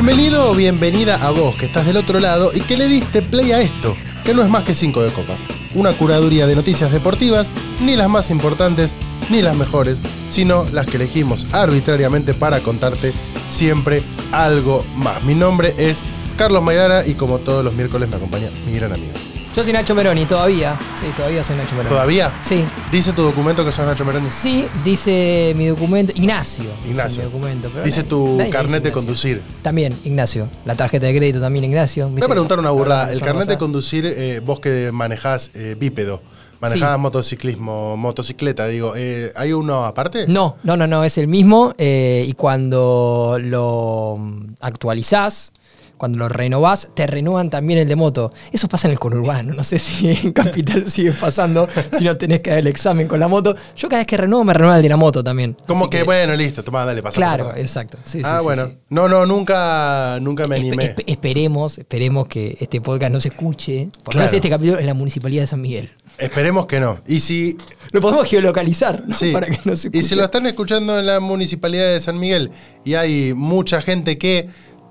Bienvenido 0.00 0.52
o 0.52 0.54
bienvenida 0.54 1.16
a 1.26 1.32
vos 1.32 1.56
que 1.56 1.66
estás 1.66 1.84
del 1.84 1.96
otro 1.96 2.20
lado 2.20 2.52
y 2.54 2.60
que 2.60 2.76
le 2.76 2.86
diste 2.86 3.20
play 3.20 3.50
a 3.50 3.60
esto, 3.60 3.96
que 4.24 4.32
no 4.32 4.42
es 4.42 4.48
más 4.48 4.62
que 4.62 4.72
5 4.72 5.02
de 5.02 5.10
copas. 5.10 5.40
Una 5.74 5.92
curaduría 5.92 6.46
de 6.46 6.54
noticias 6.54 6.92
deportivas, 6.92 7.50
ni 7.80 7.96
las 7.96 8.08
más 8.08 8.30
importantes, 8.30 8.94
ni 9.28 9.42
las 9.42 9.56
mejores, 9.56 9.98
sino 10.30 10.64
las 10.70 10.86
que 10.86 10.98
elegimos 10.98 11.52
arbitrariamente 11.52 12.32
para 12.32 12.60
contarte 12.60 13.12
siempre 13.50 14.04
algo 14.30 14.84
más. 14.94 15.24
Mi 15.24 15.34
nombre 15.34 15.74
es 15.76 16.04
Carlos 16.36 16.62
Maidana 16.62 17.04
y 17.04 17.14
como 17.14 17.40
todos 17.40 17.64
los 17.64 17.74
miércoles 17.74 18.08
me 18.08 18.18
acompaña 18.18 18.50
mi 18.66 18.74
gran 18.74 18.92
amigo. 18.92 19.14
Yo 19.58 19.64
soy 19.64 19.72
Nacho 19.72 19.92
Meroni, 19.92 20.24
todavía. 20.24 20.78
Sí, 21.00 21.06
todavía 21.16 21.42
soy 21.42 21.56
Nacho 21.56 21.72
Meroni. 21.74 21.88
¿Todavía? 21.88 22.30
Sí. 22.42 22.64
¿Dice 22.92 23.12
tu 23.12 23.22
documento 23.22 23.64
que 23.64 23.72
sos 23.72 23.84
Nacho 23.84 24.04
Meroni? 24.04 24.30
Sí, 24.30 24.68
dice 24.84 25.52
mi 25.56 25.66
documento. 25.66 26.12
Ignacio. 26.14 26.62
dice 26.84 26.90
Ignacio. 26.90 27.24
mi 27.24 27.30
documento, 27.32 27.68
pero 27.72 27.84
Dice 27.84 28.02
nadie- 28.04 28.08
tu 28.08 28.24
nadie 28.36 28.44
me 28.44 28.50
carnet 28.50 28.82
de 28.84 28.90
dice 28.90 28.92
conducir. 28.92 29.42
También, 29.62 29.98
Ignacio. 30.04 30.48
La 30.64 30.76
tarjeta 30.76 31.06
de 31.06 31.16
crédito 31.16 31.40
también, 31.40 31.64
Ignacio. 31.64 32.08
Voy 32.08 32.22
a 32.22 32.28
preguntar 32.28 32.60
una 32.60 32.70
burrada. 32.70 33.10
El 33.12 33.20
carnet 33.20 33.48
de 33.48 33.58
conducir, 33.58 34.06
eh, 34.06 34.40
vos 34.46 34.60
que 34.60 34.92
manejás 34.92 35.50
eh, 35.54 35.74
bípedo, 35.76 36.22
manejás 36.60 36.94
Sí. 36.94 37.00
motociclismo, 37.00 37.96
motocicleta, 37.96 38.68
digo, 38.68 38.92
eh, 38.96 39.32
¿hay 39.34 39.52
uno 39.54 39.84
aparte? 39.86 40.26
No, 40.28 40.54
no, 40.62 40.76
no, 40.76 40.86
no, 40.86 41.02
es 41.02 41.18
el 41.18 41.26
mismo. 41.26 41.74
eh, 41.78 42.24
y 42.28 42.32
cuando 42.34 43.38
lo 43.40 44.20
actualizás, 44.60 45.50
cuando 45.98 46.18
lo 46.18 46.28
renovás, 46.28 46.88
te 46.94 47.06
renuevan 47.06 47.50
también 47.50 47.78
el 47.80 47.88
de 47.88 47.96
moto. 47.96 48.32
Eso 48.52 48.68
pasa 48.68 48.88
en 48.88 48.92
el 48.92 48.98
conurbano. 48.98 49.52
No 49.52 49.62
sé 49.64 49.78
si 49.78 50.08
en 50.08 50.32
Capital 50.32 50.90
sigue 50.90 51.12
pasando, 51.12 51.68
si 51.98 52.04
no 52.04 52.16
tenés 52.16 52.40
que 52.40 52.50
dar 52.50 52.60
el 52.60 52.66
examen 52.68 53.06
con 53.08 53.20
la 53.20 53.28
moto. 53.28 53.54
Yo 53.76 53.88
cada 53.88 54.00
vez 54.00 54.06
que 54.06 54.16
renuevo, 54.16 54.44
me 54.44 54.54
renueva 54.54 54.76
el 54.76 54.82
de 54.82 54.88
la 54.88 54.96
moto 54.96 55.22
también. 55.22 55.56
Como 55.66 55.90
que, 55.90 56.04
bueno, 56.04 56.34
listo, 56.34 56.64
toma, 56.64 56.84
dale, 56.84 57.02
pasa. 57.02 57.16
Claro, 57.16 57.38
pasa, 57.44 57.50
pasa. 57.50 57.60
exacto. 57.62 57.98
Sí, 58.04 58.22
ah, 58.24 58.38
sí, 58.38 58.44
bueno. 58.44 58.66
sí. 58.66 58.78
No, 58.88 59.08
no, 59.08 59.26
nunca, 59.26 60.18
nunca 60.20 60.46
me 60.46 60.56
animé. 60.56 60.94
espe- 60.96 61.04
esperemos, 61.06 61.78
esperemos 61.78 62.26
que 62.28 62.56
este 62.60 62.80
podcast 62.80 63.12
no 63.12 63.20
se 63.20 63.28
escuche. 63.28 63.88
Por 64.04 64.14
Claro. 64.14 64.30
este 64.32 64.48
capítulo 64.48 64.78
en 64.78 64.86
la 64.86 64.94
municipalidad 64.94 65.42
de 65.42 65.46
San 65.48 65.60
Miguel. 65.60 65.90
Esperemos 66.16 66.66
que 66.66 66.80
no. 66.80 66.98
Y 67.06 67.20
si, 67.20 67.56
Lo 67.92 68.00
podemos 68.00 68.26
geolocalizar, 68.28 69.04
¿no? 69.06 69.14
sí, 69.14 69.30
Para 69.32 69.46
que 69.46 69.58
no 69.64 69.76
se 69.76 69.88
y 69.88 69.90
escuche. 69.90 70.02
si 70.02 70.14
lo 70.16 70.24
están 70.24 70.46
escuchando 70.46 70.98
en 70.98 71.06
la 71.06 71.20
municipalidad 71.20 71.92
de 71.92 72.00
San 72.00 72.18
Miguel 72.18 72.50
y 72.84 72.94
hay 72.94 73.34
mucha 73.34 73.80
gente 73.82 74.18
que 74.18 74.48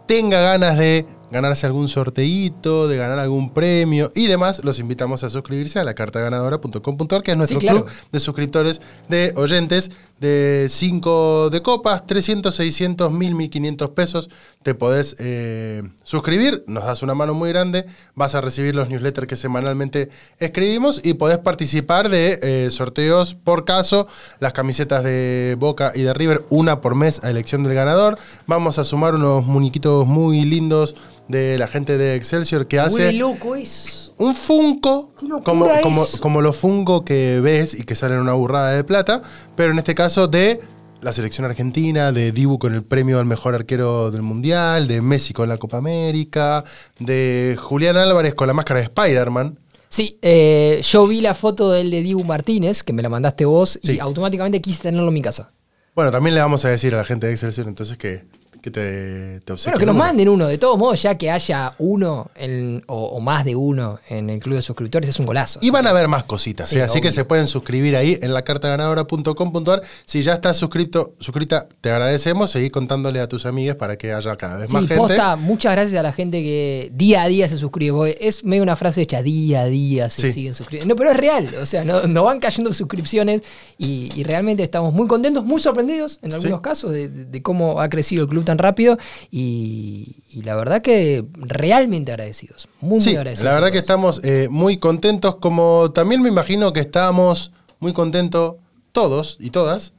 tenga 0.08 0.42
ganas 0.42 0.78
de 0.78 1.06
ganarse 1.30 1.66
algún 1.66 1.90
sorteíto, 1.90 2.88
de 2.88 2.96
ganar 2.96 3.20
algún 3.20 3.54
premio 3.54 4.12
y 4.16 4.28
demás, 4.28 4.64
los 4.64 4.80
invitamos 4.80 5.26
a 5.26 5.30
suscribirse 5.30 5.78
a 5.78 5.84
la 5.84 5.94
cartaganadora.com.ar, 5.94 7.22
que 7.22 7.32
es 7.32 7.38
nuestro 7.38 7.60
Sí, 7.60 7.66
claro. 7.66 7.84
club 7.84 7.94
de 8.14 8.20
suscriptores, 8.22 8.82
de 9.10 9.34
oyentes 9.36 9.92
de 10.22 10.68
5 10.70 11.50
de 11.50 11.62
copas, 11.62 12.08
300, 12.08 12.56
600, 12.56 13.12
1000, 13.12 13.36
1500 13.36 13.90
pesos. 13.90 14.30
Te 14.68 14.76
podés 14.76 15.16
eh, 15.20 15.82
suscribir, 16.04 16.66
nos 16.68 16.84
das 16.84 17.02
una 17.02 17.16
mano 17.16 17.34
muy 17.34 17.48
grande, 17.48 17.86
vas 18.16 18.36
a 18.36 18.42
recibir 18.42 18.76
los 18.76 18.90
newsletters 18.90 19.26
que 19.26 19.38
semanalmente 19.38 20.10
escribimos 20.40 21.00
y 21.06 21.14
podés 21.14 21.38
participar 21.38 22.10
de 22.10 22.38
eh, 22.42 22.70
sorteos 22.70 23.34
por 23.34 23.64
caso, 23.64 24.10
las 24.42 24.52
camisetas 24.52 25.06
de 25.06 25.56
Boca 25.58 25.94
y 25.96 26.02
de 26.02 26.14
River, 26.14 26.44
una 26.50 26.82
por 26.82 26.96
mes 26.96 27.24
a 27.24 27.30
elección 27.30 27.64
del 27.64 27.76
ganador. 27.76 28.20
Vamos 28.46 28.78
a 28.78 28.84
sumar 28.84 29.16
unos 29.16 29.46
muñequitos 29.46 30.06
muy 30.06 30.44
lindos 30.44 30.98
de 31.30 31.58
la 31.58 31.70
gente 31.70 31.98
de 31.98 32.16
Excelsior 32.16 32.68
que 32.68 32.82
hace 32.82 33.08
Uy, 33.08 33.14
loco 33.16 33.56
es. 33.56 34.12
un 34.18 34.36
Funko, 34.36 35.14
¡Qué 35.18 35.28
locura 35.28 35.44
como, 35.46 35.82
como, 35.82 36.04
eso! 36.04 36.20
como 36.20 36.42
los 36.42 36.58
Funko 36.58 37.06
que 37.06 37.40
ves 37.40 37.74
y 37.74 37.84
que 37.84 37.96
salen 37.96 38.20
una 38.20 38.34
burrada 38.34 38.72
de 38.72 38.84
plata, 38.84 39.22
pero 39.56 39.72
en 39.72 39.78
este 39.78 39.96
caso 39.96 40.28
de 40.28 40.60
la 41.02 41.14
selección 41.14 41.46
argentina, 41.46 42.12
de 42.12 42.32
Dibu 42.32 42.58
con 42.60 42.74
el 42.74 42.84
premio 42.84 43.20
al 43.20 43.26
mejor 43.26 43.54
arquero 43.56 44.10
del 44.12 44.24
mundial, 44.24 44.88
de 44.88 45.02
Messi 45.02 45.34
con 45.34 45.48
la 45.50 45.58
Copa 45.58 45.78
América, 45.78 46.64
de 47.00 47.56
Julián 47.60 47.98
Álvarez 47.98 48.34
con 48.36 48.48
la 48.48 48.54
máscara 48.54 48.80
de 48.80 48.86
Spider-Man. 48.86 49.60
Sí, 49.90 50.18
eh, 50.22 50.82
yo 50.84 51.08
vi 51.08 51.22
la 51.22 51.34
foto 51.34 51.72
del 51.72 51.92
de 51.92 52.02
Dibu 52.02 52.24
Martínez, 52.24 52.84
que 52.84 52.94
me 52.94 53.02
la 53.02 53.10
mandaste 53.10 53.46
vos, 53.46 53.80
Sí. 53.82 53.94
y 53.94 54.00
automáticamente 54.00 54.60
quise 54.60 54.82
tenerlo 54.84 55.08
en 55.08 55.14
mi 55.14 55.22
casa. 55.22 55.52
Bueno, 55.96 56.12
también 56.12 56.36
le 56.36 56.42
vamos 56.42 56.66
a 56.66 56.70
decir 56.70 56.94
a 56.94 56.98
la 56.98 57.04
gente 57.06 57.28
de 57.28 57.34
Excelsior 57.34 57.68
entonces 57.68 57.98
que, 57.98 58.26
que 58.62 58.72
te, 58.72 59.40
te 59.42 59.54
Bueno, 59.54 59.78
que 59.80 59.86
nos 59.86 59.94
uno. 59.96 60.04
manden 60.04 60.30
uno. 60.30 60.48
De 60.48 60.58
todos 60.58 60.78
modos, 60.78 61.02
ya 61.02 61.18
que 61.18 61.30
haya 61.32 61.74
uno 61.80 62.30
en- 62.36 62.84
o, 62.88 63.06
o 63.08 63.20
más 63.20 63.46
de 63.46 63.56
uno 63.56 64.00
en 64.10 64.30
el 64.30 64.40
club 64.40 64.56
de 64.56 64.62
suscriptores, 64.62 65.10
es 65.10 65.20
un 65.20 65.26
golazo. 65.26 65.60
Y 65.62 65.70
van 65.70 65.88
a 65.88 65.92
haber 65.92 66.08
más 66.08 66.24
cositas, 66.24 66.70
Sí, 66.70 66.78
¿eh? 66.78 66.82
así 66.84 67.02
que 67.02 67.12
se 67.12 67.26
pueden 67.26 67.48
suscribir 67.48 67.96
ahí 67.96 68.18
en 68.22 68.34
la 68.34 68.44
cartaganadora.com.ar. 68.44 69.82
Si 70.06 70.22
ya 70.24 70.34
estás 70.34 70.58
suscrito, 70.58 71.14
suscrita, 71.20 71.68
te 71.82 71.90
agradecemos. 71.92 72.52
Seguí 72.52 72.70
contándole 72.70 73.20
a 73.20 73.28
tus 73.28 73.46
amigas 73.46 73.76
para 73.76 73.98
que 73.98 74.14
haya 74.14 74.36
cada 74.36 74.58
vez 74.58 74.68
Sí, 74.68 74.74
más 74.74 74.82
gente. 74.88 74.96
posta, 74.98 75.36
muchas 75.36 75.72
gracias 75.74 76.00
a 76.00 76.04
la 76.04 76.12
gente 76.14 76.42
que 76.42 76.92
día 76.94 77.24
a 77.24 77.28
día 77.28 77.48
se 77.48 77.58
suscribe. 77.58 78.18
Es 78.26 78.44
medio 78.44 78.64
una 78.64 78.76
frase 78.76 79.02
hecha, 79.02 79.22
día 79.22 79.62
a 79.62 79.66
día 79.66 80.10
se 80.10 80.32
siguen 80.32 80.54
suscribiendo. 80.54 80.94
No, 80.94 80.98
pero 80.98 81.12
es 81.12 81.18
real, 81.18 81.50
o 81.62 81.66
sea, 81.66 81.84
no, 81.84 82.04
no 82.08 82.24
van 82.24 82.40
cayendo 82.40 82.74
suscripciones 82.74 83.42
y, 83.78 84.10
y 84.16 84.24
realmente 84.24 84.64
estamos 84.64 84.94
muy 84.94 85.08
contentos, 85.08 85.44
muy 85.46 85.62
sorprendidos 85.62 86.20
en 86.22 86.34
algunos 86.34 86.62
casos 86.62 86.92
de 86.92 87.42
cómo 87.42 87.82
ha 87.82 87.90
crecido 87.90 88.24
el 88.24 88.30
club 88.30 88.44
tan 88.48 88.58
rápido 88.58 88.98
y, 89.30 90.24
y 90.32 90.44
la 90.44 90.56
verdad 90.56 90.82
que 90.82 91.26
realmente 91.34 92.14
agradecidos, 92.14 92.70
muy, 92.80 93.00
muy 93.00 93.16
agradecidos. 93.16 93.46
la 93.46 93.54
verdad 93.54 93.72
que 93.72 93.78
estamos 93.78 94.22
eh, 94.24 94.48
muy 94.50 94.78
contentos, 94.78 95.36
como 95.36 95.92
también 95.92 96.22
me 96.22 96.30
imagino 96.30 96.72
que 96.72 96.80
estábamos 96.80 97.52
muy 97.80 97.92
contentos 97.92 98.56
todos 98.94 99.38
y 99.42 99.50
todas 99.50 99.94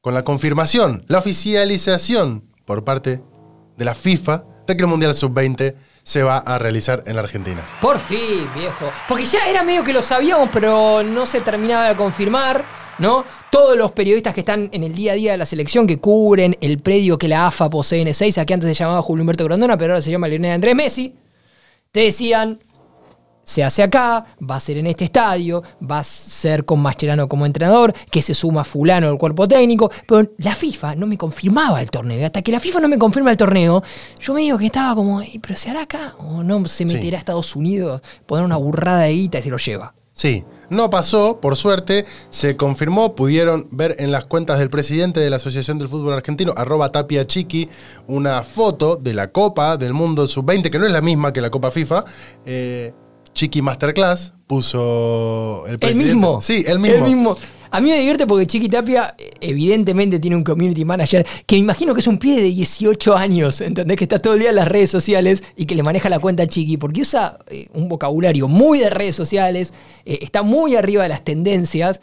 con 0.00 0.14
la 0.14 0.22
confirmación, 0.22 1.04
la 1.08 1.18
oficialización 1.18 2.44
por 2.64 2.84
parte 2.84 3.22
de 3.76 3.84
la 3.84 3.94
FIFA 3.94 4.44
de 4.68 4.76
que 4.76 4.82
el 4.82 4.88
Mundial 4.88 5.14
Sub-20 5.14 5.74
se 6.04 6.22
va 6.22 6.38
a 6.38 6.58
realizar 6.58 7.02
en 7.06 7.16
la 7.16 7.22
Argentina. 7.22 7.62
Por 7.80 7.98
fin, 7.98 8.48
viejo. 8.54 8.92
Porque 9.08 9.24
ya 9.24 9.48
era 9.48 9.64
medio 9.64 9.82
que 9.82 9.92
lo 9.92 10.02
sabíamos, 10.02 10.50
pero 10.52 11.02
no 11.02 11.26
se 11.26 11.40
terminaba 11.40 11.88
de 11.88 11.96
confirmar, 11.96 12.64
¿no? 12.98 13.24
Todos 13.50 13.76
los 13.76 13.92
periodistas 13.92 14.34
que 14.34 14.40
están 14.40 14.68
en 14.72 14.82
el 14.84 14.94
día 14.94 15.12
a 15.12 15.14
día 15.16 15.32
de 15.32 15.38
la 15.38 15.46
selección, 15.46 15.86
que 15.86 15.98
cubren 15.98 16.56
el 16.60 16.78
predio 16.78 17.18
que 17.18 17.28
la 17.28 17.46
AFA 17.46 17.68
posee 17.70 18.00
en 18.02 18.08
Ezeiza, 18.08 18.44
que 18.44 18.54
antes 18.54 18.68
se 18.68 18.74
llamaba 18.74 19.02
Julio 19.02 19.22
Humberto 19.22 19.44
Grondona, 19.44 19.76
pero 19.76 19.92
ahora 19.94 20.02
se 20.02 20.10
llama 20.10 20.28
Lionel 20.28 20.52
Andrés 20.52 20.74
Messi, 20.74 21.14
te 21.92 22.00
decían, 22.00 22.58
se 23.46 23.62
hace 23.62 23.82
acá, 23.82 24.24
va 24.50 24.56
a 24.56 24.60
ser 24.60 24.78
en 24.78 24.86
este 24.86 25.04
estadio, 25.04 25.62
va 25.82 25.98
a 25.98 26.04
ser 26.04 26.64
con 26.64 26.80
Mascherano 26.80 27.28
como 27.28 27.44
entrenador, 27.44 27.92
que 28.10 28.22
se 28.22 28.32
suma 28.32 28.64
fulano 28.64 29.08
al 29.08 29.18
cuerpo 29.18 29.46
técnico, 29.46 29.90
pero 30.08 30.30
la 30.38 30.54
FIFA 30.54 30.94
no 30.94 31.06
me 31.06 31.18
confirmaba 31.18 31.82
el 31.82 31.90
torneo. 31.90 32.24
Hasta 32.24 32.40
que 32.40 32.50
la 32.52 32.58
FIFA 32.58 32.80
no 32.80 32.88
me 32.88 32.98
confirma 32.98 33.30
el 33.30 33.36
torneo, 33.36 33.82
yo 34.18 34.32
me 34.32 34.40
digo 34.40 34.56
que 34.56 34.64
estaba 34.66 34.94
como, 34.94 35.20
"Ey, 35.20 35.38
pero 35.40 35.56
¿se 35.56 35.68
hará 35.68 35.82
acá? 35.82 36.14
¿O 36.20 36.42
no 36.42 36.66
se 36.66 36.86
Sí. 36.88 36.94
meterá 36.94 37.18
a 37.18 37.20
Estados 37.20 37.54
Unidos, 37.54 38.00
poner 38.24 38.46
una 38.46 38.56
burrada 38.56 39.00
de 39.02 39.12
guita 39.12 39.38
y 39.40 39.42
se 39.42 39.50
lo 39.50 39.58
lleva? 39.58 39.94
Sí, 40.16 40.44
no 40.70 40.90
pasó, 40.90 41.40
por 41.40 41.56
suerte, 41.56 42.04
se 42.30 42.56
confirmó, 42.56 43.16
pudieron 43.16 43.66
ver 43.72 43.96
en 43.98 44.12
las 44.12 44.24
cuentas 44.26 44.60
del 44.60 44.70
presidente 44.70 45.18
de 45.18 45.28
la 45.28 45.36
Asociación 45.36 45.76
del 45.76 45.88
Fútbol 45.88 46.14
Argentino, 46.14 46.54
arroba 46.56 46.92
Tapia 46.92 47.26
Chiqui, 47.26 47.68
una 48.06 48.44
foto 48.44 48.94
de 48.94 49.12
la 49.12 49.32
Copa 49.32 49.76
del 49.76 49.92
Mundo 49.92 50.28
Sub-20, 50.28 50.70
que 50.70 50.78
no 50.78 50.86
es 50.86 50.92
la 50.92 51.00
misma 51.00 51.32
que 51.32 51.40
la 51.40 51.50
Copa 51.50 51.72
FIFA. 51.72 52.04
Eh, 52.46 52.92
Chiqui 53.32 53.60
Masterclass 53.60 54.34
puso 54.46 55.64
el 55.66 55.72
El 55.72 55.78
presidente. 55.80 56.12
mismo. 56.14 56.40
Sí, 56.40 56.64
el 56.64 56.78
mismo. 56.78 57.36
A 57.76 57.80
mí 57.80 57.90
me 57.90 57.98
divierte 57.98 58.26
porque 58.26 58.46
Chiqui 58.46 58.68
Tapia 58.68 59.14
eh, 59.18 59.30
evidentemente 59.40 60.18
tiene 60.20 60.36
un 60.36 60.44
community 60.44 60.84
manager 60.84 61.26
que 61.46 61.56
me 61.56 61.60
imagino 61.60 61.92
que 61.94 62.00
es 62.00 62.06
un 62.06 62.18
pibe 62.18 62.36
de 62.42 62.48
18 62.48 63.16
años, 63.16 63.60
¿entendés? 63.60 63.96
Que 63.96 64.04
está 64.04 64.18
todo 64.20 64.34
el 64.34 64.40
día 64.40 64.50
en 64.50 64.56
las 64.56 64.68
redes 64.68 64.90
sociales 64.90 65.42
y 65.56 65.66
que 65.66 65.74
le 65.74 65.82
maneja 65.82 66.08
la 66.08 66.18
cuenta 66.20 66.44
a 66.44 66.46
Chiqui 66.46 66.76
porque 66.76 67.00
usa 67.02 67.38
eh, 67.48 67.66
un 67.74 67.88
vocabulario 67.88 68.46
muy 68.46 68.78
de 68.78 68.90
redes 68.90 69.16
sociales, 69.16 69.74
eh, 70.04 70.18
está 70.22 70.42
muy 70.42 70.76
arriba 70.76 71.02
de 71.02 71.08
las 71.08 71.24
tendencias. 71.24 72.00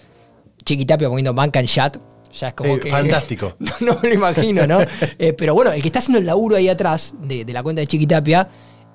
Chiqui 0.65 0.85
Tapia 0.85 1.07
poniendo 1.07 1.33
banca 1.33 1.59
en 1.59 1.67
chat. 1.67 1.97
Ya 2.37 2.49
es 2.49 2.53
como 2.53 2.75
Eh, 2.75 2.79
que. 2.79 2.89
fantástico. 2.89 3.55
No, 3.59 3.71
no 3.79 3.99
me 4.03 4.09
lo 4.09 4.15
imagino, 4.15 4.67
¿no? 4.67 4.79
Eh, 5.19 5.33
pero 5.33 5.53
bueno, 5.55 5.71
el 5.71 5.81
que 5.81 5.87
está 5.87 5.99
haciendo 5.99 6.19
el 6.19 6.25
laburo 6.25 6.55
ahí 6.57 6.67
atrás 6.69 7.13
de, 7.21 7.45
de 7.45 7.53
la 7.53 7.63
cuenta 7.63 7.79
de 7.79 7.87
Chiqui 7.87 8.07
Tapia 8.07 8.47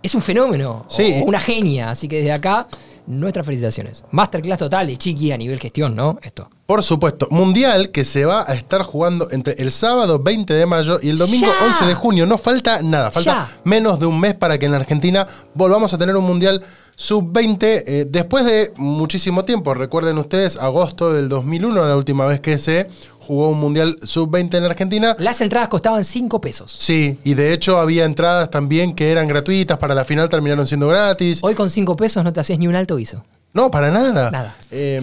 es 0.02 0.14
un 0.14 0.22
fenómeno. 0.22 0.84
Sí. 0.88 1.20
o 1.22 1.24
una 1.24 1.40
genia. 1.40 1.90
Así 1.90 2.06
que 2.06 2.16
desde 2.16 2.32
acá, 2.32 2.68
nuestras 3.06 3.46
felicitaciones. 3.46 4.04
Masterclass 4.10 4.58
total 4.58 4.86
de 4.86 4.96
Chiqui 4.96 5.32
a 5.32 5.36
nivel 5.36 5.58
gestión, 5.58 5.94
¿no? 5.94 6.18
Esto. 6.22 6.48
Por 6.66 6.82
supuesto, 6.82 7.28
Mundial 7.30 7.90
que 7.90 8.04
se 8.04 8.24
va 8.24 8.44
a 8.48 8.54
estar 8.54 8.82
jugando 8.82 9.28
entre 9.30 9.54
el 9.58 9.70
sábado 9.70 10.18
20 10.18 10.52
de 10.52 10.66
mayo 10.66 10.98
y 11.00 11.10
el 11.10 11.18
domingo 11.18 11.46
¡Ya! 11.46 11.66
11 11.66 11.86
de 11.86 11.94
junio. 11.94 12.26
No 12.26 12.38
falta 12.38 12.82
nada, 12.82 13.10
falta 13.10 13.48
¡Ya! 13.48 13.60
menos 13.64 14.00
de 14.00 14.06
un 14.06 14.18
mes 14.18 14.34
para 14.34 14.58
que 14.58 14.66
en 14.66 14.72
la 14.72 14.78
Argentina 14.78 15.26
volvamos 15.54 15.92
a 15.92 15.98
tener 15.98 16.16
un 16.16 16.24
Mundial 16.24 16.64
sub-20 16.96 17.58
eh, 17.62 18.06
después 18.08 18.44
de 18.44 18.72
muchísimo 18.76 19.44
tiempo. 19.44 19.74
Recuerden 19.74 20.18
ustedes, 20.18 20.56
agosto 20.56 21.12
del 21.12 21.28
2001, 21.28 21.86
la 21.86 21.96
última 21.96 22.26
vez 22.26 22.40
que 22.40 22.58
se 22.58 22.88
jugó 23.26 23.49
un 23.49 23.61
Mundial 23.61 23.99
sub-20 24.02 24.55
en 24.55 24.62
la 24.62 24.70
Argentina. 24.70 25.17
Las 25.19 25.40
entradas 25.40 25.69
costaban 25.69 26.05
5 26.05 26.40
pesos. 26.40 26.75
Sí, 26.78 27.19
y 27.25 27.34
de 27.34 27.52
hecho 27.52 27.78
había 27.78 28.05
entradas 28.05 28.50
también 28.50 28.94
que 28.94 29.11
eran 29.11 29.26
gratuitas, 29.28 29.78
para 29.78 29.94
la 29.94 30.05
final 30.05 30.28
terminaron 30.28 30.67
siendo 30.67 30.88
gratis. 30.88 31.40
Hoy 31.43 31.55
con 31.55 31.70
5 31.70 31.96
pesos 31.96 32.25
no 32.25 32.32
te 32.32 32.40
haces 32.40 32.58
ni 32.58 32.69
un 32.69 32.76
alto 32.76 32.96
guiso. 32.96 33.25
No, 33.52 33.70
para 33.70 33.90
nada. 33.90 34.31
Nada. 34.31 34.56
Eh, 34.70 35.00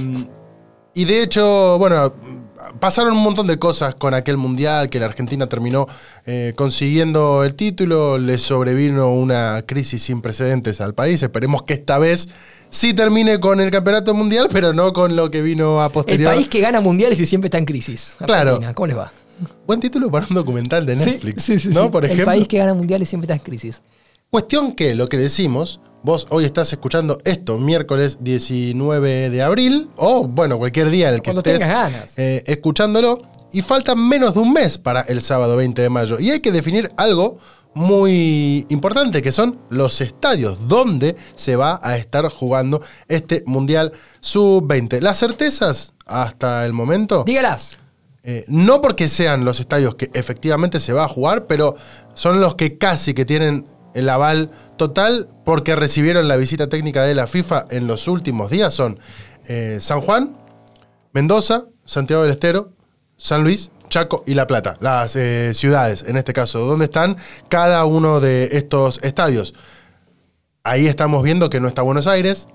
y 0.95 1.05
de 1.05 1.23
hecho, 1.23 1.77
bueno, 1.79 2.13
pasaron 2.79 3.13
un 3.13 3.23
montón 3.23 3.47
de 3.47 3.57
cosas 3.59 3.95
con 3.95 4.13
aquel 4.13 4.37
mundial, 4.37 4.89
que 4.89 4.99
la 4.99 5.05
Argentina 5.07 5.47
terminó 5.47 5.87
eh, 6.25 6.53
consiguiendo 6.55 7.43
el 7.43 7.55
título, 7.55 8.17
le 8.17 8.37
sobrevino 8.37 9.13
una 9.13 9.63
crisis 9.65 10.03
sin 10.03 10.21
precedentes 10.21 10.81
al 10.81 10.93
país. 10.93 11.21
Esperemos 11.23 11.63
que 11.63 11.73
esta 11.73 11.97
vez 11.97 12.27
sí 12.69 12.93
termine 12.93 13.39
con 13.39 13.59
el 13.59 13.69
campeonato 13.71 14.13
mundial, 14.13 14.47
pero 14.51 14.73
no 14.73 14.93
con 14.93 15.15
lo 15.15 15.29
que 15.31 15.41
vino 15.41 15.81
a 15.81 15.87
El 15.87 15.91
posterior. 15.91 16.33
país 16.33 16.47
que 16.47 16.59
gana 16.61 16.79
mundiales 16.81 17.19
y 17.19 17.25
siempre 17.25 17.47
está 17.47 17.57
en 17.57 17.65
crisis. 17.65 18.15
Claro. 18.25 18.51
Argentina, 18.51 18.73
¿Cómo 18.73 18.87
les 18.87 18.97
va? 18.97 19.11
Buen 19.65 19.79
título 19.79 20.09
para 20.11 20.25
un 20.29 20.35
documental 20.35 20.85
de 20.85 20.95
Netflix. 20.95 21.43
Sí, 21.43 21.59
sí, 21.59 21.69
¿no? 21.69 21.85
sí. 21.85 21.89
Por 21.89 22.05
El 22.05 22.11
ejemplo. 22.11 22.27
país 22.27 22.47
que 22.47 22.59
gana 22.59 22.73
mundiales 22.73 23.09
siempre 23.09 23.25
está 23.25 23.33
en 23.35 23.41
crisis. 23.41 23.81
Cuestión 24.29 24.73
que 24.73 24.95
lo 24.95 25.07
que 25.07 25.17
decimos, 25.17 25.81
vos 26.03 26.27
hoy 26.29 26.43
estás 26.43 26.71
escuchando 26.71 27.17
esto 27.23 27.57
miércoles 27.57 28.17
19 28.21 29.29
de 29.29 29.41
abril, 29.41 29.89
o 29.95 30.27
bueno, 30.27 30.57
cualquier 30.57 30.89
día 30.89 31.07
en 31.09 31.15
el 31.15 31.21
que 31.21 31.31
Cuando 31.31 31.39
estés 31.39 31.59
tengas 31.59 31.91
ganas. 31.91 32.13
eh, 32.17 32.43
escuchándolo, 32.45 33.21
y 33.51 33.61
falta 33.61 33.95
menos 33.95 34.33
de 34.33 34.41
un 34.41 34.51
mes 34.53 34.77
para 34.77 35.01
el 35.01 35.21
sábado 35.21 35.55
20 35.55 35.81
de 35.81 35.89
mayo. 35.89 36.19
Y 36.19 36.31
hay 36.31 36.39
que 36.39 36.51
definir 36.51 36.91
algo 36.97 37.37
muy 37.73 38.65
importante, 38.69 39.21
que 39.21 39.31
son 39.31 39.57
los 39.69 40.01
estadios 40.01 40.67
donde 40.67 41.15
se 41.35 41.55
va 41.55 41.79
a 41.81 41.97
estar 41.97 42.27
jugando 42.29 42.81
este 43.07 43.43
Mundial 43.45 43.91
Sub-20. 44.19 44.99
Las 45.01 45.17
certezas 45.19 45.93
hasta 46.05 46.65
el 46.65 46.73
momento... 46.73 47.23
Dígalas. 47.25 47.77
Eh, 48.25 48.45
no 48.47 48.81
porque 48.81 49.09
sean 49.09 49.43
los 49.43 49.59
estadios 49.59 49.95
que 49.95 50.09
efectivamente 50.13 50.79
se 50.79 50.93
va 50.93 51.03
a 51.03 51.09
jugar, 51.09 51.45
pero 51.45 51.75
son 52.13 52.39
los 52.39 52.55
que 52.55 52.77
casi 52.77 53.13
que 53.13 53.25
tienen 53.25 53.65
el 53.93 54.09
aval 54.09 54.51
total 54.77 55.27
porque 55.45 55.75
recibieron 55.75 56.27
la 56.27 56.35
visita 56.35 56.67
técnica 56.67 57.03
de 57.03 57.15
la 57.15 57.27
FIFA 57.27 57.67
en 57.69 57.87
los 57.87 58.07
últimos 58.07 58.49
días. 58.49 58.73
Son 58.73 58.99
eh, 59.45 59.77
San 59.79 60.01
Juan, 60.01 60.37
Mendoza, 61.11 61.65
Santiago 61.85 62.23
del 62.23 62.31
Estero, 62.31 62.73
San 63.17 63.43
Luis, 63.43 63.71
Chaco 63.89 64.23
y 64.25 64.33
La 64.33 64.47
Plata. 64.47 64.77
Las 64.79 65.15
eh, 65.15 65.53
ciudades, 65.53 66.03
en 66.07 66.17
este 66.17 66.33
caso, 66.33 66.59
donde 66.59 66.85
están 66.85 67.17
cada 67.49 67.85
uno 67.85 68.19
de 68.19 68.49
estos 68.53 68.99
estadios. 69.03 69.53
Ahí 70.63 70.87
estamos 70.87 71.23
viendo 71.23 71.49
que 71.49 71.59
no 71.59 71.67
está 71.67 71.81
Buenos 71.81 72.07
Aires, 72.07 72.47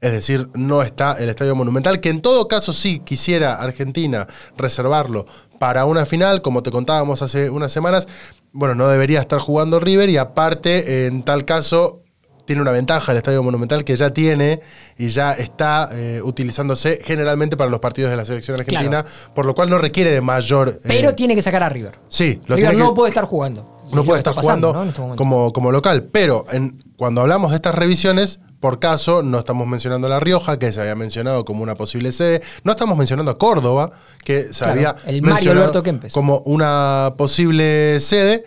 es 0.00 0.12
decir, 0.12 0.48
no 0.54 0.82
está 0.82 1.12
el 1.18 1.28
Estadio 1.28 1.54
Monumental, 1.54 2.00
que 2.00 2.08
en 2.08 2.22
todo 2.22 2.48
caso 2.48 2.72
sí 2.72 3.00
quisiera 3.00 3.56
Argentina 3.56 4.26
reservarlo 4.56 5.26
para 5.58 5.84
una 5.84 6.06
final, 6.06 6.40
como 6.40 6.62
te 6.62 6.70
contábamos 6.70 7.20
hace 7.20 7.50
unas 7.50 7.70
semanas, 7.70 8.08
bueno, 8.52 8.74
no 8.74 8.88
debería 8.88 9.20
estar 9.20 9.38
jugando 9.38 9.80
River 9.80 10.08
y 10.10 10.16
aparte, 10.16 11.06
en 11.06 11.22
tal 11.22 11.44
caso, 11.44 12.02
tiene 12.46 12.62
una 12.62 12.72
ventaja 12.72 13.12
el 13.12 13.18
Estadio 13.18 13.42
Monumental 13.44 13.84
que 13.84 13.96
ya 13.96 14.10
tiene 14.12 14.60
y 14.98 15.08
ya 15.08 15.32
está 15.34 15.88
eh, 15.92 16.20
utilizándose 16.24 17.00
generalmente 17.04 17.56
para 17.56 17.70
los 17.70 17.78
partidos 17.78 18.10
de 18.10 18.16
la 18.16 18.24
selección 18.24 18.58
argentina, 18.58 19.04
por 19.34 19.46
lo 19.46 19.54
cual 19.54 19.70
no 19.70 19.78
requiere 19.78 20.10
de 20.10 20.20
mayor... 20.20 20.68
eh, 20.70 20.80
Pero 20.82 21.14
tiene 21.14 21.36
que 21.36 21.42
sacar 21.42 21.62
a 21.62 21.68
River. 21.68 21.98
sí, 22.08 22.40
lo 22.46 22.56
River 22.56 22.70
tiene 22.70 22.84
no 22.84 22.90
que- 22.90 22.96
puede 22.96 23.08
estar 23.10 23.24
jugando. 23.24 23.78
Es 23.86 23.94
no 23.94 24.04
puede 24.04 24.18
estar 24.18 24.34
pasando, 24.34 24.68
jugando 24.72 25.02
este 25.04 25.16
como, 25.16 25.52
como 25.52 25.70
local. 25.72 26.04
Pero 26.12 26.44
en, 26.52 26.82
cuando 26.96 27.20
hablamos 27.20 27.50
de 27.50 27.56
estas 27.56 27.74
revisiones, 27.74 28.38
por 28.60 28.78
caso, 28.78 29.22
no 29.22 29.38
estamos 29.38 29.66
mencionando 29.66 30.08
La 30.08 30.20
Rioja, 30.20 30.58
que 30.58 30.70
se 30.70 30.80
había 30.80 30.94
mencionado 30.94 31.44
como 31.46 31.62
una 31.62 31.74
posible 31.74 32.12
sede. 32.12 32.42
No 32.62 32.72
estamos 32.72 32.96
mencionando 32.98 33.30
a 33.30 33.38
Córdoba, 33.38 33.90
que 34.22 34.52
se 34.52 34.64
Claro, 34.64 34.72
había 34.72 34.96
el 35.06 35.22
Mario 35.22 35.54
mencionado 35.54 35.82
como 36.12 36.38
una 36.44 37.14
posible 37.16 37.98
sede. 38.00 38.44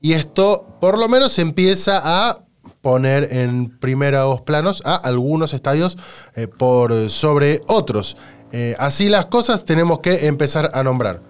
Y 0.00 0.14
esto, 0.14 0.66
por 0.80 0.98
lo 0.98 1.08
menos, 1.08 1.38
empieza 1.38 2.00
a 2.02 2.40
poner 2.80 3.28
en 3.30 3.78
primeros 3.78 4.40
planos 4.40 4.82
a 4.84 4.96
algunos 4.96 5.54
estadios 5.54 5.96
eh, 6.34 6.48
por 6.48 7.08
sobre 7.08 7.60
otros. 7.68 8.16
Eh, 8.50 8.74
así 8.78 9.08
las 9.08 9.26
cosas 9.26 9.64
tenemos 9.64 10.00
que 10.00 10.26
empezar 10.26 10.72
a 10.74 10.82
nombrar. 10.82 11.22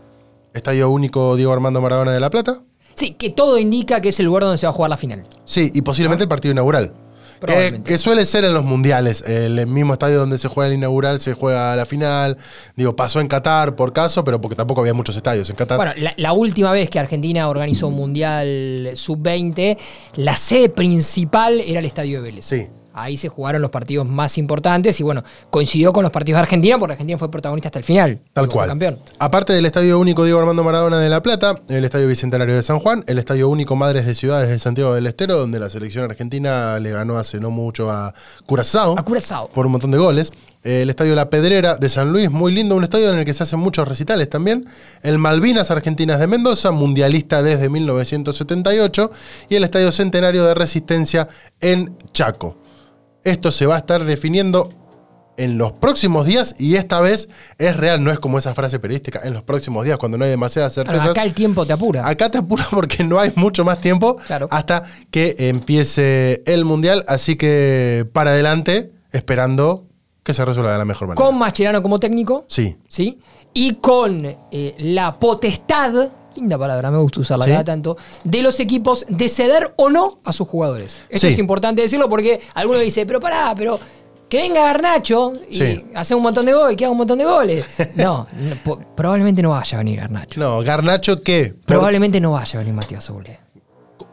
Estadio 0.55 0.89
único 0.91 1.37
Diego 1.37 1.53
Armando 1.53 1.83
Maradona 1.83 2.12
de 2.12 2.21
La 2.21 2.31
Plata. 2.31 2.62
Sí, 2.94 3.11
que 3.11 3.31
todo 3.31 3.59
indica 3.59 4.00
que 4.00 4.09
es 4.11 4.21
el 4.21 4.27
lugar 4.27 4.44
donde 4.44 4.59
se 4.59 4.67
va 4.67 4.71
a 4.71 4.75
jugar 4.75 4.91
la 4.91 4.97
final. 4.97 5.23
Sí, 5.44 5.71
y 5.75 5.83
posiblemente 5.83 6.25
el 6.25 6.29
partido 6.29 6.53
inaugural. 6.53 6.93
Que, 7.47 7.99
suele 7.99 8.25
ser 8.27 8.44
en 8.44 8.55
los 8.55 8.65
mundiales. 8.65 9.23
El 9.23 9.67
mismo 9.67 9.93
estadio 9.93 10.19
donde 10.19 10.39
se 10.39 10.49
juega 10.49 10.69
el 10.69 10.79
inaugural 10.79 11.21
se 11.21 11.35
juega 11.35 11.75
la 11.77 11.87
final. 11.87 12.37
Digo, 12.77 12.97
pasó 12.97 13.21
en 13.21 13.29
Qatar 13.29 13.77
por 13.77 13.93
caso, 13.93 14.25
pero 14.25 14.41
porque 14.41 14.56
tampoco 14.56 14.81
había 14.81 14.94
muchos 14.94 15.17
estadios 15.17 15.49
en 15.50 15.56
Qatar. 15.56 15.77
Bueno, 15.77 15.93
la, 15.97 16.15
la 16.17 16.33
última 16.33 16.73
vez 16.73 16.91
que 16.91 16.99
Argentina 16.99 17.49
organizó 17.49 17.89
un 17.89 17.94
Mundial 17.94 18.93
Sub-20, 18.94 19.79
la 20.17 20.37
sede 20.37 20.69
principal 20.69 21.61
era 21.61 21.81
el 21.81 21.87
Estadio 21.87 22.23
de 22.23 22.31
Vélez. 22.31 22.44
Sí. 22.44 22.69
Ahí 22.94 23.17
se 23.17 23.29
jugaron 23.29 23.62
los 23.62 23.71
partidos 23.71 24.06
más 24.06 24.39
importantes 24.39 24.99
y 25.00 25.03
bueno, 25.03 25.23
coincidió 25.50 25.93
con 25.93 26.03
los 26.03 26.12
partidos 26.12 26.39
de 26.39 26.43
Argentina 26.43 26.79
porque 26.79 26.93
Argentina 26.93 27.19
fue 27.19 27.31
protagonista 27.31 27.69
hasta 27.69 27.79
el 27.79 27.85
final. 27.85 28.21
Tal 28.33 28.49
cual. 28.49 28.69
campeón. 28.69 28.99
Aparte 29.19 29.53
del 29.53 29.67
Estadio 29.67 29.99
Único 29.99 30.25
Diego 30.25 30.41
Armando 30.41 30.65
Maradona 30.65 30.99
de 30.99 31.09
La 31.09 31.23
Plata, 31.23 31.61
el 31.69 31.85
Estadio 31.85 32.09
Bicentenario 32.09 32.55
de 32.55 32.62
San 32.62 32.79
Juan, 32.79 33.05
el 33.06 33.19
Estadio 33.19 33.49
Único 33.49 33.77
Madres 33.77 34.06
de 34.06 34.15
Ciudades 34.15 34.49
de 34.49 34.59
Santiago 34.59 34.94
del 34.94 35.06
Estero, 35.06 35.37
donde 35.37 35.59
la 35.59 35.71
selección 35.71 36.05
argentina 36.05 36.79
le 36.79 36.91
ganó 36.91 37.19
hace 37.19 37.41
no 37.41 37.50
mucho 37.50 37.91
a 37.91 38.15
Curazao. 38.47 38.99
A 38.99 39.05
Curazao. 39.05 39.49
por 39.50 39.67
un 39.67 39.73
montón 39.73 39.91
de 39.91 39.99
goles. 39.99 40.33
El 40.62 40.91
Estadio 40.91 41.17
La 41.17 41.29
Pedrera 41.29 41.75
de 41.75 41.89
San 41.89 42.12
Luis, 42.12 42.31
muy 42.31 42.53
lindo, 42.53 42.77
un 42.77 42.85
estadio 42.85 43.11
en 43.11 43.19
el 43.19 43.25
que 43.25 43.35
se 43.35 43.43
hacen 43.43 43.59
muchos 43.59 43.89
recitales 43.89 44.29
también. 44.29 44.67
El 45.03 45.19
Malvinas 45.19 45.73
Argentinas 45.73 46.21
de 46.21 46.29
Mendoza, 46.29 46.71
mundialista 46.71 47.43
desde 47.43 47.69
1978. 47.69 49.11
Y 49.49 49.56
el 49.56 49.65
Estadio 49.65 49.91
Centenario 49.91 50.44
de 50.44 50.55
Resistencia 50.55 51.29
en 51.61 51.97
Chaco. 52.12 52.62
Esto 53.24 53.50
se 53.50 53.66
va 53.66 53.76
a 53.76 53.78
estar 53.78 54.04
definiendo 54.04 54.70
en 55.38 55.56
los 55.56 55.72
próximos 55.72 56.26
días 56.26 56.54
y 56.58 56.76
esta 56.76 57.00
vez 57.00 57.28
es 57.58 57.76
real, 57.76 58.04
no 58.04 58.10
es 58.10 58.19
como 58.19 58.36
esa 58.38 58.54
frase 58.54 58.78
periodística, 58.78 59.20
en 59.24 59.32
los 59.32 59.42
próximos 59.42 59.84
días, 59.84 59.96
cuando 59.96 60.19
no 60.19 60.24
hay 60.24 60.30
demasiadas 60.30 60.74
Claro, 60.74 60.90
certezas. 60.92 61.10
acá 61.10 61.22
el 61.24 61.32
tiempo 61.32 61.64
te 61.64 61.72
apura. 61.72 62.06
Acá 62.06 62.30
te 62.30 62.38
apura 62.38 62.66
porque 62.70 63.02
no 63.02 63.19
hay 63.19 63.32
mucho 63.36 63.64
más 63.64 63.80
tiempo 63.80 64.16
Claro. 64.26 64.46
hasta 64.50 64.82
que 65.10 65.34
empiece 65.38 66.42
el 66.46 66.64
mundial. 66.64 67.04
Así 67.08 67.36
que 67.36 68.06
para 68.12 68.30
adelante, 68.32 68.92
esperando 69.10 69.86
que 70.22 70.34
se 70.34 70.44
resuelva 70.44 70.72
de 70.72 70.78
la 70.78 70.84
mejor 70.84 71.08
manera. 71.08 71.24
Con 71.24 71.38
Mascherano 71.38 71.82
como 71.82 71.98
técnico. 71.98 72.44
Sí. 72.48 72.76
¿sí? 72.88 73.19
Y 73.54 73.74
con 73.76 74.24
eh, 74.26 74.74
la 74.78 75.19
potestad, 75.19 76.10
linda 76.37 76.58
palabra, 76.58 76.90
me 76.90 76.99
gusta 76.99 77.20
usarla 77.20 77.44
Sí. 77.44 77.50
cada 77.52 77.64
tanto, 77.64 77.96
de 78.25 78.43
los 78.43 78.58
equipos 78.61 79.05
de 79.08 79.29
ceder 79.29 79.73
o 79.76 79.90
no 79.90 80.19
a 80.25 80.32
sus 80.32 80.49
jugadores. 80.49 80.96
Esto 81.08 81.26
Sí. 81.26 81.32
es 81.34 81.38
importante 81.38 81.82
decirlo 81.82 82.08
porque 82.08 82.40
alguno 82.55 82.79
dice, 82.79 83.05
pero 83.06 83.20
pará, 83.20 83.55
pero 83.56 83.79
que 84.29 84.38
venga 84.38 84.62
Garnacho 84.62 85.34
y 85.49 85.56
Sí. 85.56 85.84
hace 85.94 86.14
un 86.14 86.23
montón 86.23 86.46
de 86.46 86.55
goles, 86.55 86.76
que 86.76 86.84
haga 86.84 86.93
un 86.93 86.99
montón 86.99 87.19
de 87.19 87.25
goles. 87.25 87.76
No, 87.96 88.26
probablemente 88.94 89.43
no 89.43 89.51
vaya 89.51 89.77
a 89.77 89.81
venir 89.81 90.01
Garnacho. 90.01 90.41
No, 90.41 90.60
Garnacho, 90.62 91.22
¿qué? 91.22 91.55
Probablemente 91.67 92.19
no 92.20 92.32
vaya 92.32 92.58
a 92.58 92.62
venir 92.62 92.74
Matías 92.74 93.05
Soule. 93.05 93.39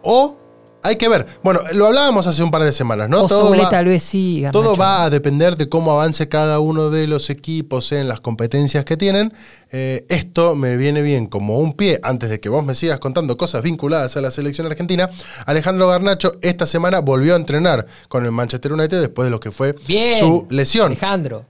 o 0.03 0.37
hay 0.81 0.95
que 0.95 1.09
ver. 1.09 1.25
Bueno, 1.43 1.59
lo 1.73 1.87
hablábamos 1.87 2.25
hace 2.27 2.41
un 2.41 2.51
par 2.51 2.63
de 2.63 2.71
semanas, 2.71 3.09
¿no? 3.09 3.23
o 3.23 3.27
Soule 3.27 3.63
va- 3.63 3.69
tal 3.69 3.85
vez 3.85 4.01
sí. 4.03 4.41
Garnacho 4.41 4.59
Todo 4.63 4.75
va 4.77 5.03
a 5.03 5.09
depender 5.09 5.57
de 5.57 5.67
cómo 5.69 5.91
avance 5.91 6.29
cada 6.29 6.59
uno 6.59 6.89
de 6.89 7.07
los 7.07 7.29
equipos 7.29 7.91
en 7.91 8.07
las 8.07 8.19
competencias 8.21 8.85
que 8.85 8.95
tienen. 8.97 9.33
Eh, 9.71 10.05
esto 10.09 10.55
me 10.55 10.77
viene 10.77 11.01
bien 11.01 11.27
como 11.27 11.59
un 11.59 11.73
pie, 11.73 11.99
antes 12.03 12.29
de 12.29 12.39
que 12.39 12.49
vos 12.49 12.63
me 12.63 12.75
sigas 12.75 12.99
contando 12.99 13.35
cosas 13.37 13.61
vinculadas 13.61 14.15
a 14.17 14.21
la 14.21 14.31
selección 14.31 14.67
argentina. 14.67 15.09
Alejandro 15.45 15.87
Garnacho 15.87 16.31
esta 16.41 16.65
semana 16.65 16.99
volvió 16.99 17.33
a 17.33 17.37
entrenar 17.37 17.85
con 18.07 18.25
el 18.25 18.31
Manchester 18.31 18.73
United 18.73 19.01
después 19.01 19.25
de 19.25 19.31
lo 19.31 19.39
que 19.39 19.51
fue 19.51 19.75
Bien. 19.87 20.19
su 20.19 20.47
lesión. 20.49 20.87
Alejandro. 20.93 21.45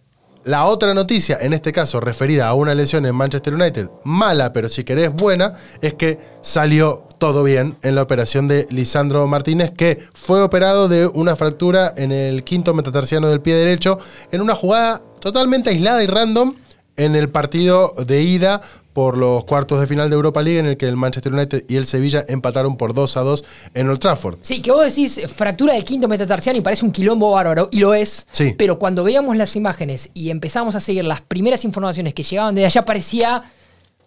La 0.46 0.66
otra 0.66 0.94
noticia, 0.94 1.38
en 1.42 1.54
este 1.54 1.72
caso 1.74 2.00
referida 2.00 2.48
a 2.48 2.54
una 2.54 2.74
lesión 2.74 3.06
en 3.06 3.14
Manchester 3.14 3.54
United, 3.54 3.90
mala, 4.06 4.54
pero 4.54 4.70
si 4.70 4.84
querés 4.86 5.14
buena, 5.14 5.54
es 5.82 5.94
que 5.96 6.18
salió 6.42 7.06
todo 7.20 7.44
bien 7.44 7.78
en 7.84 7.96
la 7.96 8.02
operación 8.02 8.48
de 8.48 8.66
Lisandro 8.72 9.28
Martínez, 9.28 9.72
que 9.72 10.00
fue 10.14 10.42
operado 10.42 10.88
de 10.88 11.06
una 11.06 11.36
fractura 11.36 11.94
en 11.96 12.12
el 12.12 12.44
quinto 12.44 12.74
metatarsiano 12.74 13.28
del 13.28 13.42
pie 13.42 13.56
derecho, 13.56 14.00
en 14.32 14.42
una 14.42 14.56
jugada 14.56 15.04
totalmente 15.20 15.70
aislada 15.70 16.04
y 16.04 16.08
random 16.08 16.56
en 16.98 17.16
el 17.16 17.30
partido 17.30 17.94
de 18.06 18.22
ida 18.22 18.62
por 18.94 19.18
los 19.18 19.46
cuartos 19.46 19.80
de 19.80 19.88
final 19.88 20.10
de 20.10 20.16
Europa 20.16 20.42
League, 20.42 20.60
en 20.60 20.66
el 20.66 20.78
que 20.78 20.88
el 20.88 20.98
Manchester 20.98 21.34
United 21.34 21.64
y 21.70 21.78
el 21.78 21.86
Sevilla 21.86 22.26
empataron 22.28 22.76
por 22.76 22.94
2 22.94 23.18
a 23.18 23.22
2 23.22 23.44
en 23.74 23.90
Old 23.90 24.00
Trafford. 24.00 24.40
Sí, 24.42 24.62
que 24.62 24.72
vos 24.72 24.84
decís 24.84 25.22
fractura 25.34 25.74
del 25.74 25.86
quinto 25.86 26.08
metatarsiano 26.08 26.58
y 26.60 26.62
parece 26.62 26.86
un 26.86 26.92
quilombo 26.92 27.32
bárbaro, 27.32 27.70
y 27.72 27.80
lo 27.80 27.94
es. 27.94 28.28
Sí. 28.32 28.56
Pero 28.58 28.80
cuando 28.80 29.04
veíamos 29.04 29.38
las 29.38 29.56
imágenes 29.56 30.10
y 30.14 30.32
empezamos 30.32 30.76
a 30.76 30.80
seguir 30.80 31.06
las 31.06 31.22
primeras 31.22 31.64
informaciones 31.64 32.14
que 32.14 32.24
llegaban 32.24 32.56
de 32.56 32.66
allá, 32.66 32.84
parecía 32.84 33.44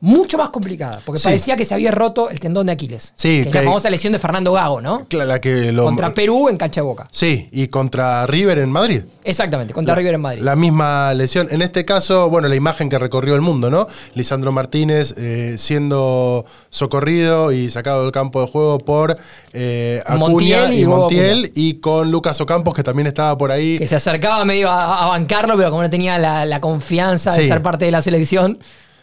mucho 0.04 0.36
más 0.36 0.50
complicada. 0.50 1.00
Porque 1.06 1.20
Sí. 1.20 1.24
parecía 1.24 1.56
que 1.56 1.64
se 1.64 1.74
había 1.74 1.92
roto 1.92 2.28
el 2.28 2.40
tendón 2.40 2.66
de 2.66 2.72
Aquiles. 2.72 3.12
Sí, 3.14 3.42
que 3.44 3.48
es 3.50 3.54
la 3.54 3.62
famosa 3.62 3.88
lesión 3.88 4.12
de 4.12 4.18
Fernando 4.18 4.52
Gago, 4.52 4.80
¿no? 4.82 5.06
La 5.12 5.40
que 5.40 5.70
lo- 5.72 5.84
Contra 5.84 6.12
Perú 6.12 6.48
en 6.48 6.56
cancha 6.56 6.80
de 6.80 6.86
boca. 6.86 7.08
Sí, 7.12 7.48
y 7.52 7.68
contra 7.68 8.26
River 8.26 8.58
en 8.58 8.70
Madrid. 8.70 9.02
Exactamente, 9.22 9.72
contra 9.72 9.94
River 9.94 10.14
en 10.14 10.20
Madrid. 10.20 10.42
La 10.42 10.56
misma 10.56 11.14
lesión. 11.14 11.46
En 11.52 11.62
este 11.62 11.84
caso, 11.84 12.28
bueno, 12.28 12.48
la 12.48 12.56
imagen 12.56 12.88
que 12.88 12.98
recorrió 12.98 13.36
el 13.36 13.40
mundo, 13.42 13.70
¿no? 13.70 13.86
Lisandro 14.14 14.50
Martínez 14.50 15.14
eh, 15.16 15.54
siendo 15.56 16.44
socorrido 16.70 17.52
y 17.52 17.70
sacado 17.70 18.02
del 18.02 18.10
campo 18.10 18.40
de 18.44 18.48
juego 18.50 18.78
por 18.78 19.16
eh, 19.52 20.02
Acuña 20.04 20.18
Montiel 20.28 20.72
y 20.74 20.84
Montiel 20.86 21.52
y 21.54 21.74
con 21.74 22.10
Lucas 22.10 22.40
Ocampos, 22.40 22.74
que 22.74 22.82
también 22.82 23.06
estaba 23.06 23.38
por 23.38 23.52
ahí. 23.52 23.78
que 23.78 23.86
se 23.86 23.94
acercaba 23.96 24.44
medio 24.44 24.68
a, 24.68 25.04
a 25.04 25.08
bancarlo, 25.08 25.56
pero 25.56 25.70
como 25.70 25.82
no 25.82 25.90
tenía 25.90 26.18
la, 26.18 26.44
la 26.44 26.60
confianza 26.60 27.32
de 27.32 27.42
Sí. 27.42 27.48
ser 27.48 27.62
parte 27.62 27.84
de 27.84 27.92
la 27.92 28.02
selección. 28.02 28.58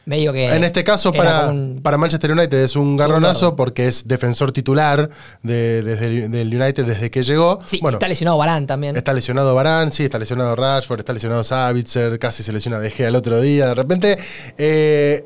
Medio 0.09 0.33
que. 0.33 0.49
En 0.53 0.63
este 0.63 0.83
caso, 0.83 1.13
para, 1.13 1.47
un- 1.47 1.79
para 1.81 1.97
Manchester 1.97 2.31
United 2.31 2.57
es 2.61 2.75
un 2.75 2.97
garronazo 2.97 3.55
porque 3.55 3.87
es 3.87 4.07
defensor 4.07 4.51
titular 4.51 5.09
de- 5.43 5.83
desde 5.83 6.07
el- 6.07 6.31
del 6.31 6.53
United 6.61 6.83
desde 6.85 7.09
que 7.11 7.23
llegó. 7.23 7.59
Sí, 7.65 7.79
bueno, 7.81 7.97
está 7.97 8.07
lesionado 8.07 8.37
Barán 8.37 8.67
también. 8.67 8.97
Está 8.97 9.13
lesionado 9.13 9.53
Varane, 9.55 9.91
sí, 9.91 10.03
está 10.03 10.19
lesionado 10.19 10.55
Rashford, 10.55 10.99
está 10.99 11.13
lesionado 11.13 11.43
Savitzer, 11.43 12.19
casi 12.19 12.43
se 12.43 12.51
lesiona 12.51 12.79
De 12.79 12.89
Gea 12.91 13.07
el 13.07 13.15
otro 13.15 13.39
día. 13.39 13.67
De 13.67 13.75
repente, 13.75 14.17
eh, 14.57 15.25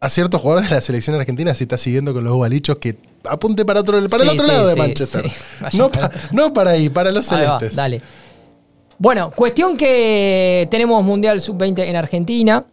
a 0.00 0.08
ciertos 0.08 0.40
jugadores 0.40 0.68
de 0.70 0.76
la 0.76 0.80
selección 0.80 1.14
argentina 1.16 1.54
se 1.54 1.64
está 1.64 1.78
siguiendo 1.78 2.12
con 2.14 2.24
los 2.24 2.38
balichos 2.38 2.78
que 2.78 2.96
apunte 3.24 3.64
para, 3.64 3.80
otro, 3.80 4.06
para 4.08 4.22
el 4.24 4.30
otro 4.30 4.44
sí, 4.46 4.50
lado 4.50 4.66
de 4.68 4.76
Manchester. 4.76 5.30
No, 5.74 5.90
para 5.90 6.08
pa- 6.10 6.18
no 6.32 6.52
para 6.52 6.70
ahí, 6.72 6.88
para 6.88 7.12
los 7.12 7.30
Ahí 7.30 7.44
va, 7.44 7.58
celestes. 7.58 7.76
dale. 7.76 8.00
Bueno, 8.98 9.30
cuestión 9.30 9.76
que 9.76 10.68
tenemos 10.70 11.02
Mundial 11.04 11.40
Sub-20 11.40 11.84
en 11.86 11.96
Argentina. 11.96 12.64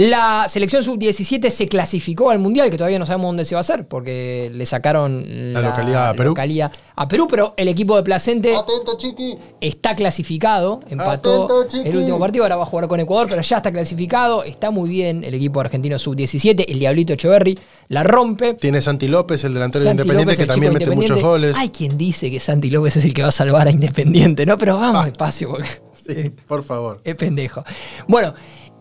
La 0.00 0.46
selección 0.48 0.84
sub-17 0.84 1.50
se 1.50 1.66
clasificó 1.66 2.30
al 2.30 2.38
Mundial, 2.38 2.70
que 2.70 2.76
todavía 2.76 3.00
no 3.00 3.04
sabemos 3.06 3.30
dónde 3.30 3.44
se 3.44 3.56
va 3.56 3.58
a 3.58 3.62
hacer, 3.62 3.88
porque 3.88 4.48
le 4.54 4.64
sacaron 4.64 5.24
La 5.52 5.60
localidad 5.60 6.10
a 6.10 6.14
Perú. 6.14 6.28
localidad 6.30 6.70
a 6.94 7.08
Perú, 7.08 7.26
pero 7.28 7.52
el 7.56 7.66
equipo 7.66 7.96
de 7.96 8.04
Placente 8.04 8.54
Atento, 8.54 8.96
chiqui. 8.96 9.36
está 9.60 9.96
clasificado, 9.96 10.78
empató 10.88 11.46
Atento, 11.64 11.84
el 11.84 11.96
último 11.96 12.16
partido, 12.20 12.44
ahora 12.44 12.54
va 12.54 12.62
a 12.62 12.66
jugar 12.66 12.86
con 12.86 13.00
Ecuador, 13.00 13.26
pero 13.28 13.42
ya 13.42 13.56
está 13.56 13.72
clasificado, 13.72 14.44
está 14.44 14.70
muy 14.70 14.88
bien 14.88 15.24
el 15.24 15.34
equipo 15.34 15.58
argentino 15.58 15.98
sub-17, 15.98 16.66
el 16.68 16.78
Diablito 16.78 17.14
Echeverry 17.14 17.58
la 17.88 18.04
rompe. 18.04 18.54
Tiene 18.54 18.80
Santi 18.80 19.08
López, 19.08 19.42
el 19.42 19.54
delantero 19.54 19.84
de 19.84 19.90
Independiente, 19.90 20.24
López, 20.26 20.38
que 20.38 20.46
también 20.46 20.74
mete 20.74 20.90
muchos 20.94 21.20
goles. 21.20 21.56
Hay 21.58 21.70
quien 21.70 21.98
dice 21.98 22.30
que 22.30 22.38
Santi 22.38 22.70
López 22.70 22.96
es 22.98 23.04
el 23.04 23.12
que 23.12 23.22
va 23.22 23.28
a 23.28 23.32
salvar 23.32 23.66
a 23.66 23.72
Independiente, 23.72 24.46
¿no? 24.46 24.56
Pero 24.58 24.78
vamos 24.78 25.02
Ah. 25.02 25.06
despacio 25.06 25.48
porque 25.50 25.68
Sí, 26.08 26.30
por 26.46 26.62
favor. 26.62 27.00
es 27.04 27.16
pendejo. 27.16 27.64
Bueno, 28.06 28.32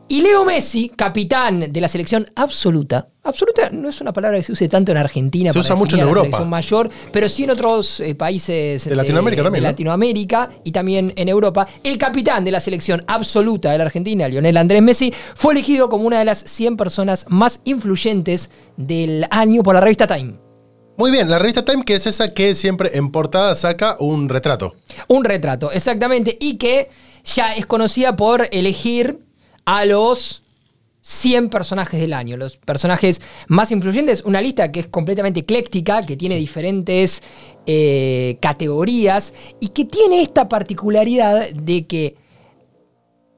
y 0.09 0.21
Leo 0.21 0.45
Messi, 0.45 0.89
capitán 0.95 1.71
de 1.71 1.81
la 1.81 1.87
selección 1.87 2.31
absoluta. 2.35 3.09
Absoluta 3.23 3.69
no 3.71 3.89
es 3.89 3.99
una 3.99 4.13
palabra 4.13 4.37
que 4.37 4.43
se 4.43 4.53
use 4.53 4.69
tanto 4.69 4.91
en 4.93 4.97
Argentina. 4.97 5.51
Se 5.51 5.59
usa 5.59 5.75
mucho 5.75 5.97
en 5.97 6.03
la 6.03 6.07
Europa. 6.07 6.25
selección 6.27 6.49
mayor, 6.49 6.89
pero 7.11 7.27
sí 7.27 7.43
en 7.43 7.49
otros 7.49 7.99
eh, 7.99 8.15
países 8.15 8.85
De 8.85 8.95
Latinoamérica 8.95 9.43
también, 9.43 9.63
de 9.63 9.67
¿no? 9.67 9.71
Latinoamérica 9.71 10.49
y 10.63 10.71
también 10.71 11.11
en 11.17 11.27
Europa. 11.27 11.67
El 11.83 11.97
capitán 11.97 12.45
de 12.45 12.51
la 12.51 12.61
selección 12.61 13.03
absoluta 13.07 13.71
de 13.71 13.79
la 13.79 13.83
Argentina, 13.83 14.29
Lionel 14.29 14.55
Andrés 14.55 14.81
Messi, 14.81 15.13
fue 15.35 15.53
elegido 15.53 15.89
como 15.89 16.05
una 16.05 16.19
de 16.19 16.25
las 16.25 16.39
100 16.39 16.77
personas 16.77 17.25
más 17.27 17.59
influyentes 17.65 18.49
del 18.77 19.25
año 19.29 19.61
por 19.61 19.75
la 19.75 19.81
revista 19.81 20.07
Time. 20.07 20.35
Muy 20.95 21.11
bien, 21.11 21.29
la 21.29 21.37
revista 21.37 21.65
Time, 21.65 21.83
que 21.83 21.95
es 21.95 22.07
esa 22.07 22.29
que 22.29 22.55
siempre 22.55 22.91
en 22.93 23.11
portada 23.11 23.55
saca 23.55 23.97
un 23.99 24.29
retrato. 24.29 24.75
Un 25.09 25.25
retrato, 25.25 25.69
exactamente, 25.71 26.37
y 26.39 26.57
que 26.57 26.89
ya 27.25 27.51
es 27.51 27.65
conocida 27.65 28.15
por 28.15 28.47
elegir 28.51 29.26
a 29.67 29.83
los 29.83 30.41
100 31.01 31.49
personajes 31.49 31.99
del 31.99 32.13
año, 32.13 32.37
los 32.37 32.55
personajes 32.55 33.19
más 33.49 33.69
influyentes, 33.71 34.23
una 34.25 34.41
lista 34.41 34.71
que 34.71 34.79
es 34.79 34.87
completamente 34.87 35.41
ecléctica, 35.41 36.05
que 36.05 36.15
tiene 36.15 36.35
diferentes 36.37 37.21
eh, 37.65 38.37
categorías 38.41 39.33
y 39.59 39.69
que 39.69 39.83
tiene 39.83 40.21
esta 40.21 40.47
particularidad 40.47 41.49
de 41.51 41.85
que 41.85 42.15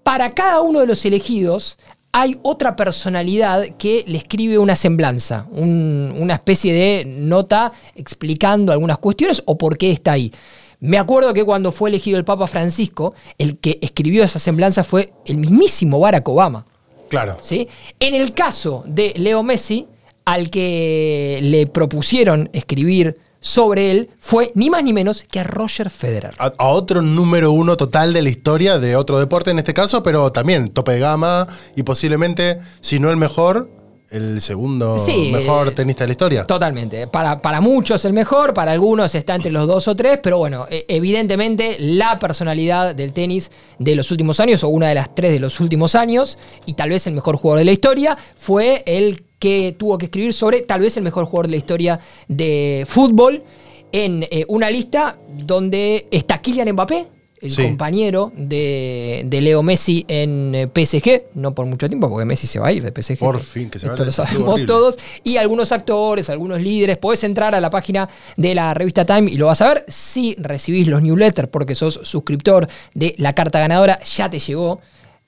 para 0.03 0.29
cada 0.31 0.61
uno 0.61 0.79
de 0.81 0.87
los 0.87 1.03
elegidos 1.05 1.77
hay 2.11 2.39
otra 2.43 2.75
personalidad 2.75 3.65
que 3.77 4.03
le 4.07 4.17
escribe 4.19 4.57
una 4.59 4.75
semblanza, 4.75 5.47
un- 5.51 6.13
una 6.15 6.35
especie 6.35 6.73
de 6.73 7.05
nota 7.05 7.71
explicando 7.95 8.71
algunas 8.71 8.99
cuestiones 8.99 9.41
o 9.45 9.57
por 9.57 9.77
qué 9.79 9.91
está 9.91 10.11
ahí. 10.13 10.31
Me 10.79 10.97
acuerdo 10.97 11.33
que 11.33 11.43
cuando 11.43 11.71
fue 11.71 11.89
elegido 11.89 12.17
el 12.17 12.25
Papa 12.25 12.47
Francisco, 12.47 13.13
el 13.37 13.57
que 13.57 13.79
escribió 13.81 14.23
esa 14.23 14.39
semblanza 14.39 14.83
fue 14.83 15.13
el 15.25 15.37
mismísimo 15.37 15.99
Barack 15.99 16.27
Obama. 16.29 16.65
Claro. 17.09 17.37
¿sí? 17.41 17.67
En 17.99 18.15
el 18.15 18.33
caso 18.33 18.83
de 18.85 19.13
Leo 19.17 19.43
Messi, 19.43 19.87
al 20.25 20.49
que 20.49 21.39
le 21.41 21.67
propusieron 21.67 22.49
escribir 22.53 23.19
sobre 23.41 23.91
él 23.91 24.09
fue 24.19 24.51
ni 24.53 24.69
más 24.69 24.83
ni 24.83 24.93
menos 24.93 25.25
que 25.29 25.39
a 25.39 25.43
Roger 25.43 25.89
Federer. 25.89 26.35
A, 26.37 26.53
a 26.57 26.67
otro 26.67 27.01
número 27.01 27.51
uno 27.51 27.77
total 27.77 28.13
de 28.13 28.21
la 28.21 28.29
historia 28.29 28.79
de 28.79 28.95
otro 28.95 29.17
deporte 29.19 29.51
en 29.51 29.59
este 29.59 29.73
caso, 29.73 30.03
pero 30.03 30.31
también 30.31 30.69
tope 30.69 30.93
de 30.93 30.99
gama 30.99 31.47
y 31.75 31.83
posiblemente, 31.83 32.59
si 32.81 32.99
no 32.99 33.09
el 33.09 33.17
mejor, 33.17 33.69
el 34.11 34.41
segundo 34.41 34.97
Sí, 34.99 35.29
mejor 35.31 35.71
tenista 35.71 36.03
de 36.03 36.07
la 36.07 36.11
historia. 36.13 36.43
Totalmente. 36.45 37.07
Para, 37.07 37.41
para 37.41 37.61
muchos 37.61 38.03
el 38.05 38.13
mejor, 38.13 38.53
para 38.53 38.71
algunos 38.71 39.13
está 39.15 39.35
entre 39.35 39.51
los 39.51 39.67
dos 39.67 39.87
o 39.87 39.95
tres, 39.95 40.19
pero 40.21 40.37
bueno, 40.37 40.65
e- 40.69 40.85
evidentemente 40.87 41.77
la 41.79 42.17
personalidad 42.19 42.95
del 42.95 43.13
tenis 43.13 43.51
de 43.77 43.95
los 43.95 44.11
últimos 44.11 44.39
años, 44.39 44.63
o 44.63 44.69
una 44.69 44.87
de 44.89 44.95
las 44.95 45.13
tres 45.13 45.31
de 45.33 45.39
los 45.39 45.59
últimos 45.59 45.95
años, 45.95 46.37
y 46.65 46.73
tal 46.73 46.89
vez 46.89 47.05
el 47.07 47.13
mejor 47.13 47.37
jugador 47.37 47.59
de 47.59 47.65
la 47.65 47.71
historia, 47.71 48.17
fue 48.35 48.83
el 48.85 49.23
que 49.39 49.75
tuvo 49.77 49.97
que 49.97 50.05
escribir 50.05 50.33
sobre 50.33 50.61
tal 50.61 50.81
vez 50.81 50.97
el 50.97 51.03
mejor 51.03 51.25
jugador 51.25 51.47
de 51.47 51.51
la 51.51 51.57
historia 51.57 51.99
de 52.27 52.85
fútbol 52.87 53.43
en 53.91 54.23
eh, 54.29 54.45
una 54.49 54.69
lista 54.69 55.17
donde 55.29 56.07
está 56.11 56.39
Kylian 56.41 56.71
Mbappé, 56.73 57.07
el 57.41 57.51
Sí. 57.51 57.63
compañero 57.63 58.31
de, 58.35 59.23
de 59.25 59.41
Leo 59.41 59.63
Messi 59.63 60.03
en 60.07 60.53
eh, 60.55 60.67
PSG, 60.67 61.23
no 61.35 61.55
por 61.55 61.65
mucho 61.65 61.87
tiempo, 61.87 62.09
porque 62.09 62.25
Messi 62.25 62.47
se 62.47 62.59
va 62.59 62.67
a 62.67 62.71
ir 62.71 62.83
de 62.83 62.91
PSG. 63.01 63.19
Por 63.19 63.39
fin, 63.39 63.69
que 63.69 63.79
se 63.79 63.85
esto 63.87 63.93
vaya 63.97 64.05
lo 64.05 64.11
sabemos 64.11 64.47
horrible. 64.49 64.65
todos 64.67 64.97
y 65.23 65.37
algunos 65.37 65.71
actores, 65.71 66.29
algunos 66.29 66.59
líderes. 66.61 66.97
Podés 66.97 67.23
entrar 67.23 67.55
a 67.55 67.61
la 67.61 67.69
página 67.69 68.09
de 68.37 68.53
la 68.55 68.73
revista 68.73 69.05
Time 69.05 69.31
y 69.31 69.37
lo 69.37 69.45
vas 69.47 69.61
a 69.61 69.73
ver. 69.73 69.85
Si 69.87 70.35
recibís 70.37 70.87
los 70.87 71.01
newsletters 71.01 71.47
porque 71.49 71.75
sos 71.75 71.99
suscriptor 72.03 72.67
de 72.93 73.15
la 73.17 73.33
carta 73.33 73.59
ganadora, 73.59 73.99
ya 74.03 74.29
te 74.29 74.39
llegó 74.39 74.81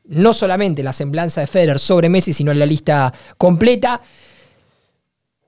no 0.06 0.34
solamente 0.34 0.84
la 0.84 0.91
semblanza 0.94 1.39
de 1.41 1.48
Federer 1.48 1.80
sobre 1.80 2.10
Messi, 2.10 2.34
sino 2.34 2.53
la 2.53 2.65
lista 2.65 3.13
completa. 3.38 4.01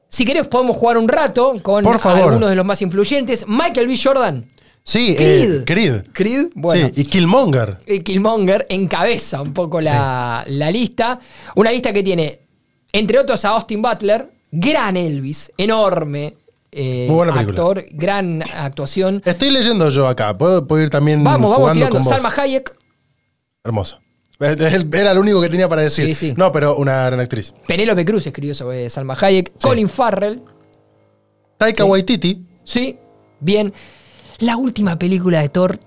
Si 0.08 0.26
querés 0.26 0.48
podemos 0.48 0.78
jugar 0.78 0.98
un 0.98 1.08
rato 1.10 1.56
con 1.64 1.86
algunos 1.88 2.50
de 2.50 2.56
los 2.56 2.64
más 2.66 2.82
influyentes. 2.82 3.46
Michael 3.48 3.88
B. 3.88 3.98
Jordan. 4.02 4.46
Sí, 4.86 5.16
Creed. 5.16 5.52
eh, 5.62 5.64
Creed. 5.66 6.04
Creed, 6.12 6.48
bueno. 6.56 6.88
Sí, 6.94 7.02
y 7.02 7.06
Killmonger. 7.06 7.78
Eh, 7.86 8.04
Killmonger 8.04 8.66
encabeza 8.70 9.42
un 9.42 9.54
poco 9.54 9.80
la, 9.80 10.44
la 10.48 10.70
lista. 10.72 11.20
Una 11.56 11.72
lista 11.72 11.94
que 11.94 12.04
tiene, 12.04 12.40
entre 12.92 13.20
otros, 13.20 13.44
a 13.46 13.50
Austin 13.50 13.82
Butler, 13.82 14.30
gran 14.52 14.98
Elvis, 14.98 15.52
enorme 15.58 16.36
eh, 16.72 17.06
Muy 17.08 17.16
buena 17.28 17.40
actor, 17.40 17.86
gran 17.92 18.42
actuación. 18.42 19.22
Estoy 19.24 19.52
leyendo 19.52 19.90
yo 19.90 20.08
acá. 20.08 20.38
Puedo, 20.38 20.68
puedo 20.68 20.84
ir 20.84 20.90
también 20.90 21.24
Vamos, 21.24 21.42
vamos 21.52 21.58
jugando 21.58 21.76
tirando. 21.80 21.96
con 21.96 22.04
vos. 22.04 22.10
Salma 22.14 22.34
Hayek, 22.44 22.76
Hermosa. 23.64 24.00
Era 24.40 25.14
lo 25.14 25.22
único 25.22 25.40
que 25.40 25.48
tenía 25.48 25.70
para 25.70 25.84
decir. 25.84 26.06
Sí, 26.08 26.16
sí. 26.16 26.34
No, 26.36 26.52
pero 26.52 26.76
una 26.76 27.06
gran 27.06 27.20
actriz. 27.22 27.54
Penélope 27.68 28.04
Cruz 28.04 28.28
escribió 28.28 28.54
sobre 28.54 28.90
Salma 28.90 29.16
Hayek, 29.18 29.54
Colin 29.62 29.88
Farrell, 29.88 30.42
Taika. 31.58 31.86
Waititi. 31.86 32.42
sí, 32.66 32.98
bien. 33.40 33.72
La 34.40 34.58
última 34.58 34.98
película 34.98 35.42
de 35.42 35.50
Thor, 35.50 35.80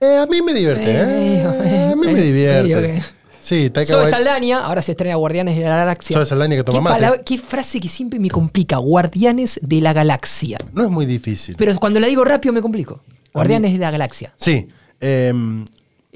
eh, 0.00 0.16
a 0.18 0.26
mí 0.26 0.42
me 0.42 0.54
divierte. 0.54 0.90
Eh, 0.90 0.96
eh, 1.02 1.42
eh, 1.64 1.90
a 1.92 1.96
mí 1.96 2.06
eh, 2.08 2.12
me 2.14 2.20
divierte. 2.22 3.02
Sí, 3.40 3.70
Taika 3.70 3.94
Waititi. 3.96 4.10
Saldaña, 4.16 4.60
ahora 4.64 4.82
se 4.82 4.92
estrena 4.92 5.16
Guardianes 5.16 5.56
de 5.56 5.62
la 5.62 5.76
Galaxia. 5.76 6.14
Zoe 6.16 6.26
Saldaña 6.26 6.56
que 6.56 6.64
toma 6.64 6.78
¿Qué, 6.78 6.82
mate. 6.84 6.96
palabra- 6.96 7.22
qué 7.24 7.38
frase 7.38 7.80
que 7.80 7.88
siempre 7.88 8.18
me 8.20 8.28
complica, 8.30 8.76
Guardianes 8.76 9.58
de 9.62 9.80
la 9.80 9.92
Galaxia. 9.92 10.58
No 10.74 10.84
es 10.84 10.90
muy 10.90 11.06
difícil. 11.06 11.56
Pero 11.56 11.74
cuando 11.80 11.98
la 11.98 12.06
digo 12.08 12.24
rápido 12.24 12.52
me 12.52 12.60
complico. 12.60 13.00
Guardianes 13.32 13.72
de 13.72 13.78
la 13.78 13.90
Galaxia. 13.90 14.32
Sí. 14.36 14.68
em, 15.00 15.64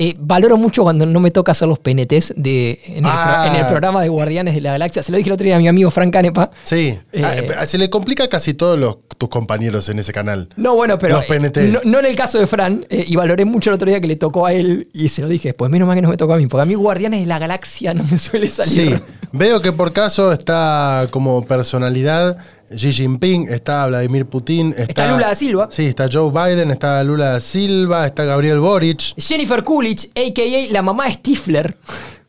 Eh, 0.02 0.16
valoro 0.18 0.56
mucho 0.56 0.82
cuando 0.82 1.06
no 1.06 1.20
me 1.20 1.30
toca 1.30 1.52
hacer 1.52 1.68
los 1.68 1.78
PNTs 1.78 2.34
de, 2.36 2.80
en, 2.86 3.04
el, 3.04 3.10
Ah. 3.12 3.42
pro- 3.44 3.52
en 3.54 3.60
el 3.60 3.66
programa 3.68 4.02
de 4.02 4.08
Guardianes 4.08 4.54
de 4.54 4.60
la 4.60 4.72
Galaxia. 4.72 5.02
Se 5.02 5.12
lo 5.12 5.18
dije 5.18 5.28
el 5.30 5.34
otro 5.34 5.44
día 5.44 5.56
a 5.56 5.58
mi 5.58 5.68
amigo 5.68 5.90
Frank 5.90 6.12
Canepa. 6.12 6.50
sí. 6.64 6.98
Eh. 7.12 7.22
Ah, 7.58 7.66
se 7.66 7.78
le 7.78 7.88
complica 7.90 8.24
a 8.24 8.28
casi 8.28 8.54
todos 8.54 8.78
los, 8.78 8.96
tus 9.18 9.28
compañeros 9.28 9.88
en 9.88 9.98
ese 9.98 10.12
canal. 10.12 10.48
No, 10.56 10.74
bueno, 10.74 10.98
pero 10.98 11.16
Los 11.16 11.26
PNT. 11.26 11.56
eh, 11.58 11.68
no, 11.68 11.80
no 11.84 11.98
en 12.00 12.06
el 12.06 12.16
caso 12.16 12.38
de 12.38 12.46
Fran. 12.46 12.84
eh, 12.90 13.04
y 13.06 13.16
valoré 13.16 13.44
mucho 13.44 13.70
el 13.70 13.74
otro 13.74 13.88
día 13.88 14.00
que 14.00 14.06
le 14.08 14.16
tocó 14.16 14.46
a 14.46 14.52
él 14.52 14.88
y 14.92 15.08
se 15.08 15.22
lo 15.22 15.28
dije 15.28 15.48
después. 15.50 15.70
Menos 15.70 15.86
mal 15.86 15.94
que 15.96 16.02
no 16.02 16.08
me 16.08 16.16
tocó 16.16 16.34
a 16.34 16.36
mí, 16.38 16.46
porque 16.46 16.62
a 16.62 16.66
mí 16.66 16.74
Guardianes 16.74 17.20
de 17.20 17.26
la 17.26 17.38
Galaxia 17.38 17.94
no 17.94 18.02
me 18.04 18.18
suele 18.18 18.50
salir. 18.50 18.72
Sí. 18.72 18.94
Veo 19.32 19.62
que 19.62 19.72
por 19.72 19.92
caso 19.92 20.32
está 20.32 21.06
como 21.10 21.44
personalidad 21.44 22.36
Xi 22.76 22.92
Jinping, 22.92 23.48
está 23.50 23.86
Vladimir 23.86 24.26
Putin, 24.26 24.70
está, 24.70 24.82
Está 24.82 25.12
Lula 25.12 25.26
da 25.28 25.34
Silva. 25.34 25.68
Sí, 25.70 25.86
está 25.86 26.08
Joe 26.12 26.30
Biden, 26.30 26.70
está 26.70 27.02
Lula 27.04 27.32
da 27.32 27.40
Silva, 27.40 28.06
está 28.06 28.24
Gabriel 28.24 28.60
Boric. 28.60 29.14
Jennifer 29.16 29.62
Coolidge, 29.64 30.08
a.k.a. 30.14 30.72
la 30.72 30.82
mamá 30.82 31.06
de 31.06 31.14
Stifler. 31.14 31.76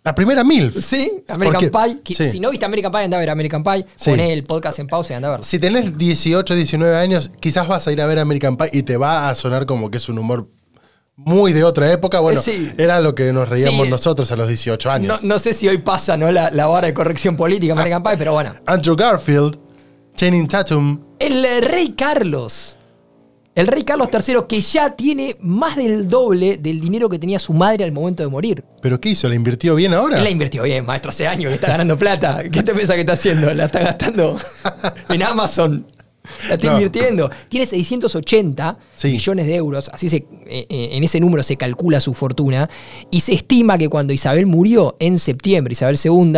La 0.06 0.14
primera 0.14 0.44
MILF. 0.44 0.84
Sí, 0.84 1.12
American 1.30 1.70
Pie. 1.72 2.02
que 2.04 2.14
sí. 2.14 2.26
Si 2.26 2.40
no 2.42 2.50
viste 2.50 2.66
American 2.66 2.92
Pie, 2.92 3.04
anda 3.04 3.16
a 3.16 3.20
ver 3.22 3.30
American 3.30 3.64
Pie. 3.64 3.86
Sí. 3.96 4.10
Poné 4.10 4.34
el 4.34 4.44
podcast 4.44 4.80
en 4.80 4.88
pausa 4.88 5.14
y 5.14 5.16
anda 5.16 5.30
a 5.30 5.32
verlo. 5.32 5.46
Si 5.46 5.60
tenés 5.60 5.98
18, 5.98 6.56
19 6.56 6.96
años, 6.98 7.32
quizás 7.40 7.68
vas 7.70 7.88
a 7.88 7.92
ir 7.94 8.02
a 8.02 8.06
ver 8.06 8.20
American 8.20 8.58
Pie 8.58 8.68
y 8.74 8.84
te 8.84 8.98
va 8.98 9.30
a 9.30 9.36
sonar 9.36 9.66
como 9.66 9.90
que 9.90 9.98
es 10.00 10.10
un 10.10 10.18
humor 10.20 10.50
muy 11.16 11.54
de 11.54 11.64
otra 11.64 11.90
época. 11.90 12.20
Bueno, 12.20 12.42
sí. 12.42 12.70
era 12.78 13.00
lo 13.00 13.16
que 13.16 13.32
nos 13.32 13.48
reíamos 13.48 13.86
Sí. 13.86 13.90
nosotros 13.92 14.30
a 14.32 14.36
los 14.36 14.50
18 14.50 14.90
No, 14.90 14.94
años. 14.94 15.24
no 15.24 15.40
sé 15.40 15.54
si 15.54 15.70
hoy 15.70 15.78
pasa 15.78 16.18
¿no? 16.18 16.30
la, 16.34 16.52
la 16.52 16.66
vara 16.68 16.88
de 16.88 16.94
corrección 16.94 17.38
política 17.38 17.72
American 17.72 18.04
Pie, 18.04 18.18
pero 18.18 18.34
bueno. 18.34 18.56
Andrew 18.66 18.98
Garfield, 18.98 19.58
Channing 20.16 20.48
Tatum. 20.48 21.00
El 21.20 21.64
rey 21.64 21.94
Carlos. 21.94 22.78
El 23.56 23.68
rey 23.68 23.84
Carlos 23.84 24.10
III, 24.12 24.36
que 24.50 24.62
ya 24.62 24.96
tiene 24.96 25.36
más 25.42 25.76
del 25.76 26.10
doble 26.10 26.58
del 26.58 26.82
dinero 26.82 27.08
que 27.08 27.20
tenía 27.20 27.38
su 27.38 27.54
madre 27.54 27.84
al 27.84 27.92
momento 27.92 28.24
de 28.24 28.30
morir. 28.30 28.64
¿Pero 28.82 29.00
qué 29.00 29.10
hizo? 29.10 29.30
¿La 29.30 29.36
invirtió 29.36 29.76
bien 29.76 29.94
ahora? 29.94 30.18
Él 30.18 30.24
la 30.24 30.30
invirtió 30.32 30.64
bien, 30.64 30.86
maestro, 30.86 31.10
hace 31.10 31.28
años 31.28 31.50
que 31.50 31.56
está 31.56 31.68
ganando 31.68 31.96
plata. 31.98 32.42
¿Qué 32.52 32.64
te 32.64 32.74
piensa 32.74 32.96
que 32.96 33.02
está 33.02 33.14
haciendo? 33.14 33.54
La 33.54 33.66
está 33.66 33.80
gastando 33.82 34.38
en 35.10 35.22
Amazon. 35.22 35.86
La 36.48 36.56
está 36.56 36.68
No. 36.68 36.74
invirtiendo. 36.74 37.30
Tiene 37.50 37.68
680 37.68 38.78
Sí. 38.96 39.10
millones 39.10 39.46
de 39.46 39.56
euros, 39.56 39.92
así 39.94 40.10
se, 40.10 40.18
eh, 40.48 40.66
eh, 40.70 40.90
en 40.94 41.04
ese 41.04 41.20
número 41.20 41.44
se 41.44 41.56
calcula 41.58 42.00
su 42.00 42.14
fortuna, 42.16 42.70
y 43.12 43.20
se 43.20 43.34
estima 43.34 43.78
que 43.78 43.88
cuando 43.90 44.14
Isabel 44.14 44.48
murió 44.48 44.96
en 45.00 45.20
septiembre, 45.20 45.74
Isabel 45.74 46.00
II, 46.04 46.34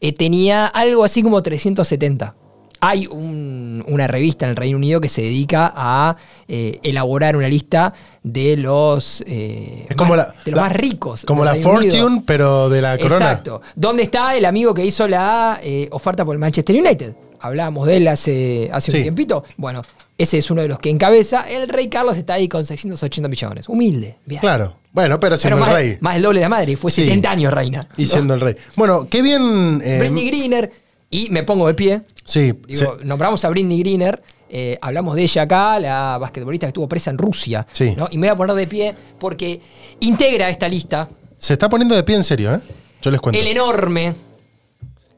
eh, 0.00 0.12
tenía 0.12 0.66
algo 0.66 1.02
así 1.02 1.22
como 1.24 1.42
370. 1.42 2.36
Hay 2.84 3.06
un- 3.06 3.84
una 3.86 4.08
revista 4.08 4.44
en 4.44 4.50
el 4.50 4.56
Reino 4.56 4.76
Unido 4.76 5.00
que 5.00 5.08
se 5.08 5.22
dedica 5.22 5.72
a 5.74 6.16
eh, 6.48 6.80
elaborar 6.82 7.36
una 7.36 7.46
lista 7.48 7.94
de 8.24 8.56
los, 8.56 9.22
eh, 9.24 9.86
Es 9.88 9.94
como 9.96 10.16
más, 10.16 10.18
la, 10.18 10.34
de 10.44 10.50
los 10.50 10.56
la- 10.56 10.62
más 10.64 10.72
ricos. 10.72 11.24
Como 11.24 11.44
la 11.44 11.52
Reino 11.52 11.70
Unido. 11.70 11.92
Fortune, 11.96 12.22
pero 12.26 12.68
de 12.68 12.82
la 12.82 12.98
corona. 12.98 13.26
Exacto. 13.26 13.62
¿Dónde 13.76 14.02
está 14.02 14.36
el 14.36 14.44
amigo 14.44 14.74
que 14.74 14.84
hizo 14.84 15.06
la 15.06 15.60
eh, 15.62 15.88
oferta 15.92 16.24
por 16.24 16.34
el 16.34 16.40
Manchester 16.40 16.74
United? 16.74 17.14
Hablábamos 17.38 17.86
de 17.86 17.96
él 17.98 18.08
hace, 18.08 18.68
hace 18.72 18.90
un 18.96 19.02
tiempito. 19.02 19.44
Bueno, 19.56 19.82
ese 20.18 20.38
es 20.38 20.50
uno 20.50 20.62
de 20.62 20.68
los 20.68 20.78
que 20.80 20.90
encabeza. 20.90 21.48
El 21.48 21.68
rey 21.68 21.88
Carlos 21.88 22.16
está 22.18 22.34
ahí 22.34 22.48
con 22.48 22.64
680 22.64 23.28
millones. 23.28 23.68
Humilde. 23.68 24.16
Bien. 24.26 24.40
Claro. 24.40 24.74
Bueno, 24.92 25.18
pero 25.20 25.30
Pero 25.30 25.36
siendo 25.38 25.60
más, 25.60 25.68
el 25.70 25.74
rey. 25.76 25.96
más 26.00 26.16
el 26.16 26.22
doble 26.22 26.40
de 26.40 26.44
la 26.44 26.48
madre. 26.48 26.76
Fue 26.76 26.90
Sí. 26.90 27.02
70 27.02 27.30
años 27.30 27.52
reina. 27.52 27.88
Y 27.96 28.06
siendo 28.06 28.34
el 28.34 28.40
rey. 28.40 28.56
Bueno, 28.76 29.06
qué 29.08 29.22
bien. 29.22 29.78
Britney 29.78 30.26
Greener. 30.26 30.70
Y 31.12 31.28
me 31.30 31.44
pongo 31.44 31.68
de 31.68 31.74
pie. 31.74 32.02
Sí, 32.24 32.52
Digo, 32.66 32.96
nombramos 33.04 33.44
a 33.44 33.48
Britney 33.50 33.78
Greener. 33.78 34.20
eh, 34.48 34.76
hablamos 34.82 35.14
de 35.14 35.22
ella 35.22 35.42
acá, 35.42 35.78
la 35.78 36.18
basquetbolista 36.18 36.66
que 36.66 36.70
estuvo 36.70 36.88
presa 36.88 37.10
en 37.10 37.18
Rusia. 37.18 37.64
Sí. 37.72 37.94
¿no? 37.96 38.08
Y 38.10 38.18
me 38.18 38.26
voy 38.26 38.34
a 38.34 38.36
poner 38.36 38.56
de 38.56 38.66
pie 38.66 38.94
porque 39.20 39.60
integra 40.00 40.48
esta 40.50 40.68
lista 40.68 41.08
se 41.38 41.54
está 41.54 41.68
poniendo 41.68 41.94
de 41.96 42.02
pie 42.04 42.16
en 42.16 42.22
serio, 42.24 42.54
¿eh? 42.54 42.60
Yo 43.02 43.10
les 43.10 43.20
cuento. 43.20 43.40
el 43.40 43.46
enorme 43.48 44.14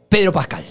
Pedro 0.08 0.32
Pascal. 0.32 0.64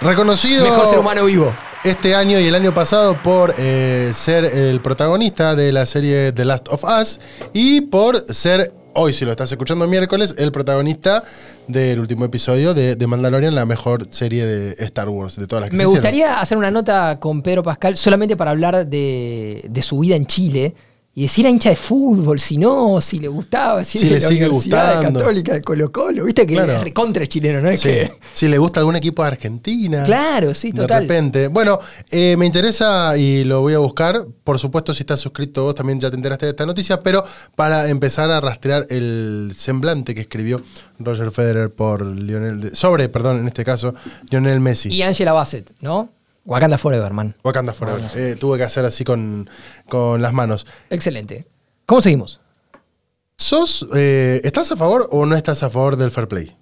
Reconocido 0.00 0.64
Mejor 0.64 0.86
ser 0.88 0.98
humano 0.98 1.24
vivo. 1.24 1.54
este 1.84 2.14
año 2.14 2.38
y 2.40 2.46
el 2.46 2.54
año 2.54 2.72
pasado 2.74 3.20
por 3.22 3.54
eh, 3.58 4.12
ser 4.14 4.44
el 4.44 4.80
protagonista 4.80 5.54
de 5.54 5.72
la 5.72 5.86
serie 5.86 6.32
The 6.32 6.44
Last 6.44 6.68
of 6.68 6.84
Us 6.84 7.20
y 7.52 7.82
por 7.82 8.18
ser, 8.34 8.72
hoy 8.94 9.12
si 9.12 9.24
lo 9.24 9.30
estás 9.30 9.50
escuchando 9.50 9.86
miércoles, 9.86 10.34
el 10.38 10.52
protagonista 10.52 11.24
del 11.66 12.00
último 12.00 12.24
episodio 12.24 12.74
de, 12.74 12.96
de 12.96 13.06
Mandalorian, 13.06 13.54
la 13.54 13.66
mejor 13.66 14.06
serie 14.10 14.46
de 14.46 14.84
Star 14.84 15.08
Wars, 15.08 15.36
de 15.36 15.46
todas 15.46 15.62
las 15.62 15.70
que 15.70 15.76
Me 15.76 15.84
se 15.84 15.88
hicieron. 15.88 16.02
gustaría 16.02 16.40
hacer 16.40 16.58
una 16.58 16.70
nota 16.70 17.18
con 17.20 17.42
Pedro 17.42 17.62
Pascal 17.62 17.96
solamente 17.96 18.36
para 18.36 18.50
hablar 18.50 18.86
de, 18.86 19.64
de 19.68 19.82
su 19.82 19.98
vida 20.00 20.16
en 20.16 20.26
Chile 20.26 20.74
y 21.14 21.22
decir 21.22 21.46
a 21.46 21.50
hincha 21.50 21.68
de 21.68 21.76
fútbol, 21.76 22.40
si 22.40 22.56
no, 22.56 22.98
si 23.02 23.18
le 23.18 23.28
gustaba, 23.28 23.84
si, 23.84 23.98
Si 23.98 24.06
era 24.06 24.14
le 24.14 24.14
de 24.16 24.20
la 24.22 24.28
sigue 24.28 24.44
Universidad 24.46 24.94
gustando. 24.96 25.20
Católica 25.20 25.52
de 25.52 25.60
Colo 25.60 25.92
Colo. 25.92 26.24
Viste 26.24 26.46
que 26.46 26.54
Claro. 26.54 26.72
es 26.72 26.82
recontra 26.84 27.26
chileno, 27.26 27.60
¿no? 27.60 27.68
Es 27.68 27.80
Sí. 27.82 27.88
que, 27.88 28.12
Si 28.32 28.48
le 28.48 28.56
gusta 28.56 28.80
algún 28.80 28.96
equipo 28.96 29.20
de 29.22 29.28
Argentina. 29.28 30.04
claro, 30.04 30.54
sí, 30.54 30.72
De 30.72 30.80
total. 30.80 31.02
repente. 31.02 31.48
Bueno, 31.48 31.78
eh, 32.10 32.34
me 32.38 32.46
interesa 32.46 33.14
y 33.18 33.44
lo 33.44 33.60
voy 33.60 33.74
a 33.74 33.78
buscar. 33.78 34.26
Por 34.42 34.58
supuesto, 34.58 34.94
si 34.94 35.02
estás 35.02 35.20
suscrito 35.20 35.64
vos 35.64 35.74
también 35.74 36.00
ya 36.00 36.08
te 36.10 36.16
enteraste 36.16 36.46
de 36.46 36.50
esta 36.50 36.64
noticia, 36.64 37.02
pero 37.02 37.22
para 37.56 37.88
empezar 37.90 38.30
a 38.30 38.40
rastrear 38.40 38.86
el 38.88 39.52
semblante 39.54 40.14
que 40.14 40.22
escribió 40.22 40.62
Roger 40.98 41.30
Federer 41.30 41.70
por 41.74 42.06
Lionel, 42.06 42.74
sobre, 42.74 43.10
perdón, 43.10 43.40
en 43.40 43.48
este 43.48 43.64
caso, 43.66 43.94
Lionel 44.30 44.60
Messi. 44.60 44.88
Y 44.88 45.02
Angela 45.02 45.32
Bassett, 45.32 45.72
¿no? 45.82 46.08
Wakanda 46.44 46.78
Forever, 46.78 47.12
man. 47.12 47.36
Wakanda 47.44 47.72
Forever. 47.72 48.02
Eh, 48.16 48.36
tuve 48.38 48.58
que 48.58 48.64
hacer 48.64 48.84
así 48.84 49.04
con, 49.04 49.48
con 49.88 50.20
las 50.22 50.32
manos. 50.32 50.66
Excelente. 50.90 51.46
¿Cómo 51.86 52.00
seguimos? 52.00 52.40
¿Sos, 53.36 53.86
eh, 53.94 54.40
¿Estás 54.44 54.70
a 54.72 54.76
favor 54.76 55.08
o 55.10 55.26
no 55.26 55.36
estás 55.36 55.62
a 55.62 55.70
favor 55.70 55.96
del 55.96 56.10
fair 56.10 56.28
play? 56.28 56.56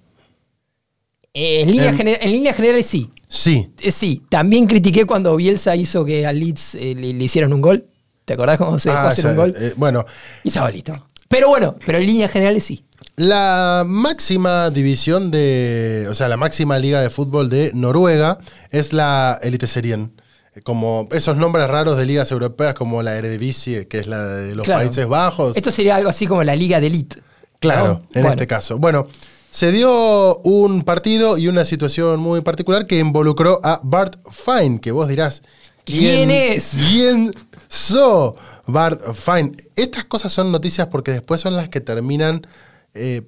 Eh, 1.32 1.60
en, 1.62 1.70
línea 1.70 1.92
gener- 1.92 2.18
en 2.20 2.32
líneas 2.32 2.56
generales 2.56 2.86
sí. 2.86 3.10
Sí. 3.28 3.70
Sí, 3.78 4.22
también 4.28 4.66
critiqué 4.66 5.04
cuando 5.06 5.36
Bielsa 5.36 5.76
hizo 5.76 6.04
que 6.04 6.26
al 6.26 6.40
Leeds 6.40 6.74
le, 6.74 6.94
le 6.94 7.24
hicieron 7.24 7.52
un 7.52 7.60
gol. 7.60 7.86
¿Te 8.24 8.34
acordás 8.34 8.58
cómo 8.58 8.78
se 8.78 8.88
dejó 8.90 9.00
Ah, 9.02 9.08
hacer 9.08 9.26
un 9.26 9.36
gol? 9.36 9.56
bueno, 9.76 10.04
Y 10.44 10.50
Sabalito. 10.50 10.94
Pero 11.28 11.48
bueno, 11.48 11.76
pero 11.86 11.98
en 11.98 12.06
líneas 12.06 12.30
generales 12.32 12.64
sí. 12.64 12.84
La 13.20 13.84
máxima 13.86 14.70
división 14.70 15.30
de, 15.30 16.06
o 16.08 16.14
sea, 16.14 16.26
la 16.28 16.38
máxima 16.38 16.78
liga 16.78 17.02
de 17.02 17.10
fútbol 17.10 17.50
de 17.50 17.70
Noruega 17.74 18.38
es 18.70 18.94
la 18.94 19.38
Eliteserien. 19.42 20.18
Como 20.62 21.06
esos 21.12 21.36
nombres 21.36 21.68
raros 21.68 21.98
de 21.98 22.06
ligas 22.06 22.30
europeas 22.30 22.72
como 22.72 23.02
la 23.02 23.18
Eredivisie, 23.18 23.86
que 23.88 23.98
es 23.98 24.06
la 24.06 24.24
de 24.26 24.54
los 24.54 24.64
Claro. 24.64 24.80
Países 24.80 25.06
Bajos. 25.06 25.54
Esto 25.54 25.70
sería 25.70 25.96
algo 25.96 26.08
así 26.08 26.26
como 26.26 26.42
la 26.44 26.56
Liga 26.56 26.80
de 26.80 26.86
Elite. 26.86 27.20
Claro, 27.58 27.86
¿no? 27.88 27.92
en 28.14 28.22
Bueno, 28.22 28.28
este 28.30 28.46
caso. 28.46 28.78
Bueno, 28.78 29.06
se 29.50 29.70
dio 29.70 30.38
un 30.38 30.82
partido 30.84 31.36
y 31.36 31.48
una 31.48 31.66
situación 31.66 32.20
muy 32.20 32.40
particular 32.40 32.86
que 32.86 33.00
involucró 33.00 33.60
a 33.62 33.82
Bart 33.84 34.16
Fine, 34.30 34.80
que 34.80 34.92
vos 34.92 35.08
dirás. 35.08 35.42
¿Quién 35.84 36.30
es? 36.30 36.74
¿Quién 36.88 37.34
so 37.68 38.34
Bart 38.66 39.02
Fine? 39.12 39.52
Estas 39.76 40.06
cosas 40.06 40.32
son 40.32 40.50
noticias 40.50 40.86
porque 40.86 41.10
después 41.10 41.42
son 41.42 41.54
las 41.54 41.68
que 41.68 41.82
terminan 41.82 42.46
eh, 42.94 43.22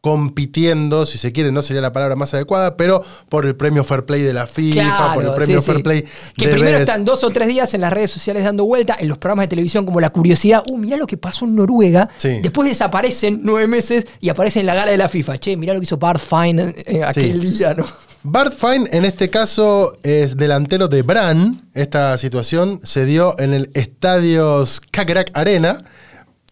compitiendo, 0.00 1.04
si 1.04 1.18
se 1.18 1.30
quiere, 1.30 1.52
no 1.52 1.62
sería 1.62 1.82
la 1.82 1.92
palabra 1.92 2.16
más 2.16 2.32
adecuada, 2.32 2.76
pero 2.78 3.04
por 3.28 3.44
el 3.44 3.54
premio 3.54 3.84
Fair 3.84 4.06
Play 4.06 4.22
de 4.22 4.32
la 4.32 4.46
FIFA, 4.46 4.82
Claro, 4.82 5.14
por 5.14 5.24
el 5.24 5.34
premio 5.34 5.60
sí, 5.60 5.66
Fair 5.66 5.76
sí. 5.76 5.82
Play 5.82 6.04
Que 6.38 6.46
de 6.46 6.52
primero 6.52 6.78
Best. 6.78 6.88
están 6.88 7.04
dos 7.04 7.22
o 7.22 7.28
tres 7.28 7.48
días 7.48 7.74
en 7.74 7.82
las 7.82 7.92
redes 7.92 8.10
sociales 8.10 8.44
dando 8.44 8.64
vuelta, 8.64 8.96
en 8.98 9.08
los 9.08 9.18
programas 9.18 9.44
de 9.44 9.48
televisión 9.48 9.84
como 9.84 10.00
La 10.00 10.08
Curiosidad. 10.08 10.62
Uh, 10.70 10.78
mirá 10.78 10.96
lo 10.96 11.06
que 11.06 11.18
pasó 11.18 11.44
en 11.44 11.54
Noruega. 11.54 12.08
Sí. 12.16 12.38
Después 12.42 12.66
desaparecen 12.66 13.40
nueve 13.42 13.66
meses 13.66 14.06
y 14.20 14.30
aparecen 14.30 14.60
en 14.60 14.66
la 14.68 14.74
gala 14.74 14.90
de 14.90 14.96
la 14.96 15.10
FIFA. 15.10 15.36
Che, 15.36 15.56
mirá 15.58 15.74
lo 15.74 15.80
que 15.80 15.84
hizo 15.84 15.98
Bart 15.98 16.20
Fine 16.20 16.74
eh, 16.86 17.04
aquel 17.04 17.40
día, 17.40 17.74
¿no? 17.74 17.84
Bart 18.22 18.54
Fine 18.54 18.88
en 18.92 19.04
este 19.04 19.28
caso 19.28 19.92
es 20.02 20.36
delantero 20.36 20.88
de 20.88 21.02
Bran. 21.02 21.68
Esta 21.74 22.16
situación 22.16 22.80
se 22.84 23.04
dio 23.04 23.38
en 23.38 23.52
el 23.52 23.70
estadio 23.74 24.64
Skagerrak 24.64 25.30
Arena. 25.34 25.82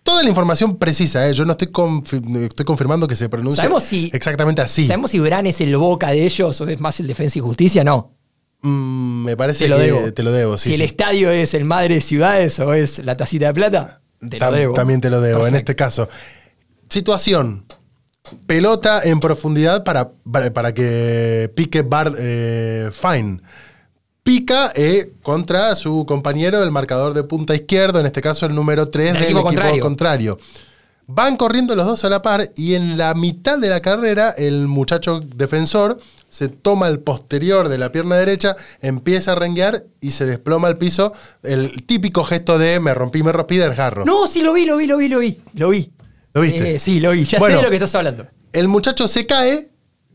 Toda 0.08 0.22
la 0.22 0.30
información 0.30 0.78
precisa, 0.78 1.28
¿eh? 1.28 1.34
yo 1.34 1.44
no 1.44 1.52
estoy, 1.52 1.68
confi- 1.68 2.46
estoy 2.46 2.64
confirmando 2.64 3.06
que 3.06 3.14
se 3.14 3.28
pronuncia 3.28 3.62
¿Sabemos 3.62 3.82
si- 3.82 4.10
exactamente 4.14 4.62
así. 4.62 4.86
¿Sabemos 4.86 5.10
si 5.10 5.18
Bran 5.18 5.46
es 5.46 5.60
el 5.60 5.76
boca 5.76 6.08
de 6.12 6.24
ellos 6.24 6.58
o 6.62 6.66
es 6.66 6.80
más 6.80 6.98
el 7.00 7.06
Defensa 7.06 7.38
y 7.38 7.42
Justicia? 7.42 7.84
No. 7.84 8.14
Mm, 8.62 9.24
me 9.24 9.36
parece 9.36 9.64
Te 9.66 9.68
lo 9.68 9.76
que 9.76 9.82
debo. 9.82 10.12
te 10.14 10.22
lo 10.22 10.32
debo. 10.32 10.56
Sí, 10.56 10.70
si 10.70 10.74
el 10.76 10.80
estadio 10.80 11.30
es 11.30 11.52
el 11.52 11.66
Madre 11.66 11.96
de 11.96 12.00
Ciudades 12.00 12.58
o 12.58 12.72
es 12.72 13.00
la 13.04 13.18
Tacita 13.18 13.48
de 13.48 13.52
Plata, 13.54 14.00
te 14.30 14.38
lo 14.38 14.50
debo. 14.50 14.72
También 14.72 15.02
te 15.02 15.10
lo 15.10 15.20
debo, 15.20 15.46
en 15.46 15.56
este 15.56 15.76
caso. 15.76 16.08
Situación. 16.88 17.66
Pelota 18.46 19.02
en 19.04 19.20
profundidad 19.20 19.84
para, 19.84 20.10
para, 20.30 20.50
para 20.54 20.72
que 20.72 21.50
pique 21.54 21.82
Bart 21.82 22.14
eh, 22.18 22.90
Fine. 22.92 23.42
Pica 24.28 24.70
eh, 24.74 25.12
contra 25.22 25.74
su 25.74 26.04
compañero, 26.06 26.62
el 26.62 26.70
marcador 26.70 27.14
de 27.14 27.22
punta 27.24 27.54
izquierdo, 27.54 27.98
en 27.98 28.04
este 28.04 28.20
caso 28.20 28.44
el 28.44 28.54
número 28.54 28.86
3 28.90 29.06
Del 29.06 29.14
del 29.14 29.22
equipo 29.22 29.38
equipo, 29.38 29.48
contrario. 29.48 29.82
contrario. 29.82 30.38
Van 31.06 31.38
corriendo 31.38 31.74
los 31.74 31.86
dos 31.86 32.04
a 32.04 32.10
la 32.10 32.20
par 32.20 32.50
y 32.54 32.74
en 32.74 32.98
la 32.98 33.14
mitad 33.14 33.56
de 33.58 33.70
la 33.70 33.80
carrera 33.80 34.28
el 34.36 34.68
muchacho 34.68 35.20
defensor 35.20 35.98
se 36.28 36.48
toma 36.48 36.88
el 36.88 36.98
posterior 37.00 37.70
de 37.70 37.78
la 37.78 37.90
pierna 37.90 38.16
derecha, 38.16 38.54
empieza 38.82 39.32
a 39.32 39.34
renguear 39.34 39.86
y 40.02 40.10
se 40.10 40.26
desploma 40.26 40.68
al 40.68 40.76
piso. 40.76 41.14
El 41.42 41.86
típico 41.86 42.22
gesto 42.22 42.58
de 42.58 42.80
me 42.80 42.92
rompí, 42.92 43.22
me 43.22 43.32
rompí 43.32 43.56
del 43.56 43.74
jarro. 43.74 44.04
No, 44.04 44.26
sí 44.26 44.42
lo 44.42 44.52
vi, 44.52 44.66
lo 44.66 44.76
vi, 44.76 44.86
lo 44.86 44.98
vi, 44.98 45.08
lo 45.08 45.20
vi. 45.20 45.40
Lo 45.54 45.70
vi. 45.70 45.90
¿Lo 46.34 46.42
viste? 46.42 46.74
Eh, 46.74 46.78
sí, 46.78 47.00
lo 47.00 47.12
vi. 47.12 47.24
Ya 47.24 47.38
Bueno. 47.38 47.54
sé 47.54 47.60
de 47.60 47.62
lo 47.64 47.70
que 47.70 47.76
estás 47.76 47.94
hablando. 47.94 48.26
El 48.52 48.68
muchacho 48.68 49.08
se 49.08 49.24
cae 49.24 49.70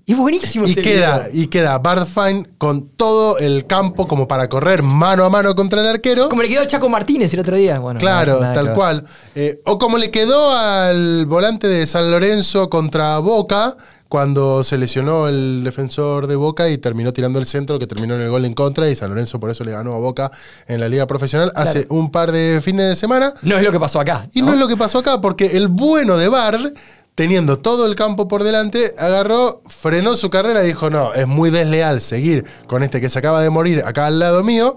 Es 0.05 0.17
buenísimo 0.17 0.67
y 0.67 0.71
ese 0.71 0.81
queda, 0.81 1.27
video. 1.29 1.43
y 1.43 1.47
queda 1.47 1.77
Bart 1.79 2.07
Fine 2.07 2.45
con 2.57 2.87
todo 2.89 3.37
el 3.37 3.65
campo 3.67 4.05
como 4.05 4.27
para 4.27 4.49
correr 4.49 4.83
mano 4.83 5.23
a 5.23 5.29
mano 5.29 5.55
contra 5.55 5.79
el 5.81 5.87
arquero. 5.87 6.27
Como 6.27 6.41
le 6.41 6.49
quedó 6.49 6.59
al 6.59 6.67
Chaco 6.67 6.89
Martínez 6.89 7.33
el 7.33 7.39
otro 7.39 7.55
día. 7.55 7.79
Bueno, 7.79 8.01
Claro, 8.01 8.33
nada- 8.33 8.41
nada 8.41 8.53
que 8.53 8.65
tal 8.67 8.75
cual. 8.75 9.05
Eh, 9.33 9.61
o 9.65 9.77
como 9.79 9.97
le 9.97 10.11
quedó 10.11 10.51
al 10.57 11.25
volante 11.25 11.67
de 11.67 11.87
San 11.87 12.11
Lorenzo 12.11 12.69
contra 12.69 13.17
Boca 13.19 13.77
cuando 14.09 14.63
se 14.65 14.77
lesionó 14.77 15.29
el 15.29 15.61
defensor 15.63 16.27
de 16.27 16.35
Boca 16.35 16.69
y 16.69 16.77
terminó 16.77 17.13
tirando 17.13 17.39
el 17.39 17.45
centro 17.45 17.79
que 17.79 17.87
terminó 17.87 18.13
en 18.15 18.21
el 18.21 18.29
gol 18.29 18.43
en 18.43 18.53
contra 18.53 18.89
y 18.89 18.95
San 18.97 19.09
Lorenzo 19.09 19.39
por 19.39 19.49
eso 19.51 19.63
le 19.63 19.71
ganó 19.71 19.93
a 19.95 19.99
Boca 19.99 20.29
en 20.67 20.81
la 20.81 20.89
liga 20.89 21.07
profesional 21.07 21.51
hace 21.55 21.87
un 21.89 22.11
par 22.11 22.33
de 22.33 22.59
fines 22.61 22.89
de 22.89 22.95
semana. 22.97 23.33
No 23.41 23.55
es 23.57 23.63
lo 23.63 23.71
que 23.71 23.79
pasó 23.79 24.01
acá. 24.01 24.23
Y 24.33 24.41
no 24.41 24.51
es 24.51 24.59
lo 24.59 24.67
que 24.67 24.75
pasó 24.75 24.99
acá, 24.99 25.21
porque 25.21 25.57
el 25.57 25.69
bueno 25.69 26.17
de 26.17 26.27
Bard, 26.27 26.73
teniendo 27.15 27.59
todo 27.59 27.85
el 27.85 27.95
campo 27.95 28.27
por 28.27 28.43
delante, 28.43 28.93
agarró, 28.97 29.61
frenó 29.67 30.15
su 30.15 30.29
carrera 30.29 30.63
y 30.63 30.67
dijo, 30.67 30.89
no, 30.89 31.13
es 31.13 31.27
muy 31.27 31.49
desleal 31.49 32.01
seguir 32.01 32.45
con 32.67 32.83
este 32.83 32.99
que 32.99 33.09
se 33.09 33.19
acaba 33.19 33.41
de 33.41 33.49
morir 33.49 33.83
acá 33.85 34.07
al 34.07 34.19
lado 34.19 34.43
mío. 34.43 34.75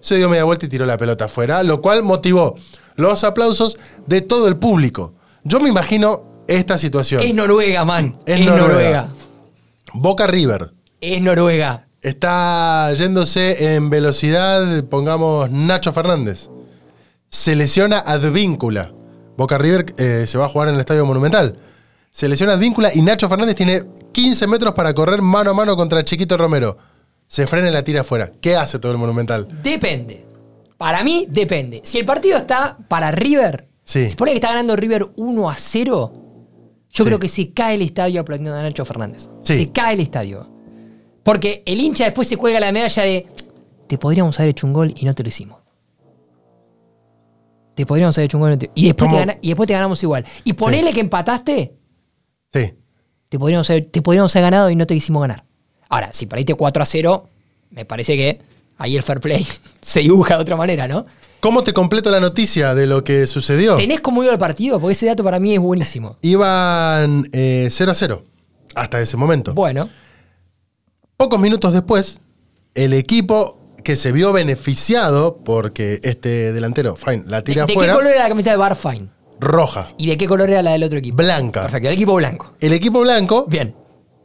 Se 0.00 0.16
dio 0.16 0.28
media 0.28 0.44
vuelta 0.44 0.66
y 0.66 0.68
tiró 0.68 0.86
la 0.86 0.96
pelota 0.96 1.24
afuera, 1.24 1.62
lo 1.62 1.80
cual 1.80 2.02
motivó 2.02 2.54
los 2.94 3.24
aplausos 3.24 3.78
de 4.06 4.20
todo 4.20 4.48
el 4.48 4.56
público. 4.56 5.14
Yo 5.44 5.60
me 5.60 5.68
imagino 5.68 6.44
esta 6.46 6.78
situación. 6.78 7.22
Es 7.22 7.34
Noruega, 7.34 7.84
man. 7.84 8.16
Es 8.26 8.40
Es, 8.40 8.46
Noruega. 8.46 8.68
Noruega. 8.68 9.08
Boca 9.94 10.26
River. 10.26 10.72
Es 11.00 11.20
Noruega. 11.20 11.86
Está 12.00 12.92
yéndose 12.94 13.74
en 13.74 13.90
velocidad, 13.90 14.84
pongamos, 14.84 15.50
Nacho 15.50 15.92
Fernández. 15.92 16.48
Se 17.28 17.56
lesiona 17.56 17.98
Advíncula. 17.98 18.92
Boca 19.36 19.58
River 19.58 19.94
eh, 19.98 20.24
se 20.26 20.38
va 20.38 20.46
a 20.46 20.48
jugar 20.48 20.68
en 20.68 20.74
el 20.74 20.80
Estadio 20.80 21.04
Monumental. 21.04 21.58
Se 22.10 22.28
lesiona 22.28 22.54
Advíncula 22.54 22.90
y 22.94 23.02
Nacho 23.02 23.28
Fernández 23.28 23.54
tiene 23.54 23.82
15 24.12 24.46
metros 24.46 24.74
para 24.74 24.92
correr 24.94 25.22
mano 25.22 25.50
a 25.50 25.54
mano 25.54 25.76
contra 25.76 26.04
Chiquito 26.04 26.36
Romero. 26.36 26.76
Se 27.26 27.46
frena 27.46 27.68
y 27.68 27.72
la 27.72 27.84
tira 27.84 28.00
afuera. 28.00 28.32
¿Qué 28.40 28.56
hace 28.56 28.78
todo 28.78 28.92
el 28.92 28.98
Monumental? 28.98 29.46
Depende. 29.62 30.26
Para 30.78 31.04
mí, 31.04 31.26
depende. 31.28 31.80
Si 31.84 31.98
el 31.98 32.04
partido 32.06 32.38
está 32.38 32.78
para 32.88 33.10
River, 33.12 33.68
Sí. 33.84 34.08
se 34.08 34.16
pone 34.16 34.32
que 34.32 34.36
está 34.38 34.48
ganando 34.48 34.76
River 34.76 35.06
1 35.16 35.50
a 35.50 35.56
0, 35.56 36.12
yo 36.90 37.04
Sí. 37.04 37.06
creo 37.06 37.18
que 37.18 37.28
se 37.28 37.52
cae 37.52 37.74
el 37.74 37.82
estadio 37.82 38.20
aplaudiendo 38.20 38.54
a 38.56 38.62
Nacho 38.62 38.84
Fernández. 38.84 39.28
Sí. 39.42 39.54
Se 39.56 39.70
cae 39.72 39.94
el 39.94 40.00
estadio. 40.00 40.48
Porque 41.22 41.62
el 41.66 41.80
hincha 41.80 42.04
después 42.04 42.26
se 42.26 42.36
cuelga 42.36 42.58
la 42.60 42.72
medalla 42.72 43.02
de 43.02 43.26
te 43.86 43.98
podríamos 43.98 44.38
haber 44.38 44.50
hecho 44.50 44.66
un 44.66 44.72
gol 44.72 44.94
y 44.96 45.04
no 45.04 45.12
te 45.14 45.22
lo 45.22 45.28
hicimos. 45.28 45.58
Te 47.74 47.86
podríamos 47.86 48.16
haber 48.18 48.26
hecho 48.26 48.38
un 48.38 48.42
gol 48.42 48.50
y, 48.50 48.54
no 48.54 48.58
te- 48.58 48.70
y 48.74 48.84
después, 48.86 49.08
te, 49.10 49.14
¿Cómo? 49.16 49.26
gana- 49.26 49.38
y 49.40 49.48
después 49.48 49.66
te 49.66 49.72
ganamos 49.72 50.02
igual. 50.02 50.24
Y 50.44 50.52
ponele 50.54 50.92
que 50.92 51.00
empataste, 51.00 51.74
Sí. 52.52 52.74
te 53.28 53.38
podríamos, 53.38 53.68
haber, 53.70 53.86
te 53.86 54.02
podríamos 54.02 54.34
haber 54.34 54.50
ganado 54.50 54.70
y 54.70 54.76
no 54.76 54.86
te 54.86 54.94
hicimos 54.94 55.20
ganar. 55.20 55.44
Ahora, 55.88 56.12
si 56.12 56.26
perdiste 56.26 56.54
4 56.54 56.82
a 56.82 56.86
0, 56.86 57.28
me 57.70 57.84
parece 57.84 58.16
que 58.16 58.38
ahí 58.76 58.96
el 58.96 59.02
fair 59.02 59.20
play 59.20 59.46
se 59.80 60.00
dibuja 60.00 60.36
de 60.36 60.42
otra 60.42 60.56
manera, 60.56 60.88
¿no? 60.88 61.06
¿Cómo 61.40 61.62
te 61.62 61.72
completo 61.72 62.10
la 62.10 62.20
noticia 62.20 62.74
de 62.74 62.86
lo 62.86 63.04
que 63.04 63.26
sucedió? 63.26 63.76
¿Tenés 63.76 64.00
cómo 64.00 64.24
iba 64.24 64.32
el 64.32 64.38
partido? 64.38 64.80
Porque 64.80 64.92
ese 64.92 65.06
dato 65.06 65.22
para 65.22 65.38
mí 65.38 65.54
es 65.54 65.60
buenísimo. 65.60 66.16
Iban 66.22 67.28
eh, 67.32 67.68
0 67.70 67.92
a 67.92 67.94
0 67.94 68.24
hasta 68.74 69.00
ese 69.00 69.16
momento. 69.16 69.54
Bueno, 69.54 69.88
Pocos 71.18 71.40
minutos 71.40 71.72
después, 71.72 72.20
el 72.76 72.92
equipo 72.92 73.58
que 73.82 73.96
se 73.96 74.12
vio 74.12 74.32
beneficiado 74.32 75.38
porque 75.44 75.98
este 76.04 76.52
delantero, 76.52 76.94
fine, 76.94 77.24
la 77.26 77.38
¿de, 77.38 77.42
tira 77.42 77.62
de 77.62 77.66
qué 77.66 77.72
afuera, 77.72 77.94
color 77.94 78.12
era 78.12 78.22
la 78.22 78.28
camiseta 78.28 78.52
de 78.52 78.56
Barfine? 78.56 79.08
Roja, 79.40 79.88
¿Y 79.98 80.08
de 80.08 80.16
qué 80.16 80.26
color 80.26 80.50
era 80.50 80.62
la 80.62 80.72
del 80.72 80.82
otro 80.84 80.98
equipo? 80.98 81.16
blanca. 81.16 81.62
Perfecto, 81.62 81.88
el 81.88 81.94
equipo 81.94 82.14
blanco. 82.14 82.52
El 82.60 82.72
equipo 82.72 83.00
blanco 83.00 83.46
Bien. 83.48 83.74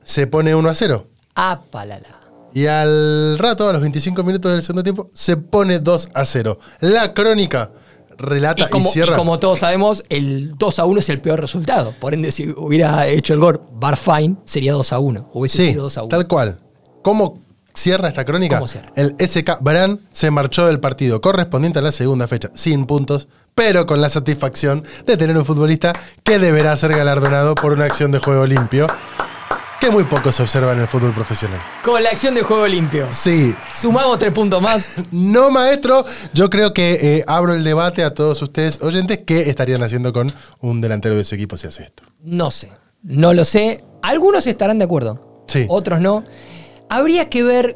se 0.03 0.27
pone 0.27 0.53
1 0.55 0.69
a 0.69 0.75
0. 0.75 1.07
Apalala. 1.35 2.19
Y 2.53 2.67
al 2.67 3.37
rato, 3.39 3.67
a 3.67 3.73
los 3.73 3.81
25 3.81 4.23
minutos 4.23 4.51
del 4.51 4.61
segundo 4.61 4.83
tiempo, 4.83 5.09
se 5.13 5.37
pone 5.37 5.79
2 5.79 6.09
a 6.13 6.25
0. 6.25 6.59
La 6.81 7.13
crónica 7.13 7.71
relata 8.17 8.61
Y 8.61 8.65
y, 8.65 8.69
como, 8.69 8.89
y 8.89 8.91
cierra. 8.91 9.15
como 9.15 9.39
todos 9.39 9.59
sabemos, 9.59 10.03
el 10.09 10.55
2 10.57 10.79
a 10.79 10.85
1 10.85 10.99
es 10.99 11.09
el 11.09 11.19
peor 11.21 11.41
resultado. 11.41 11.93
Por 11.99 12.13
ende, 12.13 12.31
si 12.31 12.49
hubiera 12.55 13.07
hecho 13.07 13.33
el 13.33 13.39
gol 13.39 13.59
Barfine, 13.73 14.35
sería 14.45 14.73
2 14.73 14.93
a 14.93 14.99
1. 14.99 15.31
Hubiese 15.33 15.57
sí, 15.57 15.67
sido 15.71 15.83
2 15.83 15.97
a 15.97 16.01
1. 16.03 16.09
tal 16.09 16.27
cual. 16.27 16.59
¿Cómo 17.01 17.41
cierra 17.73 18.07
esta 18.07 18.23
crónica? 18.23 18.57
¿Cómo 18.57 18.67
cierra? 18.67 18.93
El 18.95 19.15
SK 19.19 19.57
Brand 19.61 19.99
se 20.11 20.29
marchó 20.29 20.67
del 20.67 20.79
partido 20.79 21.21
correspondiente 21.21 21.79
a 21.79 21.81
la 21.81 21.91
segunda 21.91 22.27
fecha, 22.27 22.51
sin 22.53 22.85
puntos, 22.85 23.27
pero 23.55 23.85
con 23.85 24.01
la 24.01 24.09
satisfacción 24.09 24.83
de 25.05 25.17
tener 25.17 25.37
un 25.37 25.45
futbolista 25.45 25.93
que 26.23 26.39
deberá 26.39 26.75
ser 26.77 26.93
galardonado 26.93 27.55
por 27.55 27.71
una 27.73 27.85
acción 27.85 28.11
de 28.11 28.19
juego 28.19 28.45
limpio, 28.45 28.87
que 29.79 29.91
muy 29.91 30.05
poco 30.05 30.31
se 30.31 30.41
observa 30.41 30.71
en 30.73 30.79
el 30.79 30.87
fútbol 30.87 31.13
profesional. 31.13 31.61
Con 31.83 32.01
la 32.01 32.09
acción 32.09 32.33
de 32.35 32.41
juego 32.41 32.65
limpio. 32.67 33.07
Sí, 33.11 33.53
Sumamos 33.73 34.17
3 34.17 34.31
puntos 34.31 34.61
más. 34.61 34.95
no 35.11 35.51
maestro, 35.51 36.05
yo 36.33 36.49
creo 36.49 36.73
que 36.73 37.17
eh, 37.17 37.23
abro 37.27 37.53
el 37.53 37.63
debate 37.65 38.03
a 38.03 38.13
todos 38.13 38.41
ustedes 38.41 38.79
oyentes, 38.81 39.19
¿qué 39.25 39.49
estarían 39.49 39.83
haciendo 39.83 40.13
con 40.13 40.31
un 40.61 40.79
delantero 40.79 41.15
de 41.15 41.23
su 41.25 41.35
equipo 41.35 41.57
si 41.57 41.67
hace 41.67 41.83
esto? 41.83 42.03
No 42.21 42.49
sé. 42.49 42.71
No 43.03 43.33
lo 43.33 43.43
sé. 43.43 43.83
Algunos 44.01 44.47
estarán 44.47 44.79
de 44.79 44.85
acuerdo. 44.85 45.43
Sí. 45.47 45.65
Otros 45.67 45.99
no. 45.99 46.23
Habría 46.89 47.29
que 47.29 47.43
ver 47.43 47.75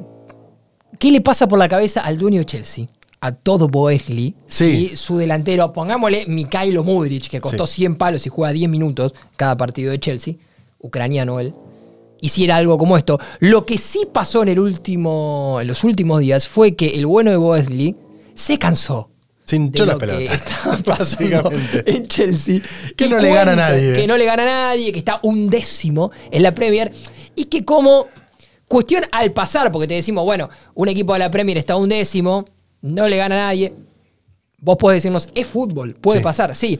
qué 1.00 1.12
le 1.12 1.20
pasa 1.20 1.48
por 1.50 1.60
la 1.60 1.68
cabeza 1.68 2.00
al 2.02 2.18
dueño 2.18 2.40
de 2.40 2.46
Chelsea. 2.46 2.88
A 3.20 3.32
todo 3.32 3.68
Boesley. 3.68 4.36
Sí. 4.46 4.92
Su 4.96 5.18
delantero, 5.18 5.74
pongámosle 5.74 6.26
Mikhailo 6.28 6.84
Mudrich, 6.84 7.30
que 7.30 7.42
costó 7.42 7.66
Sí. 7.66 7.82
100 7.82 7.96
palos 7.96 8.26
y 8.26 8.30
juega 8.30 8.54
10 8.54 8.70
minutos 8.70 9.14
cada 9.36 9.58
partido 9.58 9.92
de 9.92 10.00
Chelsea. 10.00 10.36
Ucraniano 10.80 11.40
él. 11.40 11.54
Hiciera 12.22 12.56
algo 12.58 12.78
como 12.78 12.98
esto. 12.98 13.20
Lo 13.40 13.66
que 13.66 13.78
sí 13.78 14.08
pasó 14.12 14.44
en, 14.44 14.50
el 14.50 14.60
último, 14.60 15.58
en 15.62 15.68
los 15.68 15.84
últimos 15.84 16.20
días 16.20 16.48
fue 16.48 16.76
que 16.76 16.90
el 16.90 17.06
bueno 17.06 17.32
de 17.32 17.38
Boesley 17.38 17.96
se 18.34 18.58
cansó 18.60 19.10
Se 19.46 19.56
hinchó 19.56 19.86
la 19.86 19.98
pelota. 19.98 20.80
Básicamente. 20.86 21.84
en 21.92 22.08
Chelsea. 22.08 22.62
Que 22.96 23.10
no 23.10 23.18
le 23.20 23.34
gana 23.34 23.54
a 23.54 23.56
nadie. 23.56 23.94
Que 23.94 24.08
no 24.08 24.18
le 24.18 24.26
gana 24.26 24.44
a 24.44 24.46
nadie, 24.46 24.92
que 24.92 25.00
está 25.00 25.20
un 25.24 25.50
décimo 25.50 26.12
en 26.32 26.44
la 26.44 26.54
Premier. 26.54 26.92
Y 27.36 27.46
que 27.46 27.66
como 27.66 28.08
cuestión 28.68 29.04
al 29.12 29.32
pasar, 29.32 29.72
porque 29.72 29.88
te 29.88 29.94
decimos, 29.96 30.24
bueno, 30.26 30.50
un 30.76 30.88
equipo 30.88 31.14
de 31.14 31.20
la 31.20 31.32
Premier 31.32 31.58
está 31.58 31.76
un 31.76 31.90
décimo, 31.90 32.46
no 32.82 33.08
le 33.08 33.18
gana 33.18 33.36
a 33.36 33.48
nadie. 33.48 33.74
Vos 34.60 34.78
podés 34.78 34.98
decirnos, 34.98 35.30
es 35.36 35.46
fútbol, 35.48 35.94
puede 35.96 36.20
Sí. 36.20 36.24
pasar, 36.24 36.56
sí. 36.56 36.80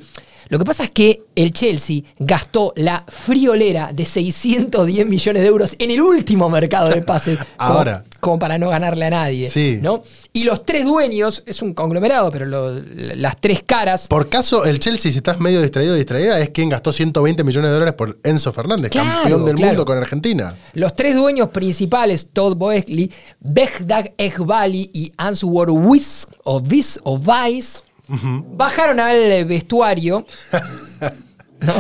Lo 0.50 0.58
que 0.60 0.66
pasa 0.66 0.84
es 0.86 0.92
que 0.92 1.24
el 1.36 1.52
Chelsea 1.52 2.02
gastó 2.20 2.74
la 2.76 3.04
friolera 3.08 3.92
de 3.94 4.06
610 4.06 5.08
millones 5.08 5.42
de 5.42 5.48
euros 5.48 5.76
en 5.80 5.92
el 5.92 6.02
último 6.02 6.50
mercado 6.50 6.90
de 6.90 7.02
pases. 7.02 7.38
Ahora. 7.58 8.04
Como, 8.20 8.40
para 8.40 8.58
no 8.58 8.70
ganarle 8.70 9.06
a 9.06 9.10
nadie. 9.12 9.48
Sí. 9.48 9.78
¿no? 9.80 10.02
Y 10.34 10.44
los 10.44 10.66
tres 10.66 10.84
dueños, 10.86 11.44
es 11.46 11.62
un 11.62 11.74
conglomerado, 11.76 12.32
pero 12.32 12.46
lo- 12.48 12.74
las 13.16 13.40
tres 13.40 13.62
caras. 13.64 14.08
Por 14.08 14.28
caso, 14.28 14.66
el 14.66 14.80
Chelsea, 14.80 15.12
si 15.12 15.20
estás 15.20 15.40
medio 15.40 15.62
distraído 15.62 15.94
o 15.94 15.96
distraída, 15.96 16.40
es 16.40 16.50
quien 16.50 16.68
gastó 16.70 16.92
120 16.92 17.44
millones 17.44 17.70
de 17.70 17.74
dólares 17.76 17.94
por 17.94 18.18
Enzo 18.24 18.52
Fernández, 18.52 18.90
Claro, 18.92 19.20
campeón 19.20 19.46
del 19.46 19.56
claro. 19.56 19.68
mundo 19.70 19.86
con 19.86 19.98
Argentina. 20.00 20.58
Los 20.74 20.96
tres 20.96 21.16
dueños 21.16 21.50
principales, 21.50 22.30
Todd 22.34 22.56
Boesley, 22.58 23.12
Begdag 23.40 24.14
Eghbali 24.18 24.90
y 24.94 25.12
Answer 25.18 25.70
Wiss, 25.70 26.28
o 26.44 26.60
Viz, 26.60 27.00
o 27.04 27.20
Vice, 27.20 27.82
bajaron 28.08 29.00
al 29.00 29.46
vestuario. 29.46 30.26
¿no? 31.62 31.74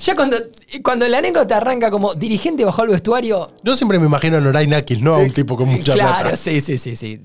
Ya 0.00 0.14
cuando, 0.14 0.36
cuando 0.82 1.08
la 1.08 1.18
anécdota 1.18 1.56
arranca 1.56 1.90
como 1.90 2.14
dirigente 2.14 2.64
bajó 2.64 2.82
al 2.82 2.88
vestuario. 2.88 3.50
Yo 3.62 3.74
siempre 3.76 3.98
me 3.98 4.06
imagino 4.06 4.36
a 4.36 4.40
Noray 4.40 4.66
Nakis, 4.66 5.00
no 5.00 5.14
a 5.14 5.18
un 5.18 5.32
tipo 5.32 5.56
con 5.56 5.68
mucha 5.68 5.94
claro, 5.94 6.20
plata. 6.22 6.36
sí, 6.36 6.60
sí, 6.60 6.76
sí, 6.78 6.94
sí. 6.96 7.20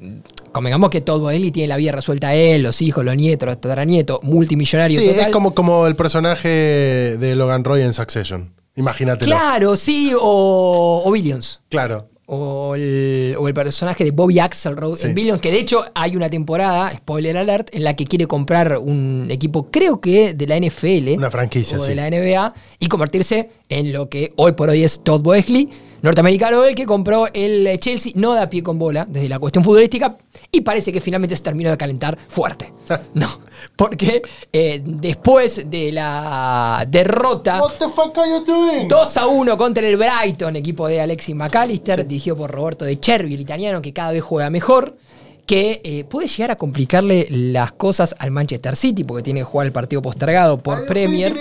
Convengamos 0.52 0.90
que 0.90 1.02
Todd 1.02 1.22
Boesley 1.22 1.52
tiene 1.52 1.68
la 1.68 1.78
vida 1.78 1.92
resuelta 1.92 2.30
a 2.30 2.36
él, 2.36 2.64
los 2.64 2.82
hijos, 2.82 3.04
los 3.04 3.16
nietos, 3.16 3.48
los 3.48 3.60
tataranietos, 3.62 4.24
multimillonario 4.24 5.00
Sí, 5.00 5.08
total. 5.08 5.26
es 5.28 5.32
como, 5.32 5.54
como 5.54 5.86
el 5.88 5.96
personaje 5.96 6.48
de 6.50 7.36
Logan 7.36 7.64
Roy 7.64 7.82
en 7.82 7.94
Succession. 7.94 8.54
Imagínatelo. 8.76 9.30
Claro, 9.36 9.76
sí, 9.76 10.14
o, 10.20 11.02
o 11.06 11.12
Billions. 11.12 11.60
Claro. 11.70 12.09
O 12.32 12.76
el, 12.76 13.36
o 13.40 13.48
el 13.48 13.54
personaje 13.56 14.04
de 14.04 14.12
Bobby 14.12 14.38
Axelrod 14.38 14.96
Sí. 14.96 15.08
en 15.08 15.16
Billions, 15.16 15.42
que 15.42 15.50
de 15.52 15.58
hecho 15.60 15.84
hay 15.96 16.16
una 16.16 16.30
temporada, 16.30 16.92
spoiler 16.96 17.36
alert, 17.38 17.70
en 17.74 17.84
la 17.84 17.96
que 17.96 18.06
quiere 18.06 18.28
comprar 18.28 18.78
un 18.78 19.28
equipo, 19.32 19.70
creo 19.72 20.00
que 20.00 20.36
de 20.36 20.46
la 20.46 20.56
NFL. 20.60 21.18
Una 21.18 21.32
franquicia, 21.32 21.80
o 21.80 21.82
sí. 21.82 21.90
de 21.90 21.96
la 21.96 22.08
NBA, 22.08 22.54
y 22.80 22.88
convertirse 22.88 23.50
en 23.70 23.92
lo 23.94 24.10
que 24.10 24.34
hoy 24.36 24.52
por 24.52 24.70
hoy 24.70 24.84
es 24.84 25.00
Todd 25.04 25.22
Boesley, 25.22 25.70
norteamericano 26.02 26.64
el 26.64 26.76
que 26.76 26.86
compró 26.86 27.28
el 27.34 27.80
Chelsea, 27.80 28.14
no 28.16 28.34
da 28.34 28.50
pie 28.50 28.64
con 28.64 28.80
bola 28.80 29.06
desde 29.08 29.30
la 29.30 29.40
cuestión 29.40 29.64
futbolística, 29.64 30.18
y 30.52 30.62
parece 30.62 30.92
que 30.92 31.02
finalmente 31.02 31.36
se 31.36 31.44
terminó 31.44 31.70
de 31.70 31.78
calentar 31.78 32.18
fuerte. 32.28 32.74
No, 33.14 33.28
porque 33.76 34.22
eh, 34.52 34.82
después 34.84 35.70
de 35.70 35.92
la 35.92 36.86
derrota... 36.88 37.62
What 37.62 37.74
the 37.80 37.90
fuck 37.90 38.18
are 38.18 38.30
you 38.30 38.44
doing? 38.44 38.88
2 38.88 39.18
a 39.18 39.28
1 39.28 39.58
contra 39.58 39.88
el 39.88 39.98
Brighton, 39.98 40.56
equipo 40.56 40.88
de 40.88 41.02
Alexis 41.02 41.36
McAllister, 41.36 42.08
dirigido 42.08 42.36
por 42.36 42.52
Roberto 42.52 42.86
De 42.86 42.98
Chervi, 42.98 43.36
el 43.36 43.42
italiano 43.42 43.82
que 43.82 43.94
cada 43.94 44.12
vez 44.12 44.24
juega 44.24 44.50
mejor, 44.50 44.98
que 45.46 45.82
eh, 45.84 46.04
puede 46.04 46.28
llegar 46.28 46.52
a 46.52 46.56
complicarle 46.56 47.28
las 47.30 47.72
cosas 47.72 48.16
al 48.20 48.32
Manchester 48.32 48.76
City, 48.76 49.04
porque 49.04 49.24
tiene 49.24 49.40
que 49.40 49.46
jugar 49.46 49.68
el 49.68 49.74
partido 49.74 50.02
postergado 50.02 50.60
por 50.60 50.86
Premier. 50.86 51.34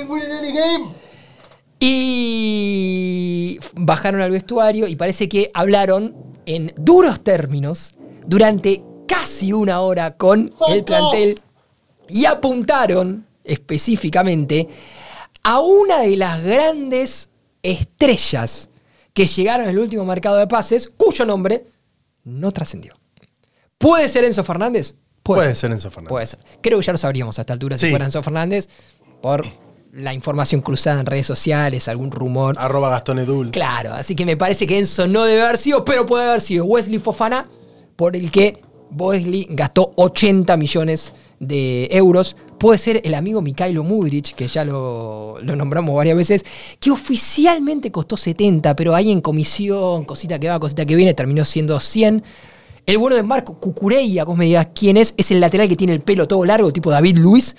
Y 1.80 3.58
bajaron 3.74 4.20
al 4.20 4.30
vestuario 4.30 4.88
y 4.88 4.96
parece 4.96 5.28
que 5.28 5.50
hablaron 5.54 6.14
en 6.46 6.72
duros 6.76 7.22
términos 7.22 7.94
durante 8.26 8.82
casi 9.06 9.52
una 9.52 9.80
hora 9.80 10.16
con 10.16 10.52
el 10.68 10.84
plantel 10.84 11.40
y 12.08 12.24
apuntaron 12.24 13.26
específicamente 13.44 14.68
a 15.42 15.60
una 15.60 16.00
de 16.00 16.16
las 16.16 16.42
grandes 16.42 17.30
estrellas 17.62 18.70
que 19.14 19.26
llegaron 19.26 19.64
en 19.64 19.70
el 19.70 19.78
último 19.78 20.04
mercado 20.04 20.36
de 20.36 20.46
pases, 20.46 20.88
cuyo 20.96 21.24
nombre 21.24 21.66
no 22.24 22.52
trascendió. 22.52 22.94
¿Puede 23.78 24.08
ser 24.08 24.24
Enzo 24.24 24.44
Fernández? 24.44 24.94
Puede 25.22 25.54
ser 25.54 25.70
Enzo 25.72 25.90
Fernández. 25.90 26.10
Puede 26.10 26.26
ser. 26.26 26.38
Creo 26.60 26.78
que 26.78 26.86
ya 26.86 26.92
lo 26.92 26.98
sabríamos 26.98 27.38
a 27.38 27.42
esta 27.42 27.52
altura 27.52 27.78
si 27.78 27.90
fuera 27.90 28.04
Enzo 28.04 28.22
Fernández 28.22 28.68
por 29.20 29.46
la 29.92 30.14
información 30.14 30.61
cruzada 30.61 31.01
en 31.01 31.07
redes 31.07 31.27
sociales, 31.27 31.88
algún 31.88 32.11
rumor. 32.11 32.57
Arroba 32.59 32.90
Gastón 32.90 33.18
Edul. 33.18 33.51
Claro, 33.51 33.94
así 33.94 34.14
que 34.14 34.27
me 34.27 34.37
parece 34.37 34.66
que 34.66 34.79
Enzo 34.79 35.07
no 35.07 35.24
debe 35.24 35.42
haber 35.42 35.59
sido, 35.59 35.85
pero 35.85 36.07
puede 36.07 36.29
haber 36.29 36.40
sido 36.40 36.64
Wesley 36.64 36.98
Fofana, 36.98 37.48
por 37.96 38.14
el 38.14 38.31
que 38.31 38.62
Wesley 38.90 39.46
gastó 39.51 39.92
80 39.96 40.57
millones 40.57 41.12
de 41.40 41.88
euros 41.90 42.37
puede 42.59 42.79
ser 42.79 43.01
el 43.05 43.14
amigo 43.14 43.40
Mikhailo 43.40 43.85
Mudrich, 43.85 44.35
que 44.35 44.48
ya 44.48 44.64
lo, 44.64 45.38
lo 45.40 45.57
nombramos 45.57 45.94
varias 45.94 46.16
veces, 46.16 46.44
que 46.79 46.90
oficialmente 46.90 47.90
costó 47.90 48.16
70, 48.16 48.77
pero 48.77 48.94
ahí 48.94 49.11
en 49.11 49.20
comisión, 49.20 50.05
cosita 50.05 50.38
que 50.38 50.48
va, 50.48 50.59
cosita 50.59 50.85
que 50.85 50.96
viene, 50.96 51.14
terminó 51.14 51.44
siendo 51.44 51.79
100. 51.79 52.22
El 52.85 52.98
bueno 52.98 53.16
de 53.16 53.22
Marco 53.22 53.59
Cucureya, 53.59 54.24
vos 54.24 54.37
me 54.37 54.46
digas 54.46 54.68
quién 54.74 54.96
es, 54.96 55.14
es 55.16 55.31
el 55.31 55.40
lateral 55.40 55.68
que 55.68 55.77
tiene 55.77 55.92
el 55.92 56.01
pelo 56.01 56.27
todo 56.27 56.44
largo, 56.44 56.72
tipo 56.72 56.90
David 56.90 57.18
Luis, 57.18 57.57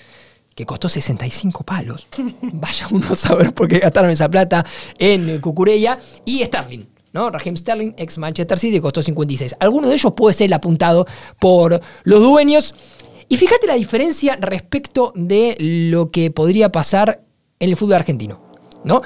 que 0.59 0.65
costó 0.65 0.89
65 0.89 1.63
palos. 1.63 2.05
Vaya 2.41 2.85
uno 2.91 3.07
a 3.11 3.15
saber 3.15 3.53
por 3.53 3.69
qué 3.69 3.79
gastaron 3.79 4.11
esa 4.11 4.29
plata 4.29 4.65
en 4.97 5.39
Cucureya. 5.39 5.97
Y 6.25 6.43
Sterling, 6.43 6.85
¿no? 7.13 7.29
Raheem 7.31 7.55
Sterling, 7.55 7.93
ex 7.95 8.17
Manchester 8.17 8.59
City, 8.59 8.81
costó 8.81 9.01
56. 9.01 9.55
Alguno 9.57 9.87
de 9.87 9.93
ellos 9.95 10.11
puede 10.11 10.33
ser 10.33 10.53
apuntado 10.53 11.07
por 11.39 11.79
los 12.03 12.19
dueños. 12.19 12.75
Y 13.29 13.37
fíjate 13.37 13.67
la 13.67 13.75
diferencia 13.75 14.37
respecto 14.41 15.13
de 15.15 15.55
lo 15.59 16.11
que 16.11 16.29
podría 16.29 16.73
pasar 16.73 17.21
en 17.57 17.69
el 17.69 17.77
fútbol 17.77 17.93
argentino, 17.93 18.41
¿no? 18.83 19.01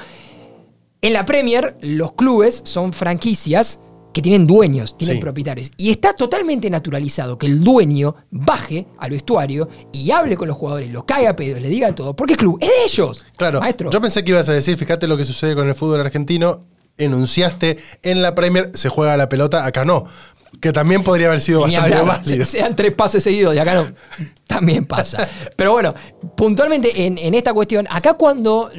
En 1.02 1.12
la 1.12 1.24
Premier, 1.24 1.76
los 1.82 2.14
clubes 2.14 2.62
son 2.64 2.92
franquicias 2.92 3.78
que 4.14 4.22
tienen 4.22 4.46
dueños, 4.46 4.96
tienen 4.96 5.16
Sí. 5.16 5.20
propietarios. 5.20 5.70
Y 5.76 5.90
está 5.90 6.14
totalmente 6.14 6.70
naturalizado 6.70 7.36
que 7.36 7.46
el 7.46 7.62
dueño 7.62 8.14
baje 8.30 8.86
al 8.98 9.10
vestuario 9.10 9.68
y 9.92 10.10
hable 10.10 10.36
con 10.38 10.48
los 10.48 10.56
jugadores, 10.56 10.90
los 10.90 11.04
caiga 11.04 11.30
a 11.30 11.36
pedos, 11.36 11.60
le 11.60 11.68
diga 11.68 11.94
todo, 11.94 12.16
porque 12.16 12.32
el 12.34 12.38
club 12.38 12.58
es 12.62 12.68
de 12.68 12.74
ellos. 12.86 13.24
Claro, 13.36 13.60
maestro. 13.60 13.90
yo 13.90 14.00
pensé 14.00 14.24
que 14.24 14.30
ibas 14.30 14.48
a 14.48 14.52
decir, 14.52 14.76
fíjate 14.78 15.06
lo 15.08 15.16
que 15.18 15.24
sucede 15.24 15.54
con 15.54 15.68
el 15.68 15.74
fútbol 15.74 16.00
argentino, 16.00 16.64
enunciaste, 16.96 17.76
en 18.02 18.22
la 18.22 18.34
Premier 18.34 18.70
se 18.74 18.88
juega 18.88 19.16
la 19.16 19.28
pelota, 19.28 19.66
acá 19.66 19.84
no. 19.84 20.04
Que 20.60 20.72
también 20.72 21.02
podría 21.02 21.26
haber 21.26 21.40
sido 21.40 21.66
Ni 21.66 21.74
bastante 21.74 21.96
hablar, 21.98 22.18
válido. 22.24 22.44
se- 22.44 22.58
sean 22.58 22.76
tres 22.76 22.92
pases 22.92 23.24
seguidos 23.24 23.56
y 23.56 23.58
acá 23.58 23.74
no. 23.74 23.86
También 24.46 24.86
pasa. 24.86 25.28
Pero 25.56 25.72
bueno, 25.72 25.92
puntualmente 26.36 27.04
en, 27.06 27.18
en 27.18 27.34
esta 27.34 27.52
cuestión, 27.52 27.86
acá 27.90 28.14
cuando. 28.14 28.70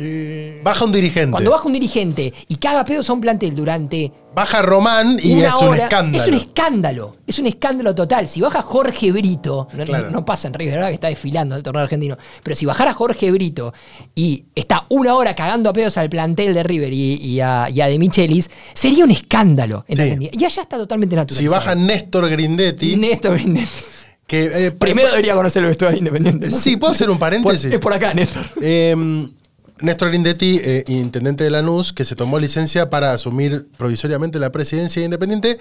Baja 0.64 0.86
un 0.86 0.92
dirigente. 0.94 1.32
Cuando 1.32 1.52
baja 1.52 1.68
un 1.68 1.74
dirigente 1.74 2.34
y 2.48 2.56
caga 2.56 2.86
pedos 2.86 3.10
a 3.10 3.14
un 3.14 3.20
plantel 3.20 3.54
durante 3.56 4.10
Baja 4.36 4.62
Román 4.62 5.18
y 5.24 5.42
es 5.42 5.54
un 5.56 5.76
escándalo. 5.76 6.22
Es 6.24 6.28
un 6.28 6.34
escándalo. 6.36 7.16
Es 7.26 7.40
un 7.40 7.48
escándalo 7.48 7.96
total. 7.96 8.28
Si 8.28 8.42
baja 8.42 8.62
Jorge 8.62 9.12
Brito, 9.12 9.68
no, 9.74 9.86
Claro. 9.86 10.12
no 10.12 10.26
pasa 10.26 10.48
en 10.50 10.54
River, 10.54 10.76
ahora 10.76 10.88
que 10.90 10.96
está 10.96 11.08
desfilando 11.08 11.56
el 11.56 11.64
torneo 11.64 11.84
argentino, 11.84 12.18
pero 12.44 12.56
si 12.56 12.66
bajara 12.66 12.94
Jorge 12.94 13.32
Brito 13.32 13.74
y 14.14 14.44
está 14.54 14.86
una 14.90 15.16
hora 15.16 15.34
cagando 15.36 15.70
a 15.70 15.74
pedos 15.74 15.98
al 15.98 16.10
plantel 16.10 16.54
de 16.54 16.64
River 16.64 16.92
y, 16.94 17.16
y 17.16 17.40
a, 17.40 17.70
y 17.70 17.82
a 17.82 17.88
De 17.88 17.98
Michelis, 17.98 18.50
sería 18.74 19.04
un 19.06 19.12
escándalo 19.12 19.86
en 19.88 19.96
Sí. 19.98 20.02
Argentina. 20.04 20.32
Y 20.34 20.46
allá 20.46 20.62
está 20.62 20.78
totalmente 20.78 21.16
natural. 21.16 21.42
si 21.42 21.48
baja 21.48 21.74
Néstor 21.74 22.30
Grindetti, 22.30 22.96
Néstor 22.98 23.34
Grindetti. 23.40 23.68
que 24.28 24.66
eh, 24.68 24.72
Primero 24.72 25.10
debería 25.10 25.34
conocer 25.36 25.62
el 25.64 25.70
vestuario 25.70 25.98
independiente. 26.00 26.50
¿no? 26.50 26.58
Sí, 26.58 26.78
¿puedo 26.78 26.92
hacer 26.94 27.10
un 27.10 27.18
paréntesis? 27.20 27.72
es 27.74 27.80
por 27.80 27.94
acá, 27.94 28.14
Néstor. 28.14 28.46
Eh, 28.62 29.28
Néstor 29.82 30.10
Grindetti, 30.10 30.60
eh, 30.64 30.84
intendente 30.88 31.44
de 31.44 31.50
Lanús, 31.50 31.92
que 31.92 32.06
se 32.06 32.16
tomó 32.16 32.40
licencia 32.40 32.90
para 32.90 33.12
asumir 33.12 33.68
provisoriamente 33.78 34.40
la 34.40 34.52
presidencia 34.52 35.02
de 35.02 35.06
Independiente. 35.06 35.58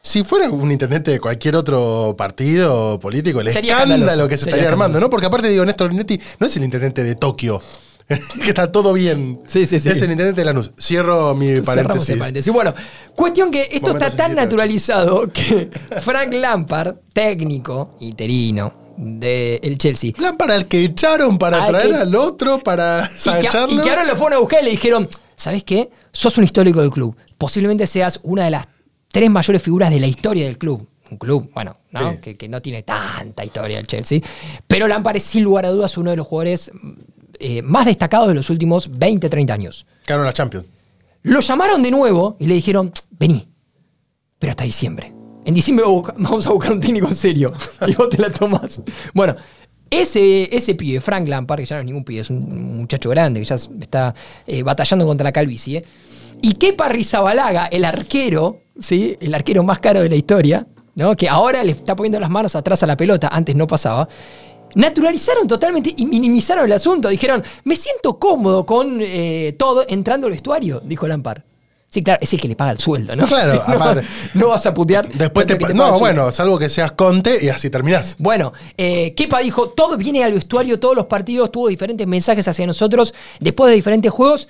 Si 0.00 0.22
fuera 0.22 0.50
un 0.50 0.70
intendente 0.70 1.10
de 1.10 1.18
cualquier 1.18 1.56
otro 1.56 2.14
partido 2.16 3.00
político, 3.00 3.40
el 3.40 3.50
Sería 3.50 3.82
escándalo 3.82 4.28
que 4.28 4.36
se 4.36 4.44
estaría 4.44 4.68
armando. 4.68 5.00
¿no? 5.00 5.10
Porque 5.10 5.26
aparte 5.26 5.48
digo, 5.48 5.64
Néstor 5.64 5.88
Grindetti 5.88 6.20
no 6.38 6.46
es 6.46 6.56
el 6.56 6.64
intendente 6.64 7.02
de 7.02 7.14
Tokio, 7.16 7.60
que 8.06 8.48
está 8.48 8.70
todo 8.70 8.92
bien. 8.92 9.40
Sí, 9.46 9.66
sí, 9.66 9.80
sí. 9.80 9.88
Es 9.88 10.00
el 10.02 10.12
intendente 10.12 10.42
de 10.42 10.44
Lanús. 10.44 10.72
Cierro 10.78 11.34
mi 11.34 11.46
Cerramos 11.46 11.66
paréntesis. 11.66 12.08
el 12.10 12.18
paréntesis. 12.18 12.52
Bueno, 12.52 12.74
cuestión 13.16 13.50
que 13.50 13.62
esto 13.62 13.88
Momento 13.88 14.06
está 14.06 14.16
tan 14.16 14.32
67. 14.32 14.34
naturalizado 14.36 15.28
que 15.28 15.70
Frank 16.02 16.32
Lampard, 16.34 16.96
técnico 17.12 17.96
interino 18.00 18.83
del 18.96 19.78
Chelsea, 19.78 20.12
Plan 20.12 20.36
para 20.36 20.56
el 20.56 20.66
que 20.66 20.84
echaron 20.84 21.36
para 21.38 21.64
Al 21.64 21.70
traer 21.70 21.88
que- 21.90 21.94
al 21.96 22.14
otro, 22.14 22.58
para 22.58 23.10
y 23.12 23.30
que, 23.40 23.48
y 23.74 23.78
que 23.80 23.90
ahora 23.90 24.04
lo 24.04 24.16
fueron 24.16 24.34
a 24.34 24.40
buscar 24.40 24.62
y 24.62 24.66
le 24.66 24.70
dijeron, 24.72 25.08
¿sabes 25.36 25.64
qué? 25.64 25.90
Sos 26.12 26.38
un 26.38 26.44
histórico 26.44 26.80
del 26.80 26.90
club. 26.90 27.16
Posiblemente 27.38 27.86
seas 27.86 28.20
una 28.22 28.44
de 28.44 28.50
las 28.52 28.66
tres 29.10 29.30
mayores 29.30 29.62
figuras 29.62 29.90
de 29.90 30.00
la 30.00 30.06
historia 30.06 30.44
del 30.44 30.58
club. 30.58 30.88
Un 31.10 31.18
club, 31.18 31.50
bueno, 31.54 31.76
¿no? 31.90 32.12
Sí. 32.12 32.18
Que, 32.18 32.36
que 32.36 32.48
no 32.48 32.62
tiene 32.62 32.82
tanta 32.82 33.44
historia 33.44 33.78
el 33.78 33.86
Chelsea. 33.86 34.20
Pero 34.66 34.88
Lampard 34.88 35.16
es 35.16 35.24
sin 35.24 35.44
lugar 35.44 35.66
a 35.66 35.70
dudas 35.70 35.96
uno 35.98 36.10
de 36.10 36.16
los 36.16 36.26
jugadores 36.26 36.70
eh, 37.38 37.62
más 37.62 37.84
destacados 37.86 38.28
de 38.28 38.34
los 38.34 38.48
últimos 38.50 38.88
20, 38.96 39.28
30 39.28 39.52
años. 39.54 39.86
Ganaron 40.06 40.26
la 40.26 40.32
Champions. 40.32 40.66
Lo 41.22 41.40
llamaron 41.40 41.82
de 41.82 41.90
nuevo 41.90 42.36
y 42.38 42.46
le 42.46 42.54
dijeron, 42.54 42.92
vení, 43.10 43.48
pero 44.38 44.50
hasta 44.50 44.64
diciembre. 44.64 45.12
En 45.44 45.54
diciembre 45.54 45.84
vamos 46.18 46.46
a 46.46 46.50
buscar 46.50 46.72
un 46.72 46.80
técnico 46.80 47.12
serio 47.12 47.52
y 47.86 47.94
vos 47.94 48.08
te 48.08 48.18
la 48.18 48.30
tomás. 48.30 48.80
Bueno, 49.12 49.36
ese, 49.90 50.54
ese 50.54 50.74
pibe, 50.74 51.00
Frank 51.00 51.28
Lampard, 51.28 51.60
que 51.60 51.66
ya 51.66 51.76
no 51.76 51.80
es 51.80 51.86
ningún 51.86 52.04
pibe, 52.04 52.20
es 52.20 52.30
un 52.30 52.78
muchacho 52.78 53.10
grande 53.10 53.40
que 53.40 53.46
ya 53.46 53.54
está 53.54 54.14
eh, 54.46 54.62
batallando 54.62 55.06
contra 55.06 55.24
la 55.24 55.32
calvicie. 55.32 55.78
¿eh? 55.78 55.84
Y 56.42 56.54
Kepa 56.54 56.88
Rizabalaga, 56.88 57.66
el 57.66 57.84
arquero, 57.84 58.62
¿sí? 58.78 59.16
el 59.20 59.34
arquero 59.34 59.62
más 59.62 59.78
caro 59.78 60.02
de 60.02 60.08
la 60.08 60.16
historia, 60.16 60.66
¿no? 60.96 61.14
que 61.16 61.28
ahora 61.28 61.62
le 61.62 61.72
está 61.72 61.94
poniendo 61.94 62.18
las 62.18 62.30
manos 62.30 62.56
atrás 62.56 62.82
a 62.82 62.86
la 62.86 62.96
pelota, 62.96 63.28
antes 63.28 63.54
no 63.54 63.66
pasaba. 63.66 64.08
Naturalizaron 64.74 65.46
totalmente 65.46 65.94
y 65.96 66.04
minimizaron 66.06 66.64
el 66.64 66.72
asunto. 66.72 67.08
Dijeron, 67.08 67.44
me 67.62 67.76
siento 67.76 68.18
cómodo 68.18 68.66
con 68.66 68.98
eh, 69.00 69.54
todo 69.56 69.84
entrando 69.88 70.26
al 70.26 70.32
vestuario, 70.32 70.80
dijo 70.84 71.06
Lampard. 71.06 71.42
Sí, 71.94 72.02
claro, 72.02 72.18
es 72.20 72.32
el 72.32 72.40
que 72.40 72.48
le 72.48 72.56
paga 72.56 72.72
el 72.72 72.78
sueldo, 72.78 73.14
¿no? 73.14 73.24
Claro, 73.24 73.54
no, 73.68 73.74
aparte. 73.74 74.02
no 74.34 74.48
vas 74.48 74.66
a 74.66 74.74
putear. 74.74 75.08
Después 75.12 75.46
te, 75.46 75.56
No, 75.74 75.96
bueno, 76.00 76.32
salvo 76.32 76.58
que 76.58 76.68
seas 76.68 76.90
Conte 76.90 77.38
y 77.40 77.50
así 77.50 77.70
terminás. 77.70 78.16
Bueno, 78.18 78.52
eh, 78.76 79.14
Kepa 79.14 79.38
dijo, 79.38 79.68
todo 79.68 79.96
viene 79.96 80.24
al 80.24 80.32
vestuario, 80.32 80.80
todos 80.80 80.96
los 80.96 81.06
partidos, 81.06 81.52
tuvo 81.52 81.68
diferentes 81.68 82.04
mensajes 82.08 82.48
hacia 82.48 82.66
nosotros 82.66 83.14
después 83.38 83.70
de 83.70 83.76
diferentes 83.76 84.10
juegos. 84.10 84.48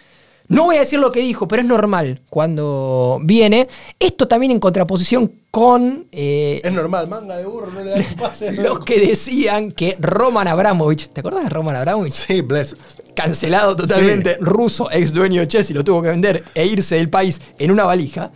No 0.48 0.64
voy 0.64 0.76
a 0.76 0.80
decir 0.80 0.98
lo 0.98 1.12
que 1.12 1.20
dijo, 1.20 1.46
pero 1.46 1.60
es 1.60 1.68
normal 1.68 2.22
cuando 2.30 3.18
viene. 3.22 3.68
Esto 3.98 4.26
también 4.26 4.52
en 4.52 4.58
contraposición 4.58 5.30
con 5.50 6.06
eh, 6.12 6.62
Es 6.64 6.72
normal, 6.72 7.08
manga 7.08 7.36
de 7.36 7.44
burro, 7.44 7.70
no 7.70 7.80
le 7.82 7.90
dan 7.90 8.04
pase. 8.18 8.52
los 8.52 8.80
que 8.80 9.06
decían 9.06 9.70
que 9.70 9.96
Roman 10.00 10.48
Abramovich, 10.48 11.08
¿te 11.12 11.20
acuerdas 11.20 11.44
de 11.44 11.50
Roman 11.50 11.76
Abramovich? 11.76 12.12
Sí, 12.12 12.40
bless. 12.40 12.74
Cancelado 13.14 13.76
totalmente, 13.76 14.36
ruso, 14.40 14.90
ex 14.90 15.12
dueño 15.12 15.40
de 15.40 15.48
Chelsea, 15.48 15.74
lo 15.74 15.84
tuvo 15.84 16.02
que 16.02 16.08
vender 16.08 16.42
e 16.54 16.66
irse 16.66 16.96
del 16.96 17.08
país 17.08 17.40
en 17.58 17.70
una 17.70 17.84
valija. 17.84 18.32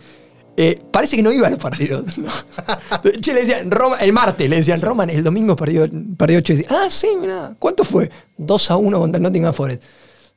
Eh, 0.55 0.77
parece 0.91 1.15
que 1.15 1.21
no 1.23 1.31
iba 1.31 1.47
a 1.47 1.49
los 1.49 1.59
partidos. 1.59 2.17
¿no? 2.17 2.29
Che, 3.21 3.33
le 3.33 3.41
decían, 3.41 3.71
Roma, 3.71 3.97
el 3.97 4.11
martes 4.11 4.49
le 4.49 4.57
decían, 4.57 4.81
Roman, 4.81 5.09
el 5.09 5.23
domingo 5.23 5.55
perdió, 5.55 5.87
perdió 6.17 6.41
Chelsea. 6.41 6.65
Ah, 6.69 6.87
sí, 6.89 7.07
mira. 7.19 7.55
¿Cuánto 7.59 7.83
fue? 7.85 8.09
2 8.37 8.71
a 8.71 8.75
1 8.77 8.99
contra 8.99 9.21
Nottingham 9.21 9.53
Forest. 9.53 9.83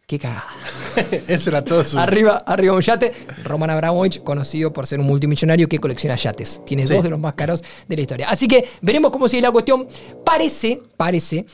Qué 0.06 0.18
cagada. 0.18 0.44
Ese 1.28 1.50
era 1.50 1.64
todo 1.64 1.84
su. 1.84 1.98
Arriba, 1.98 2.42
arriba 2.46 2.74
un 2.74 2.82
yate. 2.82 3.12
Roman 3.44 3.70
Abramovich, 3.70 4.22
conocido 4.22 4.72
por 4.72 4.86
ser 4.86 5.00
un 5.00 5.06
multimillonario 5.06 5.68
que 5.68 5.78
colecciona 5.78 6.16
yates. 6.16 6.60
Tiene 6.66 6.86
Sí. 6.86 6.92
dos 6.92 7.02
de 7.02 7.10
los 7.10 7.18
más 7.18 7.34
caros 7.34 7.62
de 7.88 7.96
la 7.96 8.02
historia. 8.02 8.28
Así 8.28 8.46
que 8.46 8.64
veremos 8.80 9.10
cómo 9.10 9.28
sigue 9.28 9.42
la 9.42 9.50
cuestión. 9.50 9.86
Parece, 10.24 10.80
parece 10.96 11.46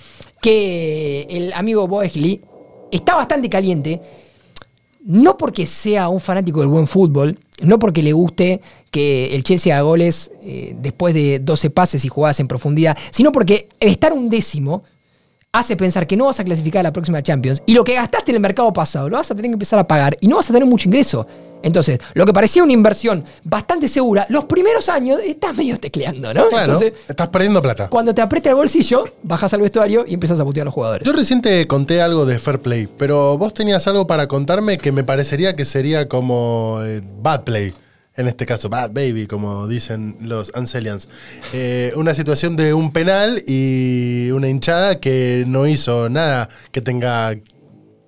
que 0.42 1.27
el 1.31 1.53
amigo 1.53 1.87
Boesley 1.87 2.42
está 2.90 3.16
bastante 3.16 3.48
caliente. 3.48 4.01
No 5.05 5.37
porque 5.37 5.66
sea 5.66 6.09
un 6.09 6.20
fanático 6.20 6.61
del 6.61 6.68
buen 6.68 6.87
fútbol, 6.87 7.38
no 7.62 7.79
porque 7.79 8.03
le 8.03 8.12
guste 8.12 8.61
que 8.90 9.35
el 9.35 9.42
Chelsea 9.42 9.74
haga 9.74 9.83
goles 9.83 10.31
eh, 10.42 10.74
después 10.79 11.14
de 11.14 11.38
12 11.38 11.70
pases 11.70 12.05
y 12.05 12.09
jugadas 12.09 12.40
en 12.40 12.48
profundidad, 12.48 12.96
sino 13.11 13.33
porque 13.33 13.68
estar 13.81 14.12
un 14.12 14.29
décimo 14.29 14.83
hace 15.53 15.77
pensar 15.77 16.07
que 16.07 16.16
no 16.16 16.27
vas 16.27 16.40
a 16.40 16.44
clasificar 16.44 16.81
a 16.81 16.83
la 16.85 16.92
próxima 16.92 17.22
Champions 17.22 17.62
y 17.64 17.74
lo 17.74 17.85
que 17.85 17.94
gastaste 17.94 18.33
en 18.33 18.37
el 18.37 18.40
mercado 18.40 18.72
pasado 18.72 19.09
lo 19.09 19.16
vas 19.16 19.31
a 19.31 19.35
tener 19.35 19.51
que 19.51 19.55
empezar 19.55 19.79
a 19.79 19.88
pagar 19.88 20.16
y 20.20 20.29
no 20.29 20.37
vas 20.37 20.51
a 20.51 20.53
tener 20.53 20.68
mucho 20.68 20.88
ingreso. 20.88 21.27
Entonces, 21.62 21.99
lo 22.14 22.25
que 22.25 22.33
parecía 22.33 22.62
una 22.62 22.73
inversión 22.73 23.25
bastante 23.44 23.88
segura, 23.88 24.27
los 24.29 24.44
primeros 24.44 24.88
años 24.88 25.21
estás 25.25 25.57
medio 25.57 25.79
tecleando, 25.79 26.33
¿no? 26.33 26.49
Claro, 26.49 26.73
Entonces, 26.75 26.92
estás 27.09 27.29
perdiendo 27.29 27.61
plata. 27.61 27.88
cuando 27.88 28.14
te 28.14 28.23
aprieta 28.23 28.49
el 28.51 28.55
bolsillo, 28.55 29.05
bajas 29.23 29.53
al 29.55 29.61
vestuario 29.61 30.05
y 30.07 30.14
empiezas 30.14 30.38
a 30.40 30.44
putear 30.44 30.64
a 30.64 30.66
los 30.66 30.75
jugadores. 30.75 31.07
Yo 31.07 31.12
recién 31.12 31.42
te 31.42 31.66
conté 31.66 32.01
algo 32.01 32.27
de 32.27 32.38
Fair 32.38 32.61
Play, 32.61 32.88
pero 32.97 33.37
vos 33.38 33.55
tenías 33.55 33.87
algo 33.88 34.07
para 34.07 34.29
contarme 34.29 34.79
que 34.79 34.92
me 34.92 35.05
parecería 35.05 35.57
que 35.57 35.64
sería 35.64 36.09
como 36.09 36.81
eh, 36.85 37.03
Bad 37.23 37.44
Play. 37.44 37.75
En 38.16 38.27
este 38.27 38.47
caso, 38.47 38.68
Bad 38.68 38.90
Baby, 38.90 39.29
como 39.29 39.68
dicen 39.68 40.16
los 40.21 40.51
Anselians. 40.55 41.09
Eh, 41.53 41.92
una 41.94 42.14
situación 42.14 42.57
de 42.57 42.75
un 42.75 42.92
penal 42.92 43.44
y 43.47 44.31
una 44.33 44.49
hinchada 44.49 44.99
que 44.99 45.44
no 45.47 45.68
hizo 45.68 46.09
nada 46.09 46.49
que 46.73 46.81
tenga, 46.81 47.37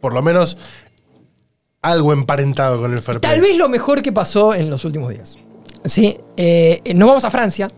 por 0.00 0.12
lo 0.12 0.20
menos, 0.20 0.58
algo 1.82 2.12
emparentado 2.12 2.80
con 2.80 2.92
el 2.92 3.00
Fair 3.00 3.20
Play. 3.20 3.32
Tal 3.32 3.40
vez 3.40 3.56
lo 3.56 3.68
mejor 3.68 4.02
que 4.02 4.12
pasó 4.12 4.54
en 4.54 4.68
los 4.70 4.84
últimos 4.84 5.10
días. 5.10 5.38
Sí, 5.84 6.18
eh, 6.36 6.82
nos 6.94 7.08
vamos 7.08 7.24
a 7.24 7.30
Francia. 7.30 7.68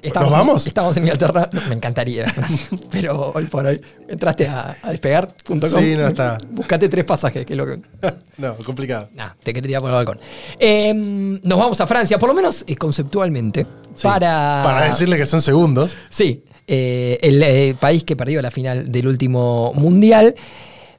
Estamos 0.00 0.30
¿Nos 0.30 0.38
vamos? 0.38 0.62
En, 0.64 0.68
estamos 0.68 0.96
en 0.96 1.04
Inglaterra. 1.04 1.48
Me 1.68 1.76
encantaría 1.76 2.24
pero 2.90 3.30
hoy 3.34 3.44
por 3.44 3.66
hoy 3.66 3.80
entraste 4.08 4.48
a, 4.48 4.76
a 4.82 4.90
despegar.com. 4.90 5.60
Sí, 5.60 5.94
no 5.94 6.08
está. 6.08 6.38
Buscate 6.50 6.88
tres 6.88 7.04
pasajes, 7.04 7.46
que 7.46 7.52
es 7.52 7.56
lo 7.56 7.66
que. 7.66 7.78
no, 8.38 8.56
complicado. 8.56 9.10
Nah, 9.14 9.30
te 9.42 9.52
quería 9.52 9.68
tirar 9.68 9.82
por 9.82 9.90
el 9.90 9.94
balcón. 9.94 10.18
Eh, 10.58 10.92
nos 10.94 11.58
vamos 11.58 11.80
a 11.80 11.86
Francia, 11.86 12.18
por 12.18 12.28
lo 12.30 12.34
menos 12.34 12.64
eh, 12.66 12.74
conceptualmente. 12.74 13.64
Sí, 13.94 14.02
Para. 14.02 14.62
para 14.64 14.86
decirle 14.86 15.16
que 15.16 15.26
son 15.26 15.40
segundos. 15.40 15.96
Sí. 16.10 16.42
eh, 16.66 17.18
el 17.22 17.40
eh, 17.42 17.76
país 17.78 18.02
que 18.02 18.16
perdió 18.16 18.40
la 18.42 18.50
final 18.50 18.90
del 18.90 19.06
último 19.06 19.72
mundial. 19.74 20.34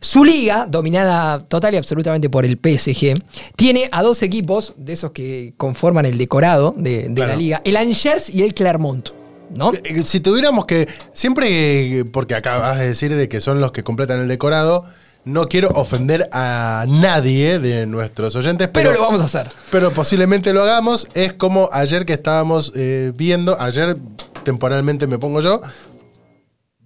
Su 0.04 0.24
liga, 0.26 0.68
dominada 0.70 1.40
total 1.40 1.74
y 1.76 1.78
absolutamente 1.78 2.30
por 2.30 2.44
el 2.46 2.60
PSG, 2.62 3.16
tiene 3.56 3.88
a 3.92 4.04
dos 4.04 4.22
equipos 4.22 4.74
de 4.78 4.94
esos 4.94 5.12
que 5.12 5.54
conforman 5.58 6.06
el 6.06 6.18
decorado 6.18 6.76
de, 6.78 7.08
de 7.10 7.26
la 7.26 7.36
liga, 7.38 7.62
el 7.64 7.78
Angers 7.78 8.30
y 8.30 8.44
el 8.44 8.54
Clermont. 8.54 9.10
¿no? 9.56 9.72
Eh, 9.72 10.02
Si 10.04 10.20
tuviéramos 10.20 10.66
que. 10.66 10.88
Siempre. 11.14 12.00
eh, 12.00 12.06
Porque 12.06 12.36
acabas 12.36 12.80
de 12.80 12.88
decir 12.88 13.16
de 13.16 13.30
que 13.30 13.40
son 13.40 13.62
los 13.62 13.72
que 13.72 13.84
completan 13.84 14.20
el 14.20 14.28
decorado. 14.28 14.84
No 15.26 15.48
quiero 15.48 15.70
ofender 15.70 16.28
a 16.34 16.86
nadie 16.90 17.60
de 17.60 17.86
nuestros 17.86 18.36
oyentes, 18.36 18.68
Pero 18.74 18.90
pero, 18.90 19.00
lo 19.00 19.06
vamos 19.06 19.22
a 19.22 19.24
hacer. 19.24 19.48
pero 19.72 19.92
posiblemente 19.94 20.52
lo 20.52 20.64
hagamos. 20.64 21.08
Es 21.14 21.32
como 21.32 21.70
ayer 21.72 22.06
que 22.06 22.12
estábamos 22.12 22.74
eh, 22.76 23.14
viendo, 23.16 23.58
ayer 23.62 23.96
temporalmente 24.44 25.08
me 25.08 25.18
pongo 25.20 25.40
yo, 25.40 25.62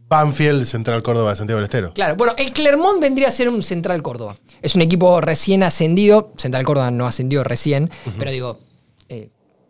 Banfield 0.09 0.65
Central 0.65 1.03
Córdoba 1.03 1.35
Santiago 1.35 1.57
del 1.57 1.65
Estero. 1.65 1.93
Claro, 1.93 2.15
bueno, 2.15 2.33
el 2.37 2.53
Clermont 2.53 3.01
vendría 3.01 3.27
a 3.27 3.31
ser 3.31 3.49
un 3.49 3.61
Central 3.61 4.01
Córdoba. 4.01 4.37
Es 4.61 4.75
un 4.75 4.81
equipo 4.81 5.19
recién 5.21 5.63
ascendido. 5.63 6.31
Central 6.37 6.63
Córdoba 6.63 6.91
no 6.91 7.05
ascendió 7.05 7.43
recién, 7.43 7.89
pero 8.17 8.31
digo, 8.31 8.59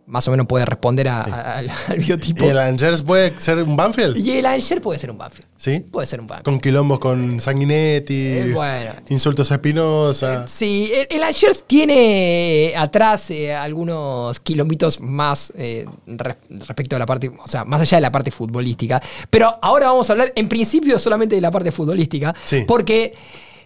más 0.08 0.28
o 0.28 0.32
menos 0.32 0.48
puede 0.48 0.65
responder 0.65 1.08
a- 1.10 1.22
a- 1.22 1.58
al, 1.58 1.70
al 1.89 2.00
biotipo. 2.00 2.46
¿Y 2.46 2.48
el 2.48 2.58
Angers 2.58 3.02
puede 3.02 3.39
ser 3.39 3.58
un 3.62 3.76
Banfield? 3.76 4.17
Y 4.17 4.32
el 4.32 4.46
Angers 4.46 4.82
puede 4.82 4.98
ser 5.00 5.12
un 5.12 5.17
Banfield. 5.17 5.48
¿Sí? 5.58 5.80
Puede 5.80 6.08
ser 6.08 6.20
un 6.22 6.28
Banfield. 6.28 6.46
Con 6.46 6.60
quilombos 6.60 7.00
con 7.00 7.39
Sanguinetti, 7.39 8.13
Eh, 8.28 8.52
bueno. 8.54 8.91
insultos 9.10 9.52
a 9.52 9.56
Espinosa. 9.56 10.48
Sí, 10.48 10.89
el, 10.93 11.08
el 11.10 11.24
Angers 11.24 11.63
tiene 11.67 12.74
atrás 12.78 13.30
eh, 13.32 13.54
algunos 13.54 14.39
kilómetros 14.39 15.00
más 15.00 15.52
eh, 15.56 15.86
re- 16.06 16.38
respecto 16.50 16.96
a 16.96 17.00
la 17.00 17.06
parte, 17.06 17.30
o 17.30 17.48
sea, 17.48 17.65
más 17.65 17.82
allá 17.82 17.98
de 17.98 18.02
la 18.02 18.12
parte 18.12 18.32
futbolística. 18.32 19.02
Pero 19.30 19.58
ahora 19.62 19.88
vamos 19.88 20.10
a 20.10 20.13
hablar 20.13 20.32
en 20.36 20.48
principio 20.48 20.98
solamente 21.00 21.36
de 21.36 21.41
la 21.41 21.52
parte 21.52 21.72
futbolística, 21.72 22.34
Sí. 22.46 22.63
porque 22.67 23.13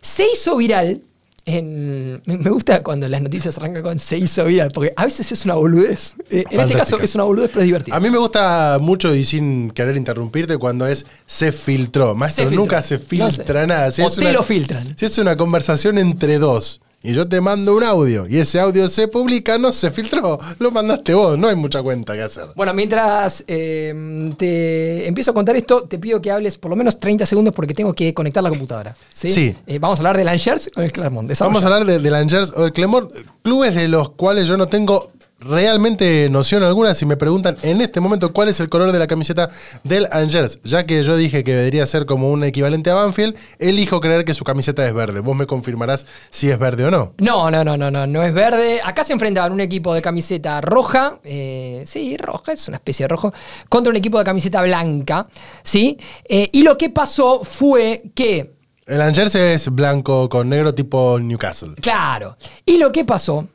se 0.01 0.25
hizo 0.33 0.55
viral. 0.57 1.01
En, 1.45 2.21
me 2.25 2.49
gusta 2.51 2.83
cuando 2.83 3.07
las 3.07 3.19
noticias 3.21 3.57
arrancan 3.57 3.81
con 3.81 3.99
se 3.99 4.15
hizo 4.17 4.45
viral, 4.45 4.69
porque 4.71 4.93
a 4.95 5.05
veces 5.05 5.31
es 5.31 5.43
una 5.45 5.55
boludez. 5.55 6.13
Eh, 6.29 6.43
en 6.49 6.59
este 6.59 6.75
caso 6.75 6.99
es 6.99 7.15
una 7.15 7.23
boludez, 7.23 7.49
pero 7.49 7.61
es 7.61 7.65
divertida. 7.65 7.95
A 7.95 7.99
mí 7.99 8.09
me 8.11 8.17
gusta 8.19 8.77
mucho 8.79 9.13
y 9.15 9.25
sin 9.25 9.71
querer 9.71 9.97
interrumpirte 9.97 10.57
cuando 10.57 10.85
es 10.85 11.05
se 11.25 11.51
filtró. 11.51 12.13
Maestro, 12.15 12.43
Se 12.43 12.49
filtró. 12.49 12.61
nunca 12.63 12.81
se 12.83 12.95
No 12.97 13.01
filtra 13.03 13.61
sé. 13.61 13.67
nada. 13.67 13.91
Si 13.91 14.01
O 14.03 14.07
es 14.07 14.15
te 14.15 14.21
una- 14.21 14.31
lo 14.33 14.43
filtran. 14.43 14.95
Si 14.97 15.05
es 15.05 15.17
una 15.17 15.35
conversación 15.35 15.97
entre 15.97 16.37
dos 16.37 16.79
y 17.03 17.13
yo 17.13 17.27
te 17.27 17.41
mando 17.41 17.75
un 17.75 17.83
audio 17.83 18.27
y 18.27 18.37
ese 18.37 18.59
audio 18.59 18.87
se 18.87 19.07
publica, 19.07 19.57
no 19.57 19.71
se 19.71 19.89
filtró. 19.91 20.39
Lo 20.59 20.71
mandaste 20.71 21.13
vos, 21.13 21.37
no 21.37 21.47
hay 21.47 21.55
mucha 21.55 21.81
cuenta 21.81 22.13
que 22.13 22.21
hacer. 22.21 22.45
Bueno, 22.55 22.73
mientras 22.73 23.43
eh, 23.47 24.31
te 24.37 25.07
empiezo 25.07 25.31
a 25.31 25.33
contar 25.33 25.55
esto, 25.55 25.83
te 25.83 25.97
pido 25.99 26.21
que 26.21 26.31
hables 26.31 26.57
por 26.57 26.69
lo 26.69 26.75
menos 26.75 26.97
30 26.99 27.25
segundos 27.25 27.53
porque 27.53 27.73
tengo 27.73 27.93
que 27.93 28.13
conectar 28.13 28.43
la 28.43 28.49
computadora. 28.49 28.95
Sí. 29.11 29.29
Sí. 29.29 29.55
Eh, 29.67 29.79
vamos 29.79 29.99
a 29.99 30.01
hablar 30.01 30.17
del 30.17 30.27
Angers 30.27 30.69
o 30.75 30.81
del 30.81 30.91
Clermont. 30.91 31.31
Vamos 31.39 31.63
a 31.63 31.67
hablar 31.67 31.85
de- 31.85 31.99
del 31.99 32.15
Angers 32.15 32.51
o 32.55 32.63
del 32.63 32.73
Clemort, 32.73 33.11
clubes 33.41 33.75
de 33.75 33.87
los 33.87 34.11
cuales 34.11 34.47
yo 34.47 34.57
no 34.57 34.67
tengo 34.67 35.11
realmente 35.41 36.29
noción 36.29 36.63
alguna 36.63 36.93
si 36.93 37.05
me 37.05 37.17
preguntan 37.17 37.57
en 37.63 37.81
este 37.81 37.99
momento 37.99 38.31
cuál 38.31 38.49
es 38.49 38.59
el 38.59 38.69
color 38.69 38.91
de 38.91 38.99
la 38.99 39.07
camiseta 39.07 39.49
del 39.83 40.07
Angers, 40.11 40.59
ya 40.63 40.85
que 40.85 41.03
yo 41.03 41.17
dije 41.17 41.43
que 41.43 41.53
debería 41.53 41.85
ser 41.85 42.05
como 42.05 42.31
un 42.31 42.43
equivalente 42.43 42.91
a 42.91 42.95
Banfield, 42.95 43.35
elijo 43.59 43.99
creer 43.99 44.23
que 44.23 44.33
su 44.33 44.43
camiseta 44.43 44.85
es 44.87 44.93
verde. 44.93 45.19
Vos 45.19 45.35
me 45.35 45.47
confirmarás 45.47 46.05
si 46.29 46.49
es 46.49 46.59
verde 46.59 46.85
o 46.85 46.91
no. 46.91 47.13
No, 47.17 47.49
no, 47.49 47.63
no, 47.63 47.75
no, 47.75 47.89
no, 47.89 48.07
no 48.07 48.23
es 48.23 48.33
verde. 48.33 48.81
Acá 48.83 49.03
se 49.03 49.13
enfrentaban 49.13 49.51
un 49.51 49.61
equipo 49.61 49.93
de 49.93 50.01
camiseta 50.01 50.61
roja, 50.61 51.19
eh, 51.23 51.83
sí, 51.85 52.17
roja, 52.17 52.53
es 52.53 52.67
una 52.67 52.77
especie 52.77 53.05
de 53.05 53.07
rojo, 53.07 53.33
contra 53.67 53.89
un 53.89 53.97
equipo 53.97 54.19
de 54.19 54.23
camiseta 54.23 54.61
blanca, 54.61 55.27
¿sí? 55.63 55.97
Eh, 56.25 56.49
y 56.51 56.61
lo 56.61 56.77
que 56.77 56.89
pasó 56.89 57.43
fue 57.43 58.03
que 58.13 58.53
El 58.85 59.01
Angers 59.01 59.33
es 59.35 59.69
blanco 59.69 60.29
con 60.29 60.49
negro 60.49 60.75
tipo 60.75 61.17
Newcastle. 61.19 61.73
Claro. 61.81 62.37
Y 62.65 62.77
lo 62.77 62.91
que 62.91 63.05
pasó 63.05 63.47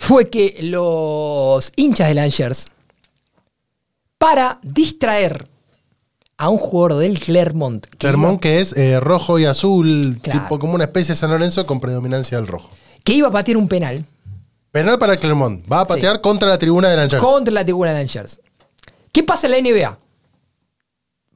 fue 0.00 0.30
que 0.30 0.56
los 0.62 1.72
hinchas 1.76 2.08
del 2.08 2.18
Angers, 2.18 2.64
para 4.16 4.58
distraer 4.62 5.46
a 6.38 6.48
un 6.48 6.56
jugador 6.56 7.00
del 7.00 7.20
Clermont, 7.20 7.84
que, 7.86 7.98
Clermont 7.98 8.40
que 8.40 8.60
es 8.60 8.74
eh, 8.76 8.98
rojo 8.98 9.38
y 9.38 9.44
azul, 9.44 10.18
Claro. 10.22 10.40
tipo 10.40 10.58
como 10.58 10.74
una 10.74 10.84
especie 10.84 11.14
de 11.14 11.18
San 11.18 11.30
Lorenzo 11.30 11.66
con 11.66 11.80
predominancia 11.80 12.38
del 12.38 12.46
rojo. 12.46 12.70
que 13.04 13.12
iba 13.12 13.28
a 13.28 13.30
patear 13.30 13.56
un 13.58 13.68
penal 13.68 14.04
Penal 14.72 15.00
para 15.00 15.14
el 15.14 15.18
Clermont. 15.18 15.64
Va 15.70 15.80
a 15.80 15.84
patear 15.86 16.20
contra 16.20 16.48
la 16.48 16.56
tribuna 16.56 16.88
del 16.88 17.00
Angers. 17.00 17.20
contra 17.20 17.52
la 17.52 17.64
tribuna 17.64 17.90
del 17.90 18.02
Angers. 18.02 18.40
¿Qué 19.12 19.24
pasa 19.24 19.48
en 19.48 19.52
la 19.52 19.58
NBA? 19.58 19.98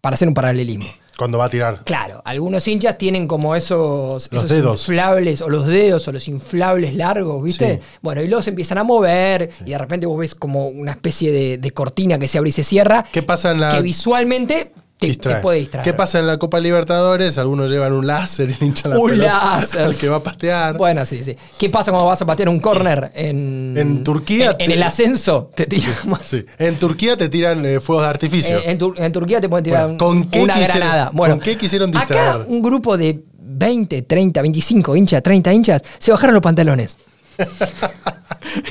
Para 0.00 0.14
hacer 0.14 0.28
un 0.28 0.34
paralelismo. 0.34 0.86
Cuando 1.16 1.38
va 1.38 1.44
a 1.46 1.48
tirar. 1.50 1.82
Claro, 1.84 2.20
algunos 2.24 2.66
hinchas 2.66 2.98
tienen 2.98 3.26
como 3.28 3.54
esos, 3.54 4.28
Los 4.32 4.44
esos 4.44 4.50
dedos. 4.56 4.80
inflables, 4.88 5.40
o 5.40 5.48
los 5.48 5.66
dedos, 5.66 6.06
o 6.08 6.12
los 6.12 6.26
inflables 6.28 6.94
largos, 6.94 7.42
¿viste? 7.42 7.76
Sí. 7.76 7.82
Bueno, 8.02 8.20
y 8.22 8.28
los 8.28 8.46
empiezan 8.48 8.78
a 8.78 8.84
mover, 8.84 9.50
y 9.64 9.70
de 9.70 9.78
repente 9.78 10.06
vos 10.06 10.18
ves 10.18 10.34
como 10.34 10.68
una 10.68 10.90
especie 10.90 11.30
de, 11.32 11.58
de 11.58 11.70
cortina 11.70 12.18
que 12.18 12.28
se 12.28 12.38
abre 12.38 12.48
y 12.50 12.52
se 12.52 12.64
cierra, 12.64 13.04
¿Qué 13.12 13.22
pasa 13.22 13.52
en 13.52 13.60
la 13.60 13.76
que 13.76 13.82
visualmente 13.82 14.72
te, 15.12 15.36
puede 15.36 15.58
distraer. 15.60 15.84
¿Qué 15.84 15.92
pasa 15.94 16.18
en 16.18 16.26
la 16.26 16.38
Copa 16.38 16.60
Libertadores? 16.60 17.38
Algunos 17.38 17.70
llevan 17.70 17.92
un 17.92 18.06
láser 18.06 18.50
y 18.50 18.64
hinchan 18.64 18.90
la 18.92 18.98
Un 18.98 19.10
pelota 19.10 19.56
láser. 19.56 19.80
al 19.82 19.96
que 19.96 20.08
va 20.08 20.16
a 20.16 20.22
patear. 20.22 20.76
Bueno, 20.76 21.04
sí, 21.06 21.22
sí. 21.24 21.36
¿Qué 21.58 21.70
pasa 21.70 21.90
cuando 21.90 22.08
vas 22.08 22.20
a 22.22 22.26
patear 22.26 22.48
un 22.48 22.60
córner 22.60 23.12
en, 23.14 23.74
En 23.76 24.04
Turquía 24.04 24.56
En, 24.58 24.70
el 24.70 24.82
ascenso 24.82 25.50
te 25.54 25.66
tiran. 25.66 25.94
Sí. 26.24 26.44
En 26.58 26.78
Turquía 26.78 27.16
te 27.16 27.28
tiran 27.28 27.64
eh, 27.66 27.80
fuegos 27.80 28.04
de 28.04 28.10
artificio. 28.10 28.60
En, 28.64 28.78
Tur- 28.78 28.94
en 28.98 29.12
Turquía 29.12 29.40
te 29.40 29.48
pueden 29.48 29.64
tirar 29.64 29.84
Bueno, 29.84 29.98
¿con 29.98 30.16
un- 30.18 30.30
qué 30.30 30.42
una 30.42 30.54
quisieron- 30.54 30.76
granada. 30.78 31.10
Bueno, 31.12 31.34
con 31.36 31.44
qué 31.44 31.56
quisieron 31.56 31.90
Acá 31.90 32.00
distraer? 32.00 32.44
un 32.48 32.62
grupo 32.62 32.96
de 32.96 33.22
20, 33.38 34.02
30, 34.02 34.42
25 34.42 34.96
hinchas, 34.96 35.22
30 35.22 35.52
hinchas, 35.52 35.82
se 35.98 36.10
bajaron 36.10 36.34
los 36.34 36.42
pantalones. 36.42 36.96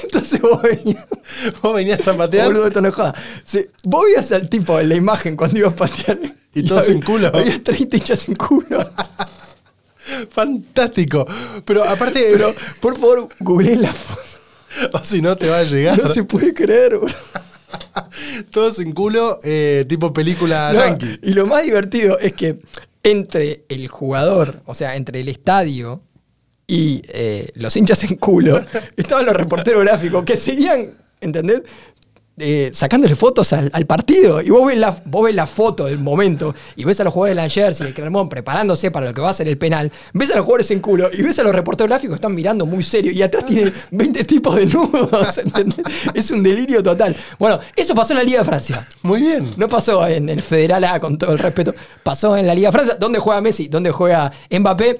Entonces 0.03 0.41
vos 0.41 0.61
veías. 0.61 1.05
Vos 1.61 1.73
venías 1.75 2.07
a 2.07 2.15
patear 2.17 2.47
Boludo, 2.47 2.67
esto 2.67 2.81
no 2.81 2.89
es 2.89 2.95
joda. 2.95 3.13
Sí, 3.43 3.65
vos 3.83 4.03
veías 4.05 4.31
al 4.31 4.49
tipo 4.49 4.79
en 4.79 4.89
la 4.89 4.95
imagen 4.95 5.35
cuando 5.35 5.59
ibas 5.59 5.73
a 5.73 5.75
patear. 5.75 6.19
Y 6.53 6.63
todos 6.63 6.83
había- 6.83 6.93
sin 6.93 7.01
culo. 7.01 7.27
Había 7.33 7.63
30 7.63 7.97
hinchas 7.97 8.19
sin 8.19 8.35
culo. 8.35 8.85
fantástico. 10.29 11.25
Pero 11.65 11.83
aparte, 11.83 12.21
Pero, 12.33 12.53
por 12.81 12.97
favor, 12.99 13.27
googleen 13.39 13.81
la 13.81 13.93
foto. 13.93 14.21
o 14.93 14.99
si 14.99 15.21
no 15.21 15.35
te 15.37 15.49
va 15.49 15.59
a 15.59 15.63
llegar. 15.63 16.01
No 16.01 16.07
se 16.07 16.23
puede 16.23 16.53
creer, 16.53 16.97
boludo. 16.97 17.15
Todos 18.51 18.75
sin 18.75 18.91
culo, 18.93 19.39
eh, 19.43 19.85
tipo 19.87 20.13
película 20.13 20.71
No, 20.73 20.79
yankee. 20.79 21.19
y 21.23 21.33
lo 21.33 21.47
más 21.47 21.63
divertido 21.63 22.19
es 22.19 22.33
que 22.33 22.59
entre 23.01 23.65
el 23.69 23.87
jugador, 23.87 24.61
o 24.65 24.73
sea, 24.75 24.95
entre 24.95 25.19
el 25.21 25.27
estadio 25.27 26.01
y 26.73 27.03
eh, 27.07 27.51
los 27.53 27.77
hinchas 27.77 28.03
en 28.05 28.15
culo, 28.15 28.59
estaban 28.97 29.27
los 29.27 29.35
reporteros 29.35 29.83
gráficos 29.83 30.23
que 30.23 30.35
seguían, 30.35 30.89
¿entendés? 31.21 31.61
Eh, 32.35 32.71
sacándole 32.73 33.13
fotos 33.13 33.53
al, 33.53 33.69
al 33.71 33.85
partido. 33.85 34.41
Y 34.41 34.49
vos 34.49 34.65
ves, 34.65 34.79
la, 34.79 34.97
vos 35.05 35.25
ves 35.25 35.35
la 35.35 35.45
foto 35.45 35.85
del 35.85 35.99
momento 35.99 36.55
y 36.75 36.83
ves 36.83 36.99
a 36.99 37.03
los 37.03 37.13
jugadores 37.13 37.35
del 37.35 37.43
Angers 37.43 37.81
y 37.81 37.83
el 37.83 37.93
Clermont 37.93 38.27
preparándose 38.27 38.89
para 38.89 39.05
lo 39.05 39.13
que 39.13 39.21
va 39.21 39.29
a 39.29 39.33
ser 39.33 39.47
el 39.47 39.59
penal. 39.59 39.91
Ves 40.15 40.31
a 40.31 40.37
los 40.37 40.45
jugadores 40.45 40.71
en 40.71 40.79
culo 40.79 41.11
y 41.13 41.21
ves 41.21 41.37
a 41.37 41.43
los 41.43 41.53
reporteros 41.53 41.89
gráficos 41.89 42.15
que 42.15 42.15
están 42.15 42.33
mirando 42.33 42.65
muy 42.65 42.83
serio. 42.83 43.11
Y 43.11 43.21
atrás 43.21 43.45
tienen 43.45 43.71
20 43.91 44.23
tipos 44.23 44.55
de 44.55 44.65
nudos. 44.65 45.37
¿entendés? 45.37 45.85
Es 46.15 46.31
un 46.31 46.41
delirio 46.41 46.81
total. 46.81 47.15
Bueno, 47.37 47.59
eso 47.75 47.93
pasó 47.93 48.13
en 48.13 48.17
la 48.17 48.23
Liga 48.23 48.39
de 48.39 48.45
Francia. 48.45 48.87
Muy 49.03 49.21
bien. 49.21 49.51
No 49.57 49.69
pasó 49.69 50.07
en 50.07 50.27
el 50.27 50.41
Federal 50.41 50.83
A, 50.85 50.99
con 50.99 51.19
todo 51.19 51.33
el 51.33 51.37
respeto. 51.37 51.75
Pasó 52.01 52.35
en 52.35 52.47
la 52.47 52.55
Liga 52.55 52.69
de 52.69 52.71
Francia, 52.71 52.97
donde 52.99 53.19
juega 53.19 53.41
Messi, 53.41 53.67
donde 53.67 53.91
juega 53.91 54.31
Mbappé. 54.49 54.99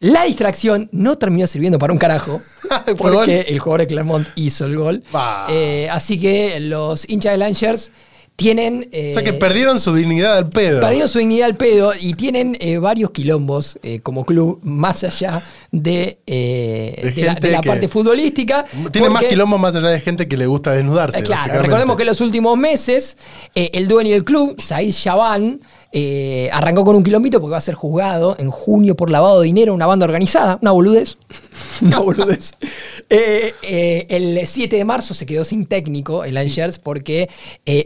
La 0.00 0.24
distracción 0.24 0.88
no 0.92 1.18
terminó 1.18 1.46
sirviendo 1.46 1.78
para 1.78 1.92
un 1.92 1.98
carajo. 1.98 2.40
Porque 2.96 3.46
el 3.48 3.58
jugador 3.58 3.80
de 3.82 3.86
Clermont 3.88 4.28
hizo 4.36 4.64
el 4.66 4.76
gol. 4.76 5.02
Eh, 5.48 5.88
así 5.90 6.18
que 6.20 6.60
los 6.60 7.08
hinchas 7.08 7.32
de 7.32 7.38
Langers 7.38 7.90
tienen. 8.36 8.88
eh, 8.92 9.08
O 9.10 9.14
sea 9.14 9.24
que 9.24 9.32
perdieron 9.32 9.80
su 9.80 9.92
dignidad 9.92 10.36
al 10.36 10.48
pedo. 10.48 10.80
perdieron 10.80 11.08
su 11.08 11.18
dignidad 11.18 11.46
al 11.48 11.56
pedo 11.56 11.92
y 12.00 12.14
tienen 12.14 12.56
eh, 12.60 12.78
varios 12.78 13.10
quilombos 13.10 13.80
eh, 13.82 13.98
como 13.98 14.24
club 14.24 14.60
más 14.62 15.02
allá 15.02 15.42
de, 15.72 16.20
eh, 16.26 17.00
De 17.02 17.10
de 17.10 17.22
la, 17.24 17.34
de 17.34 17.58
parte 17.68 17.88
futbolística. 17.88 18.64
Tiene 18.92 19.08
más 19.08 19.22
porque- 19.22 19.30
quilombo 19.30 19.58
más 19.58 19.74
allá 19.74 19.88
de 19.88 20.00
gente 20.00 20.28
que 20.28 20.36
le 20.36 20.46
gusta 20.46 20.70
desnudarse. 20.72 21.18
eh, 21.18 21.22
Claro, 21.24 21.60
recordemos 21.60 21.96
que 21.96 22.02
en 22.04 22.08
los 22.08 22.20
últimos 22.20 22.56
meses 22.56 23.16
eh, 23.56 23.70
el 23.72 23.88
dueño 23.88 24.12
del 24.12 24.22
club, 24.22 24.60
Said 24.60 24.92
Shaban, 24.92 25.60
eh, 25.92 26.50
arrancó 26.52 26.84
con 26.84 26.96
un 26.96 27.02
quilombito 27.02 27.40
porque 27.40 27.52
va 27.52 27.58
a 27.58 27.62
ser 27.62 27.74
juzgado 27.74 28.36
en 28.38 28.50
junio 28.50 28.94
por 28.94 29.10
lavado 29.10 29.40
de 29.40 29.46
dinero, 29.46 29.72
una 29.74 29.86
banda 29.86 30.04
organizada, 30.04 30.58
una 30.60 30.72
boludez. 30.72 31.16
una 31.82 31.98
boludez. 32.00 32.54
Eh, 33.10 33.54
eh, 33.62 34.06
el 34.10 34.46
7 34.46 34.76
de 34.76 34.84
marzo 34.84 35.14
se 35.14 35.24
quedó 35.24 35.42
sin 35.42 35.64
técnico 35.64 36.24
el 36.24 36.36
Angers 36.36 36.78
porque 36.78 37.30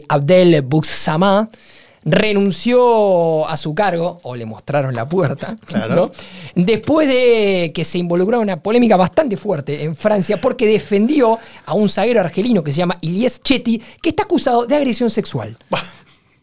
Abdel 0.09 0.61
Bouxama 0.63 1.49
renunció 2.05 3.47
a 3.47 3.57
su 3.57 3.73
cargo, 3.73 4.19
o 4.23 4.35
le 4.35 4.45
mostraron 4.45 4.93
la 4.93 5.07
puerta, 5.07 5.55
Claro. 5.65 5.95
¿no? 5.95 6.11
después 6.55 7.07
de 7.07 7.71
que 7.73 7.85
se 7.85 7.97
involucró 7.97 8.37
en 8.37 8.43
una 8.43 8.61
polémica 8.61 8.97
bastante 8.97 9.37
fuerte 9.37 9.83
en 9.83 9.95
Francia 9.95 10.39
porque 10.39 10.67
defendió 10.67 11.39
a 11.65 11.73
un 11.73 11.89
zaguero 11.89 12.19
argelino 12.19 12.63
que 12.63 12.71
se 12.71 12.79
llama 12.79 12.97
Ilyes 13.01 13.41
Chetty, 13.41 13.81
que 14.01 14.09
está 14.09 14.23
acusado 14.23 14.65
de 14.65 14.75
agresión 14.75 15.09
sexual. 15.09 15.57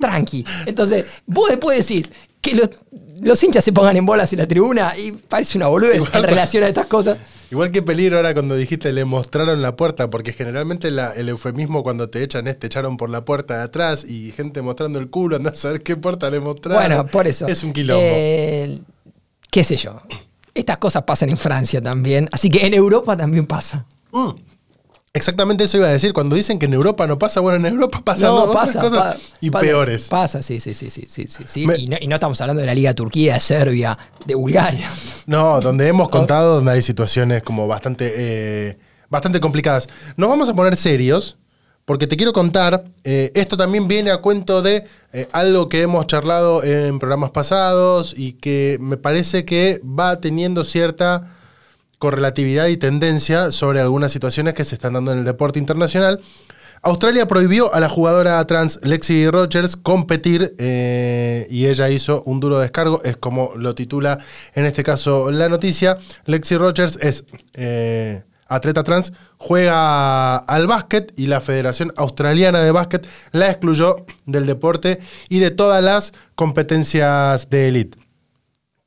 Tranqui. 0.01 0.44
Entonces, 0.66 1.07
vos 1.26 1.48
después 1.51 1.86
decís 1.86 2.11
que 2.40 2.55
los, 2.55 2.70
los 3.20 3.42
hinchas 3.44 3.62
se 3.62 3.72
pongan 3.72 3.96
en 3.96 4.07
bolas 4.07 4.32
en 4.32 4.38
la 4.40 4.48
tribuna 4.48 4.94
y 4.98 5.12
parece 5.12 5.59
una 5.59 5.66
boludez 5.68 5.96
Igual 5.96 6.11
en 6.14 6.24
relación 6.24 6.64
a 6.64 6.68
estas 6.68 6.86
cosas. 6.86 7.18
Igual 7.51 7.72
que 7.72 7.82
peligro 7.82 8.16
ahora 8.16 8.32
cuando 8.32 8.55
dijiste 8.55 8.92
le 8.92 9.05
mostraron 9.05 9.61
la 9.61 9.74
puerta, 9.76 10.09
porque 10.09 10.32
generalmente 10.32 10.90
la- 10.92 11.12
el 11.12 11.28
eufemismo 11.28 11.82
cuando 11.82 12.09
te 12.09 12.22
echan 12.22 12.46
es 12.46 12.59
te 12.59 12.68
echaron 12.68 12.96
por 12.96 13.11
la 13.11 13.24
puerta 13.24 13.57
de 13.59 13.62
atrás 13.64 14.05
y 14.09 14.30
gente 14.32 14.62
mostrando 14.62 14.98
el 15.01 15.11
culo, 15.11 15.36
andás 15.36 15.55
a 15.55 15.57
saber 15.57 15.82
qué 15.82 15.96
puerta 15.96 16.30
le 16.30 16.40
mostraron. 16.40 16.80
Bueno, 16.82 17.07
por 17.07 17.26
eso. 17.26 17.46
Es 17.48 17.62
un 17.64 17.72
quilombo. 17.72 18.01
Eh, 18.05 18.78
qué 19.51 19.64
sé 19.64 19.76
yo. 19.76 20.01
Estas 20.55 20.78
cosas 20.78 21.03
pasan 21.03 21.30
en 21.30 21.36
Francia 21.38 21.80
también, 21.82 22.28
así 22.32 22.48
que 22.51 22.64
en 22.66 22.74
Europa 22.74 23.16
también 23.16 23.46
pasa. 23.46 23.84
Mm. 24.12 24.30
Exactamente 25.12 25.64
eso 25.64 25.76
iba 25.76 25.88
a 25.88 25.90
decir. 25.90 26.12
Cuando 26.12 26.36
dicen 26.36 26.58
que 26.61 26.66
en 26.66 26.74
Europa 26.74 27.06
no 27.08 27.18
pasa, 27.18 27.40
bueno, 27.40 27.66
en 27.66 27.72
Europa 27.74 28.00
pasan 28.04 28.28
No, 28.30 28.44
otras 28.44 28.66
pasa, 28.66 28.80
cosas 28.80 29.02
pa- 29.02 29.16
y 29.40 29.50
pasa, 29.50 29.64
peores. 29.64 30.08
Pasa, 30.08 30.40
sí, 30.42 30.61
sí, 30.61 30.74
sí, 30.74 30.88
sí, 30.90 31.06
sí, 31.08 31.26
sí, 31.28 31.42
sí. 31.46 31.66
Me- 31.66 31.76
Y, 31.78 31.86
no, 31.88 31.96
y 32.00 32.06
no 32.06 32.14
estamos 32.14 32.40
hablando 32.40 32.61
de 32.61 32.66
la 32.66 32.74
Liga 32.74 32.94
Turquía, 32.94 33.34
de 33.34 33.40
Serbia, 33.40 33.98
de 34.24 34.34
Bulgaria. 34.36 34.88
No, 35.26 35.61
donde 35.61 35.88
hemos 35.88 36.08
contado 36.11 36.56
donde 36.56 36.70
hay 36.72 36.82
situaciones 36.82 37.42
como 37.42 37.66
bastante, 37.66 38.12
eh, 38.16 38.78
bastante 39.08 39.40
complicadas. 39.40 39.88
Nos 40.16 40.28
vamos 40.28 40.48
a 40.48 40.54
poner 40.54 40.76
serios, 40.76 41.38
porque 41.84 42.06
te 42.06 42.16
quiero 42.16 42.32
contar, 42.32 42.84
eh, 43.02 43.32
esto 43.34 43.56
también 43.56 43.88
viene 43.88 44.12
a 44.12 44.18
cuento 44.18 44.62
de 44.62 44.84
eh, 45.12 45.26
algo 45.32 45.68
que 45.68 45.82
hemos 45.82 46.06
charlado 46.06 46.62
en 46.62 47.00
programas 47.00 47.30
pasados 47.30 48.14
y 48.16 48.34
que 48.34 48.78
me 48.80 48.96
parece 48.96 49.44
que 49.44 49.80
va 49.84 50.20
teniendo 50.20 50.62
cierta 50.62 51.36
correlatividad 52.01 52.66
y 52.68 52.78
tendencia 52.78 53.53
sobre 53.53 53.78
algunas 53.78 54.11
situaciones 54.11 54.55
que 54.55 54.64
se 54.64 54.74
están 54.74 54.94
dando 54.94 55.12
en 55.12 55.18
el 55.18 55.24
deporte 55.24 55.59
internacional. 55.59 56.18
Australia 56.82 57.28
prohibió 57.28 57.72
a 57.74 57.78
la 57.78 57.90
jugadora 57.90 58.42
trans 58.46 58.80
Lexi 58.82 59.28
Rogers 59.28 59.76
competir 59.76 60.55
eh, 60.59 61.46
y 61.51 61.66
ella 61.66 61.90
hizo 61.90 62.22
un 62.24 62.40
duro 62.40 62.59
descargo, 62.59 63.03
es 63.05 63.18
como 63.18 63.53
lo 63.55 63.74
titula 63.74 64.18
en 64.55 64.64
este 64.64 64.82
caso 64.82 65.30
la 65.30 65.51
noticia. 65.51 65.98
Lexi 66.24 66.57
Rogers 66.57 66.96
es 67.03 67.24
eh, 67.53 68.22
atleta 68.46 68.82
trans, 68.82 69.12
juega 69.36 70.36
al 70.38 70.66
básquet 70.66 71.12
y 71.18 71.26
la 71.26 71.42
Federación 71.42 71.92
Australiana 71.96 72.61
de 72.61 72.70
Básquet 72.70 73.07
la 73.32 73.51
excluyó 73.51 74.07
del 74.24 74.46
deporte 74.46 75.01
y 75.28 75.40
de 75.40 75.51
todas 75.51 75.84
las 75.84 76.14
competencias 76.34 77.51
de 77.51 77.68
élite. 77.68 77.99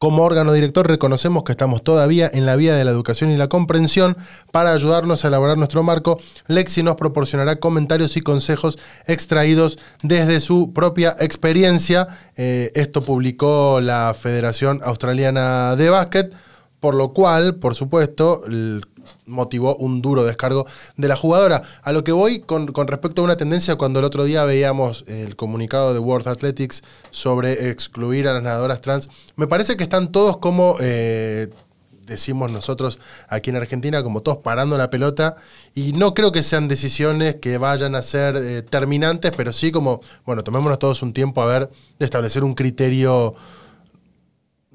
Como 0.04 0.24
órgano 0.24 0.52
director 0.52 0.86
reconocemos 0.86 1.46
que 1.46 1.54
estamos 1.54 1.82
todavía 1.82 2.30
en 2.34 2.46
la 2.46 2.58
vía 2.58 2.76
de 2.76 2.84
la 2.84 2.92
educación 2.92 3.32
y 3.32 3.38
la 3.38 3.48
comprensión. 3.48 4.18
Para 4.52 4.74
ayudarnos 4.74 5.24
a 5.24 5.30
elaborar 5.30 5.58
nuestro 5.58 5.82
marco, 5.82 6.20
Lexi 6.48 6.84
nos 6.84 6.96
proporcionará 6.96 7.62
comentarios 7.62 8.18
y 8.18 8.22
consejos 8.22 8.78
extraídos 9.08 9.80
desde 10.02 10.42
su 10.42 10.74
propia 10.74 11.16
experiencia. 11.22 12.10
Eh, 12.36 12.70
esto 12.76 13.02
publicó 13.02 13.80
la 13.80 14.14
Federación 14.14 14.82
Australiana 14.84 15.78
de 15.78 15.90
Básquet, 15.90 16.36
por 16.82 16.96
lo 16.96 17.14
cual, 17.14 17.56
por 17.56 17.74
supuesto, 17.74 18.42
motivó 19.26 19.76
un 19.76 20.02
duro 20.02 20.24
descargo 20.24 20.66
de 20.98 21.08
la 21.08 21.16
jugadora. 21.16 21.62
A 21.82 21.92
lo 21.92 22.04
que 22.04 22.12
voy 22.12 22.40
con, 22.40 22.68
respecto 22.88 23.22
a 23.22 23.26
una 23.26 23.38
tendencia, 23.38 23.76
cuando 23.76 24.00
el 24.00 24.06
otro 24.06 24.24
día 24.24 24.46
veíamos 24.46 25.06
el 25.08 25.36
comunicado 25.36 25.94
de 25.94 26.00
World 26.00 26.28
Athletics 26.28 26.84
sobre 27.12 27.70
excluir 27.70 28.28
a 28.28 28.34
las 28.34 28.44
nadadoras 28.44 28.82
trans, 28.82 29.10
me 29.36 29.48
parece 29.48 29.78
que 29.78 29.84
están 29.84 30.12
todos 30.12 30.38
como, 30.38 30.78
eh, 30.80 31.50
decimos 32.06 32.52
nosotros 32.52 33.00
aquí 33.28 33.50
en 33.50 33.58
Argentina, 33.58 34.04
como 34.04 34.22
todos 34.22 34.38
parando 34.38 34.78
la 34.78 34.90
pelota, 34.90 35.36
y 35.74 35.94
no 35.94 36.14
creo 36.14 36.32
que 36.32 36.44
sean 36.44 36.68
decisiones 36.68 37.36
que 37.36 37.58
vayan 37.58 37.96
a 37.96 38.02
ser 38.02 38.36
eh, 38.36 38.62
terminantes, 38.62 39.32
pero 39.36 39.54
sí 39.54 39.72
como, 39.72 40.02
bueno, 40.26 40.44
tomémonos 40.44 40.80
todos 40.80 41.02
un 41.02 41.14
tiempo 41.14 41.42
a 41.42 41.46
ver, 41.46 41.70
de 42.00 42.06
establecer 42.06 42.44
un 42.44 42.56
criterio 42.56 43.36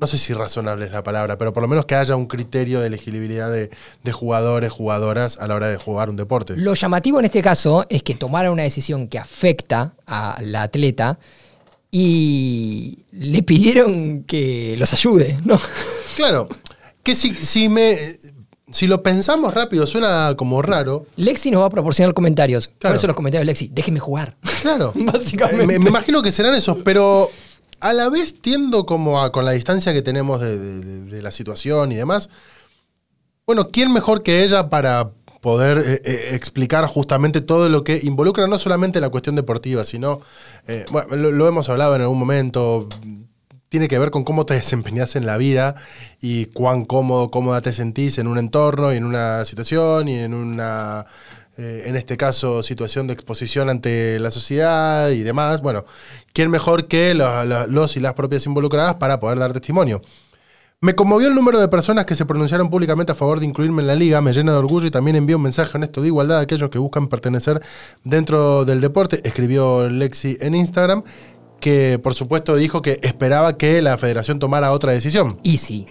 no 0.00 0.06
sé 0.06 0.18
si 0.18 0.32
razonable 0.32 0.86
es 0.86 0.92
la 0.92 1.02
palabra, 1.02 1.38
pero 1.38 1.52
por 1.52 1.62
lo 1.62 1.68
menos 1.68 1.84
que 1.86 1.94
haya 1.94 2.14
un 2.16 2.26
criterio 2.26 2.80
de 2.80 2.86
elegibilidad 2.86 3.50
de, 3.50 3.70
de 4.04 4.12
jugadores, 4.12 4.70
jugadoras 4.70 5.38
a 5.38 5.48
la 5.48 5.54
hora 5.56 5.68
de 5.68 5.76
jugar 5.76 6.08
un 6.10 6.16
deporte. 6.16 6.56
Lo 6.56 6.74
llamativo 6.74 7.18
en 7.18 7.24
este 7.24 7.42
caso 7.42 7.84
es 7.88 8.02
que 8.02 8.14
tomaron 8.14 8.52
una 8.52 8.62
decisión 8.62 9.08
que 9.08 9.18
afecta 9.18 9.94
a 10.06 10.38
la 10.42 10.62
atleta 10.62 11.18
y 11.90 12.98
le 13.12 13.42
pidieron 13.42 14.22
que 14.24 14.76
los 14.78 14.92
ayude, 14.92 15.38
¿no? 15.44 15.58
Claro, 16.16 16.48
que 17.02 17.14
si, 17.14 17.34
si, 17.34 17.68
me, 17.68 17.96
si 18.70 18.86
lo 18.86 19.02
pensamos 19.02 19.54
rápido 19.54 19.86
suena 19.86 20.34
como 20.36 20.60
raro. 20.62 21.06
Lexi 21.16 21.50
nos 21.50 21.62
va 21.62 21.66
a 21.66 21.70
proporcionar 21.70 22.12
comentarios. 22.14 22.68
Por 22.68 22.78
Claro. 22.78 22.96
eso 22.96 23.06
los 23.06 23.16
comentarios 23.16 23.46
Lexi, 23.46 23.68
déjenme 23.72 24.00
jugar. 24.00 24.36
Claro. 24.62 24.92
Básicamente. 24.96 25.62
Eh, 25.62 25.66
Me, 25.66 25.78
me 25.78 25.88
imagino 25.88 26.20
que 26.22 26.30
serán 26.30 26.54
esos, 26.54 26.76
pero 26.84 27.30
a 27.80 27.92
la 27.92 28.08
vez 28.08 28.34
tiendo 28.40 28.86
como 28.86 29.20
a, 29.20 29.32
con 29.32 29.44
la 29.44 29.52
distancia 29.52 29.92
que 29.92 30.02
tenemos 30.02 30.40
de, 30.40 31.22
la 31.22 31.32
situación 31.32 31.92
y 31.92 31.96
demás. 31.96 32.28
Bueno, 33.46 33.68
¿quién 33.68 33.92
mejor 33.92 34.22
que 34.22 34.44
ella 34.44 34.68
para 34.68 35.10
poder 35.40 35.78
eh, 35.78 36.02
eh, 36.04 36.30
explicar 36.34 36.84
justamente 36.86 37.40
todo 37.40 37.68
lo 37.68 37.84
que 37.84 38.00
involucra 38.02 38.46
no 38.46 38.58
solamente 38.58 39.00
la 39.00 39.08
cuestión 39.08 39.36
deportiva, 39.36 39.84
sino, 39.84 40.20
eh, 40.66 40.84
bueno, 40.90 41.30
lo 41.30 41.48
hemos 41.48 41.68
hablado 41.68 41.94
en 41.94 42.02
algún 42.02 42.18
momento, 42.18 42.88
tiene 43.68 43.88
que 43.88 43.98
ver 43.98 44.10
con 44.10 44.24
cómo 44.24 44.44
te 44.44 44.54
desempeñas 44.62 45.16
en 45.16 45.26
la 45.26 45.36
vida 45.36 45.76
y 46.20 46.46
cuán 46.46 46.84
cómodo, 46.84 47.30
cómoda 47.30 47.60
te 47.62 47.72
sentís 47.72 48.18
en 48.18 48.26
un 48.26 48.38
entorno 48.38 48.92
y 48.92 48.96
en 48.96 49.04
una 49.04 49.44
situación 49.44 50.08
y 50.08 50.18
en 50.18 50.34
una, 50.34 51.06
eh, 51.58 51.82
en 51.86 51.96
este 51.96 52.16
caso, 52.16 52.62
situación 52.62 53.06
de 53.06 53.12
exposición 53.12 53.68
ante 53.68 54.18
la 54.18 54.30
sociedad 54.30 55.10
y 55.10 55.22
demás. 55.22 55.60
Bueno, 55.60 55.84
¿quién 56.32 56.50
mejor 56.50 56.86
que 56.88 57.14
lo- 57.14 57.44
lo- 57.44 57.66
los 57.66 57.96
y 57.96 58.00
las 58.00 58.14
propias 58.14 58.46
involucradas 58.46 58.94
para 58.94 59.20
poder 59.20 59.38
dar 59.38 59.52
testimonio? 59.52 60.00
Me 60.80 60.94
conmovió 60.94 61.26
el 61.26 61.34
número 61.34 61.58
de 61.58 61.66
personas 61.66 62.04
que 62.04 62.14
se 62.14 62.24
pronunciaron 62.24 62.70
públicamente 62.70 63.10
a 63.10 63.14
favor 63.16 63.40
de 63.40 63.46
incluirme 63.46 63.82
en 63.82 63.88
la 63.88 63.96
liga, 63.96 64.20
me 64.20 64.32
llena 64.32 64.52
de 64.52 64.58
orgullo 64.58 64.86
y 64.86 64.92
también 64.92 65.16
envío 65.16 65.36
un 65.36 65.42
mensaje 65.42 65.72
honesto 65.76 66.00
de 66.00 66.06
igualdad 66.06 66.38
a 66.38 66.42
aquellos 66.42 66.70
que 66.70 66.78
buscan 66.78 67.08
pertenecer 67.08 67.60
dentro 68.04 68.64
del 68.64 68.80
deporte, 68.80 69.20
escribió 69.24 69.88
Lexi 69.90 70.38
en 70.40 70.54
Instagram, 70.54 71.02
que 71.60 71.98
por 72.00 72.14
supuesto 72.14 72.54
dijo 72.54 72.80
que 72.80 73.00
esperaba 73.02 73.56
que 73.58 73.82
la 73.82 73.98
federación 73.98 74.38
tomara 74.38 74.70
otra 74.70 74.92
decisión. 74.92 75.40
Easy. 75.42 75.88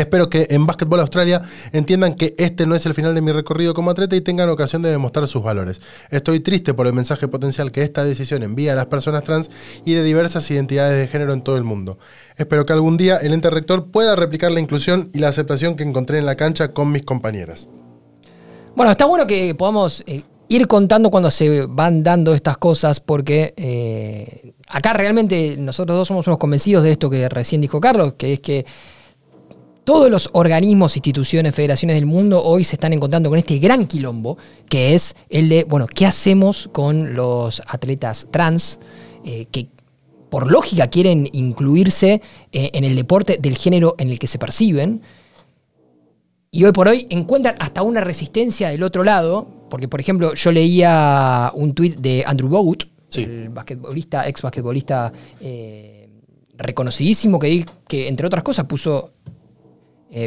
Espero 0.00 0.30
que 0.30 0.46
en 0.48 0.66
Básquetbol 0.66 1.00
Australia 1.00 1.42
entiendan 1.72 2.14
que 2.14 2.34
este 2.38 2.64
no 2.64 2.74
es 2.74 2.86
el 2.86 2.94
final 2.94 3.14
de 3.14 3.20
mi 3.20 3.32
recorrido 3.32 3.74
como 3.74 3.90
atleta 3.90 4.16
y 4.16 4.22
tengan 4.22 4.48
ocasión 4.48 4.80
de 4.80 4.90
demostrar 4.90 5.28
sus 5.28 5.42
valores. 5.42 5.82
Estoy 6.08 6.40
triste 6.40 6.72
por 6.72 6.86
el 6.86 6.94
mensaje 6.94 7.28
potencial 7.28 7.70
que 7.70 7.82
esta 7.82 8.02
decisión 8.02 8.42
envía 8.42 8.72
a 8.72 8.76
las 8.76 8.86
personas 8.86 9.24
trans 9.24 9.50
y 9.84 9.92
de 9.92 10.02
diversas 10.02 10.50
identidades 10.50 10.98
de 10.98 11.06
género 11.06 11.34
en 11.34 11.42
todo 11.42 11.58
el 11.58 11.64
mundo. 11.64 11.98
Espero 12.38 12.64
que 12.64 12.72
algún 12.72 12.96
día 12.96 13.18
el 13.18 13.34
ente 13.34 13.50
rector 13.50 13.90
pueda 13.90 14.16
replicar 14.16 14.50
la 14.50 14.60
inclusión 14.60 15.10
y 15.12 15.18
la 15.18 15.28
aceptación 15.28 15.76
que 15.76 15.82
encontré 15.82 16.18
en 16.18 16.24
la 16.24 16.34
cancha 16.34 16.72
con 16.72 16.90
mis 16.90 17.02
compañeras. 17.02 17.68
Bueno, 18.74 18.92
está 18.92 19.04
bueno 19.04 19.26
que 19.26 19.54
podamos 19.54 20.02
eh, 20.06 20.22
ir 20.48 20.66
contando 20.66 21.10
cuando 21.10 21.30
se 21.30 21.66
van 21.66 22.02
dando 22.02 22.32
estas 22.32 22.56
cosas, 22.56 23.00
porque 23.00 23.52
eh, 23.54 24.54
acá 24.66 24.94
realmente 24.94 25.56
nosotros 25.58 25.98
dos 25.98 26.08
somos 26.08 26.26
unos 26.26 26.38
convencidos 26.38 26.84
de 26.84 26.92
esto 26.92 27.10
que 27.10 27.28
recién 27.28 27.60
dijo 27.60 27.80
Carlos, 27.80 28.14
que 28.16 28.32
es 28.32 28.40
que 28.40 28.64
todos 29.84 30.10
los 30.10 30.30
organismos, 30.32 30.96
instituciones, 30.96 31.54
federaciones 31.54 31.96
del 31.96 32.06
mundo 32.06 32.42
hoy 32.42 32.64
se 32.64 32.76
están 32.76 32.92
encontrando 32.92 33.28
con 33.28 33.38
este 33.38 33.58
gran 33.58 33.86
quilombo, 33.86 34.36
que 34.68 34.94
es 34.94 35.14
el 35.28 35.48
de, 35.48 35.64
bueno, 35.64 35.86
¿qué 35.86 36.06
hacemos 36.06 36.68
con 36.72 37.14
los 37.14 37.62
atletas 37.66 38.26
trans 38.30 38.78
eh, 39.24 39.46
que 39.50 39.68
por 40.28 40.50
lógica 40.50 40.86
quieren 40.88 41.28
incluirse 41.32 42.22
eh, 42.52 42.70
en 42.72 42.84
el 42.84 42.94
deporte 42.94 43.38
del 43.40 43.56
género 43.56 43.94
en 43.98 44.10
el 44.10 44.18
que 44.18 44.26
se 44.26 44.38
perciben? 44.38 45.02
Y 46.52 46.64
hoy 46.64 46.72
por 46.72 46.88
hoy 46.88 47.06
encuentran 47.10 47.56
hasta 47.58 47.82
una 47.82 48.00
resistencia 48.00 48.68
del 48.70 48.82
otro 48.82 49.04
lado, 49.04 49.48
porque 49.70 49.88
por 49.88 50.00
ejemplo 50.00 50.34
yo 50.34 50.52
leía 50.52 51.52
un 51.54 51.74
tuit 51.74 51.96
de 51.96 52.24
Andrew 52.26 52.48
Bogut, 52.48 52.84
Sí. 53.08 53.24
el 53.24 53.48
basquetbolista, 53.48 54.28
ex 54.28 54.40
basquetbolista 54.40 55.12
eh, 55.40 56.08
reconocidísimo, 56.56 57.40
que, 57.40 57.64
que 57.88 58.06
entre 58.06 58.24
otras 58.26 58.44
cosas 58.44 58.66
puso 58.66 59.12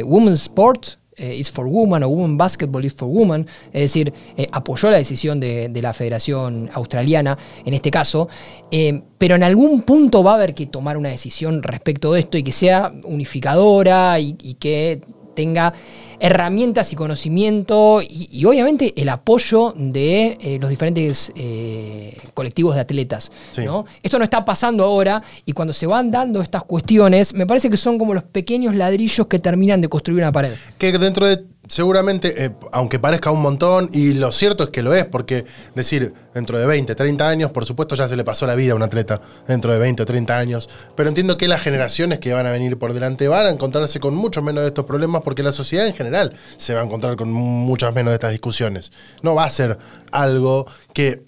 Women's 0.04 0.42
Sport 0.42 0.98
eh, 1.16 1.36
is 1.36 1.48
for 1.48 1.66
Women 1.66 2.02
o 2.02 2.08
Women 2.08 2.36
Basketball 2.36 2.84
is 2.84 2.92
for 2.92 3.08
Women, 3.08 3.46
es 3.72 3.82
decir, 3.82 4.12
eh, 4.36 4.48
apoyó 4.50 4.90
la 4.90 4.96
decisión 4.96 5.38
de, 5.38 5.68
de 5.68 5.82
la 5.82 5.92
Federación 5.92 6.68
Australiana 6.72 7.38
en 7.64 7.72
este 7.72 7.90
caso, 7.90 8.28
eh, 8.70 9.00
pero 9.16 9.36
en 9.36 9.44
algún 9.44 9.82
punto 9.82 10.24
va 10.24 10.32
a 10.32 10.34
haber 10.34 10.54
que 10.54 10.66
tomar 10.66 10.96
una 10.96 11.10
decisión 11.10 11.62
respecto 11.62 12.12
de 12.12 12.20
esto 12.20 12.36
y 12.36 12.42
que 12.42 12.50
sea 12.50 12.92
unificadora 13.04 14.18
y 14.18 14.54
que 14.54 15.02
tenga 15.34 15.72
herramientas 16.20 16.92
y 16.92 16.96
conocimiento 16.96 18.00
y, 18.00 18.28
y 18.30 18.44
obviamente 18.44 18.94
el 18.96 19.08
apoyo 19.08 19.74
de 19.76 20.38
eh, 20.40 20.58
los 20.60 20.70
diferentes 20.70 21.32
eh, 21.34 22.16
colectivos 22.32 22.74
de 22.74 22.80
atletas. 22.80 23.30
Sí. 23.52 23.64
¿no? 23.64 23.84
Esto 24.02 24.18
no 24.18 24.24
está 24.24 24.44
pasando 24.44 24.84
ahora 24.84 25.22
y 25.44 25.52
cuando 25.52 25.72
se 25.72 25.86
van 25.86 26.10
dando 26.10 26.40
estas 26.40 26.64
cuestiones, 26.64 27.34
me 27.34 27.46
parece 27.46 27.68
que 27.68 27.76
son 27.76 27.98
como 27.98 28.14
los 28.14 28.22
pequeños 28.22 28.74
ladrillos 28.74 29.26
que 29.26 29.38
terminan 29.38 29.80
de 29.80 29.88
construir 29.88 30.22
una 30.22 30.32
pared. 30.32 30.52
Que 30.78 30.92
dentro 30.98 31.26
de 31.26 31.53
seguramente, 31.68 32.44
eh, 32.44 32.50
aunque 32.72 32.98
parezca 32.98 33.30
un 33.30 33.40
montón, 33.40 33.88
y 33.92 34.14
lo 34.14 34.32
cierto 34.32 34.64
es 34.64 34.70
que 34.70 34.82
lo 34.82 34.94
es, 34.94 35.04
porque 35.04 35.44
decir, 35.74 36.12
dentro 36.34 36.58
de 36.58 36.66
20, 36.66 36.94
30 36.94 37.28
años, 37.28 37.50
por 37.50 37.64
supuesto 37.64 37.94
ya 37.94 38.08
se 38.08 38.16
le 38.16 38.24
pasó 38.24 38.46
la 38.46 38.54
vida 38.54 38.72
a 38.72 38.76
un 38.76 38.82
atleta, 38.82 39.20
dentro 39.46 39.72
de 39.72 39.78
20 39.78 40.02
o 40.02 40.06
30 40.06 40.38
años, 40.38 40.68
pero 40.96 41.08
entiendo 41.08 41.36
que 41.36 41.48
las 41.48 41.60
generaciones 41.62 42.18
que 42.18 42.32
van 42.32 42.46
a 42.46 42.52
venir 42.52 42.78
por 42.78 42.92
delante 42.92 43.28
van 43.28 43.46
a 43.46 43.50
encontrarse 43.50 44.00
con 44.00 44.14
mucho 44.14 44.42
menos 44.42 44.62
de 44.62 44.68
estos 44.68 44.84
problemas, 44.84 45.22
porque 45.22 45.42
la 45.42 45.52
sociedad 45.52 45.86
en 45.86 45.94
general 45.94 46.32
se 46.56 46.74
va 46.74 46.80
a 46.80 46.84
encontrar 46.84 47.16
con 47.16 47.32
muchas 47.32 47.94
menos 47.94 48.10
de 48.10 48.14
estas 48.14 48.32
discusiones. 48.32 48.92
No 49.22 49.34
va 49.34 49.44
a 49.44 49.50
ser 49.50 49.78
algo 50.12 50.66
que 50.92 51.24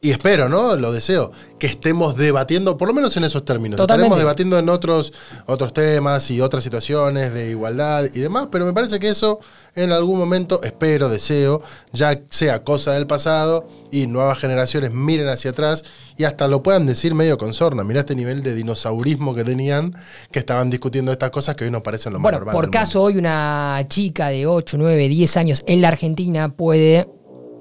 y 0.00 0.10
espero, 0.10 0.48
¿no? 0.48 0.76
Lo 0.76 0.92
deseo, 0.92 1.32
que 1.58 1.66
estemos 1.66 2.16
debatiendo, 2.16 2.76
por 2.76 2.88
lo 2.88 2.94
menos 2.94 3.16
en 3.16 3.24
esos 3.24 3.44
términos. 3.44 3.76
Totalmente. 3.76 4.06
Estaremos 4.06 4.18
debatiendo 4.18 4.58
en 4.58 4.68
otros, 4.68 5.12
otros 5.46 5.72
temas 5.72 6.30
y 6.30 6.40
otras 6.40 6.62
situaciones 6.62 7.32
de 7.32 7.50
igualdad 7.50 8.04
y 8.12 8.20
demás, 8.20 8.48
pero 8.50 8.66
me 8.66 8.72
parece 8.72 8.98
que 8.98 9.08
eso 9.08 9.40
en 9.74 9.92
algún 9.92 10.18
momento, 10.18 10.62
espero, 10.62 11.08
deseo, 11.08 11.62
ya 11.92 12.20
sea 12.30 12.62
cosa 12.64 12.92
del 12.92 13.06
pasado 13.06 13.68
y 13.90 14.06
nuevas 14.06 14.38
generaciones 14.38 14.92
miren 14.92 15.28
hacia 15.28 15.50
atrás 15.50 15.84
y 16.16 16.24
hasta 16.24 16.48
lo 16.48 16.62
puedan 16.62 16.86
decir 16.86 17.14
medio 17.14 17.36
con 17.36 17.52
sorna. 17.52 17.84
Mirá 17.84 18.00
este 18.00 18.14
nivel 18.14 18.42
de 18.42 18.54
dinosaurismo 18.54 19.34
que 19.34 19.44
tenían, 19.44 19.94
que 20.30 20.38
estaban 20.38 20.70
discutiendo 20.70 21.12
estas 21.12 21.30
cosas 21.30 21.56
que 21.56 21.64
hoy 21.64 21.70
nos 21.70 21.82
parecen 21.82 22.12
lo 22.12 22.18
más 22.18 22.24
Bueno, 22.24 22.38
normal. 22.38 22.54
por 22.54 22.70
caso, 22.70 23.02
hoy 23.02 23.16
una 23.18 23.84
chica 23.88 24.28
de 24.28 24.46
8, 24.46 24.76
9, 24.78 25.08
10 25.08 25.36
años 25.36 25.62
en 25.66 25.82
la 25.82 25.88
Argentina 25.88 26.48
puede 26.48 27.06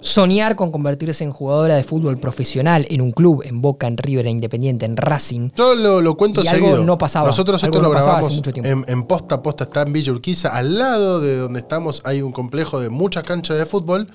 soñar 0.06 0.56
con 0.56 0.72
convertirse 0.72 1.24
en 1.24 1.32
jugadora 1.32 1.76
de 1.76 1.84
fútbol 1.84 2.18
profesional 2.18 2.86
en 2.90 3.02
un 3.02 3.12
club, 3.12 3.42
en 3.44 3.62
Boca, 3.62 3.88
en 3.88 3.98
River, 3.98 4.28
en 4.28 4.34
Independiente, 4.34 4.86
en 4.86 4.96
Racing. 4.98 5.50
Yo 5.56 5.74
lo, 5.76 6.00
lo 6.02 6.16
cuento 6.16 6.44
Y 6.44 6.48
algo 6.48 6.68
seguido. 6.68 6.84
no 6.86 6.98
pasaba, 6.98 7.28
Nosotros 7.28 7.62
esto 7.64 7.76
no 7.78 7.84
lo 7.84 7.90
grabamos 7.90 8.34
mucho 8.36 8.54
tiempo. 8.54 8.70
en, 8.70 8.86
en 8.88 9.04
Posta. 9.04 9.42
Posta 9.42 9.64
está 9.66 9.82
en 9.82 9.94
Villa 9.94 10.12
Urquiza. 10.12 10.50
Al 10.56 10.78
lado 10.78 11.20
de 11.22 11.38
donde 11.38 11.60
estamos 11.60 12.02
hay 12.06 12.22
un 12.22 12.32
complejo 12.32 12.80
de 12.80 12.90
muchas 12.90 13.24
canchas 13.24 13.58
de 13.58 13.66
fútbol. 13.66 14.08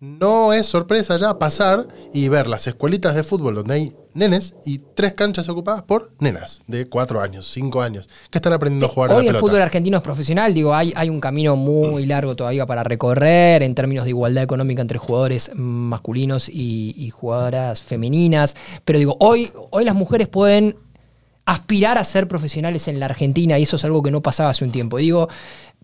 No 0.00 0.54
es 0.54 0.64
sorpresa 0.64 1.18
ya 1.18 1.38
pasar 1.38 1.86
y 2.14 2.28
ver 2.28 2.48
las 2.48 2.66
escuelitas 2.66 3.14
de 3.14 3.22
fútbol 3.22 3.56
donde 3.56 3.74
hay 3.74 3.92
nenes 4.14 4.56
y 4.64 4.78
tres 4.78 5.12
canchas 5.12 5.46
ocupadas 5.50 5.82
por 5.82 6.10
nenas 6.20 6.62
de 6.66 6.86
cuatro 6.86 7.20
años, 7.20 7.46
cinco 7.52 7.82
años, 7.82 8.08
que 8.30 8.38
están 8.38 8.54
aprendiendo 8.54 8.86
a 8.86 8.88
jugar 8.88 9.10
a 9.10 9.16
Hoy 9.16 9.24
la 9.24 9.28
el 9.28 9.34
pelota. 9.34 9.46
fútbol 9.46 9.60
argentino 9.60 9.98
es 9.98 10.02
profesional, 10.02 10.54
digo, 10.54 10.74
hay, 10.74 10.94
hay 10.96 11.10
un 11.10 11.20
camino 11.20 11.54
muy 11.54 12.06
largo 12.06 12.34
todavía 12.34 12.64
para 12.64 12.82
recorrer 12.82 13.62
en 13.62 13.74
términos 13.74 14.04
de 14.04 14.10
igualdad 14.10 14.42
económica 14.42 14.80
entre 14.80 14.96
jugadores 14.96 15.50
masculinos 15.54 16.48
y, 16.48 16.94
y 16.96 17.10
jugadoras 17.10 17.82
femeninas. 17.82 18.56
Pero 18.86 18.98
digo, 18.98 19.18
hoy, 19.20 19.52
hoy 19.70 19.84
las 19.84 19.94
mujeres 19.94 20.28
pueden 20.28 20.76
aspirar 21.44 21.98
a 21.98 22.04
ser 22.04 22.26
profesionales 22.26 22.88
en 22.88 23.00
la 23.00 23.06
Argentina 23.06 23.58
y 23.58 23.64
eso 23.64 23.76
es 23.76 23.84
algo 23.84 24.02
que 24.02 24.10
no 24.10 24.22
pasaba 24.22 24.50
hace 24.50 24.64
un 24.64 24.72
tiempo. 24.72 24.98
Digo, 24.98 25.28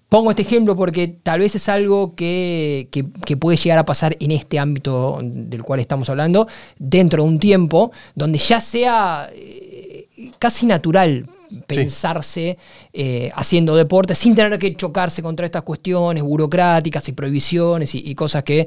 pongo 0.09 0.31
este 0.31 0.43
ejemplo 0.43 0.77
porque 0.77 1.09
tal 1.09 1.41
vez 1.41 1.55
es 1.57 1.69
algo 1.69 2.15
que, 2.15 2.89
que- 2.91 3.07
que 3.25 3.37
puede 3.37 3.57
llegar 3.57 3.79
a 3.79 3.85
pasar 3.85 4.17
en 4.21 4.31
este 4.31 4.59
ámbito 4.59 5.19
del 5.23 5.63
cual 5.65 5.81
estamos 5.81 6.09
hablando 6.09 6.47
dentro 6.79 7.23
de 7.23 7.29
un 7.29 7.39
tiempo 7.39 7.91
donde 8.15 8.39
ya 8.39 8.61
sea 8.61 9.29
eh, 9.35 10.09
casi 10.39 10.67
natural 10.67 11.29
pensarse 11.67 12.59
eh, 12.93 13.31
haciendo 13.35 13.77
deporte 13.77 14.15
sin 14.15 14.35
tener 14.35 14.59
que 14.59 14.75
chocarse 14.75 15.23
contra 15.23 15.47
estas 15.47 15.63
cuestiones 15.63 16.23
burocráticas 16.23 17.09
y 17.09 17.13
prohibiciones 17.13 17.95
y, 17.95 18.03
y 18.05 18.15
cosas 18.15 18.43
que 18.43 18.67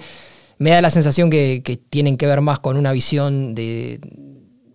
me 0.60 0.72
da 0.72 0.82
la 0.82 0.90
sensación 0.90 1.30
que, 1.30 1.62
que 1.64 1.78
tienen 1.78 2.18
que 2.18 2.26
ver 2.28 2.42
más 2.42 2.60
con 2.60 2.78
una 2.78 2.92
visión 2.92 3.56
de 3.56 4.00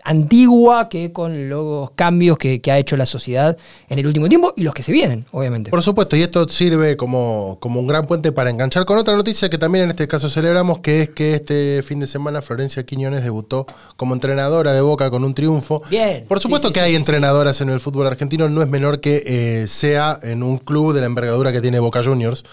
antigua 0.04 0.88
que 0.88 1.12
con 1.12 1.48
los 1.48 1.90
cambios 1.92 2.36
que, 2.36 2.60
que 2.60 2.70
ha 2.70 2.78
hecho 2.78 2.96
la 2.96 3.06
sociedad 3.06 3.56
en 3.88 3.98
el 3.98 4.06
último 4.06 4.28
tiempo 4.28 4.52
y 4.54 4.62
los 4.62 4.74
que 4.74 4.82
se 4.82 4.92
vienen, 4.92 5.24
obviamente. 5.32 5.70
Por 5.70 5.82
supuesto, 5.82 6.14
y 6.14 6.22
esto 6.22 6.46
sirve 6.46 6.96
como, 6.96 7.58
como 7.58 7.80
un 7.80 7.86
gran 7.86 8.06
puente 8.06 8.30
para 8.30 8.50
enganchar 8.50 8.84
con 8.84 8.98
otra 8.98 9.16
noticia 9.16 9.48
que 9.48 9.58
también 9.58 9.84
en 9.84 9.90
este 9.90 10.06
caso 10.06 10.28
celebramos, 10.28 10.80
que 10.80 11.02
es 11.02 11.08
que 11.08 11.34
este 11.34 11.82
fin 11.82 12.00
de 12.00 12.06
semana 12.06 12.42
Florencia 12.42 12.84
Quiñones 12.84 13.24
debutó 13.24 13.66
como 13.96 14.14
entrenadora 14.14 14.72
de 14.72 14.82
Boca 14.82 15.10
con 15.10 15.24
un 15.24 15.34
triunfo. 15.34 15.82
Bien. 15.90 16.26
Por 16.28 16.38
supuesto 16.38 16.68
Sí, 16.68 16.74
sí, 16.74 16.80
que 16.80 16.80
sí, 16.80 16.86
hay 16.86 16.94
entrenadoras 16.96 17.60
en 17.62 17.70
el 17.70 17.80
fútbol 17.80 18.06
argentino, 18.06 18.48
no 18.48 18.62
es 18.62 18.68
menor 18.68 19.00
que 19.00 19.22
eh, 19.26 19.68
sea 19.68 20.18
en 20.22 20.42
un 20.42 20.58
club 20.58 20.92
de 20.92 21.00
la 21.00 21.06
envergadura 21.06 21.50
que 21.50 21.60
tiene 21.60 21.78
Boca 21.78 22.04
Juniors, 22.04 22.44